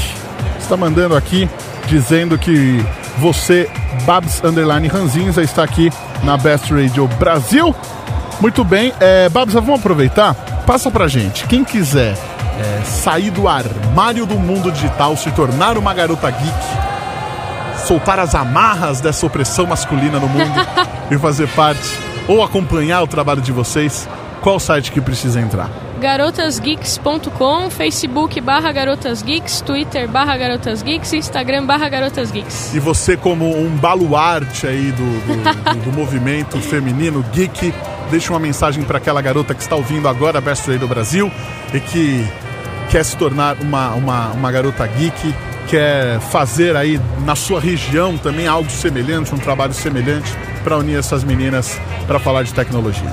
está 0.60 0.78
mandando 0.78 1.16
aqui 1.16 1.50
dizendo 1.88 2.38
que 2.38 2.84
você, 3.18 3.70
Babs 4.06 4.44
Underline 4.44 4.88
Ranzinza, 4.88 5.42
está 5.42 5.64
aqui 5.64 5.92
na 6.24 6.38
Best 6.38 6.72
Radio 6.72 7.08
Brasil. 7.20 7.74
Muito 8.40 8.64
bem, 8.64 8.94
é, 9.00 9.30
Babs, 9.30 9.54
vamos 9.54 9.80
aproveitar? 9.80 10.34
Passa 10.66 10.92
pra 10.92 11.08
gente. 11.08 11.46
Quem 11.48 11.64
quiser 11.64 12.18
é, 12.60 12.84
sair 12.84 13.32
do 13.32 13.48
armário 13.48 14.26
do 14.26 14.38
mundo 14.38 14.72
digital, 14.72 15.16
se 15.16 15.32
tornar 15.32 15.78
uma 15.78 15.94
garota 15.94 16.30
geek, 16.30 17.86
soltar 17.86 18.20
as 18.20 18.36
amarras 18.36 19.00
dessa 19.00 19.26
opressão 19.26 19.66
masculina 19.66 20.20
no 20.20 20.28
mundo 20.28 20.54
e 21.10 21.18
fazer 21.18 21.48
parte 21.50 21.98
ou 22.28 22.44
acompanhar 22.44 23.04
o 23.04 23.08
trabalho 23.08 23.42
de 23.42 23.52
vocês, 23.52 24.08
qual 24.46 24.60
site 24.60 24.92
que 24.92 25.02
precisa 25.02 25.42
entrar? 25.42 25.72
garotasgeeks.com, 26.00 27.68
Facebook 27.72 28.40
barra 28.40 28.72
garotasgeeks, 28.72 29.60
Twitter 29.62 30.08
barra 30.08 30.38
garotasgeeks, 30.38 31.14
Instagram 31.14 31.66
barra 31.66 31.90
garotasgeeks. 31.90 32.76
E 32.76 32.80
você 32.80 33.18
como 33.18 33.58
um 33.58 33.76
baluarte 33.76 34.68
aí 34.68 34.92
do, 34.92 35.04
do, 35.26 35.36
do, 35.74 35.86
do 35.86 35.98
movimento 35.98 36.60
feminino 36.60 37.26
geek, 37.34 37.74
deixa 38.12 38.32
uma 38.32 38.40
mensagem 38.40 38.84
para 38.84 39.00
aquela 39.00 39.20
garota 39.20 39.56
que 39.56 39.64
está 39.64 39.76
ouvindo 39.76 40.08
agora 40.08 40.38
a 40.38 40.42
Best 40.42 40.68
Way 40.68 40.78
do 40.78 40.88
Brasil 40.88 41.32
e 41.74 41.80
que 41.80 42.24
quer 42.92 43.04
se 43.04 43.18
tornar 43.18 43.56
uma, 43.60 43.96
uma, 43.96 44.28
uma 44.28 44.52
garota 44.52 44.86
geek, 44.86 45.34
quer 45.68 46.20
fazer 46.20 46.76
aí 46.76 47.02
na 47.26 47.36
sua 47.36 47.60
região 47.60 48.16
também 48.16 48.46
algo 48.46 48.70
semelhante, 48.70 49.34
um 49.34 49.40
trabalho 49.40 49.74
semelhante 49.74 50.32
para 50.64 50.78
unir 50.78 51.00
essas 51.00 51.24
meninas 51.24 51.82
para 52.06 52.20
falar 52.20 52.44
de 52.44 52.54
tecnologia. 52.54 53.12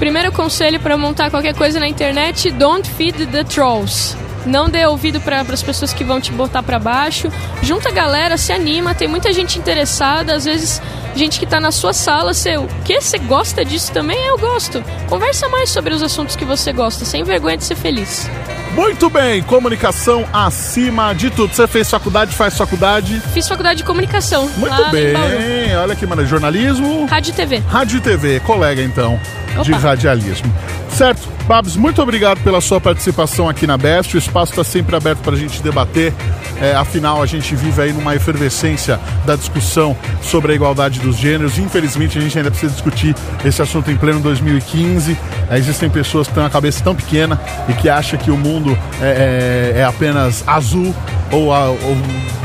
Primeiro 0.00 0.32
conselho 0.32 0.80
para 0.80 0.96
montar 0.96 1.30
qualquer 1.30 1.54
coisa 1.54 1.78
na 1.78 1.86
internet: 1.86 2.50
don't 2.52 2.88
feed 2.88 3.26
the 3.26 3.44
trolls. 3.44 4.16
Não 4.46 4.70
dê 4.70 4.86
ouvido 4.86 5.20
para 5.20 5.42
as 5.42 5.62
pessoas 5.62 5.92
que 5.92 6.02
vão 6.02 6.18
te 6.18 6.32
botar 6.32 6.62
para 6.62 6.78
baixo. 6.78 7.30
Junta 7.62 7.90
a 7.90 7.92
galera, 7.92 8.38
se 8.38 8.50
anima. 8.50 8.94
Tem 8.94 9.06
muita 9.06 9.30
gente 9.30 9.58
interessada. 9.58 10.34
Às 10.34 10.46
vezes, 10.46 10.80
gente 11.14 11.38
que 11.38 11.44
está 11.44 11.60
na 11.60 11.70
sua 11.70 11.92
sala. 11.92 12.32
O 12.32 12.82
que? 12.82 12.98
Você 12.98 13.18
gosta 13.18 13.62
disso 13.62 13.92
também? 13.92 14.18
Eu 14.24 14.38
gosto. 14.38 14.82
Conversa 15.06 15.46
mais 15.50 15.68
sobre 15.68 15.92
os 15.92 16.02
assuntos 16.02 16.34
que 16.34 16.46
você 16.46 16.72
gosta, 16.72 17.04
sem 17.04 17.22
vergonha 17.22 17.58
de 17.58 17.64
ser 17.64 17.76
feliz. 17.76 18.26
Muito 18.74 19.10
bem, 19.10 19.42
comunicação 19.42 20.24
acima 20.32 21.12
de 21.12 21.28
tudo. 21.28 21.54
Você 21.54 21.66
fez 21.66 21.90
faculdade, 21.90 22.34
faz 22.34 22.56
faculdade? 22.56 23.20
Fiz 23.32 23.48
faculdade 23.48 23.78
de 23.78 23.84
comunicação. 23.84 24.48
Muito 24.56 24.90
bem, 24.90 25.76
olha 25.76 25.96
que 25.96 26.06
maravilha. 26.06 26.30
Jornalismo? 26.30 27.06
Rádio 27.06 27.30
e 27.30 27.34
TV. 27.34 27.62
Rádio 27.68 27.98
e 27.98 28.00
TV, 28.00 28.40
colega 28.40 28.80
então, 28.82 29.18
Opa. 29.54 29.62
de 29.62 29.72
radialismo. 29.72 30.52
Certo, 30.88 31.28
Babs, 31.46 31.74
muito 31.76 32.00
obrigado 32.00 32.40
pela 32.44 32.60
sua 32.60 32.80
participação 32.80 33.48
aqui 33.48 33.66
na 33.66 33.76
Best. 33.76 34.14
O 34.14 34.18
espaço 34.18 34.52
está 34.52 34.62
sempre 34.62 34.94
aberto 34.94 35.18
para 35.18 35.34
a 35.34 35.36
gente 35.36 35.60
debater. 35.62 36.12
É, 36.60 36.74
afinal, 36.74 37.22
a 37.22 37.26
gente 37.26 37.56
vive 37.56 37.80
aí 37.82 37.92
numa 37.92 38.14
efervescência 38.14 39.00
da 39.24 39.34
discussão 39.34 39.96
sobre 40.22 40.52
a 40.52 40.54
igualdade 40.54 41.00
dos 41.00 41.16
gêneros. 41.16 41.58
Infelizmente, 41.58 42.18
a 42.18 42.20
gente 42.20 42.36
ainda 42.36 42.50
precisa 42.50 42.72
discutir 42.72 43.16
esse 43.44 43.60
assunto 43.62 43.90
em 43.90 43.96
pleno 43.96 44.20
2015. 44.20 45.16
É, 45.50 45.58
existem 45.58 45.90
pessoas 45.90 46.28
que 46.28 46.34
têm 46.34 46.42
uma 46.42 46.48
cabeça 46.48 46.82
tão 46.82 46.94
pequena 46.94 47.40
e 47.68 47.72
que 47.72 47.88
acham 47.88 48.18
que 48.18 48.30
o 48.30 48.36
mundo 48.36 48.78
é, 49.02 49.72
é, 49.74 49.80
é 49.80 49.84
apenas 49.84 50.44
azul 50.46 50.94
ou, 51.32 51.52
a, 51.52 51.70
ou, 51.70 51.96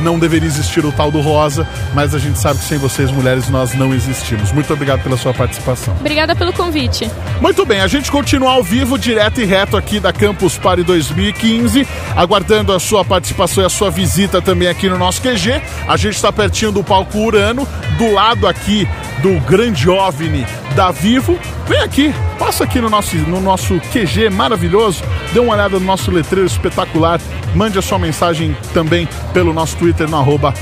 não 0.02 0.19
deveria 0.19 0.48
existir 0.48 0.86
o 0.86 0.91
tal 0.91 1.11
do 1.11 1.22
rosa, 1.22 1.68
mas 1.94 2.14
a 2.14 2.19
gente 2.19 2.38
sabe 2.38 2.60
que 2.60 2.65
sem 2.65 2.77
vocês, 2.77 3.11
mulheres, 3.11 3.49
nós 3.49 3.73
não 3.73 3.94
existimos. 3.94 4.52
Muito 4.52 4.72
obrigado 4.73 5.02
pela 5.02 5.18
sua 5.18 5.34
participação. 5.34 5.95
Obrigada 5.99 6.36
pelo 6.36 6.53
convite. 6.53 7.10
Muito 7.41 7.65
bem, 7.65 7.82
a 7.82 7.88
gente 7.88 8.11
continua 8.11 8.52
ao 8.52 8.64
vivo, 8.64 8.98
direto 8.98 9.41
e 9.41 9.45
reto 9.45 9.77
aqui 9.77 9.99
da 9.99 10.14
Campus 10.14 10.57
Party 10.57 10.84
2015, 10.84 11.88
aguardando 12.15 12.73
a 12.73 12.80
sua 12.80 13.03
participação 13.03 13.64
e 13.64 13.65
a 13.65 13.69
sua 13.69 13.90
visita 13.90 14.41
também 14.41 14.68
aqui 14.68 14.90
no 14.90 14.98
nosso 14.98 15.22
QG. 15.22 15.61
A 15.88 15.98
gente 15.98 16.15
está 16.15 16.32
pertinho 16.32 16.72
do 16.72 16.84
palco 16.84 17.18
Urano, 17.18 17.68
do 17.98 18.11
lado 18.11 18.48
aqui 18.48 18.88
do 19.22 19.40
grande 19.41 19.90
OVNI 19.90 20.45
da 20.76 20.91
Vivo. 20.91 21.40
Vem 21.68 21.80
aqui, 21.80 22.14
passa 22.38 22.64
aqui 22.64 22.80
no 22.80 22.90
nosso, 22.90 22.95
no 23.28 23.42
nosso 23.42 23.80
QG 23.92 24.30
maravilhoso, 24.30 25.04
dê 25.34 25.40
uma 25.40 25.54
olhada 25.54 25.80
no 25.80 25.86
nosso 25.86 26.10
letreiro 26.12 26.48
espetacular, 26.48 27.20
mande 27.54 27.78
a 27.78 27.82
sua 27.82 28.00
mensagem 28.00 28.56
também 28.74 29.08
pelo 29.34 29.54
nosso 29.54 29.76
Twitter 29.78 30.10
no 30.10 30.18
arroba 30.18 30.54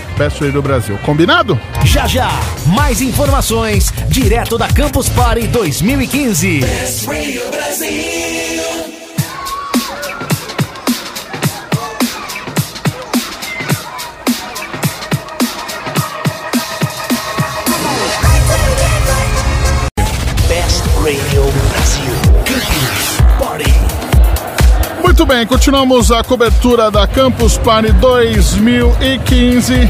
do 0.52 0.62
Brasil. 0.62 0.98
Combinado? 1.04 1.60
Já 1.86 2.08
já, 2.08 2.30
mais 2.68 3.02
informações 3.02 3.94
direto 4.08 4.58
da 4.58 4.68
Campus 4.68 5.10
Party 5.10 5.48
2015. 5.48 6.60
Best 6.62 7.06
Radio 7.06 7.42
Brasil. 7.52 9.03
Muito 25.24 25.36
bem, 25.36 25.48
continuamos 25.48 26.12
a 26.12 26.22
cobertura 26.22 26.92
da 26.92 27.08
Campus 27.08 27.58
Party 27.58 27.94
2015. 27.94 29.90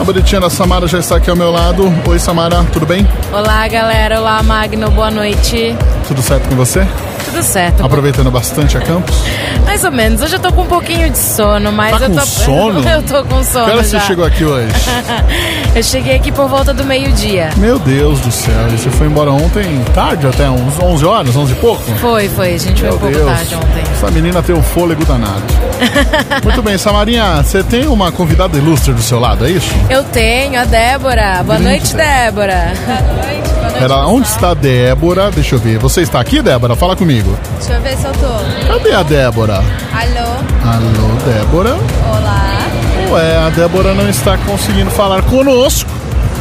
A 0.00 0.02
bonitinha 0.02 0.40
da 0.40 0.48
Samara 0.48 0.86
já 0.86 0.98
está 0.98 1.16
aqui 1.16 1.28
ao 1.28 1.36
meu 1.36 1.50
lado. 1.50 1.92
Oi, 2.08 2.18
Samara, 2.18 2.64
tudo 2.72 2.86
bem? 2.86 3.06
Olá, 3.30 3.68
galera. 3.68 4.18
Olá, 4.18 4.42
Magno. 4.42 4.90
Boa 4.90 5.10
noite. 5.10 5.76
Tudo 6.08 6.22
certo 6.22 6.48
com 6.48 6.56
você? 6.56 6.88
Tudo 7.32 7.42
certo. 7.42 7.84
Aproveitando 7.84 8.30
bastante 8.30 8.76
a 8.76 8.80
campus? 8.84 9.16
Mais 9.64 9.82
ou 9.84 9.90
menos. 9.90 10.20
Hoje 10.20 10.36
eu 10.36 10.40
tô 10.40 10.52
com 10.52 10.62
um 10.62 10.66
pouquinho 10.66 11.08
de 11.08 11.16
sono, 11.16 11.72
mas 11.72 11.98
tá 11.98 12.04
eu 12.04 12.10
tô. 12.10 12.20
Com 12.20 12.26
sono? 12.26 12.82
Eu 12.92 13.02
tô 13.02 13.24
com 13.24 13.42
sono. 13.42 13.64
Que 13.64 13.70
hora 13.70 13.82
você 13.84 14.00
chegou 14.00 14.24
aqui 14.24 14.44
hoje? 14.44 14.68
eu 15.74 15.82
cheguei 15.82 16.16
aqui 16.16 16.30
por 16.30 16.46
volta 16.46 16.74
do 16.74 16.84
meio-dia. 16.84 17.48
Meu 17.56 17.78
Deus 17.78 18.20
do 18.20 18.30
céu. 18.30 18.68
E 18.68 18.76
você 18.76 18.90
foi 18.90 19.06
embora 19.06 19.30
ontem 19.30 19.82
tarde, 19.94 20.26
até 20.26 20.50
uns 20.50 20.78
11 20.78 21.04
horas, 21.06 21.36
11 21.36 21.52
e 21.52 21.56
pouco? 21.56 21.82
Foi, 22.00 22.28
foi. 22.28 22.54
A 22.54 22.58
gente 22.58 22.82
Meu 22.82 22.98
foi 22.98 23.10
um 23.10 23.12
pouco 23.14 23.26
tarde 23.34 23.54
ontem. 23.54 23.82
Essa 23.92 24.10
menina 24.10 24.42
tem 24.42 24.54
um 24.54 24.62
fôlego 24.62 25.04
danado. 25.04 25.42
Muito 26.44 26.62
bem, 26.62 26.76
Samarinha, 26.76 27.42
você 27.42 27.62
tem 27.62 27.86
uma 27.86 28.12
convidada 28.12 28.58
ilustre 28.58 28.92
do 28.92 29.02
seu 29.02 29.18
lado, 29.18 29.46
é 29.46 29.50
isso? 29.50 29.72
Eu 29.88 30.04
tenho, 30.04 30.60
a 30.60 30.64
Débora. 30.64 31.42
Boa 31.44 31.58
noite, 31.58 31.94
Débora. 31.94 32.72
Boa 32.86 33.00
noite. 33.00 33.61
Pera, 33.82 34.06
onde 34.06 34.28
está 34.28 34.50
a 34.50 34.54
Débora? 34.54 35.28
Deixa 35.32 35.56
eu 35.56 35.58
ver. 35.58 35.76
Você 35.78 36.02
está 36.02 36.20
aqui, 36.20 36.40
Débora? 36.40 36.76
Fala 36.76 36.94
comigo. 36.94 37.36
Deixa 37.58 37.72
eu 37.72 37.80
ver 37.80 37.96
se 37.96 38.04
eu 38.06 38.12
tô. 38.12 38.72
Cadê 38.72 38.92
a 38.92 39.02
Débora? 39.02 39.56
Alô? 39.56 40.30
Alô, 40.72 41.16
Débora? 41.26 41.74
Olá. 42.08 42.58
Ué, 43.10 43.36
a 43.38 43.50
Débora 43.50 43.92
não 43.92 44.08
está 44.08 44.38
conseguindo 44.38 44.88
falar 44.92 45.22
conosco, 45.22 45.90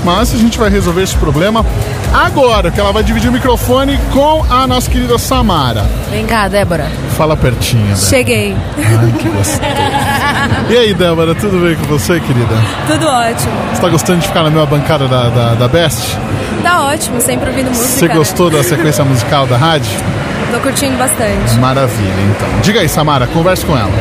mas 0.06 0.32
a 0.36 0.38
gente 0.38 0.60
vai 0.60 0.70
resolver 0.70 1.02
esse 1.02 1.18
problema 1.18 1.66
agora, 2.14 2.70
que 2.70 2.80
ela 2.80 2.92
vai 2.92 3.02
dividir 3.02 3.30
o 3.32 3.34
microfone 3.34 3.98
com 4.14 4.46
a 4.48 4.68
nossa 4.68 4.88
querida 4.88 5.18
Samara. 5.18 5.84
Vem 6.12 6.28
cá, 6.28 6.48
Débora. 6.48 6.92
Fala 7.18 7.36
pertinho, 7.36 7.88
Débora. 7.88 8.06
Cheguei. 8.06 8.56
Ai, 8.78 9.12
que 9.18 9.30
gostoso. 9.30 9.62
E 10.70 10.78
aí, 10.78 10.94
Débora, 10.94 11.36
tudo 11.36 11.60
bem 11.60 11.76
com 11.76 11.84
você, 11.84 12.20
querida? 12.20 12.56
Tudo 12.88 13.08
ótimo. 13.08 13.54
Você 13.74 13.82
tá 13.82 13.90
gostando 13.90 14.20
de 14.20 14.28
ficar 14.28 14.44
na 14.44 14.50
minha 14.50 14.66
bancada 14.66 15.08
da, 15.08 15.30
da, 15.30 15.54
da 15.56 15.68
Best? 15.68 16.18
Tá 16.64 16.86
ótimo, 16.86 17.20
sempre 17.22 17.50
ouvindo 17.50 17.70
música. 17.70 17.88
Você 17.88 18.08
gostou 18.08 18.50
né? 18.50 18.58
da 18.58 18.64
sequência 18.64 19.04
musical 19.04 19.46
da 19.48 19.58
rádio? 19.58 19.92
Tô 20.52 20.60
curtindo 20.60 20.98
bastante. 20.98 21.56
Maravilha, 21.60 22.22
então. 22.30 22.62
Diga 22.62 22.82
aí, 22.82 22.90
Samara, 22.90 23.28
converse 23.28 23.66
com 23.66 23.78
ela. 23.78 23.92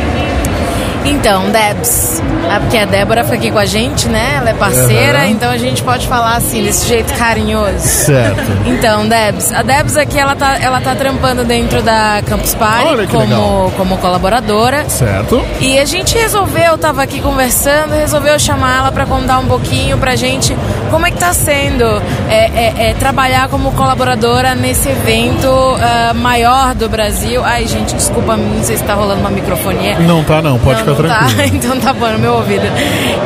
Então, 1.05 1.51
Debs, 1.51 2.23
é 2.51 2.59
porque 2.59 2.77
a 2.79 2.85
Débora 2.85 3.25
fica 3.25 3.37
aqui 3.37 3.51
com 3.51 3.59
a 3.59 3.65
gente, 3.65 4.09
né? 4.09 4.35
Ela 4.37 4.51
é 4.51 4.55
parceira, 4.55 5.21
uhum. 5.21 5.31
então 5.31 5.51
a 5.51 5.57
gente 5.57 5.83
pode 5.83 6.07
falar 6.07 6.37
assim, 6.37 6.63
desse 6.63 6.87
jeito 6.87 7.13
carinhoso. 7.15 7.79
Certo. 7.79 8.43
Então, 8.67 9.09
Debs, 9.09 9.53
a 9.53 9.63
Debs 9.63 9.97
aqui, 9.97 10.19
ela 10.19 10.35
tá, 10.35 10.59
ela 10.61 10.81
tá 10.81 10.95
trampando 10.95 11.45
dentro 11.45 11.83
da 11.83 12.23
Campus 12.27 12.55
Party 12.55 13.07
como, 13.07 13.71
como 13.77 13.97
colaboradora. 13.99 14.89
Certo. 14.89 15.43
E 15.61 15.79
a 15.79 15.85
gente 15.85 16.17
resolveu, 16.17 16.77
tava 16.77 17.03
aqui 17.03 17.21
conversando, 17.21 17.95
resolveu 17.95 18.39
chamar 18.39 18.79
ela 18.79 18.93
para 18.93 19.07
contar 19.07 19.39
um 19.39 19.47
pouquinho 19.47 19.99
pra 19.99 20.17
gente 20.17 20.57
como 20.91 21.07
é 21.07 21.11
que 21.11 21.19
tá 21.19 21.33
sendo 21.33 21.85
é, 22.29 22.35
é, 22.35 22.91
é, 22.91 22.95
trabalhar 22.95 23.49
como 23.49 23.73
colaboradora 23.73 24.55
nesse 24.55 24.89
evento 24.89 25.47
uh, 25.47 26.15
maior 26.15 26.75
do 26.75 26.89
Brasil. 26.89 27.43
Ai, 27.45 27.67
gente, 27.67 27.95
desculpa, 27.95 28.37
não 28.37 28.63
sei 28.63 28.77
se 28.77 28.85
tá 28.85 28.95
rolando 28.95 29.21
uma 29.21 29.31
microfonia. 29.31 29.99
Não 30.01 30.25
tá 30.25 30.43
não, 30.43 30.59
pode 30.59 30.85
não, 30.85 30.90
ficar 30.95 31.09
não 31.09 31.15
tranquilo. 31.15 31.37
Tá? 31.37 31.51
Então 31.61 31.79
tá 31.81 31.93
bom, 31.93 32.09
no 32.09 32.19
meu 32.19 32.35
ouvido. 32.35 32.65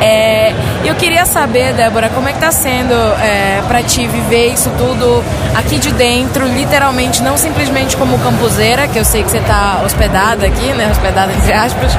É, 0.01 0.53
eu 0.83 0.95
queria 0.95 1.25
saber, 1.25 1.73
Débora, 1.73 2.09
como 2.09 2.27
é 2.27 2.33
que 2.33 2.39
tá 2.39 2.51
sendo 2.51 2.93
é, 2.93 3.61
pra 3.67 3.81
ti 3.81 4.07
viver 4.07 4.53
isso 4.53 4.69
tudo 4.77 5.23
aqui 5.55 5.77
de 5.77 5.91
dentro, 5.91 6.45
literalmente, 6.47 7.23
não 7.23 7.37
simplesmente 7.37 7.95
como 7.95 8.19
campuseira, 8.19 8.87
que 8.87 8.97
eu 8.99 9.05
sei 9.05 9.23
que 9.23 9.31
você 9.31 9.39
tá 9.39 9.81
hospedada 9.85 10.45
aqui, 10.45 10.73
né? 10.73 10.89
Hospedada 10.91 11.31
entre 11.31 11.53
aspas. 11.53 11.91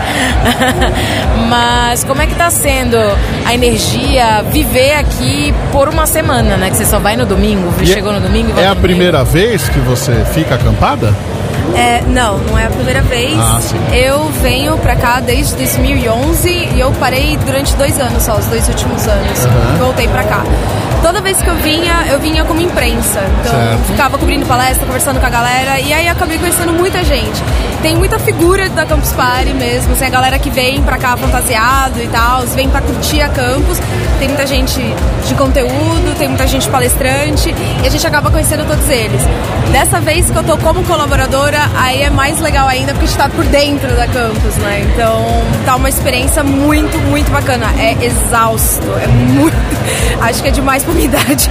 Mas 1.49 2.05
como 2.05 2.23
é 2.23 2.27
que 2.27 2.35
tá 2.35 2.51
sendo 2.51 2.97
a 3.45 3.55
energia, 3.55 4.43
viver 4.51 4.95
aqui 4.95 5.55
por 5.73 5.89
uma 5.89 6.07
semana, 6.07 6.57
né? 6.57 6.71
Que 6.71 6.77
você 6.77 6.85
só 6.85 6.99
vai 6.99 7.17
no 7.17 7.25
domingo, 7.25 7.73
e 7.81 7.87
chegou 7.87 8.13
no 8.13 8.21
domingo 8.21 8.53
e 8.57 8.61
É 8.61 8.69
a 8.69 8.77
primeira 8.77 9.25
vez 9.25 9.69
que 9.69 9.79
você 9.81 10.25
fica 10.33 10.55
acampada? 10.55 11.15
É, 11.75 12.03
não, 12.07 12.39
não 12.39 12.59
é 12.59 12.67
a 12.67 12.71
primeira 12.71 13.01
vez. 13.03 13.35
Ah. 13.39 13.59
Eu 13.95 14.25
venho 14.43 14.77
pra 14.79 14.95
cá 14.97 15.21
desde 15.21 15.55
2011 15.57 16.49
e 16.75 16.81
eu 16.81 16.91
parei 16.93 17.37
durante 17.45 17.75
dois 17.77 17.99
anos 18.01 18.23
só, 18.23 18.37
os 18.37 18.47
dois 18.47 18.69
últimos 18.69 19.07
anos. 19.07 19.45
Uhum. 19.45 19.79
Voltei 19.79 20.09
pra 20.09 20.23
cá. 20.25 20.43
Toda 21.03 21.21
vez 21.21 21.41
que 21.41 21.47
eu 21.49 21.55
vinha, 21.57 22.05
eu 22.11 22.19
vinha 22.19 22.45
como 22.45 22.61
imprensa. 22.61 23.21
Então, 23.41 23.53
Certo. 23.53 23.85
ficava 23.87 24.19
cobrindo 24.19 24.45
palestra, 24.47 24.85
conversando 24.87 25.21
com 25.21 25.27
a 25.27 25.31
galera. 25.31 25.79
E 25.79 25.93
aí 25.93 26.09
acabei 26.09 26.39
conhecendo 26.39 26.73
muita 26.73 27.05
gente. 27.05 27.43
Tem 27.83 27.95
muita 27.95 28.19
figura 28.19 28.69
da 28.71 28.85
Campus 28.87 29.13
Party 29.13 29.53
mesmo. 29.55 29.93
Assim, 29.93 30.07
a 30.07 30.09
galera 30.09 30.39
que 30.39 30.51
vem 30.51 30.83
pra 30.83 30.97
cá 30.99 31.17
fantasiado 31.17 32.03
e 32.03 32.09
tal, 32.09 32.43
vem 32.47 32.69
pra 32.69 32.81
curtir 32.81 33.21
a 33.23 33.29
campus. 33.29 33.79
Tem 34.19 34.27
muita 34.29 34.47
gente 34.47 34.81
de 35.29 35.35
conteúdo, 35.35 36.17
tem 36.19 36.27
muita 36.29 36.47
gente 36.47 36.69
palestrante. 36.69 37.55
E 37.85 37.87
a 37.87 37.91
gente 37.91 38.05
acaba 38.07 38.31
conhecendo 38.31 38.65
todos 38.67 38.89
eles. 38.89 39.23
Dessa 39.71 40.01
vez 40.01 40.29
que 40.31 40.37
eu 40.37 40.43
tô 40.43 40.57
como 40.57 40.83
colaboradora, 40.85 41.56
aí 41.77 42.03
é 42.03 42.11
mais 42.11 42.41
legal 42.41 42.67
ainda 42.69 42.93
porque 42.93 43.05
a 43.05 43.09
gente 43.09 43.19
tá 43.19 43.29
por 43.29 43.45
dentro 43.45 43.89
da 43.97 44.07
campus, 44.07 44.57
né? 44.57 44.87
Então 44.93 45.25
tá 45.65 45.77
uma 45.77 45.89
experiência 45.89 46.43
muito, 46.45 46.97
muito 47.09 47.31
bacana. 47.31 47.67
É 47.79 47.97
exausto, 48.05 48.87
é 49.03 49.07
muito. 49.07 49.57
Acho 50.21 50.43
que 50.43 50.49
é 50.49 50.51
demais 50.51 50.83
pra 50.83 50.93
minha 50.95 51.07
idade. 51.07 51.51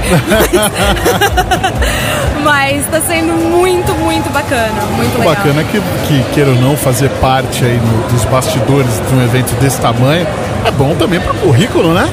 Mas 2.43 2.85
tá 2.91 2.99
sendo 3.01 3.33
muito, 3.49 3.93
muito 3.95 4.31
bacana. 4.31 4.81
Muito 4.97 5.17
legal. 5.17 5.35
bacana 5.35 5.61
é 5.61 5.63
que, 5.65 5.81
que, 6.07 6.23
queira 6.33 6.51
ou 6.51 6.55
não, 6.57 6.75
fazer 6.77 7.09
parte 7.21 7.63
aí 7.63 7.77
no- 7.79 8.07
dos 8.09 8.25
bastidores 8.25 9.01
de 9.09 9.15
um 9.15 9.23
evento 9.23 9.53
desse 9.59 9.79
tamanho 9.79 10.25
é 10.65 10.71
bom 10.71 10.95
também 10.95 11.19
pro 11.19 11.33
currículo, 11.35 11.93
né? 11.93 12.09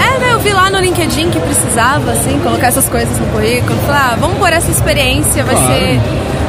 É, 0.00 0.18
né? 0.18 0.32
Eu 0.32 0.38
vi 0.38 0.52
lá 0.52 0.70
no 0.70 0.78
LinkedIn 0.78 1.30
que 1.30 1.40
precisava, 1.40 2.12
assim, 2.12 2.38
colocar 2.42 2.68
essas 2.68 2.88
coisas 2.88 3.18
no 3.18 3.26
currículo. 3.26 3.76
Falei, 3.86 4.00
ah, 4.00 4.16
vamos 4.20 4.38
por 4.38 4.52
essa 4.52 4.70
experiência, 4.70 5.42
vai 5.44 5.54
Claro. 5.56 5.72
ser. 5.74 6.00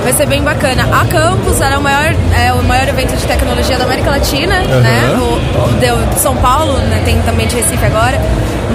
Vai 0.07 0.13
ser 0.13 0.25
bem 0.25 0.41
bacana. 0.41 0.87
A 0.89 1.03
Campus 1.03 1.59
era 1.59 1.77
o 1.77 1.81
maior, 1.81 2.15
é, 2.33 2.53
o 2.53 2.63
maior 2.63 2.87
evento 2.87 3.13
de 3.13 3.25
tecnologia 3.27 3.77
da 3.77 3.83
América 3.83 4.11
Latina, 4.11 4.55
Aham. 4.55 4.79
né? 4.79 5.17
O, 5.19 5.65
o 5.65 6.13
de, 6.13 6.21
São 6.21 6.33
Paulo, 6.37 6.77
né? 6.77 7.01
tem 7.03 7.21
também 7.23 7.45
de 7.45 7.57
Recife 7.57 7.83
agora. 7.83 8.17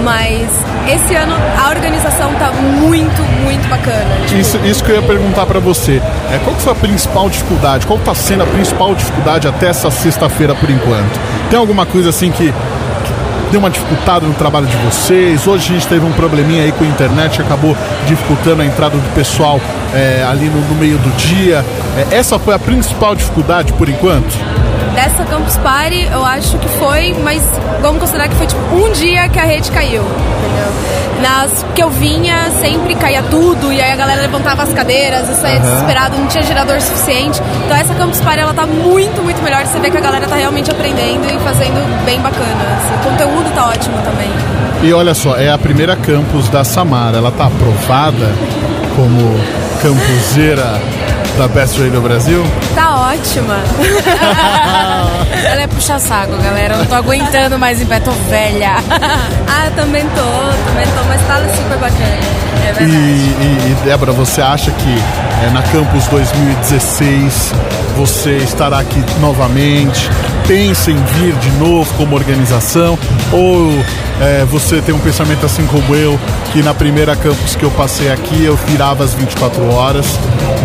Mas 0.03 0.47
esse 0.87 1.15
ano 1.15 1.33
a 1.59 1.69
organização 1.69 2.31
tá 2.35 2.51
muito, 2.51 3.19
muito 3.43 3.67
bacana. 3.67 4.05
Tipo, 4.27 4.41
Isso, 4.41 4.59
isso 4.63 4.83
que 4.83 4.91
eu 4.91 4.97
ia 4.97 5.01
perguntar 5.01 5.47
pra 5.47 5.59
você. 5.59 5.99
É, 6.31 6.37
qual 6.43 6.55
foi 6.55 6.71
a 6.71 6.75
principal 6.75 7.27
dificuldade? 7.27 7.87
Qual 7.87 7.97
tá 7.97 8.13
sendo 8.13 8.43
a 8.43 8.45
principal 8.45 8.93
dificuldade 8.93 9.47
até 9.47 9.69
essa 9.69 9.89
sexta-feira 9.89 10.53
por 10.53 10.69
enquanto? 10.69 11.19
Tem 11.49 11.57
alguma 11.57 11.87
coisa 11.87 12.11
assim 12.11 12.29
que 12.29 12.53
deu 13.53 13.59
uma 13.59 13.69
dificultada 13.69 14.25
no 14.25 14.33
trabalho 14.33 14.65
de 14.65 14.75
vocês? 14.77 15.45
Hoje 15.45 15.69
a 15.69 15.73
gente 15.73 15.87
teve 15.87 16.03
um 16.03 16.11
probleminha 16.13 16.63
aí 16.63 16.71
com 16.71 16.83
a 16.83 16.87
internet 16.87 17.39
acabou 17.39 17.77
dificultando 18.07 18.63
a 18.63 18.65
entrada 18.65 18.97
do 18.97 19.13
pessoal 19.13 19.61
é, 19.93 20.25
ali 20.27 20.47
no, 20.47 20.59
no 20.61 20.73
meio 20.73 20.97
do 20.97 21.15
dia. 21.15 21.63
É, 21.95 22.15
essa 22.15 22.39
foi 22.39 22.55
a 22.55 22.59
principal 22.59 23.13
dificuldade 23.15 23.71
por 23.73 23.87
enquanto? 23.87 24.52
Dessa 24.95 25.23
Campus 25.25 25.57
Party, 25.57 26.07
eu 26.11 26.23
acho 26.23 26.57
que 26.59 26.67
foi, 26.69 27.15
mas 27.23 27.41
vamos 27.81 27.99
considerar 27.99 28.27
que 28.27 28.35
foi 28.35 28.45
tipo 28.45 28.61
um 28.75 28.91
dia 28.91 29.27
que 29.27 29.39
a 29.39 29.43
rede 29.43 29.71
caiu, 29.71 30.03
entendeu? 30.03 30.73
Nas 31.21 31.65
que 31.73 31.81
eu 31.81 31.89
vinha, 31.89 32.51
sempre 32.59 32.93
caía 32.95 33.23
tudo, 33.23 33.71
e 33.73 33.81
aí 33.81 33.91
a 33.91 33.95
galera 33.95 34.21
levantava 34.21 34.61
as 34.63 34.73
cadeiras, 34.73 35.27
eu 35.29 35.35
saía 35.35 35.57
Aham. 35.59 35.69
desesperado, 35.71 36.17
não 36.17 36.27
tinha 36.27 36.43
gerador 36.43 36.79
suficiente. 36.81 37.41
Então 37.65 37.75
essa 37.75 37.93
Campus 37.95 38.19
Party, 38.21 38.39
ela 38.41 38.53
tá 38.53 38.65
muito, 38.67 39.21
muito 39.23 39.41
melhor. 39.41 39.65
Você 39.65 39.79
vê 39.79 39.89
que 39.89 39.97
a 39.97 40.01
galera 40.01 40.27
tá 40.27 40.35
realmente 40.35 40.69
aprendendo 40.69 41.25
e 41.27 41.39
fazendo 41.39 42.05
bem 42.05 42.19
bacana. 42.19 42.45
assim. 42.77 42.93
O 43.07 43.11
conteúdo 43.11 43.51
tá 43.55 43.69
ótimo 43.69 43.95
também. 44.03 44.29
E 44.83 44.93
olha 44.93 45.13
só, 45.13 45.37
é 45.37 45.49
a 45.49 45.57
primeira 45.57 45.95
campus 45.95 46.49
da 46.49 46.63
Samara. 46.63 47.17
Ela 47.17 47.31
tá 47.31 47.45
aprovada 47.45 48.29
como 48.95 49.39
campuseira 49.81 50.79
da 51.37 51.47
Best 51.47 51.79
Radio 51.79 52.01
Brasil? 52.01 52.43
Tá 52.75 53.11
ótima. 53.11 53.55
Ela 55.45 55.61
é 55.61 55.67
puxa-saco, 55.67 56.35
galera. 56.37 56.75
Eu 56.75 56.79
não 56.79 56.85
tô 56.85 56.95
aguentando 56.95 57.57
mais 57.57 57.81
em 57.81 57.85
pé, 57.85 57.99
tô 57.99 58.11
velha. 58.29 58.75
ah, 59.47 59.71
também 59.75 60.03
tô, 60.03 60.69
também 60.69 60.85
tô, 60.85 61.03
mas 61.07 61.21
tá 61.27 61.39
super 61.55 61.77
bacana. 61.77 62.43
É 62.79 62.83
E, 62.83 62.85
e, 62.85 63.71
e, 63.71 63.75
Débora, 63.83 64.11
você 64.11 64.41
acha 64.41 64.71
que 64.71 65.03
é, 65.45 65.49
na 65.51 65.61
Campus 65.63 66.07
2016 66.07 67.53
você 67.97 68.37
estará 68.37 68.79
aqui 68.79 69.03
novamente? 69.19 70.09
Pensa 70.47 70.91
em 70.91 70.95
vir 70.95 71.33
de 71.35 71.49
novo 71.51 71.91
como 71.95 72.15
organização? 72.15 72.97
Ou 73.31 73.71
é, 74.21 74.45
você 74.45 74.81
tem 74.81 74.93
um 74.93 74.99
pensamento 74.99 75.45
assim 75.45 75.65
como 75.65 75.95
eu, 75.95 76.19
que 76.51 76.61
na 76.61 76.73
primeira 76.73 77.15
campus 77.15 77.55
que 77.55 77.63
eu 77.63 77.71
passei 77.71 78.11
aqui 78.11 78.43
eu 78.43 78.55
virava 78.55 79.03
às 79.03 79.13
24 79.13 79.73
horas, 79.73 80.05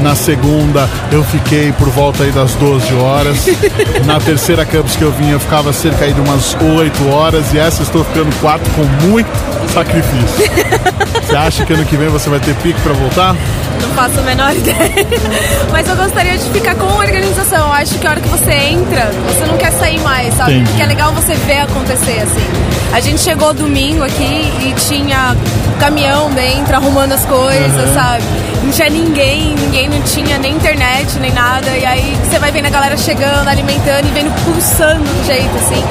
na 0.02 0.14
segunda 0.14 0.88
eu 1.10 1.24
fiquei 1.24 1.72
por 1.72 1.88
volta 1.88 2.24
aí 2.24 2.32
das 2.32 2.54
12 2.54 2.94
horas, 2.94 3.46
na 4.04 4.20
terceira 4.20 4.64
campus 4.64 4.96
que 4.96 5.02
eu 5.02 5.12
vim 5.12 5.30
eu 5.30 5.40
ficava 5.40 5.72
cerca 5.72 6.04
aí 6.04 6.12
de 6.12 6.20
umas 6.20 6.56
8 6.60 7.08
horas 7.08 7.52
e 7.52 7.58
essa 7.58 7.82
estou 7.82 8.04
ficando 8.04 8.34
quatro 8.40 8.70
com 8.72 8.84
muito 9.06 9.30
sacrifício. 9.72 10.50
Você 11.28 11.36
acha 11.36 11.64
que 11.64 11.72
ano 11.72 11.84
que 11.84 11.96
vem 11.96 12.08
você 12.08 12.30
vai 12.30 12.40
ter 12.40 12.54
pique 12.56 12.80
para 12.80 12.94
voltar? 12.94 13.36
Não 13.82 13.90
faço 13.90 14.18
a 14.18 14.22
menor 14.22 14.54
ideia. 14.54 15.06
Mas 15.70 15.86
eu 15.86 15.94
gostaria 15.94 16.38
de 16.38 16.50
ficar 16.50 16.74
com 16.74 16.86
a 16.86 16.96
organização. 16.96 17.66
Eu 17.66 17.72
acho 17.74 17.98
que 17.98 18.06
a 18.06 18.10
hora 18.10 18.20
que 18.20 18.28
você 18.28 18.50
entra, 18.50 19.10
você 19.26 19.44
não 19.46 19.58
quer 19.58 19.67
sair 19.72 20.00
mais, 20.00 20.34
sabe? 20.34 20.52
Entendi. 20.54 20.68
Porque 20.70 20.82
é 20.82 20.86
legal 20.86 21.12
você 21.12 21.34
ver 21.34 21.60
acontecer, 21.60 22.20
assim. 22.20 22.46
A 22.92 23.00
gente 23.00 23.20
chegou 23.20 23.52
domingo 23.52 24.02
aqui 24.02 24.50
e 24.60 24.74
tinha 24.88 25.36
caminhão 25.78 26.30
dentro 26.30 26.74
arrumando 26.74 27.12
as 27.12 27.24
coisas, 27.26 27.88
Uhum. 27.88 27.94
sabe? 27.94 28.24
Não 28.62 28.70
tinha 28.72 28.90
ninguém, 28.90 29.54
ninguém 29.54 29.88
não 29.88 30.00
tinha 30.02 30.36
nem 30.38 30.52
internet, 30.54 31.18
nem 31.20 31.32
nada. 31.32 31.70
E 31.76 31.84
aí 31.86 32.16
você 32.24 32.38
vai 32.38 32.50
vendo 32.50 32.66
a 32.66 32.70
galera 32.70 32.96
chegando, 32.96 33.48
alimentando 33.48 34.06
e 34.06 34.10
vendo 34.10 34.30
pulsando 34.44 35.02
do 35.04 35.26
jeito, 35.26 35.54
assim. 35.56 35.82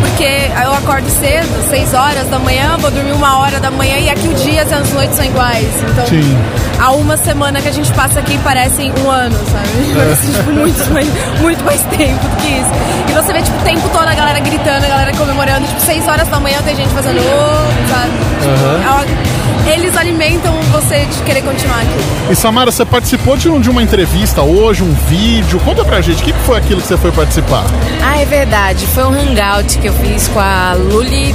Porque 0.00 0.50
eu 0.64 0.72
acordo 0.74 1.08
cedo, 1.10 1.48
6 1.68 1.94
horas 1.94 2.28
da 2.28 2.38
manhã, 2.38 2.76
vou 2.78 2.90
dormir 2.90 3.12
uma 3.12 3.38
hora 3.38 3.58
da 3.58 3.70
manhã 3.70 3.96
e 3.98 4.08
aqui 4.10 4.28
o 4.28 4.34
dia 4.34 4.52
e 4.52 4.58
as 4.60 4.90
noites 4.92 5.16
são 5.16 5.24
iguais. 5.24 5.66
Então, 5.90 6.06
Sim. 6.06 6.38
há 6.78 6.92
uma 6.92 7.16
semana 7.16 7.60
que 7.60 7.68
a 7.68 7.72
gente 7.72 7.90
passa 7.92 8.20
aqui 8.20 8.38
parece 8.44 8.92
um 9.04 9.10
ano, 9.10 9.36
sabe? 9.50 9.70
Parece 9.96 10.32
tipo, 10.32 10.50
muito, 10.52 10.92
mais, 10.92 11.08
muito 11.40 11.64
mais 11.64 11.82
tempo 11.82 12.28
do 12.28 12.36
que 12.36 12.48
isso. 12.48 12.70
E 13.08 13.12
você 13.12 13.32
vê 13.32 13.42
tipo, 13.42 13.56
o 13.58 13.62
tempo 13.64 13.88
todo 13.88 14.06
a 14.08 14.14
galera 14.14 14.38
gritando, 14.40 14.84
a 14.84 14.88
galera 14.88 15.12
comemorando, 15.16 15.66
tipo, 15.66 15.80
6 15.80 16.06
horas 16.06 16.28
da 16.28 16.38
manhã 16.38 16.58
tem 16.64 16.76
gente 16.76 16.90
fazendo 16.90 17.18
ô, 17.18 17.90
sabe? 17.90 18.10
Aham. 18.46 18.82
É 18.84 18.90
uma- 18.90 19.40
Eles 19.66 19.96
alimentam 19.96 20.52
você 20.72 21.04
de 21.04 21.22
querer 21.22 21.42
continuar 21.42 21.78
aqui. 21.80 22.32
E 22.32 22.34
Samara, 22.34 22.70
você 22.72 22.84
participou 22.84 23.36
de, 23.36 23.48
um- 23.48 23.60
de 23.60 23.70
uma 23.70 23.82
entrevista 23.82 24.42
hoje, 24.42 24.82
um 24.82 24.92
vídeo. 25.08 25.60
Conta 25.60 25.84
pra 25.84 26.00
gente, 26.00 26.22
o 26.22 26.24
que 26.24 26.32
foi 26.44 26.58
aquilo 26.58 26.80
que 26.80 26.86
você 26.88 26.96
foi 26.96 27.12
participar? 27.12 27.64
Ah, 28.02 28.20
é 28.20 28.24
verdade. 28.24 28.86
Foi 28.86 29.04
um 29.04 29.12
hangout 29.12 29.78
que 29.78 29.86
eu 29.86 29.92
fiz 29.94 30.26
com 30.28 30.40
a 30.40 30.74
Luli. 30.74 31.34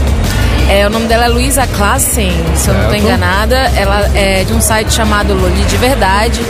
É, 0.69 0.85
o 0.87 0.89
nome 0.89 1.05
dela 1.07 1.25
é 1.25 1.27
Luísa 1.27 1.67
Klassen, 1.67 2.31
se 2.55 2.67
eu 2.69 2.73
não 2.73 2.81
estou 2.83 2.95
enganada. 2.95 3.55
Ela 3.75 4.09
é 4.15 4.43
de 4.43 4.51
um 4.53 4.59
site 4.59 4.91
chamado 4.93 5.33
Luli 5.33 5.63
de 5.63 5.77
Verdade. 5.77 6.41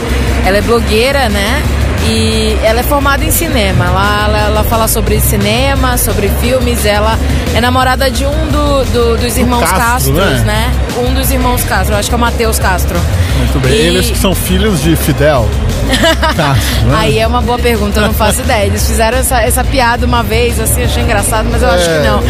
Ela 0.46 0.56
é 0.58 0.62
blogueira, 0.62 1.28
né? 1.28 1.62
E 2.08 2.56
ela 2.62 2.80
é 2.80 2.82
formada 2.82 3.24
em 3.24 3.30
cinema. 3.30 3.86
Ela, 3.86 4.24
ela, 4.26 4.38
ela 4.46 4.64
fala 4.64 4.86
sobre 4.86 5.20
cinema, 5.20 5.96
sobre 5.98 6.28
filmes. 6.40 6.84
Ela 6.86 7.18
é 7.54 7.60
namorada 7.60 8.10
de 8.10 8.24
um 8.24 8.46
do, 8.48 8.84
do- 8.92 9.16
dos 9.16 9.36
irmãos 9.36 9.60
Castro, 9.68 10.14
Castros, 10.14 10.42
né? 10.42 10.44
né? 10.44 10.72
Um 11.04 11.14
dos 11.14 11.30
irmãos 11.32 11.64
Castro. 11.64 11.96
Acho 11.96 12.08
que 12.08 12.14
é 12.14 12.18
o 12.18 12.20
Matheus 12.20 12.58
Castro. 12.58 12.96
Muito 13.38 13.58
bem. 13.60 13.72
E- 13.72 13.76
Eles 13.76 14.10
que 14.10 14.18
são 14.18 14.34
filhos 14.34 14.80
de 14.82 14.94
Fidel. 14.94 15.48
Castro, 16.36 16.86
né? 16.86 16.96
Aí 16.96 17.18
é 17.18 17.26
uma 17.26 17.40
boa 17.42 17.58
pergunta, 17.58 17.98
eu 18.00 18.06
não 18.06 18.14
faço 18.14 18.40
ideia. 18.40 18.66
Eles 18.66 18.86
fizeram 18.86 19.18
essa, 19.18 19.40
essa 19.42 19.64
piada 19.64 20.06
uma 20.06 20.22
vez, 20.22 20.58
assim, 20.60 20.84
achei 20.84 21.02
engraçado, 21.02 21.48
mas 21.50 21.62
eu 21.62 21.68
acho 21.70 21.88
É. 21.90 22.00
que 22.02 22.06
não. 22.08 22.22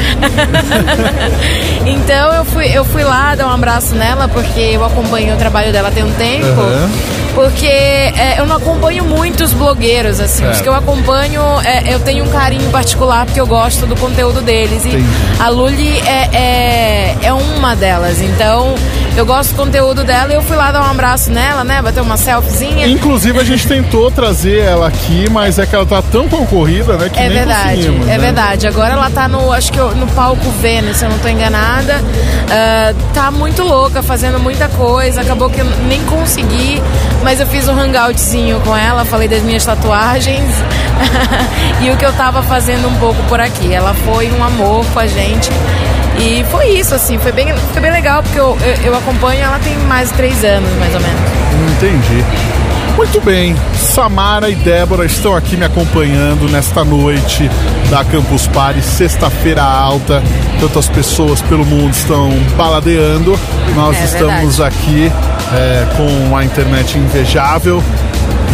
então 1.87 2.33
eu 2.35 2.45
fui, 2.45 2.67
eu 2.67 2.85
fui 2.85 3.05
lá 3.05 3.35
dar 3.35 3.47
um 3.47 3.53
abraço 3.53 3.95
nela, 3.95 4.29
porque 4.29 4.61
eu 4.61 4.85
acompanho 4.85 5.35
o 5.35 5.39
trabalho 5.39 5.71
dela 5.73 5.91
tem 5.91 6.03
um 6.03 6.13
tempo. 6.13 6.47
Aham. 6.61 6.91
Porque 7.37 7.67
é, 7.67 8.37
eu 8.39 8.47
não 8.47 8.57
acompanho 8.57 9.05
muitos 9.05 9.53
blogueiros, 9.53 10.19
assim. 10.21 10.43
Os 10.45 10.49
Certo. 10.57 10.63
que 10.63 10.69
eu 10.71 10.75
acompanho, 10.75 11.43
é, 11.63 11.93
eu 11.95 12.01
tenho 12.01 12.25
um 12.25 12.29
carinho 12.29 12.71
particular 12.71 13.27
porque 13.27 13.39
eu 13.39 13.47
gosto 13.47 13.85
do 13.87 13.95
conteúdo 13.95 14.41
deles. 14.41 14.83
E 14.87 14.89
Entendi. 14.89 15.05
a 15.39 15.49
Luli 15.51 15.99
é, 16.07 16.31
é, 16.33 17.17
é 17.25 17.33
uma 17.35 17.77
delas. 17.77 18.23
Então, 18.23 18.75
eu 19.19 19.27
gosto 19.27 19.51
do 19.51 19.57
conteúdo 19.57 20.03
dela 20.03 20.33
e 20.33 20.35
eu 20.35 20.41
fui 20.43 20.57
lá 20.57 20.73
dar 20.73 20.81
um 20.81 20.91
abraço 20.91 21.31
nela, 21.31 21.63
né? 21.63 21.83
Bater 21.83 22.01
uma 22.01 22.17
selfiezinha. 22.17 22.87
Inclusive, 22.87 23.39
a 23.39 23.45
gente 23.45 23.69
tentou 23.69 24.11
trazer 24.11 24.61
ela 24.61 24.89
aqui, 24.89 25.27
mas 25.31 25.59
é 25.59 25.67
que 25.67 25.75
ela 25.77 25.85
tá 25.85 26.01
tão 26.01 26.27
concorrida, 26.31 26.97
né? 26.97 27.11
Que 27.11 27.21
É 27.21 27.29
nem 27.29 27.37
verdade, 27.39 27.87
é 27.87 27.91
né? 27.91 28.19
verdade. 28.19 28.67
Agora 28.67 28.95
ela 28.95 29.11
tá 29.11 29.29
no, 29.29 29.53
acho 29.53 29.71
que 29.71 29.79
eu- 29.79 29.95
no 29.95 30.07
palco 30.09 30.49
Vênus, 30.63 30.97
se 30.97 31.05
eu 31.05 31.11
não 31.11 31.19
tô 31.19 31.29
enganada. 31.29 32.03
Ah, 32.51 32.95
tá 33.13 33.31
muito 33.31 33.63
louca, 33.63 34.03
fazendo 34.03 34.39
muita 34.39 34.69
coisa. 34.69 35.21
Acabou 35.21 35.51
que 35.51 35.61
eu 35.61 35.67
nem 35.87 36.03
consegui, 36.05 36.83
mas 37.27 37.41
eu 37.41 37.47
fiz 37.49 37.67
um 37.67 37.77
hangoutzinho 37.77 38.61
com 38.61 38.77
ela, 38.77 39.05
falei 39.05 39.27
das 39.27 39.43
minhas 39.43 39.65
tatuagens 39.65 40.49
e 41.83 41.91
o 41.91 41.97
que 41.97 42.07
eu 42.07 42.13
tava 42.13 42.41
fazendo 42.41 42.87
um 42.87 42.95
pouco 43.01 43.21
por 43.25 43.41
aqui. 43.41 43.75
Ela 43.75 43.93
foi 43.95 44.31
um 44.31 44.45
amor 44.45 44.87
com 44.95 45.01
a 45.01 45.09
gente. 45.09 45.51
E 46.21 46.45
foi 46.53 46.69
isso, 46.69 46.95
assim, 46.95 47.19
foi 47.19 47.33
bem, 47.33 47.53
foi 47.73 47.83
bem 47.83 47.91
legal, 47.91 48.23
porque 48.23 48.39
eu, 48.39 48.57
eu, 48.61 48.93
eu 48.93 48.97
acompanho 48.97 49.43
ela 49.43 49.59
tem 49.59 49.77
mais 49.89 50.11
de 50.11 50.15
três 50.15 50.45
anos, 50.45 50.71
mais 50.79 50.95
ou 50.95 51.01
menos. 51.01 51.21
Entendi. 51.73 52.66
Muito 52.97 53.21
bem, 53.21 53.55
Samara 53.75 54.49
e 54.49 54.55
Débora 54.55 55.05
estão 55.05 55.37
aqui 55.37 55.55
me 55.55 55.67
acompanhando 55.67 56.51
nesta 56.51 56.83
noite 56.83 57.49
da 57.91 58.03
Campus 58.03 58.47
Party, 58.47 58.81
sexta-feira 58.81 59.63
alta. 59.63 60.23
Tantas 60.59 60.89
pessoas 60.89 61.43
pelo 61.43 61.65
mundo 61.65 61.93
estão 61.93 62.31
baladeando. 62.57 63.39
Nós 63.75 63.97
é 63.99 64.05
estamos 64.05 64.57
verdade. 64.57 64.77
aqui 64.77 65.13
é, 65.55 65.87
com 65.95 66.35
a 66.35 66.43
internet 66.43 66.97
invejável, 66.97 67.85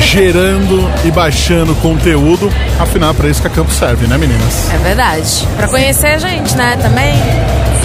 gerando 0.01 0.91
e 1.05 1.13
baixando 1.13 1.73
conteúdo. 1.77 2.53
Afinal, 2.81 3.13
é 3.13 3.15
para 3.15 3.29
isso 3.29 3.41
que 3.41 3.47
a 3.47 3.51
Campus 3.51 3.77
serve, 3.77 4.09
né, 4.09 4.19
meninas? 4.19 4.69
É 4.73 4.79
verdade. 4.79 5.47
Para 5.57 5.69
conhecer 5.69 6.09
a 6.09 6.19
gente, 6.19 6.57
né, 6.57 6.77
também. 6.83 7.15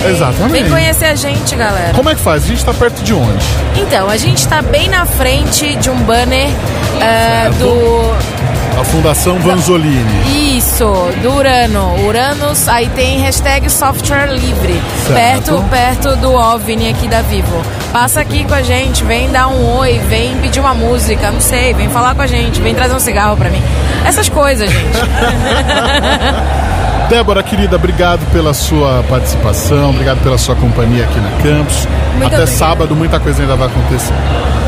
Exatamente. 0.05 0.51
Vem 0.51 0.69
conhecer 0.69 1.05
a 1.05 1.15
gente, 1.15 1.55
galera. 1.55 1.93
Como 1.93 2.09
é 2.09 2.15
que 2.15 2.21
faz? 2.21 2.43
A 2.43 2.47
gente 2.47 2.63
tá 2.63 2.73
perto 2.73 3.01
de 3.03 3.13
onde? 3.13 3.45
Então, 3.75 4.09
a 4.09 4.17
gente 4.17 4.47
tá 4.47 4.61
bem 4.61 4.87
na 4.89 5.05
frente 5.05 5.75
de 5.75 5.89
um 5.89 5.97
banner 6.03 6.47
uh, 6.49 7.53
do. 7.55 8.37
A 8.79 8.83
Fundação 8.83 9.39
Vanzolini. 9.39 10.55
Isso, 10.55 10.85
do 11.23 11.33
Urano. 11.33 12.05
Uranus, 12.05 12.67
aí 12.67 12.87
tem 12.89 13.19
hashtag 13.21 13.67
software 13.71 14.27
livre. 14.27 14.79
Perto, 15.07 15.63
perto 15.67 16.15
do 16.17 16.31
OVNI 16.31 16.91
aqui 16.91 17.07
da 17.07 17.23
Vivo. 17.23 17.59
Passa 17.91 18.19
aqui 18.19 18.45
com 18.45 18.53
a 18.53 18.61
gente, 18.61 19.03
vem 19.03 19.31
dar 19.31 19.47
um 19.47 19.77
oi, 19.79 19.99
vem 20.07 20.37
pedir 20.37 20.59
uma 20.59 20.75
música, 20.75 21.31
não 21.31 21.41
sei, 21.41 21.73
vem 21.73 21.89
falar 21.89 22.13
com 22.13 22.21
a 22.21 22.27
gente, 22.27 22.61
vem 22.61 22.75
trazer 22.75 22.93
um 22.93 22.99
cigarro 22.99 23.35
pra 23.35 23.49
mim. 23.49 23.63
Essas 24.05 24.29
coisas, 24.29 24.69
gente. 24.69 24.97
Débora, 27.09 27.41
querida, 27.41 27.77
obrigado 27.77 28.25
pela 28.33 28.53
sua 28.53 29.01
participação, 29.09 29.91
obrigado 29.91 30.21
pela 30.21 30.37
sua 30.37 30.55
companhia 30.55 31.05
aqui 31.05 31.19
na 31.19 31.29
campus. 31.41 31.85
Muito 31.85 32.17
Até 32.17 32.25
obrigada. 32.25 32.47
sábado, 32.47 32.95
muita 32.95 33.17
coisa 33.19 33.41
ainda 33.41 33.55
vai 33.55 33.67
acontecer. 33.67 34.13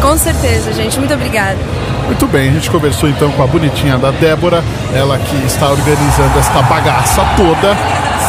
Com 0.02 0.18
certeza, 0.18 0.72
gente. 0.72 0.98
Muito 0.98 1.14
obrigada. 1.14 1.58
Muito 2.06 2.26
bem, 2.28 2.50
a 2.50 2.54
gente 2.54 2.72
conversou 2.72 3.10
então 3.10 3.30
com 3.34 3.44
a 3.44 3.48
bonitinha 3.48 3.98
da 3.98 4.10
Débora, 4.12 4.64
ela 4.96 5.18
que 5.20 5.36
está 5.46 5.70
organizando 5.70 6.40
esta 6.40 6.62
bagaça 6.64 7.22
toda, 7.36 7.76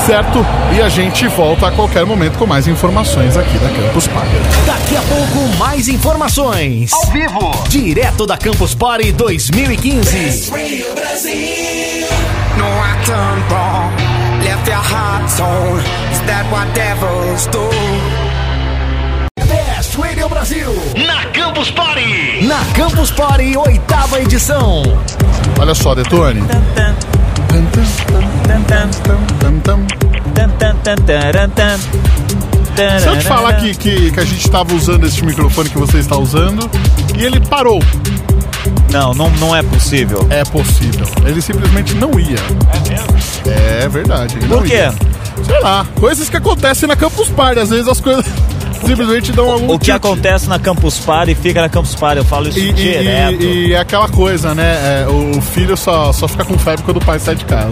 certo? 0.05 0.45
E 0.77 0.83
a 0.83 0.89
gente 0.89 1.27
volta 1.29 1.69
a 1.69 1.71
qualquer 1.71 2.05
momento 2.05 2.37
com 2.37 2.47
mais 2.47 2.67
informações 2.67 3.37
aqui 3.37 3.57
da 3.59 3.69
Campus 3.69 4.07
Party. 4.09 4.29
Daqui 4.67 4.97
a 4.97 5.03
pouco, 5.03 5.57
mais 5.57 5.89
informações. 5.89 6.93
Ao 6.93 7.07
vivo, 7.13 7.51
direto 7.69 8.27
da 8.27 8.37
Campus 8.37 8.75
Party 8.75 9.13
2015. 9.13 10.51
No, 12.59 12.67
I 12.67 13.03
turned 13.07 13.43
wrong, 13.51 13.95
left 14.61 14.69
your 14.69 14.77
heart 14.77 15.31
torn. 15.37 15.81
Is 16.13 16.21
that 16.27 16.45
what 16.51 16.75
devils 16.75 17.47
do? 17.49 17.69
Best 19.49 19.97
Radio 19.97 20.29
Brasil, 20.29 20.73
na 21.07 21.27
Campus 21.33 21.71
Party, 21.71 22.47
na 22.47 22.65
Campus 22.75 23.11
Party, 23.11 23.57
oitava 23.57 24.21
edição. 24.21 24.83
Olha 25.59 25.75
só, 25.75 25.95
Detone. 25.95 26.43
Se 33.01 33.07
eu 33.07 33.19
te 33.19 33.25
falar 33.25 33.55
que, 33.55 33.75
que, 33.75 34.11
que 34.11 34.21
a 34.21 34.25
gente 34.25 34.47
estava 34.47 34.75
usando 34.75 35.07
esse 35.07 35.23
microfone 35.25 35.69
que 35.69 35.79
você 35.79 35.99
está 35.99 36.17
usando 36.17 36.71
e 37.19 37.25
ele 37.25 37.41
parou. 37.41 37.81
Não, 38.91 39.15
não, 39.15 39.31
não 39.31 39.55
é 39.55 39.63
possível. 39.63 40.27
É 40.31 40.45
possível. 40.45 41.07
Ele 41.25 41.41
simplesmente 41.41 41.95
não 41.95 42.19
ia. 42.19 42.37
É 42.75 42.91
mesmo? 42.91 43.09
É 43.47 43.89
verdade. 43.89 44.37
Por 44.41 44.65
quê? 44.65 44.75
Ia. 44.75 44.95
Sei 45.45 45.61
lá, 45.61 45.87
coisas 45.99 46.29
que 46.29 46.37
acontecem 46.37 46.89
na 46.89 46.97
Campus 46.97 47.29
Party. 47.29 47.61
Às 47.61 47.71
vezes 47.71 47.89
as 47.89 48.01
coisas 48.01 48.25
simplesmente 48.87 49.33
dão 49.33 49.51
algum. 49.51 49.75
O 49.75 49.79
que 49.79 49.91
acontece 49.91 50.49
na 50.49 50.59
Campus 50.59 50.99
Party 50.99 51.35
fica 51.35 51.61
na 51.61 51.69
Campus 51.69 51.95
Party, 51.95 52.19
eu 52.19 52.25
falo 52.25 52.49
isso 52.49 52.59
e, 52.59 52.73
direto. 52.73 53.43
E, 53.43 53.69
e, 53.69 53.73
é 53.73 53.79
aquela 53.79 54.09
coisa, 54.09 54.55
né? 54.55 55.03
É, 55.03 55.07
o 55.09 55.41
filho 55.41 55.77
só, 55.77 56.13
só 56.13 56.29
fica 56.29 56.45
com 56.45 56.59
febre 56.59 56.85
quando 56.85 56.99
o 56.99 57.05
pai 57.05 57.19
sai 57.19 57.35
de 57.35 57.45
casa. 57.45 57.71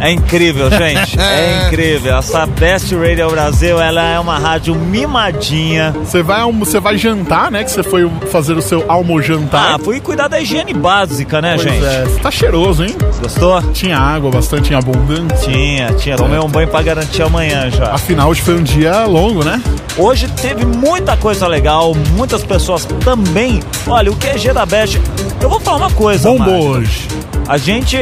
É 0.00 0.10
incrível, 0.10 0.68
gente. 0.68 1.18
é 1.20 1.66
incrível. 1.66 2.16
Essa 2.16 2.44
Best 2.44 2.92
Radio 2.94 3.30
Brasil, 3.30 3.80
ela 3.80 4.02
é 4.02 4.18
uma 4.18 4.38
rádio 4.38 4.74
mimadinha. 4.74 5.92
Você 5.92 6.22
vai, 6.22 6.40
você 6.52 6.80
vai 6.80 6.98
jantar, 6.98 7.50
né? 7.50 7.62
Que 7.62 7.70
você 7.70 7.82
foi 7.82 8.10
fazer 8.30 8.54
o 8.54 8.62
seu 8.62 8.84
almojantar. 8.88 9.74
Ah, 9.74 9.78
fui 9.78 10.00
cuidar 10.00 10.26
da 10.26 10.40
higiene 10.40 10.74
básica, 10.74 11.40
né, 11.40 11.54
pois 11.54 11.68
gente? 11.68 11.84
É. 11.84 12.04
Tá 12.20 12.30
cheiroso, 12.30 12.84
hein? 12.84 12.96
Gostou? 13.20 13.62
Tinha 13.72 13.96
água 13.96 14.30
bastante 14.30 14.74
abundante. 14.74 15.44
Tinha, 15.44 15.92
tinha. 15.94 16.16
Tomei 16.16 16.38
um 16.40 16.48
banho 16.48 16.68
pra 16.68 16.82
garantir 16.82 17.22
amanhã 17.22 17.70
já. 17.70 17.92
Afinal, 17.92 18.30
hoje 18.30 18.42
foi 18.42 18.54
um 18.54 18.62
dia 18.62 19.04
longo, 19.04 19.44
né? 19.44 19.62
Hoje 19.96 20.26
teve 20.42 20.66
muita 20.66 21.16
coisa 21.16 21.46
legal, 21.46 21.94
muitas 22.16 22.42
pessoas 22.42 22.84
também. 23.04 23.62
Olha, 23.86 24.10
o 24.10 24.16
QG 24.16 24.52
da 24.52 24.66
Best, 24.66 25.00
eu 25.40 25.48
vou 25.48 25.60
falar 25.60 25.76
uma 25.76 25.90
coisa, 25.92 26.28
Bombou 26.28 26.70
hoje. 26.70 27.06
A 27.46 27.56
gente, 27.56 27.96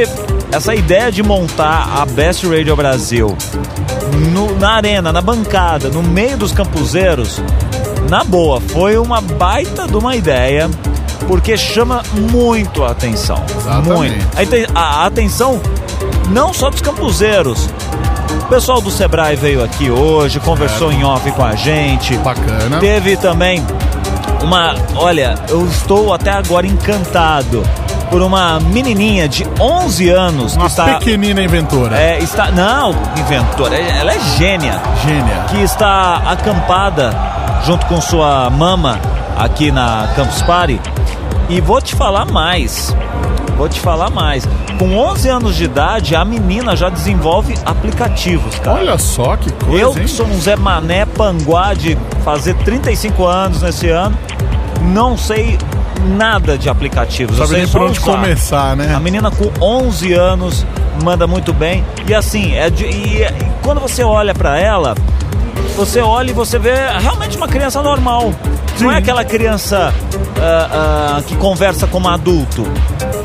essa 0.51 0.73
ideia 0.73 1.11
de 1.11 1.21
montar 1.21 2.01
a 2.01 2.05
Best 2.05 2.47
Radio 2.47 2.75
Brasil 2.75 3.37
no, 4.33 4.57
na 4.57 4.71
arena, 4.71 5.13
na 5.13 5.21
bancada, 5.21 5.89
no 5.89 6.01
meio 6.01 6.35
dos 6.35 6.51
campuseiros, 6.51 7.39
na 8.09 8.23
boa, 8.23 8.59
foi 8.59 8.97
uma 8.97 9.21
baita 9.21 9.87
de 9.87 9.95
uma 9.95 10.15
ideia 10.15 10.67
porque 11.27 11.55
chama 11.55 12.01
muito 12.31 12.83
a 12.83 12.89
atenção. 12.89 13.43
Exatamente. 13.55 14.15
Muito. 14.15 14.71
A, 14.75 14.81
a 14.81 15.05
atenção 15.05 15.61
não 16.31 16.51
só 16.53 16.71
dos 16.71 16.81
campuseiros, 16.81 17.69
pessoal 18.51 18.81
do 18.81 18.91
Sebrae 18.91 19.37
veio 19.37 19.63
aqui 19.63 19.89
hoje, 19.89 20.37
conversou 20.41 20.91
em 20.91 21.05
off 21.05 21.31
com 21.31 21.41
a 21.41 21.55
gente. 21.55 22.17
Bacana. 22.17 22.79
Teve 22.81 23.15
também 23.15 23.65
uma. 24.43 24.75
Olha, 24.93 25.35
eu 25.47 25.65
estou 25.65 26.13
até 26.13 26.31
agora 26.31 26.67
encantado 26.67 27.63
por 28.09 28.21
uma 28.21 28.59
menininha 28.59 29.29
de 29.29 29.47
11 29.57 30.09
anos. 30.09 30.53
Uma 30.55 30.65
que 30.65 30.69
está, 30.69 30.99
pequenina 30.99 31.41
inventora. 31.41 31.97
É, 31.97 32.19
está. 32.19 32.51
Não, 32.51 32.93
inventora, 33.17 33.73
ela 33.73 34.11
é 34.11 34.19
gênia. 34.37 34.81
Gênia. 35.01 35.45
Que 35.49 35.63
está 35.63 36.17
acampada 36.17 37.15
junto 37.65 37.85
com 37.85 38.01
sua 38.01 38.49
mama 38.49 38.99
aqui 39.37 39.71
na 39.71 40.09
Campus 40.13 40.41
Party. 40.41 40.77
E 41.47 41.61
vou 41.61 41.81
te 41.81 41.95
falar 41.95 42.25
mais. 42.25 42.93
Vou 43.57 43.69
te 43.69 43.79
falar 43.79 44.09
mais. 44.09 44.47
Com 44.79 44.97
11 44.97 45.29
anos 45.29 45.55
de 45.55 45.65
idade, 45.65 46.15
a 46.15 46.25
menina 46.25 46.75
já 46.75 46.89
desenvolve 46.89 47.53
aplicativos, 47.65 48.55
cara. 48.59 48.79
Olha 48.79 48.97
só 48.97 49.35
que 49.37 49.51
coisa, 49.51 49.81
Eu 49.81 49.97
hein? 49.97 50.07
sou 50.07 50.25
um 50.25 50.39
Zé 50.39 50.55
Mané 50.55 51.05
Panguá 51.05 51.73
de 51.73 51.97
fazer 52.23 52.55
35 52.55 53.25
anos 53.25 53.61
nesse 53.61 53.89
ano. 53.89 54.17
Não 54.81 55.15
sei 55.15 55.57
nada 56.17 56.57
de 56.57 56.69
aplicativos. 56.69 57.37
Sabe 57.37 57.57
nem 57.57 57.67
por 57.67 57.81
onde 57.83 57.99
usar. 57.99 58.11
começar, 58.11 58.75
né? 58.75 58.93
A 58.95 58.99
menina 58.99 59.29
com 59.29 59.51
11 59.63 60.13
anos 60.13 60.65
manda 61.03 61.27
muito 61.27 61.53
bem. 61.53 61.85
E 62.07 62.13
assim, 62.13 62.55
é 62.55 62.69
de, 62.69 62.85
e, 62.85 63.21
e 63.23 63.27
quando 63.61 63.79
você 63.79 64.03
olha 64.03 64.33
para 64.33 64.59
ela, 64.59 64.95
você 65.75 65.99
olha 66.01 66.31
e 66.31 66.33
você 66.33 66.57
vê 66.57 66.73
realmente 66.99 67.37
uma 67.37 67.47
criança 67.47 67.81
normal. 67.81 68.33
Sim. 68.75 68.85
Não 68.85 68.91
é 68.91 68.97
aquela 68.97 69.23
criança 69.23 69.93
uh, 70.37 71.19
uh, 71.19 71.23
que 71.23 71.35
conversa 71.35 71.85
como 71.87 72.07
adulto. 72.07 72.65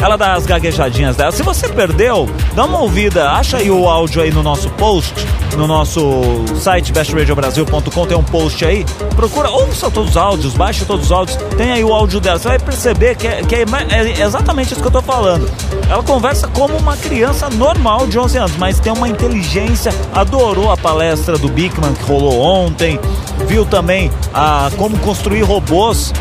Ela 0.00 0.16
dá 0.16 0.34
as 0.34 0.46
gaguejadinhas 0.46 1.16
dela. 1.16 1.32
Se 1.32 1.42
você 1.42 1.68
perdeu, 1.68 2.28
dá 2.54 2.64
uma 2.64 2.80
ouvida. 2.80 3.30
Acha 3.30 3.58
aí 3.58 3.70
o 3.70 3.88
áudio 3.88 4.22
aí 4.22 4.30
no 4.30 4.42
nosso 4.42 4.68
post, 4.70 5.14
no 5.56 5.66
nosso 5.66 6.44
site 6.56 6.92
bestradiobrasil.com, 6.92 8.06
tem 8.06 8.16
um 8.16 8.22
post 8.22 8.64
aí. 8.64 8.84
Procura, 9.14 9.50
ouça 9.50 9.90
todos 9.90 10.10
os 10.10 10.16
áudios, 10.16 10.54
baixe 10.54 10.84
todos 10.84 11.06
os 11.06 11.12
áudios. 11.12 11.36
Tem 11.56 11.72
aí 11.72 11.84
o 11.84 11.92
áudio 11.92 12.20
dela. 12.20 12.38
Você 12.38 12.48
vai 12.48 12.58
perceber 12.58 13.16
que 13.16 13.26
é, 13.26 13.42
que 13.42 13.54
é, 13.54 13.64
é 13.90 14.22
exatamente 14.22 14.72
isso 14.72 14.80
que 14.80 14.86
eu 14.86 14.92
tô 14.92 15.02
falando. 15.02 15.50
Ela 15.88 16.02
conversa 16.02 16.48
como 16.48 16.76
uma 16.76 16.96
criança 16.96 17.48
normal 17.50 18.06
de 18.06 18.18
11 18.18 18.38
anos, 18.38 18.56
mas 18.58 18.78
tem 18.78 18.92
uma 18.92 19.08
inteligência. 19.08 19.92
Adorou 20.12 20.70
a 20.70 20.76
palestra 20.76 21.38
do 21.38 21.48
Bickman 21.48 21.94
que 21.94 22.02
rolou 22.04 22.40
ontem. 22.40 22.98
Viu 23.46 23.64
também 23.64 24.10
a 24.32 24.70
como 24.76 24.98
construir 24.98 25.42
robôs 25.42 26.12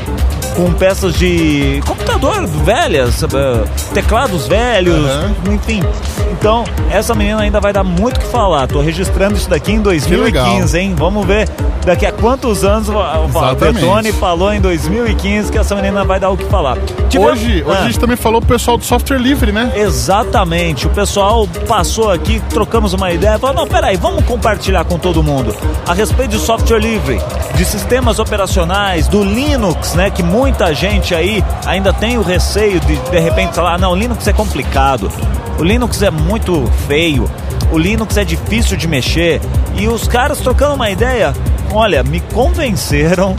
com 0.55 0.73
peças 0.73 1.13
de 1.15 1.81
computador 1.85 2.45
velhas, 2.47 3.23
teclados 3.93 4.47
velhos, 4.47 4.95
uhum. 4.95 5.53
enfim. 5.53 5.83
Então, 6.31 6.63
essa 6.91 7.13
menina 7.13 7.41
ainda 7.41 7.59
vai 7.59 7.73
dar 7.73 7.83
muito 7.83 8.17
o 8.17 8.19
que 8.19 8.27
falar. 8.27 8.67
Tô 8.67 8.79
registrando 8.79 9.35
isso 9.35 9.49
daqui 9.49 9.71
em 9.71 9.81
2015, 9.81 10.77
hein? 10.77 10.95
Vamos 10.97 11.25
ver 11.25 11.49
daqui 11.85 12.05
a 12.05 12.11
quantos 12.11 12.63
anos 12.63 12.89
o 12.89 13.55
Betone 13.55 14.11
falou 14.11 14.51
em 14.51 14.59
2015 14.59 15.51
que 15.51 15.57
essa 15.57 15.75
menina 15.75 16.03
vai 16.03 16.19
dar 16.19 16.29
o 16.31 16.37
que 16.37 16.45
falar. 16.45 16.77
hoje, 17.17 17.63
hoje 17.63 17.65
ah. 17.67 17.81
a 17.81 17.85
gente 17.85 17.99
também 17.99 18.17
falou 18.17 18.41
pro 18.41 18.55
pessoal 18.55 18.77
do 18.77 18.83
software 18.83 19.19
livre, 19.19 19.51
né? 19.51 19.71
Exatamente. 19.75 20.87
O 20.87 20.89
pessoal 20.89 21.47
passou 21.67 22.11
aqui, 22.11 22.41
trocamos 22.49 22.93
uma 22.93 23.11
ideia, 23.11 23.37
falou, 23.37 23.55
não, 23.55 23.67
peraí, 23.67 23.95
vamos 23.97 24.25
compartilhar 24.25 24.83
com 24.85 24.97
todo 24.97 25.21
mundo 25.21 25.55
a 25.87 25.93
respeito 25.93 26.31
de 26.31 26.39
software 26.39 26.79
livre, 26.79 27.21
de 27.55 27.63
sistemas 27.63 28.17
operacionais, 28.17 29.07
do 29.07 29.23
Linux, 29.23 29.93
né? 29.93 30.09
Que 30.09 30.23
muita 30.45 30.75
gente 30.75 31.15
aí 31.15 31.43
ainda 31.65 31.91
tem 31.91 32.19
o 32.19 32.21
receio 32.21 32.79
de 32.79 32.95
de 32.95 33.19
repente 33.19 33.55
falar, 33.55 33.79
não, 33.79 33.93
o 33.93 33.95
Linux 33.95 34.27
é 34.27 34.31
complicado. 34.31 35.11
O 35.57 35.63
Linux 35.63 36.03
é 36.03 36.11
muito 36.11 36.71
feio. 36.87 37.27
O 37.71 37.79
Linux 37.79 38.15
é 38.15 38.23
difícil 38.23 38.77
de 38.77 38.87
mexer. 38.87 39.41
E 39.75 39.87
os 39.87 40.07
caras 40.07 40.37
trocando 40.37 40.75
uma 40.75 40.91
ideia, 40.91 41.33
olha, 41.73 42.03
me 42.03 42.19
convenceram 42.19 43.35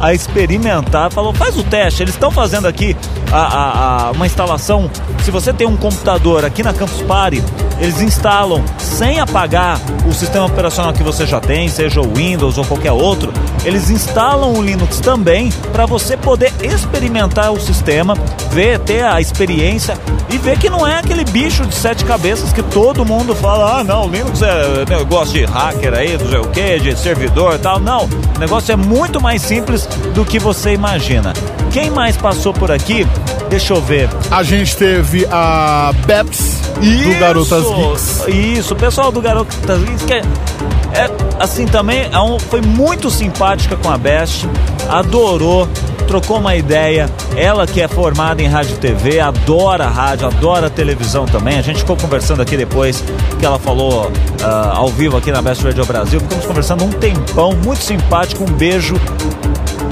a 0.00 0.12
experimentar, 0.12 1.12
falou, 1.12 1.32
faz 1.32 1.56
o 1.56 1.62
teste. 1.62 2.02
Eles 2.02 2.14
estão 2.14 2.32
fazendo 2.32 2.66
aqui 2.66 2.96
a, 3.30 3.36
a, 3.36 4.06
a, 4.08 4.10
uma 4.10 4.26
instalação. 4.26 4.90
Se 5.22 5.30
você 5.30 5.52
tem 5.52 5.68
um 5.68 5.76
computador 5.76 6.44
aqui 6.44 6.64
na 6.64 6.72
Campus 6.72 7.00
Party, 7.02 7.44
eles 7.78 8.00
instalam 8.00 8.64
sem 8.76 9.20
apagar 9.20 9.78
o 10.04 10.12
sistema 10.12 10.46
operacional 10.46 10.92
que 10.92 11.04
você 11.04 11.26
já 11.26 11.38
tem, 11.38 11.68
seja 11.68 12.00
o 12.00 12.12
Windows 12.12 12.58
ou 12.58 12.64
qualquer 12.64 12.92
outro. 12.92 13.32
Eles 13.64 13.90
instalam 13.90 14.52
o 14.52 14.62
Linux 14.62 15.00
também 15.00 15.50
para 15.72 15.84
você 15.84 16.16
poder 16.16 16.52
experimentar 16.62 17.52
o 17.52 17.60
sistema, 17.60 18.14
ver, 18.50 18.78
ter 18.78 19.04
a 19.04 19.20
experiência 19.20 19.98
e 20.30 20.38
ver 20.38 20.58
que 20.58 20.70
não 20.70 20.86
é 20.86 20.98
aquele 20.98 21.24
bicho 21.24 21.66
de 21.66 21.74
sete 21.74 22.04
cabeças 22.04 22.52
que 22.52 22.62
todo 22.62 23.04
mundo 23.04 23.34
fala, 23.34 23.80
ah 23.80 23.84
não, 23.84 24.08
Linux 24.08 24.40
é 24.42 24.84
negócio 24.88 25.34
de 25.34 25.44
hacker 25.44 25.92
aí, 25.92 26.16
não 26.16 26.28
sei 26.28 26.38
o 26.38 26.48
que, 26.48 26.78
de 26.78 26.98
servidor 26.98 27.56
e 27.56 27.58
tal. 27.58 27.78
Não, 27.78 28.04
o 28.04 28.38
negócio 28.38 28.72
é 28.72 28.76
muito 28.76 29.20
mais 29.20 29.42
simples 29.42 29.86
do 30.14 30.24
que 30.24 30.38
você 30.38 30.72
imagina. 30.72 31.32
Quem 31.70 31.90
mais 31.90 32.16
passou 32.16 32.52
por 32.52 32.70
aqui? 32.70 33.06
Deixa 33.50 33.74
eu 33.74 33.82
ver. 33.82 34.08
A 34.30 34.42
gente 34.42 34.76
teve 34.76 35.26
a 35.30 35.92
Beps 36.06 36.60
do 36.76 37.18
Garotas 37.18 37.64
Geeks. 37.64 38.28
Isso, 38.28 38.74
o 38.74 38.76
pessoal 38.76 39.10
do 39.10 39.20
Garotas 39.20 39.82
Geeks 39.82 40.04
que 40.04 40.12
é, 40.14 40.18
é 40.18 41.10
assim 41.38 41.66
também 41.66 42.08
é 42.10 42.18
um, 42.20 42.38
foi 42.38 42.60
muito 42.60 43.10
simpática 43.10 43.76
com 43.76 43.90
a 43.90 43.98
Best, 43.98 44.48
adorou 44.88 45.68
trocou 46.10 46.38
uma 46.38 46.56
ideia. 46.56 47.08
Ela 47.36 47.68
que 47.68 47.80
é 47.80 47.86
formada 47.86 48.42
em 48.42 48.48
rádio 48.48 48.74
e 48.74 48.78
TV, 48.78 49.20
adora 49.20 49.86
rádio, 49.86 50.26
adora 50.26 50.68
televisão 50.68 51.24
também. 51.24 51.56
A 51.56 51.62
gente 51.62 51.78
ficou 51.78 51.96
conversando 51.96 52.42
aqui 52.42 52.56
depois 52.56 53.04
que 53.38 53.46
ela 53.46 53.60
falou 53.60 54.06
uh, 54.06 54.74
ao 54.74 54.88
vivo 54.88 55.16
aqui 55.16 55.30
na 55.30 55.40
Best 55.40 55.62
Radio 55.62 55.86
Brasil. 55.86 56.18
Ficamos 56.18 56.46
conversando 56.46 56.84
um 56.84 56.90
tempão, 56.90 57.52
muito 57.52 57.82
simpático. 57.82 58.42
Um 58.42 58.52
beijo 58.52 58.96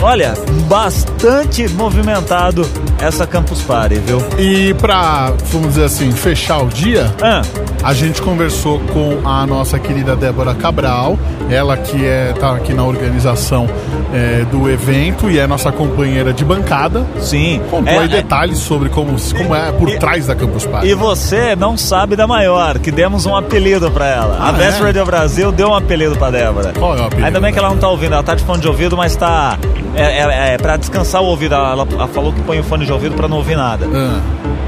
olha, 0.02 0.34
bastante 0.68 1.68
movimentado 1.68 2.68
essa 3.00 3.26
Campus 3.26 3.62
Party, 3.62 3.96
viu? 3.96 4.20
E 4.38 4.74
pra, 4.74 5.32
vamos 5.46 5.68
dizer 5.68 5.84
assim, 5.84 6.10
fechar 6.12 6.58
o 6.58 6.68
dia, 6.68 7.14
ah. 7.22 7.42
a 7.82 7.94
gente 7.94 8.20
conversou 8.20 8.80
com 8.92 9.26
a 9.26 9.46
nossa 9.46 9.78
querida 9.78 10.16
Débora 10.16 10.54
Cabral, 10.54 11.18
ela 11.48 11.76
que 11.76 12.04
é, 12.04 12.32
tá 12.32 12.56
aqui 12.56 12.74
na 12.74 12.84
organização 12.84 13.68
é, 14.12 14.44
do 14.50 14.68
evento 14.68 15.30
e 15.30 15.38
é 15.38 15.46
nossa 15.46 15.70
companheira 15.70 16.32
de 16.32 16.44
bancada. 16.44 17.06
Sim. 17.20 17.60
Contou 17.70 17.92
é, 17.92 17.98
aí 17.98 18.04
é. 18.04 18.08
detalhes 18.08 18.58
sobre 18.58 18.88
como, 18.88 19.16
como 19.36 19.54
é 19.54 19.70
por 19.72 19.88
e, 19.88 19.98
trás 19.98 20.26
da 20.26 20.34
Campus 20.34 20.66
Party. 20.66 20.88
E 20.88 20.94
você 20.94 21.54
não 21.54 21.76
sabe 21.76 22.16
da 22.16 22.26
maior, 22.26 22.78
que 22.78 22.90
demos 22.90 23.26
um 23.26 23.36
apelido 23.36 23.90
pra 23.90 24.06
ela. 24.06 24.38
Ah, 24.40 24.48
a 24.48 24.52
Best 24.52 24.80
é? 24.80 24.84
Radio 24.84 25.04
Brasil 25.04 25.52
deu 25.52 25.68
um 25.68 25.74
apelido 25.74 26.16
pra 26.16 26.30
Débora. 26.30 26.72
Qual 26.76 26.96
é 26.96 27.00
o 27.00 27.04
apelido? 27.04 27.26
Ainda 27.26 27.40
bem 27.40 27.52
que 27.52 27.58
ela 27.58 27.68
não 27.68 27.78
tá 27.78 27.88
ouvindo, 27.88 28.14
ela 28.14 28.22
tá 28.22 28.34
de 28.34 28.44
fone 28.44 28.60
de 28.60 28.68
ouvido, 28.68 28.96
mas 28.96 29.14
tá 29.14 29.58
é, 29.94 30.02
é, 30.02 30.54
é 30.54 30.58
para 30.58 30.76
descansar 30.76 31.22
o 31.22 31.26
ouvido. 31.26 31.54
Ela, 31.54 31.86
ela, 31.90 32.08
falou 32.08 32.32
que 32.32 32.40
põe 32.42 32.58
o 32.58 32.64
fone 32.64 32.84
de 32.84 32.92
ouvido 32.92 33.14
para 33.14 33.28
não 33.28 33.38
ouvir 33.38 33.56
nada. 33.56 33.86
Ah. 33.92 34.20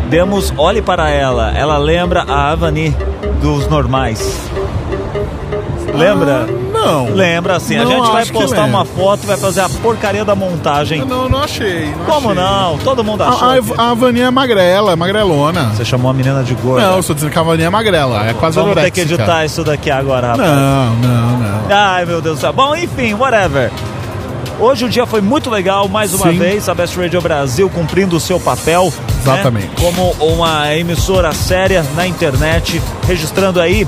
Demos, 0.09 0.53
olhe 0.57 0.83
para 0.83 1.11
ela. 1.11 1.53
Ela 1.57 1.79
lembra 1.79 2.23
a 2.23 2.51
Avani 2.51 2.95
dos 3.41 3.69
normais. 3.69 4.51
Lembra? 5.95 6.47
Ah. 6.49 6.61
Não. 6.81 7.11
Lembra 7.11 7.61
sim. 7.61 7.77
a 7.77 7.85
gente 7.85 8.11
vai 8.11 8.25
postar 8.27 8.65
uma 8.65 8.85
foto 8.85 9.25
e 9.25 9.27
vai 9.27 9.37
fazer 9.37 9.61
a 9.61 9.69
porcaria 9.69 10.25
da 10.25 10.35
montagem. 10.35 11.05
Não, 11.05 11.29
não 11.29 11.43
achei. 11.43 11.91
Não 11.91 12.05
Como 12.07 12.31
achei. 12.31 12.43
não? 12.43 12.79
Todo 12.79 13.05
mundo 13.05 13.23
achou. 13.23 13.49
A, 13.77 13.91
a, 13.91 13.95
Vaninha 13.95 14.27
é 14.27 14.31
magrela, 14.31 14.93
é 14.93 14.97
magrelona. 14.97 15.65
Você 15.75 15.85
chamou 15.85 16.11
a 16.11 16.15
menina 16.15 16.43
de 16.43 16.55
gorda? 16.55 16.87
Não, 16.87 16.95
eu 16.95 17.01
estou 17.01 17.15
dizendo 17.15 17.31
que 17.31 17.39
a 17.39 17.43
Vaninha 17.43 17.67
é 17.67 17.71
magrela. 17.71 18.27
É 18.27 18.35
quase 18.35 18.57
Vamos 18.57 18.75
ter 18.75 18.91
que 18.91 19.01
editar 19.03 19.45
isso 19.45 19.63
daqui 19.63 19.91
agora, 19.91 20.29
rapaz. 20.29 20.49
Não, 20.49 20.95
não, 20.97 21.39
não. 21.39 21.61
Ai, 21.71 22.07
meu 22.07 22.23
Deus 22.23 22.39
do 22.39 22.41
céu. 22.41 22.53
Bom, 22.53 22.75
enfim, 22.75 23.15
whatever. 23.15 23.71
Hoje 24.59 24.85
o 24.85 24.89
dia 24.89 25.07
foi 25.07 25.21
muito 25.21 25.49
legal, 25.49 25.89
mais 25.89 26.13
uma 26.13 26.31
Sim. 26.31 26.39
vez, 26.39 26.69
a 26.69 26.75
Best 26.75 26.99
Radio 26.99 27.21
Brasil 27.21 27.69
cumprindo 27.71 28.17
o 28.17 28.21
seu 28.21 28.39
papel. 28.39 28.93
Exatamente. 29.23 29.69
Né, 29.69 29.75
como 29.77 30.13
uma 30.21 30.75
emissora 30.75 31.33
séria 31.33 31.85
na 31.95 32.07
internet, 32.07 32.81
registrando 33.07 33.61
aí 33.61 33.87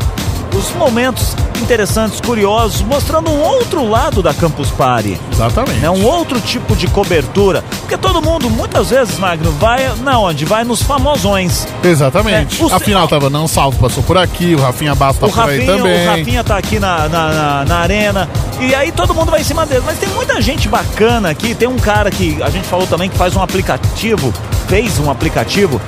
os 0.56 0.70
momentos 0.76 1.34
interessantes, 1.62 2.20
curiosos, 2.20 2.82
mostrando 2.82 3.30
um 3.30 3.40
outro 3.40 3.88
lado 3.88 4.22
da 4.22 4.34
Campus 4.34 4.70
Party. 4.70 5.18
Exatamente. 5.32 5.78
Né? 5.80 5.90
Um 5.90 6.04
outro 6.04 6.40
tipo 6.40 6.74
de 6.76 6.86
cobertura. 6.88 7.62
Porque 7.80 7.96
todo 7.96 8.20
mundo, 8.20 8.50
muitas 8.50 8.90
vezes, 8.90 9.18
Magno, 9.18 9.52
vai 9.52 9.90
na 10.02 10.18
onde? 10.18 10.44
Vai 10.44 10.64
nos 10.64 10.82
famosões. 10.82 11.66
Exatamente. 11.82 12.62
Né? 12.62 12.68
Afinal, 12.72 13.06
tava 13.08 13.30
não 13.30 13.46
salvo, 13.46 13.78
passou 13.78 14.02
por 14.02 14.18
aqui, 14.18 14.54
o 14.54 14.60
Rafinha 14.60 14.94
Bastos 14.94 15.20
tá 15.20 15.26
por 15.26 15.34
Rafinha, 15.34 15.60
aí 15.60 15.66
também. 15.66 16.06
O 16.06 16.10
Rafinha 16.10 16.44
tá 16.44 16.56
aqui 16.56 16.78
na, 16.78 17.08
na, 17.08 17.32
na, 17.32 17.64
na 17.64 17.76
arena. 17.78 18.28
E 18.60 18.74
aí 18.74 18.92
todo 18.92 19.14
mundo 19.14 19.30
vai 19.30 19.40
em 19.40 19.44
cima 19.44 19.64
dele. 19.64 19.82
Mas 19.86 19.98
tem 19.98 20.08
muita 20.10 20.40
gente 20.42 20.68
bacana 20.68 21.30
aqui. 21.30 21.54
Tem 21.54 21.68
um 21.68 21.78
cara 21.78 22.10
que 22.10 22.42
a 22.42 22.50
gente 22.50 22.66
falou 22.66 22.86
também 22.86 23.08
que 23.08 23.16
faz 23.16 23.36
um 23.36 23.42
aplicativo, 23.42 24.32
fez 24.68 24.98
um 24.98 25.10
aplicativo 25.10 25.80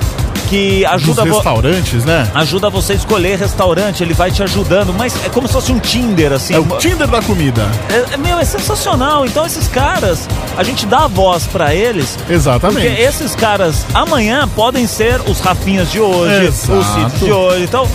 que 0.54 0.86
ajuda 0.86 1.24
Dos 1.24 1.34
restaurantes, 1.34 2.04
né? 2.04 2.30
Ajuda 2.32 2.70
você 2.70 2.92
a 2.92 2.96
escolher 2.96 3.36
restaurante, 3.36 4.04
ele 4.04 4.14
vai 4.14 4.30
te 4.30 4.40
ajudando, 4.40 4.94
mas 4.94 5.12
é 5.24 5.28
como 5.28 5.48
se 5.48 5.52
fosse 5.52 5.72
um 5.72 5.80
Tinder, 5.80 6.32
assim. 6.32 6.54
É 6.54 6.58
o 6.60 6.64
Tinder 6.78 7.08
da 7.08 7.20
comida. 7.20 7.68
É, 7.88 8.14
é, 8.14 8.16
meu, 8.16 8.38
é 8.38 8.44
sensacional. 8.44 9.26
Então 9.26 9.44
esses 9.44 9.66
caras, 9.66 10.28
a 10.56 10.62
gente 10.62 10.86
dá 10.86 11.04
a 11.04 11.06
voz 11.08 11.44
para 11.48 11.74
eles. 11.74 12.16
Exatamente. 12.30 12.86
Porque 12.86 13.02
esses 13.02 13.34
caras 13.34 13.84
amanhã 13.92 14.46
podem 14.46 14.86
ser 14.86 15.20
os 15.28 15.40
Rafinhas 15.40 15.90
de 15.90 15.98
hoje, 15.98 16.46
Exato. 16.46 16.78
os 16.78 16.86
Cid 16.86 17.24
de 17.24 17.32
hoje. 17.32 17.64
Então, 17.64 17.88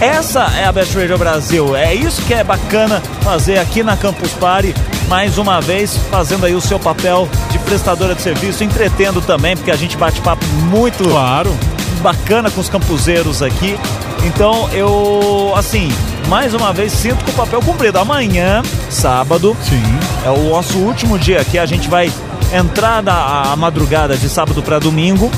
essa 0.00 0.50
é 0.56 0.64
a 0.64 0.72
Best 0.72 0.94
Radio 0.94 1.16
Brasil. 1.16 1.74
É 1.74 1.94
isso 1.94 2.22
que 2.22 2.34
é 2.34 2.44
bacana 2.44 3.02
fazer 3.22 3.58
aqui 3.58 3.82
na 3.82 3.96
Campus 3.96 4.32
Party. 4.32 4.74
Mais 5.08 5.38
uma 5.38 5.60
vez, 5.60 5.96
fazendo 6.10 6.46
aí 6.46 6.54
o 6.54 6.60
seu 6.60 6.78
papel 6.78 7.28
de 7.50 7.58
prestadora 7.60 8.14
de 8.14 8.22
serviço, 8.22 8.62
entretendo 8.62 9.20
também, 9.20 9.56
porque 9.56 9.70
a 9.70 9.76
gente 9.76 9.96
bate 9.96 10.20
papo 10.20 10.44
muito 10.70 11.02
claro. 11.04 11.54
Bacana 12.00 12.50
com 12.50 12.60
os 12.60 12.68
campuseiros 12.68 13.42
aqui. 13.42 13.78
Então 14.24 14.68
eu, 14.72 15.52
assim, 15.56 15.88
mais 16.28 16.52
uma 16.54 16.72
vez 16.72 16.92
sinto 16.92 17.24
com 17.24 17.30
o 17.30 17.34
papel 17.34 17.60
cumprido. 17.60 17.98
Amanhã, 17.98 18.62
sábado, 18.88 19.56
Sim. 19.62 19.82
é 20.24 20.30
o 20.30 20.50
nosso 20.50 20.78
último 20.78 21.18
dia 21.18 21.40
aqui. 21.40 21.58
A 21.58 21.66
gente 21.66 21.88
vai 21.88 22.12
entrar 22.52 23.02
na 23.02 23.54
madrugada 23.56 24.16
de 24.16 24.28
sábado 24.28 24.62
para 24.62 24.78
domingo 24.78 25.30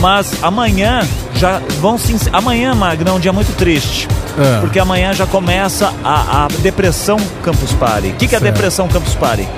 mas 0.00 0.32
amanhã 0.42 1.00
já 1.34 1.60
vão 1.80 1.98
se. 1.98 2.14
Amanhã, 2.32 2.74
Magno, 2.74 3.10
é 3.10 3.12
um 3.12 3.20
dia 3.20 3.32
muito 3.32 3.54
triste. 3.56 4.08
É. 4.38 4.60
Porque 4.60 4.78
amanhã 4.78 5.12
já 5.12 5.26
começa 5.26 5.92
a, 6.02 6.44
a 6.44 6.48
depressão 6.58 7.16
Campus 7.42 7.72
Party. 7.72 8.08
O 8.08 8.14
que, 8.14 8.26
que 8.26 8.34
é 8.34 8.38
a 8.38 8.40
depressão 8.40 8.88
Campus 8.88 9.14
Party? 9.14 9.48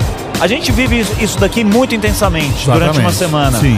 A 0.41 0.47
gente 0.47 0.71
vive 0.71 1.01
isso 1.19 1.39
daqui 1.39 1.65
muito 1.65 1.95
intensamente 1.95 2.63
Exatamente. 2.63 2.79
durante 2.79 2.99
uma 3.01 3.13
semana. 3.13 3.59
Sim. 3.59 3.77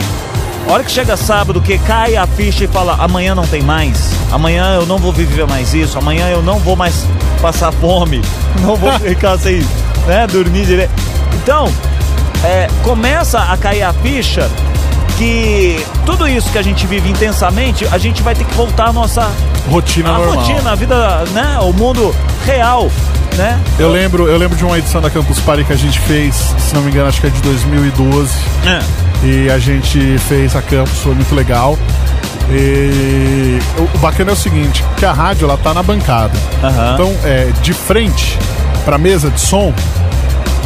A 0.69 0.73
hora 0.73 0.83
que 0.83 0.91
chega 0.91 1.17
sábado, 1.17 1.59
que 1.59 1.79
cai 1.79 2.15
a 2.15 2.27
ficha 2.27 2.65
e 2.65 2.67
fala: 2.67 2.95
amanhã 2.99 3.33
não 3.33 3.47
tem 3.47 3.63
mais, 3.63 4.11
amanhã 4.31 4.75
eu 4.75 4.85
não 4.85 4.99
vou 4.99 5.11
viver 5.11 5.47
mais 5.47 5.73
isso, 5.73 5.97
amanhã 5.97 6.29
eu 6.29 6.43
não 6.43 6.59
vou 6.59 6.75
mais 6.75 7.07
passar 7.41 7.71
fome, 7.71 8.21
não 8.61 8.75
vou 8.75 8.91
ficar 8.99 9.35
sem 9.39 9.65
né, 10.05 10.27
dormir 10.27 10.67
direito. 10.67 10.91
Então, 11.41 11.73
é, 12.43 12.67
começa 12.83 13.39
a 13.39 13.57
cair 13.57 13.81
a 13.81 13.91
ficha 13.93 14.47
que 15.17 15.83
tudo 16.05 16.27
isso 16.27 16.51
que 16.51 16.59
a 16.59 16.61
gente 16.61 16.85
vive 16.85 17.09
intensamente, 17.09 17.87
a 17.87 17.97
gente 17.97 18.21
vai 18.21 18.35
ter 18.35 18.43
que 18.43 18.53
voltar 18.53 18.89
à 18.89 18.93
nossa 18.93 19.27
rotina 19.67 20.09
a 20.09 20.17
normal. 20.19 20.35
rotina, 20.35 20.71
a 20.71 20.75
vida, 20.75 21.23
né, 21.33 21.57
o 21.61 21.73
mundo 21.73 22.15
real, 22.45 22.91
né? 23.39 23.57
Eu 23.79 23.89
lembro, 23.89 24.27
eu 24.27 24.37
lembro 24.37 24.57
de 24.57 24.65
uma 24.65 24.77
edição 24.77 25.01
da 25.01 25.09
Campus 25.09 25.39
Party 25.39 25.63
que 25.63 25.71
a 25.71 25.77
gente 25.77 25.97
fez, 26.01 26.35
se 26.35 26.75
não 26.75 26.81
me 26.81 26.91
engano, 26.91 27.07
acho 27.07 27.21
que 27.21 27.27
é 27.27 27.29
de 27.29 27.41
2012. 27.41 28.33
É. 28.65 29.25
E 29.25 29.49
a 29.49 29.57
gente 29.57 30.17
fez 30.27 30.55
a 30.55 30.61
campus, 30.61 30.99
foi 30.99 31.15
muito 31.15 31.33
legal. 31.33 31.77
E 32.51 33.59
o 33.77 33.97
bacana 33.99 34.31
é 34.31 34.33
o 34.33 34.35
seguinte, 34.35 34.83
que 34.97 35.05
a 35.05 35.13
rádio 35.13 35.45
ela 35.45 35.57
tá 35.57 35.73
na 35.73 35.81
bancada. 35.81 36.37
Uhum. 36.61 36.93
Então, 36.93 37.17
é, 37.23 37.49
de 37.61 37.73
frente 37.73 38.37
para 38.83 38.97
mesa 38.97 39.29
de 39.29 39.39
som, 39.39 39.73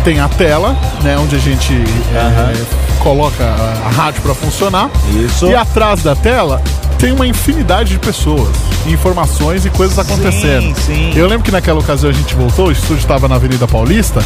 tem 0.04 0.20
a 0.20 0.28
tela, 0.28 0.76
né, 1.04 1.16
onde 1.18 1.36
a 1.36 1.40
gente 1.40 1.74
uhum. 1.74 1.84
é, 2.16 3.00
coloca 3.04 3.44
a, 3.44 3.88
a 3.88 3.90
rádio 3.90 4.22
para 4.24 4.34
funcionar. 4.34 4.90
Isso. 5.14 5.46
E 5.46 5.56
atrás 5.56 6.02
da 6.02 6.16
tela 6.16 6.60
tem 6.98 7.12
uma 7.12 7.28
infinidade 7.28 7.92
de 7.92 8.00
pessoas, 8.00 8.50
informações 8.88 9.66
e 9.66 9.70
coisas 9.70 9.98
acontecendo. 10.00 10.76
Sim, 10.76 11.12
sim. 11.12 11.12
Eu 11.16 11.28
lembro 11.28 11.44
que 11.44 11.52
naquela 11.52 11.80
ocasião 11.80 12.10
a 12.10 12.14
gente 12.14 12.34
voltou, 12.36 12.68
o 12.68 12.72
estúdio 12.72 12.98
estava 12.98 13.28
na 13.28 13.36
Avenida 13.36 13.68
Paulista 13.68 14.22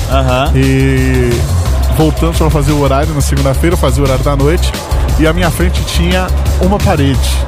e 0.55 1.29
voltamos 1.97 2.37
para 2.37 2.49
fazer 2.49 2.71
o 2.71 2.81
horário 2.81 3.13
na 3.13 3.21
segunda-feira, 3.21 3.75
fazer 3.75 4.01
o 4.01 4.03
horário 4.03 4.23
da 4.23 4.35
noite 4.35 4.71
e 5.19 5.25
à 5.25 5.33
minha 5.33 5.49
frente 5.49 5.83
tinha 5.85 6.27
uma 6.61 6.77
parede. 6.77 7.47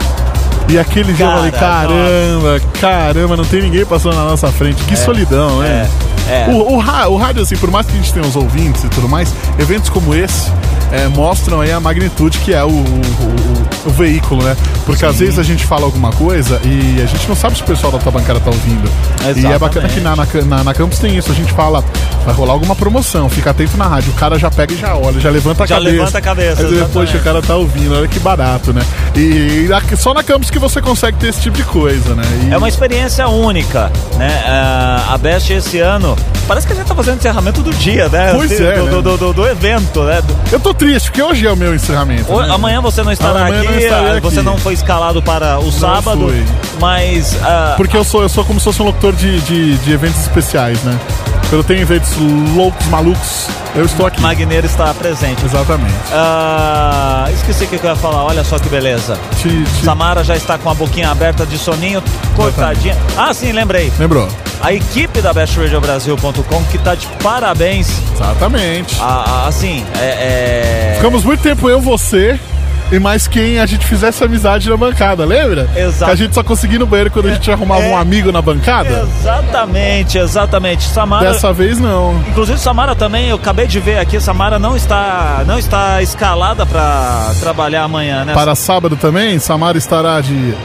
E 0.68 0.78
aquele 0.78 1.14
dia 1.14 1.26
eu 1.26 1.32
falei, 1.32 1.52
caramba, 1.52 2.54
nossa. 2.54 2.66
caramba, 2.80 3.38
não 3.38 3.46
tem 3.46 3.62
ninguém 3.62 3.84
passando 3.86 4.16
na 4.16 4.24
nossa 4.24 4.52
frente. 4.52 4.84
Que 4.84 4.94
é, 4.94 4.98
solidão, 4.98 5.60
né? 5.60 5.90
É, 6.28 6.32
é. 6.32 6.48
O, 6.50 6.74
o, 6.74 6.76
o 6.76 7.18
rádio, 7.18 7.42
assim, 7.42 7.58
por 7.58 7.72
mais 7.72 7.88
que 7.88 7.94
a 7.94 7.96
gente 7.96 8.14
tenha 8.14 8.26
os 8.26 8.36
ouvintes 8.36 8.84
e 8.84 8.90
tudo 8.90 9.10
mais, 9.10 9.34
eventos 9.58 9.90
como 9.90 10.14
esse 10.14 10.52
é, 10.92 11.08
mostram 11.08 11.62
aí 11.62 11.72
a 11.72 11.80
magnitude 11.80 12.40
que 12.40 12.54
é 12.54 12.64
o, 12.64 12.68
o, 12.68 12.72
o, 12.72 13.88
o 13.88 13.90
veículo, 13.92 14.44
né? 14.44 14.56
Porque 14.86 15.00
Sim. 15.00 15.06
às 15.06 15.20
vezes 15.20 15.40
a 15.40 15.44
gente 15.44 15.66
fala 15.66 15.84
alguma 15.84 16.12
coisa 16.12 16.60
e 16.64 17.02
a 17.02 17.06
gente 17.06 17.28
não 17.28 17.36
sabe 17.36 17.56
se 17.58 17.62
o 17.62 17.66
pessoal 17.66 17.92
da 17.92 18.00
tua 18.00 18.12
bancada 18.12 18.40
tá 18.40 18.50
ouvindo. 18.50 18.90
Exatamente. 19.22 19.40
E 19.42 19.46
é 19.46 19.60
bacana 19.60 19.90
que 19.90 20.00
na, 20.00 20.16
na, 20.16 20.64
na, 20.64 20.74
Campus 20.74 21.00
tem 21.00 21.16
isso. 21.16 21.32
A 21.32 21.36
gente 21.36 21.54
fala, 21.54 21.84
vai 22.26 22.34
rolar 22.34 22.54
alguma 22.54 22.76
promoção, 22.76 23.30
fica 23.30 23.52
atento 23.52 23.78
na 23.78 23.86
rádio. 23.86 24.12
O 24.12 24.16
cara 24.16 24.40
já 24.40 24.50
pega 24.50 24.74
e 24.74 24.78
já 24.78 24.96
olha, 24.96 25.20
já 25.20 25.30
levanta 25.30 25.64
a 25.64 25.68
já 25.68 25.76
cabeça. 25.76 25.92
Já 25.92 26.00
levanta 26.00 26.18
a 26.18 26.22
cabeça. 26.22 26.62
Aí 26.62 26.76
depois 26.76 27.14
o 27.14 27.20
cara 27.20 27.42
tá 27.42 27.56
ouvindo, 27.56 27.96
olha 27.96 28.08
que 28.08 28.20
barato, 28.20 28.74
né? 28.74 28.82
E, 29.16 29.68
e 29.68 29.98
só 29.98 30.14
na 30.14 30.24
Campus 30.24 30.50
que 30.50 30.60
você 30.60 30.82
consegue 30.82 31.18
ter 31.18 31.28
esse 31.28 31.42
tipo 31.42 31.58
de 31.58 31.64
coisa, 31.64 32.16
né? 32.16 32.24
E... 32.48 32.54
É 32.54 32.58
uma 32.58 32.70
experiência 32.70 33.28
única, 33.28 33.92
né? 34.18 34.44
Uh, 34.46 35.14
a 35.14 35.18
Best 35.18 35.52
esse 35.52 35.80
ano, 35.80 36.16
parece 36.48 36.66
que 36.66 36.74
a 36.74 36.76
gente 36.76 36.88
tá 36.88 36.96
fazendo 36.96 37.18
encerramento 37.18 37.62
do 37.62 37.72
dia, 37.74 38.10
né? 38.10 38.34
Pois 38.34 38.50
do, 38.50 38.64
é. 38.64 38.76
Do, 38.76 38.86
né? 38.86 38.92
do, 38.92 39.18
do, 39.18 39.34
do, 39.34 39.48
evento, 39.48 40.04
né? 40.04 40.22
Eu 40.52 40.60
tô 40.60 40.74
triste, 40.80 41.12
porque 41.12 41.22
hoje 41.22 41.46
é 41.46 41.52
o 41.52 41.58
meu 41.58 41.76
encerramento. 41.76 42.32
né? 42.36 42.50
Amanhã 42.50 42.82
você 42.82 43.04
não 43.04 43.12
estará 43.12 43.46
aqui, 43.46 43.90
não 43.90 44.22
você 44.22 44.42
não 44.42 44.58
foi 44.58 44.74
escalado 44.74 45.22
para 45.22 45.60
o 45.60 45.66
não 45.66 45.72
sábado, 45.72 46.22
fui. 46.30 46.46
mas. 46.80 47.34
Uh, 47.34 47.76
porque 47.78 47.96
eu 47.98 48.04
sou, 48.04 48.24
eu 48.24 48.30
sou 48.30 48.46
como 48.46 48.60
se 48.60 48.64
fosse 48.64 48.82
um 48.82 48.86
locutor 48.86 49.14
de, 49.14 49.40
de, 49.42 49.78
de 49.78 49.92
eventos 49.92 50.22
especiais, 50.22 50.82
né? 50.84 50.98
Eu 51.52 51.64
tenho 51.64 51.82
eventos 51.82 52.16
loucos, 52.56 52.86
malucos. 52.88 53.48
Eu 53.76 53.86
estou 53.86 54.06
aqui. 54.06 54.22
Magneiro 54.22 54.66
está 54.66 54.94
presente. 54.94 55.44
Exatamente. 55.44 55.94
Uh, 55.94 57.34
esqueci 57.34 57.66
o 57.66 57.68
que 57.68 57.76
eu 57.76 57.90
ia 57.90 57.96
falar. 57.96 58.24
Olha 58.24 58.44
só 58.44 58.60
que 58.60 58.70
beleza. 58.70 59.18
Te, 59.42 59.64
te... 59.64 59.84
Samara 59.84 60.24
já 60.24 60.36
está 60.36 60.58
com 60.58 60.70
a 60.70 60.74
boquinha 60.74 61.10
aberta 61.10 61.46
de 61.46 61.58
soninho, 61.58 62.04
cortadinha. 62.36 62.96
Ah, 63.18 63.34
sim, 63.34 63.52
lembrei. 63.52 63.92
Lembrou. 63.98 64.28
A 64.62 64.74
equipe 64.74 65.22
da 65.22 65.34
bestradiobrasil.com 65.34 66.64
que 66.66 66.78
está 66.78 66.96
de 66.96 67.08
parabéns. 67.24 67.88
Exatamente. 68.14 68.98
Ah, 69.00 69.46
assim, 69.48 69.86
é, 70.00 70.06
é... 70.06 70.94
Ficamos 70.96 71.24
muito 71.24 71.42
tempo 71.42 71.70
eu, 71.70 71.80
você 71.80 72.40
e 72.92 72.98
mais 72.98 73.28
quem 73.28 73.60
a 73.60 73.66
gente 73.68 73.86
fizesse 73.86 74.24
amizade 74.24 74.68
na 74.68 74.76
bancada, 74.76 75.24
lembra? 75.24 75.70
Exato. 75.76 76.06
Que 76.06 76.12
a 76.12 76.16
gente 76.16 76.34
só 76.34 76.44
conseguia 76.44 76.78
ir 76.78 76.80
no 76.80 76.88
banheiro 76.88 77.12
quando 77.12 77.28
a 77.28 77.34
gente 77.34 77.52
arrumava 77.52 77.84
é, 77.84 77.92
um 77.92 77.98
amigo 77.98 78.32
na 78.32 78.42
bancada? 78.42 79.08
Exatamente, 79.20 80.18
exatamente. 80.18 80.84
Samara. 80.84 81.32
Dessa 81.32 81.54
vez 81.54 81.80
não. 81.80 82.20
Inclusive 82.28 82.58
Samara 82.58 82.96
também, 82.96 83.30
eu 83.30 83.36
acabei 83.36 83.68
de 83.68 83.80
ver 83.80 84.00
aqui, 84.00 84.20
Samara 84.20 84.58
não 84.58 84.76
está 84.76 85.44
não 85.46 85.60
está 85.60 86.02
escalada 86.02 86.66
para 86.66 87.32
trabalhar 87.40 87.84
amanhã, 87.84 88.26
né? 88.26 88.34
Para 88.34 88.56
sábado 88.56 88.96
também, 88.96 89.38
Samara 89.38 89.78
estará 89.78 90.20
de 90.20 90.56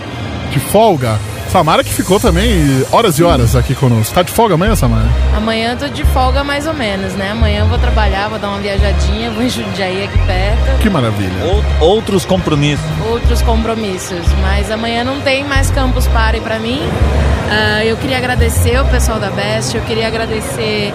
de 0.50 0.60
folga. 0.60 1.18
Samara 1.54 1.84
que 1.84 1.94
ficou 1.94 2.18
também 2.18 2.84
horas 2.90 3.16
e 3.16 3.22
horas 3.22 3.54
aqui 3.54 3.76
conosco. 3.76 4.12
Tá 4.12 4.24
de 4.24 4.32
folga 4.32 4.54
amanhã, 4.54 4.74
Samara? 4.74 5.06
Amanhã 5.36 5.70
eu 5.70 5.76
tô 5.78 5.86
de 5.86 6.04
folga 6.06 6.42
mais 6.42 6.66
ou 6.66 6.74
menos, 6.74 7.14
né? 7.14 7.30
Amanhã 7.30 7.60
eu 7.60 7.68
vou 7.68 7.78
trabalhar, 7.78 8.28
vou 8.28 8.40
dar 8.40 8.48
uma 8.48 8.58
viajadinha, 8.58 9.30
vou 9.30 9.40
em 9.40 9.48
Jundiaí 9.48 10.02
aqui 10.02 10.18
perto. 10.26 10.80
Que 10.80 10.90
maravilha. 10.90 11.30
outros 11.78 12.24
compromissos. 12.24 12.84
Outros 13.08 13.40
compromissos. 13.40 14.26
Mas 14.42 14.68
amanhã 14.68 15.04
não 15.04 15.20
tem 15.20 15.44
mais 15.44 15.70
Campus 15.70 16.08
Party 16.08 16.40
pra 16.40 16.58
mim. 16.58 16.80
Uh, 16.80 17.84
eu 17.84 17.96
queria 17.98 18.18
agradecer 18.18 18.76
o 18.80 18.84
pessoal 18.86 19.20
da 19.20 19.30
Best, 19.30 19.76
eu 19.76 19.82
queria 19.82 20.08
agradecer 20.08 20.92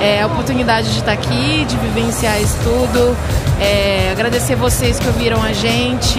é, 0.00 0.22
a 0.22 0.26
oportunidade 0.26 0.92
de 0.92 0.98
estar 0.98 1.12
aqui, 1.12 1.64
de 1.66 1.76
vivenciar 1.76 2.40
isso 2.40 2.58
tudo. 2.64 3.16
É, 3.60 4.10
agradecer 4.10 4.56
vocês 4.56 4.98
que 4.98 5.06
ouviram 5.06 5.40
a 5.40 5.52
gente, 5.52 6.18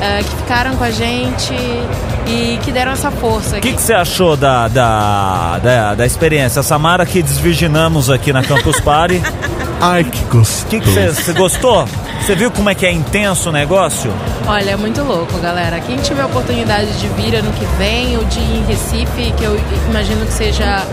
é, 0.00 0.22
que 0.22 0.36
ficaram 0.36 0.76
com 0.76 0.84
a 0.84 0.90
gente 0.90 1.54
e 2.26 2.58
que 2.62 2.70
deram 2.70 2.92
essa 2.92 3.10
força. 3.10 3.58
O 3.58 3.60
que, 3.60 3.72
que 3.72 3.82
você 3.82 3.94
achou 3.94 4.36
da, 4.36 4.68
da, 4.68 5.58
da, 5.58 5.94
da, 5.94 6.06
experiência? 6.06 6.62
Samara 6.62 7.04
que 7.06 7.22
desvirginamos 7.22 8.10
aqui 8.10 8.32
na 8.32 8.42
Campus 8.42 8.80
Party. 8.80 9.20
Ai, 9.80 10.04
que 10.04 10.24
gostoso. 10.24 10.66
O 10.66 10.80
que 10.80 10.80
você 10.80 11.32
gostou? 11.32 11.88
Você 12.20 12.34
viu 12.34 12.50
como 12.50 12.68
é 12.68 12.74
que 12.74 12.84
é 12.84 12.92
intenso 12.92 13.48
o 13.48 13.52
negócio? 13.52 14.12
Olha, 14.46 14.72
é 14.72 14.76
muito 14.76 15.02
louco, 15.02 15.38
galera. 15.38 15.80
Quem 15.80 15.96
tiver 15.98 16.22
a 16.22 16.26
oportunidade 16.26 16.92
de 16.98 17.06
vir 17.08 17.34
ano 17.36 17.50
que 17.52 17.64
vem 17.78 18.16
ou 18.16 18.24
de 18.24 18.38
ir 18.38 18.56
em 18.58 18.64
Recife, 18.66 19.32
que 19.36 19.44
eu 19.44 19.58
imagino 19.88 20.26
que 20.26 20.32
seja 20.32 20.84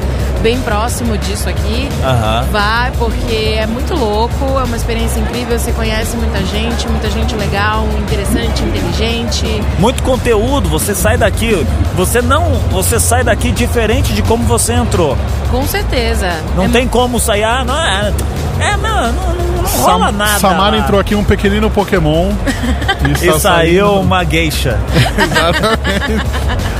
bem 0.46 0.62
próximo 0.62 1.18
disso 1.18 1.50
aqui. 1.50 1.90
Uhum. 1.90 2.52
Vai, 2.52 2.92
porque 3.00 3.58
é 3.58 3.66
muito 3.66 3.96
louco, 3.96 4.46
é 4.60 4.64
uma 4.64 4.78
experiência 4.78 5.20
incrível, 5.20 5.58
você 5.58 5.72
conhece 5.72 6.16
muita 6.18 6.38
gente, 6.46 6.88
muita 6.88 7.10
gente 7.10 7.36
legal, 7.36 7.84
interessante, 7.98 8.62
inteligente. 8.62 8.95
Muito 9.78 10.02
conteúdo, 10.04 10.70
você 10.70 10.96
sai 10.96 11.18
daqui, 11.18 11.66
você 11.96 12.22
não, 12.22 12.54
você 12.72 13.00
sai 13.00 13.24
daqui 13.24 13.52
diferente 13.52 14.14
de 14.14 14.22
como 14.22 14.44
você 14.46 14.74
entrou. 14.74 15.18
Com 15.52 15.66
certeza. 15.68 16.30
Não 16.56 16.66
é 16.66 16.70
tem 16.70 16.88
como 16.88 17.20
sair, 17.20 17.44
ah, 17.44 17.64
não, 17.66 17.76
é, 18.60 18.78
não, 18.78 19.12
não, 19.12 19.34
não 19.34 19.56
rola 19.66 20.06
Sam, 20.08 20.12
nada. 20.12 20.40
Samara 20.40 20.78
lá. 20.78 20.84
entrou 20.84 21.00
aqui 21.00 21.16
um 21.16 21.24
pequenino 21.24 21.70
Pokémon 21.70 22.32
e, 23.22 23.28
e 23.28 23.40
saiu 23.40 24.00
uma 24.00 24.24
geisha. 24.24 24.80
Exatamente. 25.18 26.26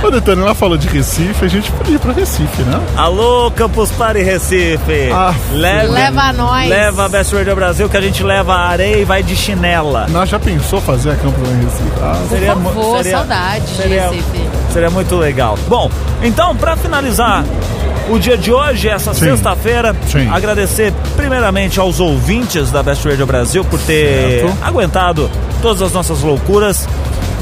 O 0.04 0.12
Detone, 0.12 0.42
ela 0.42 0.54
falou 0.54 0.78
de 0.78 0.88
Recife, 0.88 1.46
a 1.46 1.48
gente 1.48 1.72
podia 1.72 1.96
ir 1.96 2.00
pra 2.00 2.14
Recife, 2.14 2.62
né? 2.64 2.80
Alô, 2.96 3.52
Campus 3.52 3.92
Party 3.92 4.22
Recife. 4.22 5.10
Ah, 5.12 5.34
leva, 5.52 5.92
leva 5.92 6.34
nós. 6.34 6.70
Leva 6.70 7.06
a 7.06 7.10
Best 7.10 7.34
Radio 7.34 7.56
Brasil 7.56 7.90
que 7.90 7.98
a 7.98 8.02
gente 8.02 8.24
leva 8.24 8.54
a 8.54 8.68
areia 8.70 8.98
e 8.98 9.06
vai 9.06 9.24
de 9.24 9.36
chinela. 9.36 10.08
Nós 10.10 10.30
já 10.30 10.40
pensou 10.40 10.80
fazer 10.82 11.12
a 11.12 11.16
Campus 11.16 11.50
em 11.50 11.64
Recife? 11.64 11.92
Ah, 12.02 12.18
Por 12.22 12.30
seria, 12.30 12.54
favor, 12.54 12.98
seria, 12.98 13.18
saudade 13.18 13.68
seria, 13.70 14.02
de 14.10 14.16
Recife. 14.16 14.50
Seria 14.72 14.90
muito 14.90 15.16
legal. 15.16 15.58
Bom, 15.68 15.90
então, 16.22 16.56
para 16.56 16.76
finalizar 16.76 17.44
o 18.10 18.20
dia 18.20 18.38
de 18.38 18.52
hoje, 18.52 18.88
essa 18.88 19.14
sexta-feira. 19.14 19.96
Agradecer 20.32 20.94
primeiramente 21.16 21.80
aos 21.80 22.00
ouvintes 22.00 22.72
da 22.72 22.84
Best 22.84 23.08
Radio 23.08 23.26
Brasil 23.26 23.64
por 23.66 23.80
ter 23.80 24.42
certo. 24.42 24.58
aguentado 24.62 25.30
todas 25.62 25.82
as 25.82 25.92
nossas 25.92 26.22
loucuras. 26.22 26.88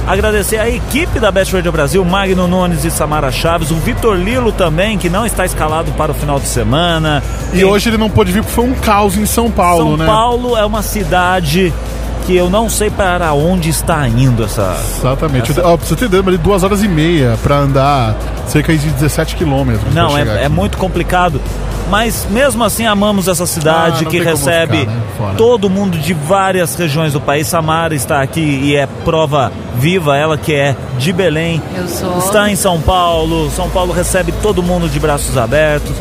Agradecer 0.05 0.57
a 0.57 0.69
equipe 0.69 1.17
da 1.17 1.31
Best 1.31 1.53
Radio 1.55 1.71
Brasil, 1.71 2.03
Magno 2.03 2.45
Nunes 2.45 2.83
e 2.83 2.91
Samara 2.91 3.31
Chaves, 3.31 3.71
o 3.71 3.75
Vitor 3.75 4.17
Lilo 4.17 4.51
também, 4.51 4.97
que 4.97 5.09
não 5.09 5.25
está 5.25 5.45
escalado 5.45 5.91
para 5.93 6.11
o 6.11 6.15
final 6.15 6.39
de 6.39 6.47
semana. 6.47 7.23
E 7.53 7.63
hoje 7.63 7.89
ele 7.89 7.97
não 7.97 8.09
pôde 8.09 8.31
vir 8.31 8.41
porque 8.41 8.53
foi 8.53 8.65
um 8.65 8.73
caos 8.73 9.15
em 9.17 9.25
São 9.25 9.49
Paulo, 9.49 9.91
São 9.91 9.97
né? 9.97 10.05
São 10.05 10.13
Paulo 10.13 10.57
é 10.57 10.65
uma 10.65 10.81
cidade 10.81 11.73
que 12.25 12.35
eu 12.35 12.49
não 12.49 12.69
sei 12.69 12.89
para 12.89 13.33
onde 13.33 13.69
está 13.69 14.07
indo 14.07 14.43
essa. 14.43 14.75
Exatamente. 14.99 15.51
Essa... 15.51 15.61
Pra 15.61 15.75
você 15.75 15.95
ter 15.95 16.15
ali 16.15 16.37
duas 16.37 16.63
horas 16.63 16.83
e 16.83 16.87
meia 16.87 17.37
para 17.41 17.57
andar 17.57 18.15
cerca 18.47 18.75
de 18.75 18.89
17 18.89 19.35
quilômetros. 19.35 19.93
Não, 19.93 20.17
é, 20.17 20.45
é 20.45 20.49
muito 20.49 20.77
complicado. 20.77 21.39
Mas 21.89 22.25
mesmo 22.29 22.63
assim 22.63 22.85
amamos 22.85 23.27
essa 23.27 23.45
cidade 23.45 24.05
ah, 24.05 24.09
que 24.09 24.19
recebe 24.19 24.79
ficar, 24.79 24.91
né? 24.91 25.33
todo 25.37 25.69
mundo 25.69 25.97
de 25.97 26.13
várias 26.13 26.75
regiões 26.75 27.13
do 27.13 27.21
país. 27.21 27.47
Samara 27.47 27.93
está 27.93 28.21
aqui 28.21 28.39
e 28.39 28.75
é 28.75 28.87
prova 29.03 29.51
viva, 29.75 30.17
ela 30.17 30.37
que 30.37 30.53
é 30.53 30.75
de 30.97 31.11
Belém. 31.11 31.61
Eu 31.75 31.87
sou. 31.87 32.17
Está 32.19 32.49
em 32.49 32.55
São 32.55 32.81
Paulo. 32.81 33.49
São 33.51 33.69
Paulo 33.69 33.93
recebe 33.93 34.31
todo 34.41 34.63
mundo 34.63 34.87
de 34.89 34.99
braços 34.99 35.37
abertos. 35.37 35.95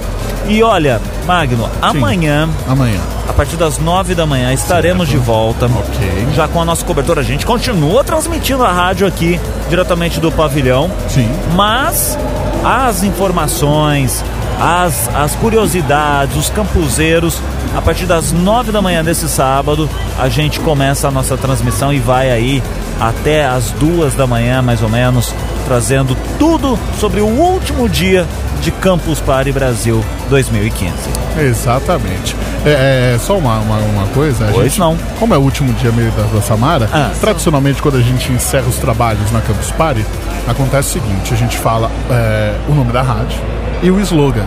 E 0.48 0.62
olha, 0.62 1.00
Magno, 1.26 1.64
Sim. 1.64 1.70
amanhã. 1.80 2.48
Amanhã. 2.68 3.00
A 3.28 3.32
partir 3.32 3.56
das 3.56 3.78
nove 3.78 4.14
da 4.14 4.26
manhã 4.26 4.52
estaremos 4.52 5.08
certo. 5.08 5.20
de 5.20 5.24
volta. 5.24 5.66
Ok. 5.66 6.28
Já 6.34 6.48
com 6.48 6.60
a 6.60 6.64
nossa 6.64 6.84
cobertura. 6.84 7.20
A 7.20 7.24
gente 7.24 7.46
continua 7.46 8.02
transmitindo 8.04 8.64
a 8.64 8.72
rádio 8.72 9.06
aqui, 9.06 9.40
diretamente 9.68 10.20
do 10.20 10.30
pavilhão. 10.32 10.90
Sim. 11.08 11.30
Mas 11.54 12.18
as 12.64 13.02
informações, 13.02 14.24
as, 14.60 15.08
as 15.14 15.34
curiosidades, 15.36 16.36
os 16.36 16.50
campuseiros. 16.50 17.40
A 17.76 17.80
partir 17.80 18.04
das 18.04 18.32
nove 18.32 18.70
da 18.70 18.82
manhã 18.82 19.02
desse 19.02 19.28
sábado, 19.28 19.88
a 20.18 20.28
gente 20.28 20.60
começa 20.60 21.08
a 21.08 21.10
nossa 21.10 21.36
transmissão 21.38 21.92
e 21.92 21.98
vai 21.98 22.30
aí 22.30 22.62
até 23.00 23.44
as 23.44 23.70
duas 23.72 24.14
da 24.14 24.26
manhã, 24.26 24.62
mais 24.62 24.82
ou 24.82 24.88
menos, 24.88 25.34
trazendo 25.64 26.16
tudo 26.38 26.78
sobre 26.98 27.20
o 27.20 27.26
último 27.26 27.88
dia 27.88 28.26
de 28.60 28.70
Campus 28.70 29.20
Party 29.20 29.50
Brasil 29.52 30.04
2015. 30.30 30.92
Exatamente. 31.38 32.36
É, 32.64 33.14
é 33.14 33.18
só 33.18 33.36
uma, 33.36 33.58
uma, 33.58 33.76
uma 33.78 34.06
coisa. 34.08 34.48
Pois 34.52 34.64
gente, 34.64 34.78
não. 34.78 34.96
Como 35.18 35.34
é 35.34 35.36
o 35.36 35.40
último 35.40 35.72
dia 35.74 35.90
meio 35.90 36.12
da, 36.12 36.22
da 36.22 36.40
Samara, 36.40 36.88
ah, 36.92 37.10
tradicionalmente 37.20 37.82
quando 37.82 37.96
a 37.96 38.00
gente 38.00 38.30
encerra 38.30 38.68
os 38.68 38.76
trabalhos 38.76 39.30
na 39.32 39.40
Campus 39.40 39.70
Party, 39.72 40.04
acontece 40.46 40.90
o 40.90 41.02
seguinte: 41.02 41.34
a 41.34 41.36
gente 41.36 41.58
fala 41.58 41.90
é, 42.08 42.54
o 42.68 42.74
nome 42.74 42.92
da 42.92 43.02
rádio 43.02 43.40
e 43.82 43.90
o 43.90 44.00
slogan. 44.00 44.46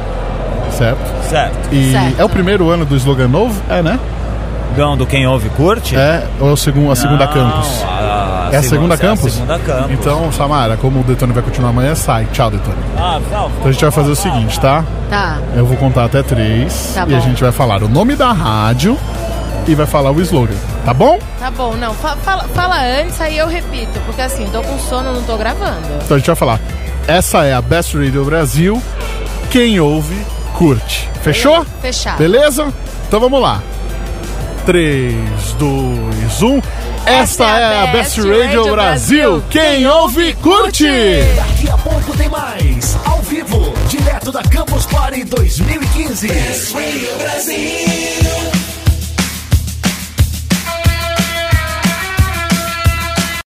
Certo? 0.71 1.29
Certo. 1.29 1.73
E 1.73 1.91
certo. 1.91 2.19
é 2.19 2.23
o 2.23 2.29
primeiro 2.29 2.69
ano 2.69 2.85
do 2.85 2.95
slogan 2.95 3.27
novo? 3.27 3.61
É, 3.69 3.81
né? 3.81 3.99
Não, 4.77 4.97
do 4.97 5.05
Quem 5.05 5.25
Ouve 5.25 5.49
Curte? 5.49 5.95
É, 5.95 6.25
ou 6.39 6.49
é 6.49 6.51
o 6.51 6.57
segundo, 6.57 6.91
a 6.91 6.95
segunda 6.95 7.25
Não, 7.25 7.33
campus? 7.33 7.85
A, 8.49 8.53
é 8.53 8.57
a 8.57 8.63
segunda, 8.63 8.97
campus? 8.97 9.25
É 9.25 9.27
a 9.27 9.31
segunda 9.31 9.59
campus. 9.59 9.91
Então, 9.91 10.31
Samara, 10.31 10.77
como 10.77 10.99
o 10.99 11.03
Detone 11.03 11.33
vai 11.33 11.43
continuar 11.43 11.69
amanhã, 11.69 11.95
sai. 11.95 12.25
Tchau, 12.31 12.51
Detone. 12.51 12.77
Ah, 12.97 13.19
tchau. 13.29 13.51
Então 13.55 13.67
a 13.67 13.71
gente 13.71 13.81
vai 13.81 13.91
fazer 13.91 14.11
o 14.11 14.15
seguinte, 14.15 14.59
tá? 14.59 14.83
Tá. 15.09 15.39
Eu 15.55 15.65
vou 15.65 15.77
contar 15.77 16.05
até 16.05 16.21
três. 16.23 16.91
Tá 16.93 17.05
e 17.07 17.15
a 17.15 17.19
gente 17.19 17.41
vai 17.41 17.51
falar 17.51 17.81
o 17.83 17.89
nome 17.89 18.15
da 18.15 18.31
rádio 18.31 18.97
e 19.67 19.75
vai 19.75 19.85
falar 19.85 20.11
o 20.11 20.21
slogan. 20.21 20.55
Tá 20.83 20.93
bom? 20.93 21.19
Tá 21.39 21.49
bom, 21.49 21.73
não. 21.73 21.93
Fa 21.93 22.15
fala, 22.17 22.43
fala 22.53 22.75
antes, 23.01 23.19
aí 23.19 23.37
eu 23.37 23.47
repito. 23.47 23.99
Porque 24.05 24.21
assim, 24.21 24.45
tô 24.51 24.61
com 24.61 24.77
sono, 24.79 25.13
não 25.13 25.23
tô 25.23 25.37
gravando. 25.37 25.79
Então 26.03 26.15
a 26.15 26.19
gente 26.19 26.27
vai 26.27 26.35
falar. 26.35 26.59
Essa 27.07 27.45
é 27.45 27.53
a 27.53 27.61
Best 27.61 27.95
Radio 27.97 28.25
Brasil. 28.25 28.81
Quem 29.49 29.79
ouve, 29.79 30.15
curte. 30.53 31.09
Fechou? 31.21 31.65
Fechado. 31.81 32.17
Beleza? 32.17 32.71
Então 33.07 33.19
vamos 33.19 33.41
lá. 33.41 33.61
3, 34.65 35.13
2, 35.59 36.41
1. 36.41 36.61
Esta 37.05 37.59
é 37.59 37.83
a 37.83 37.87
Best 37.91 38.19
Radio 38.19 38.71
Brasil. 38.71 39.43
Quem 39.51 39.85
ouve, 39.85 40.33
curte! 40.41 40.87
Daqui 41.35 41.69
a 41.69 41.77
pouco 41.77 42.17
tem 42.17 42.27
mais. 42.29 42.97
Ao 43.05 43.21
vivo, 43.21 43.71
direto 43.87 44.31
da 44.31 44.41
Campus 44.41 44.87
Party 44.87 45.23
2015. 45.23 46.27
Best 46.27 46.73
Radio 46.73 47.15
Brasil. 47.19 48.54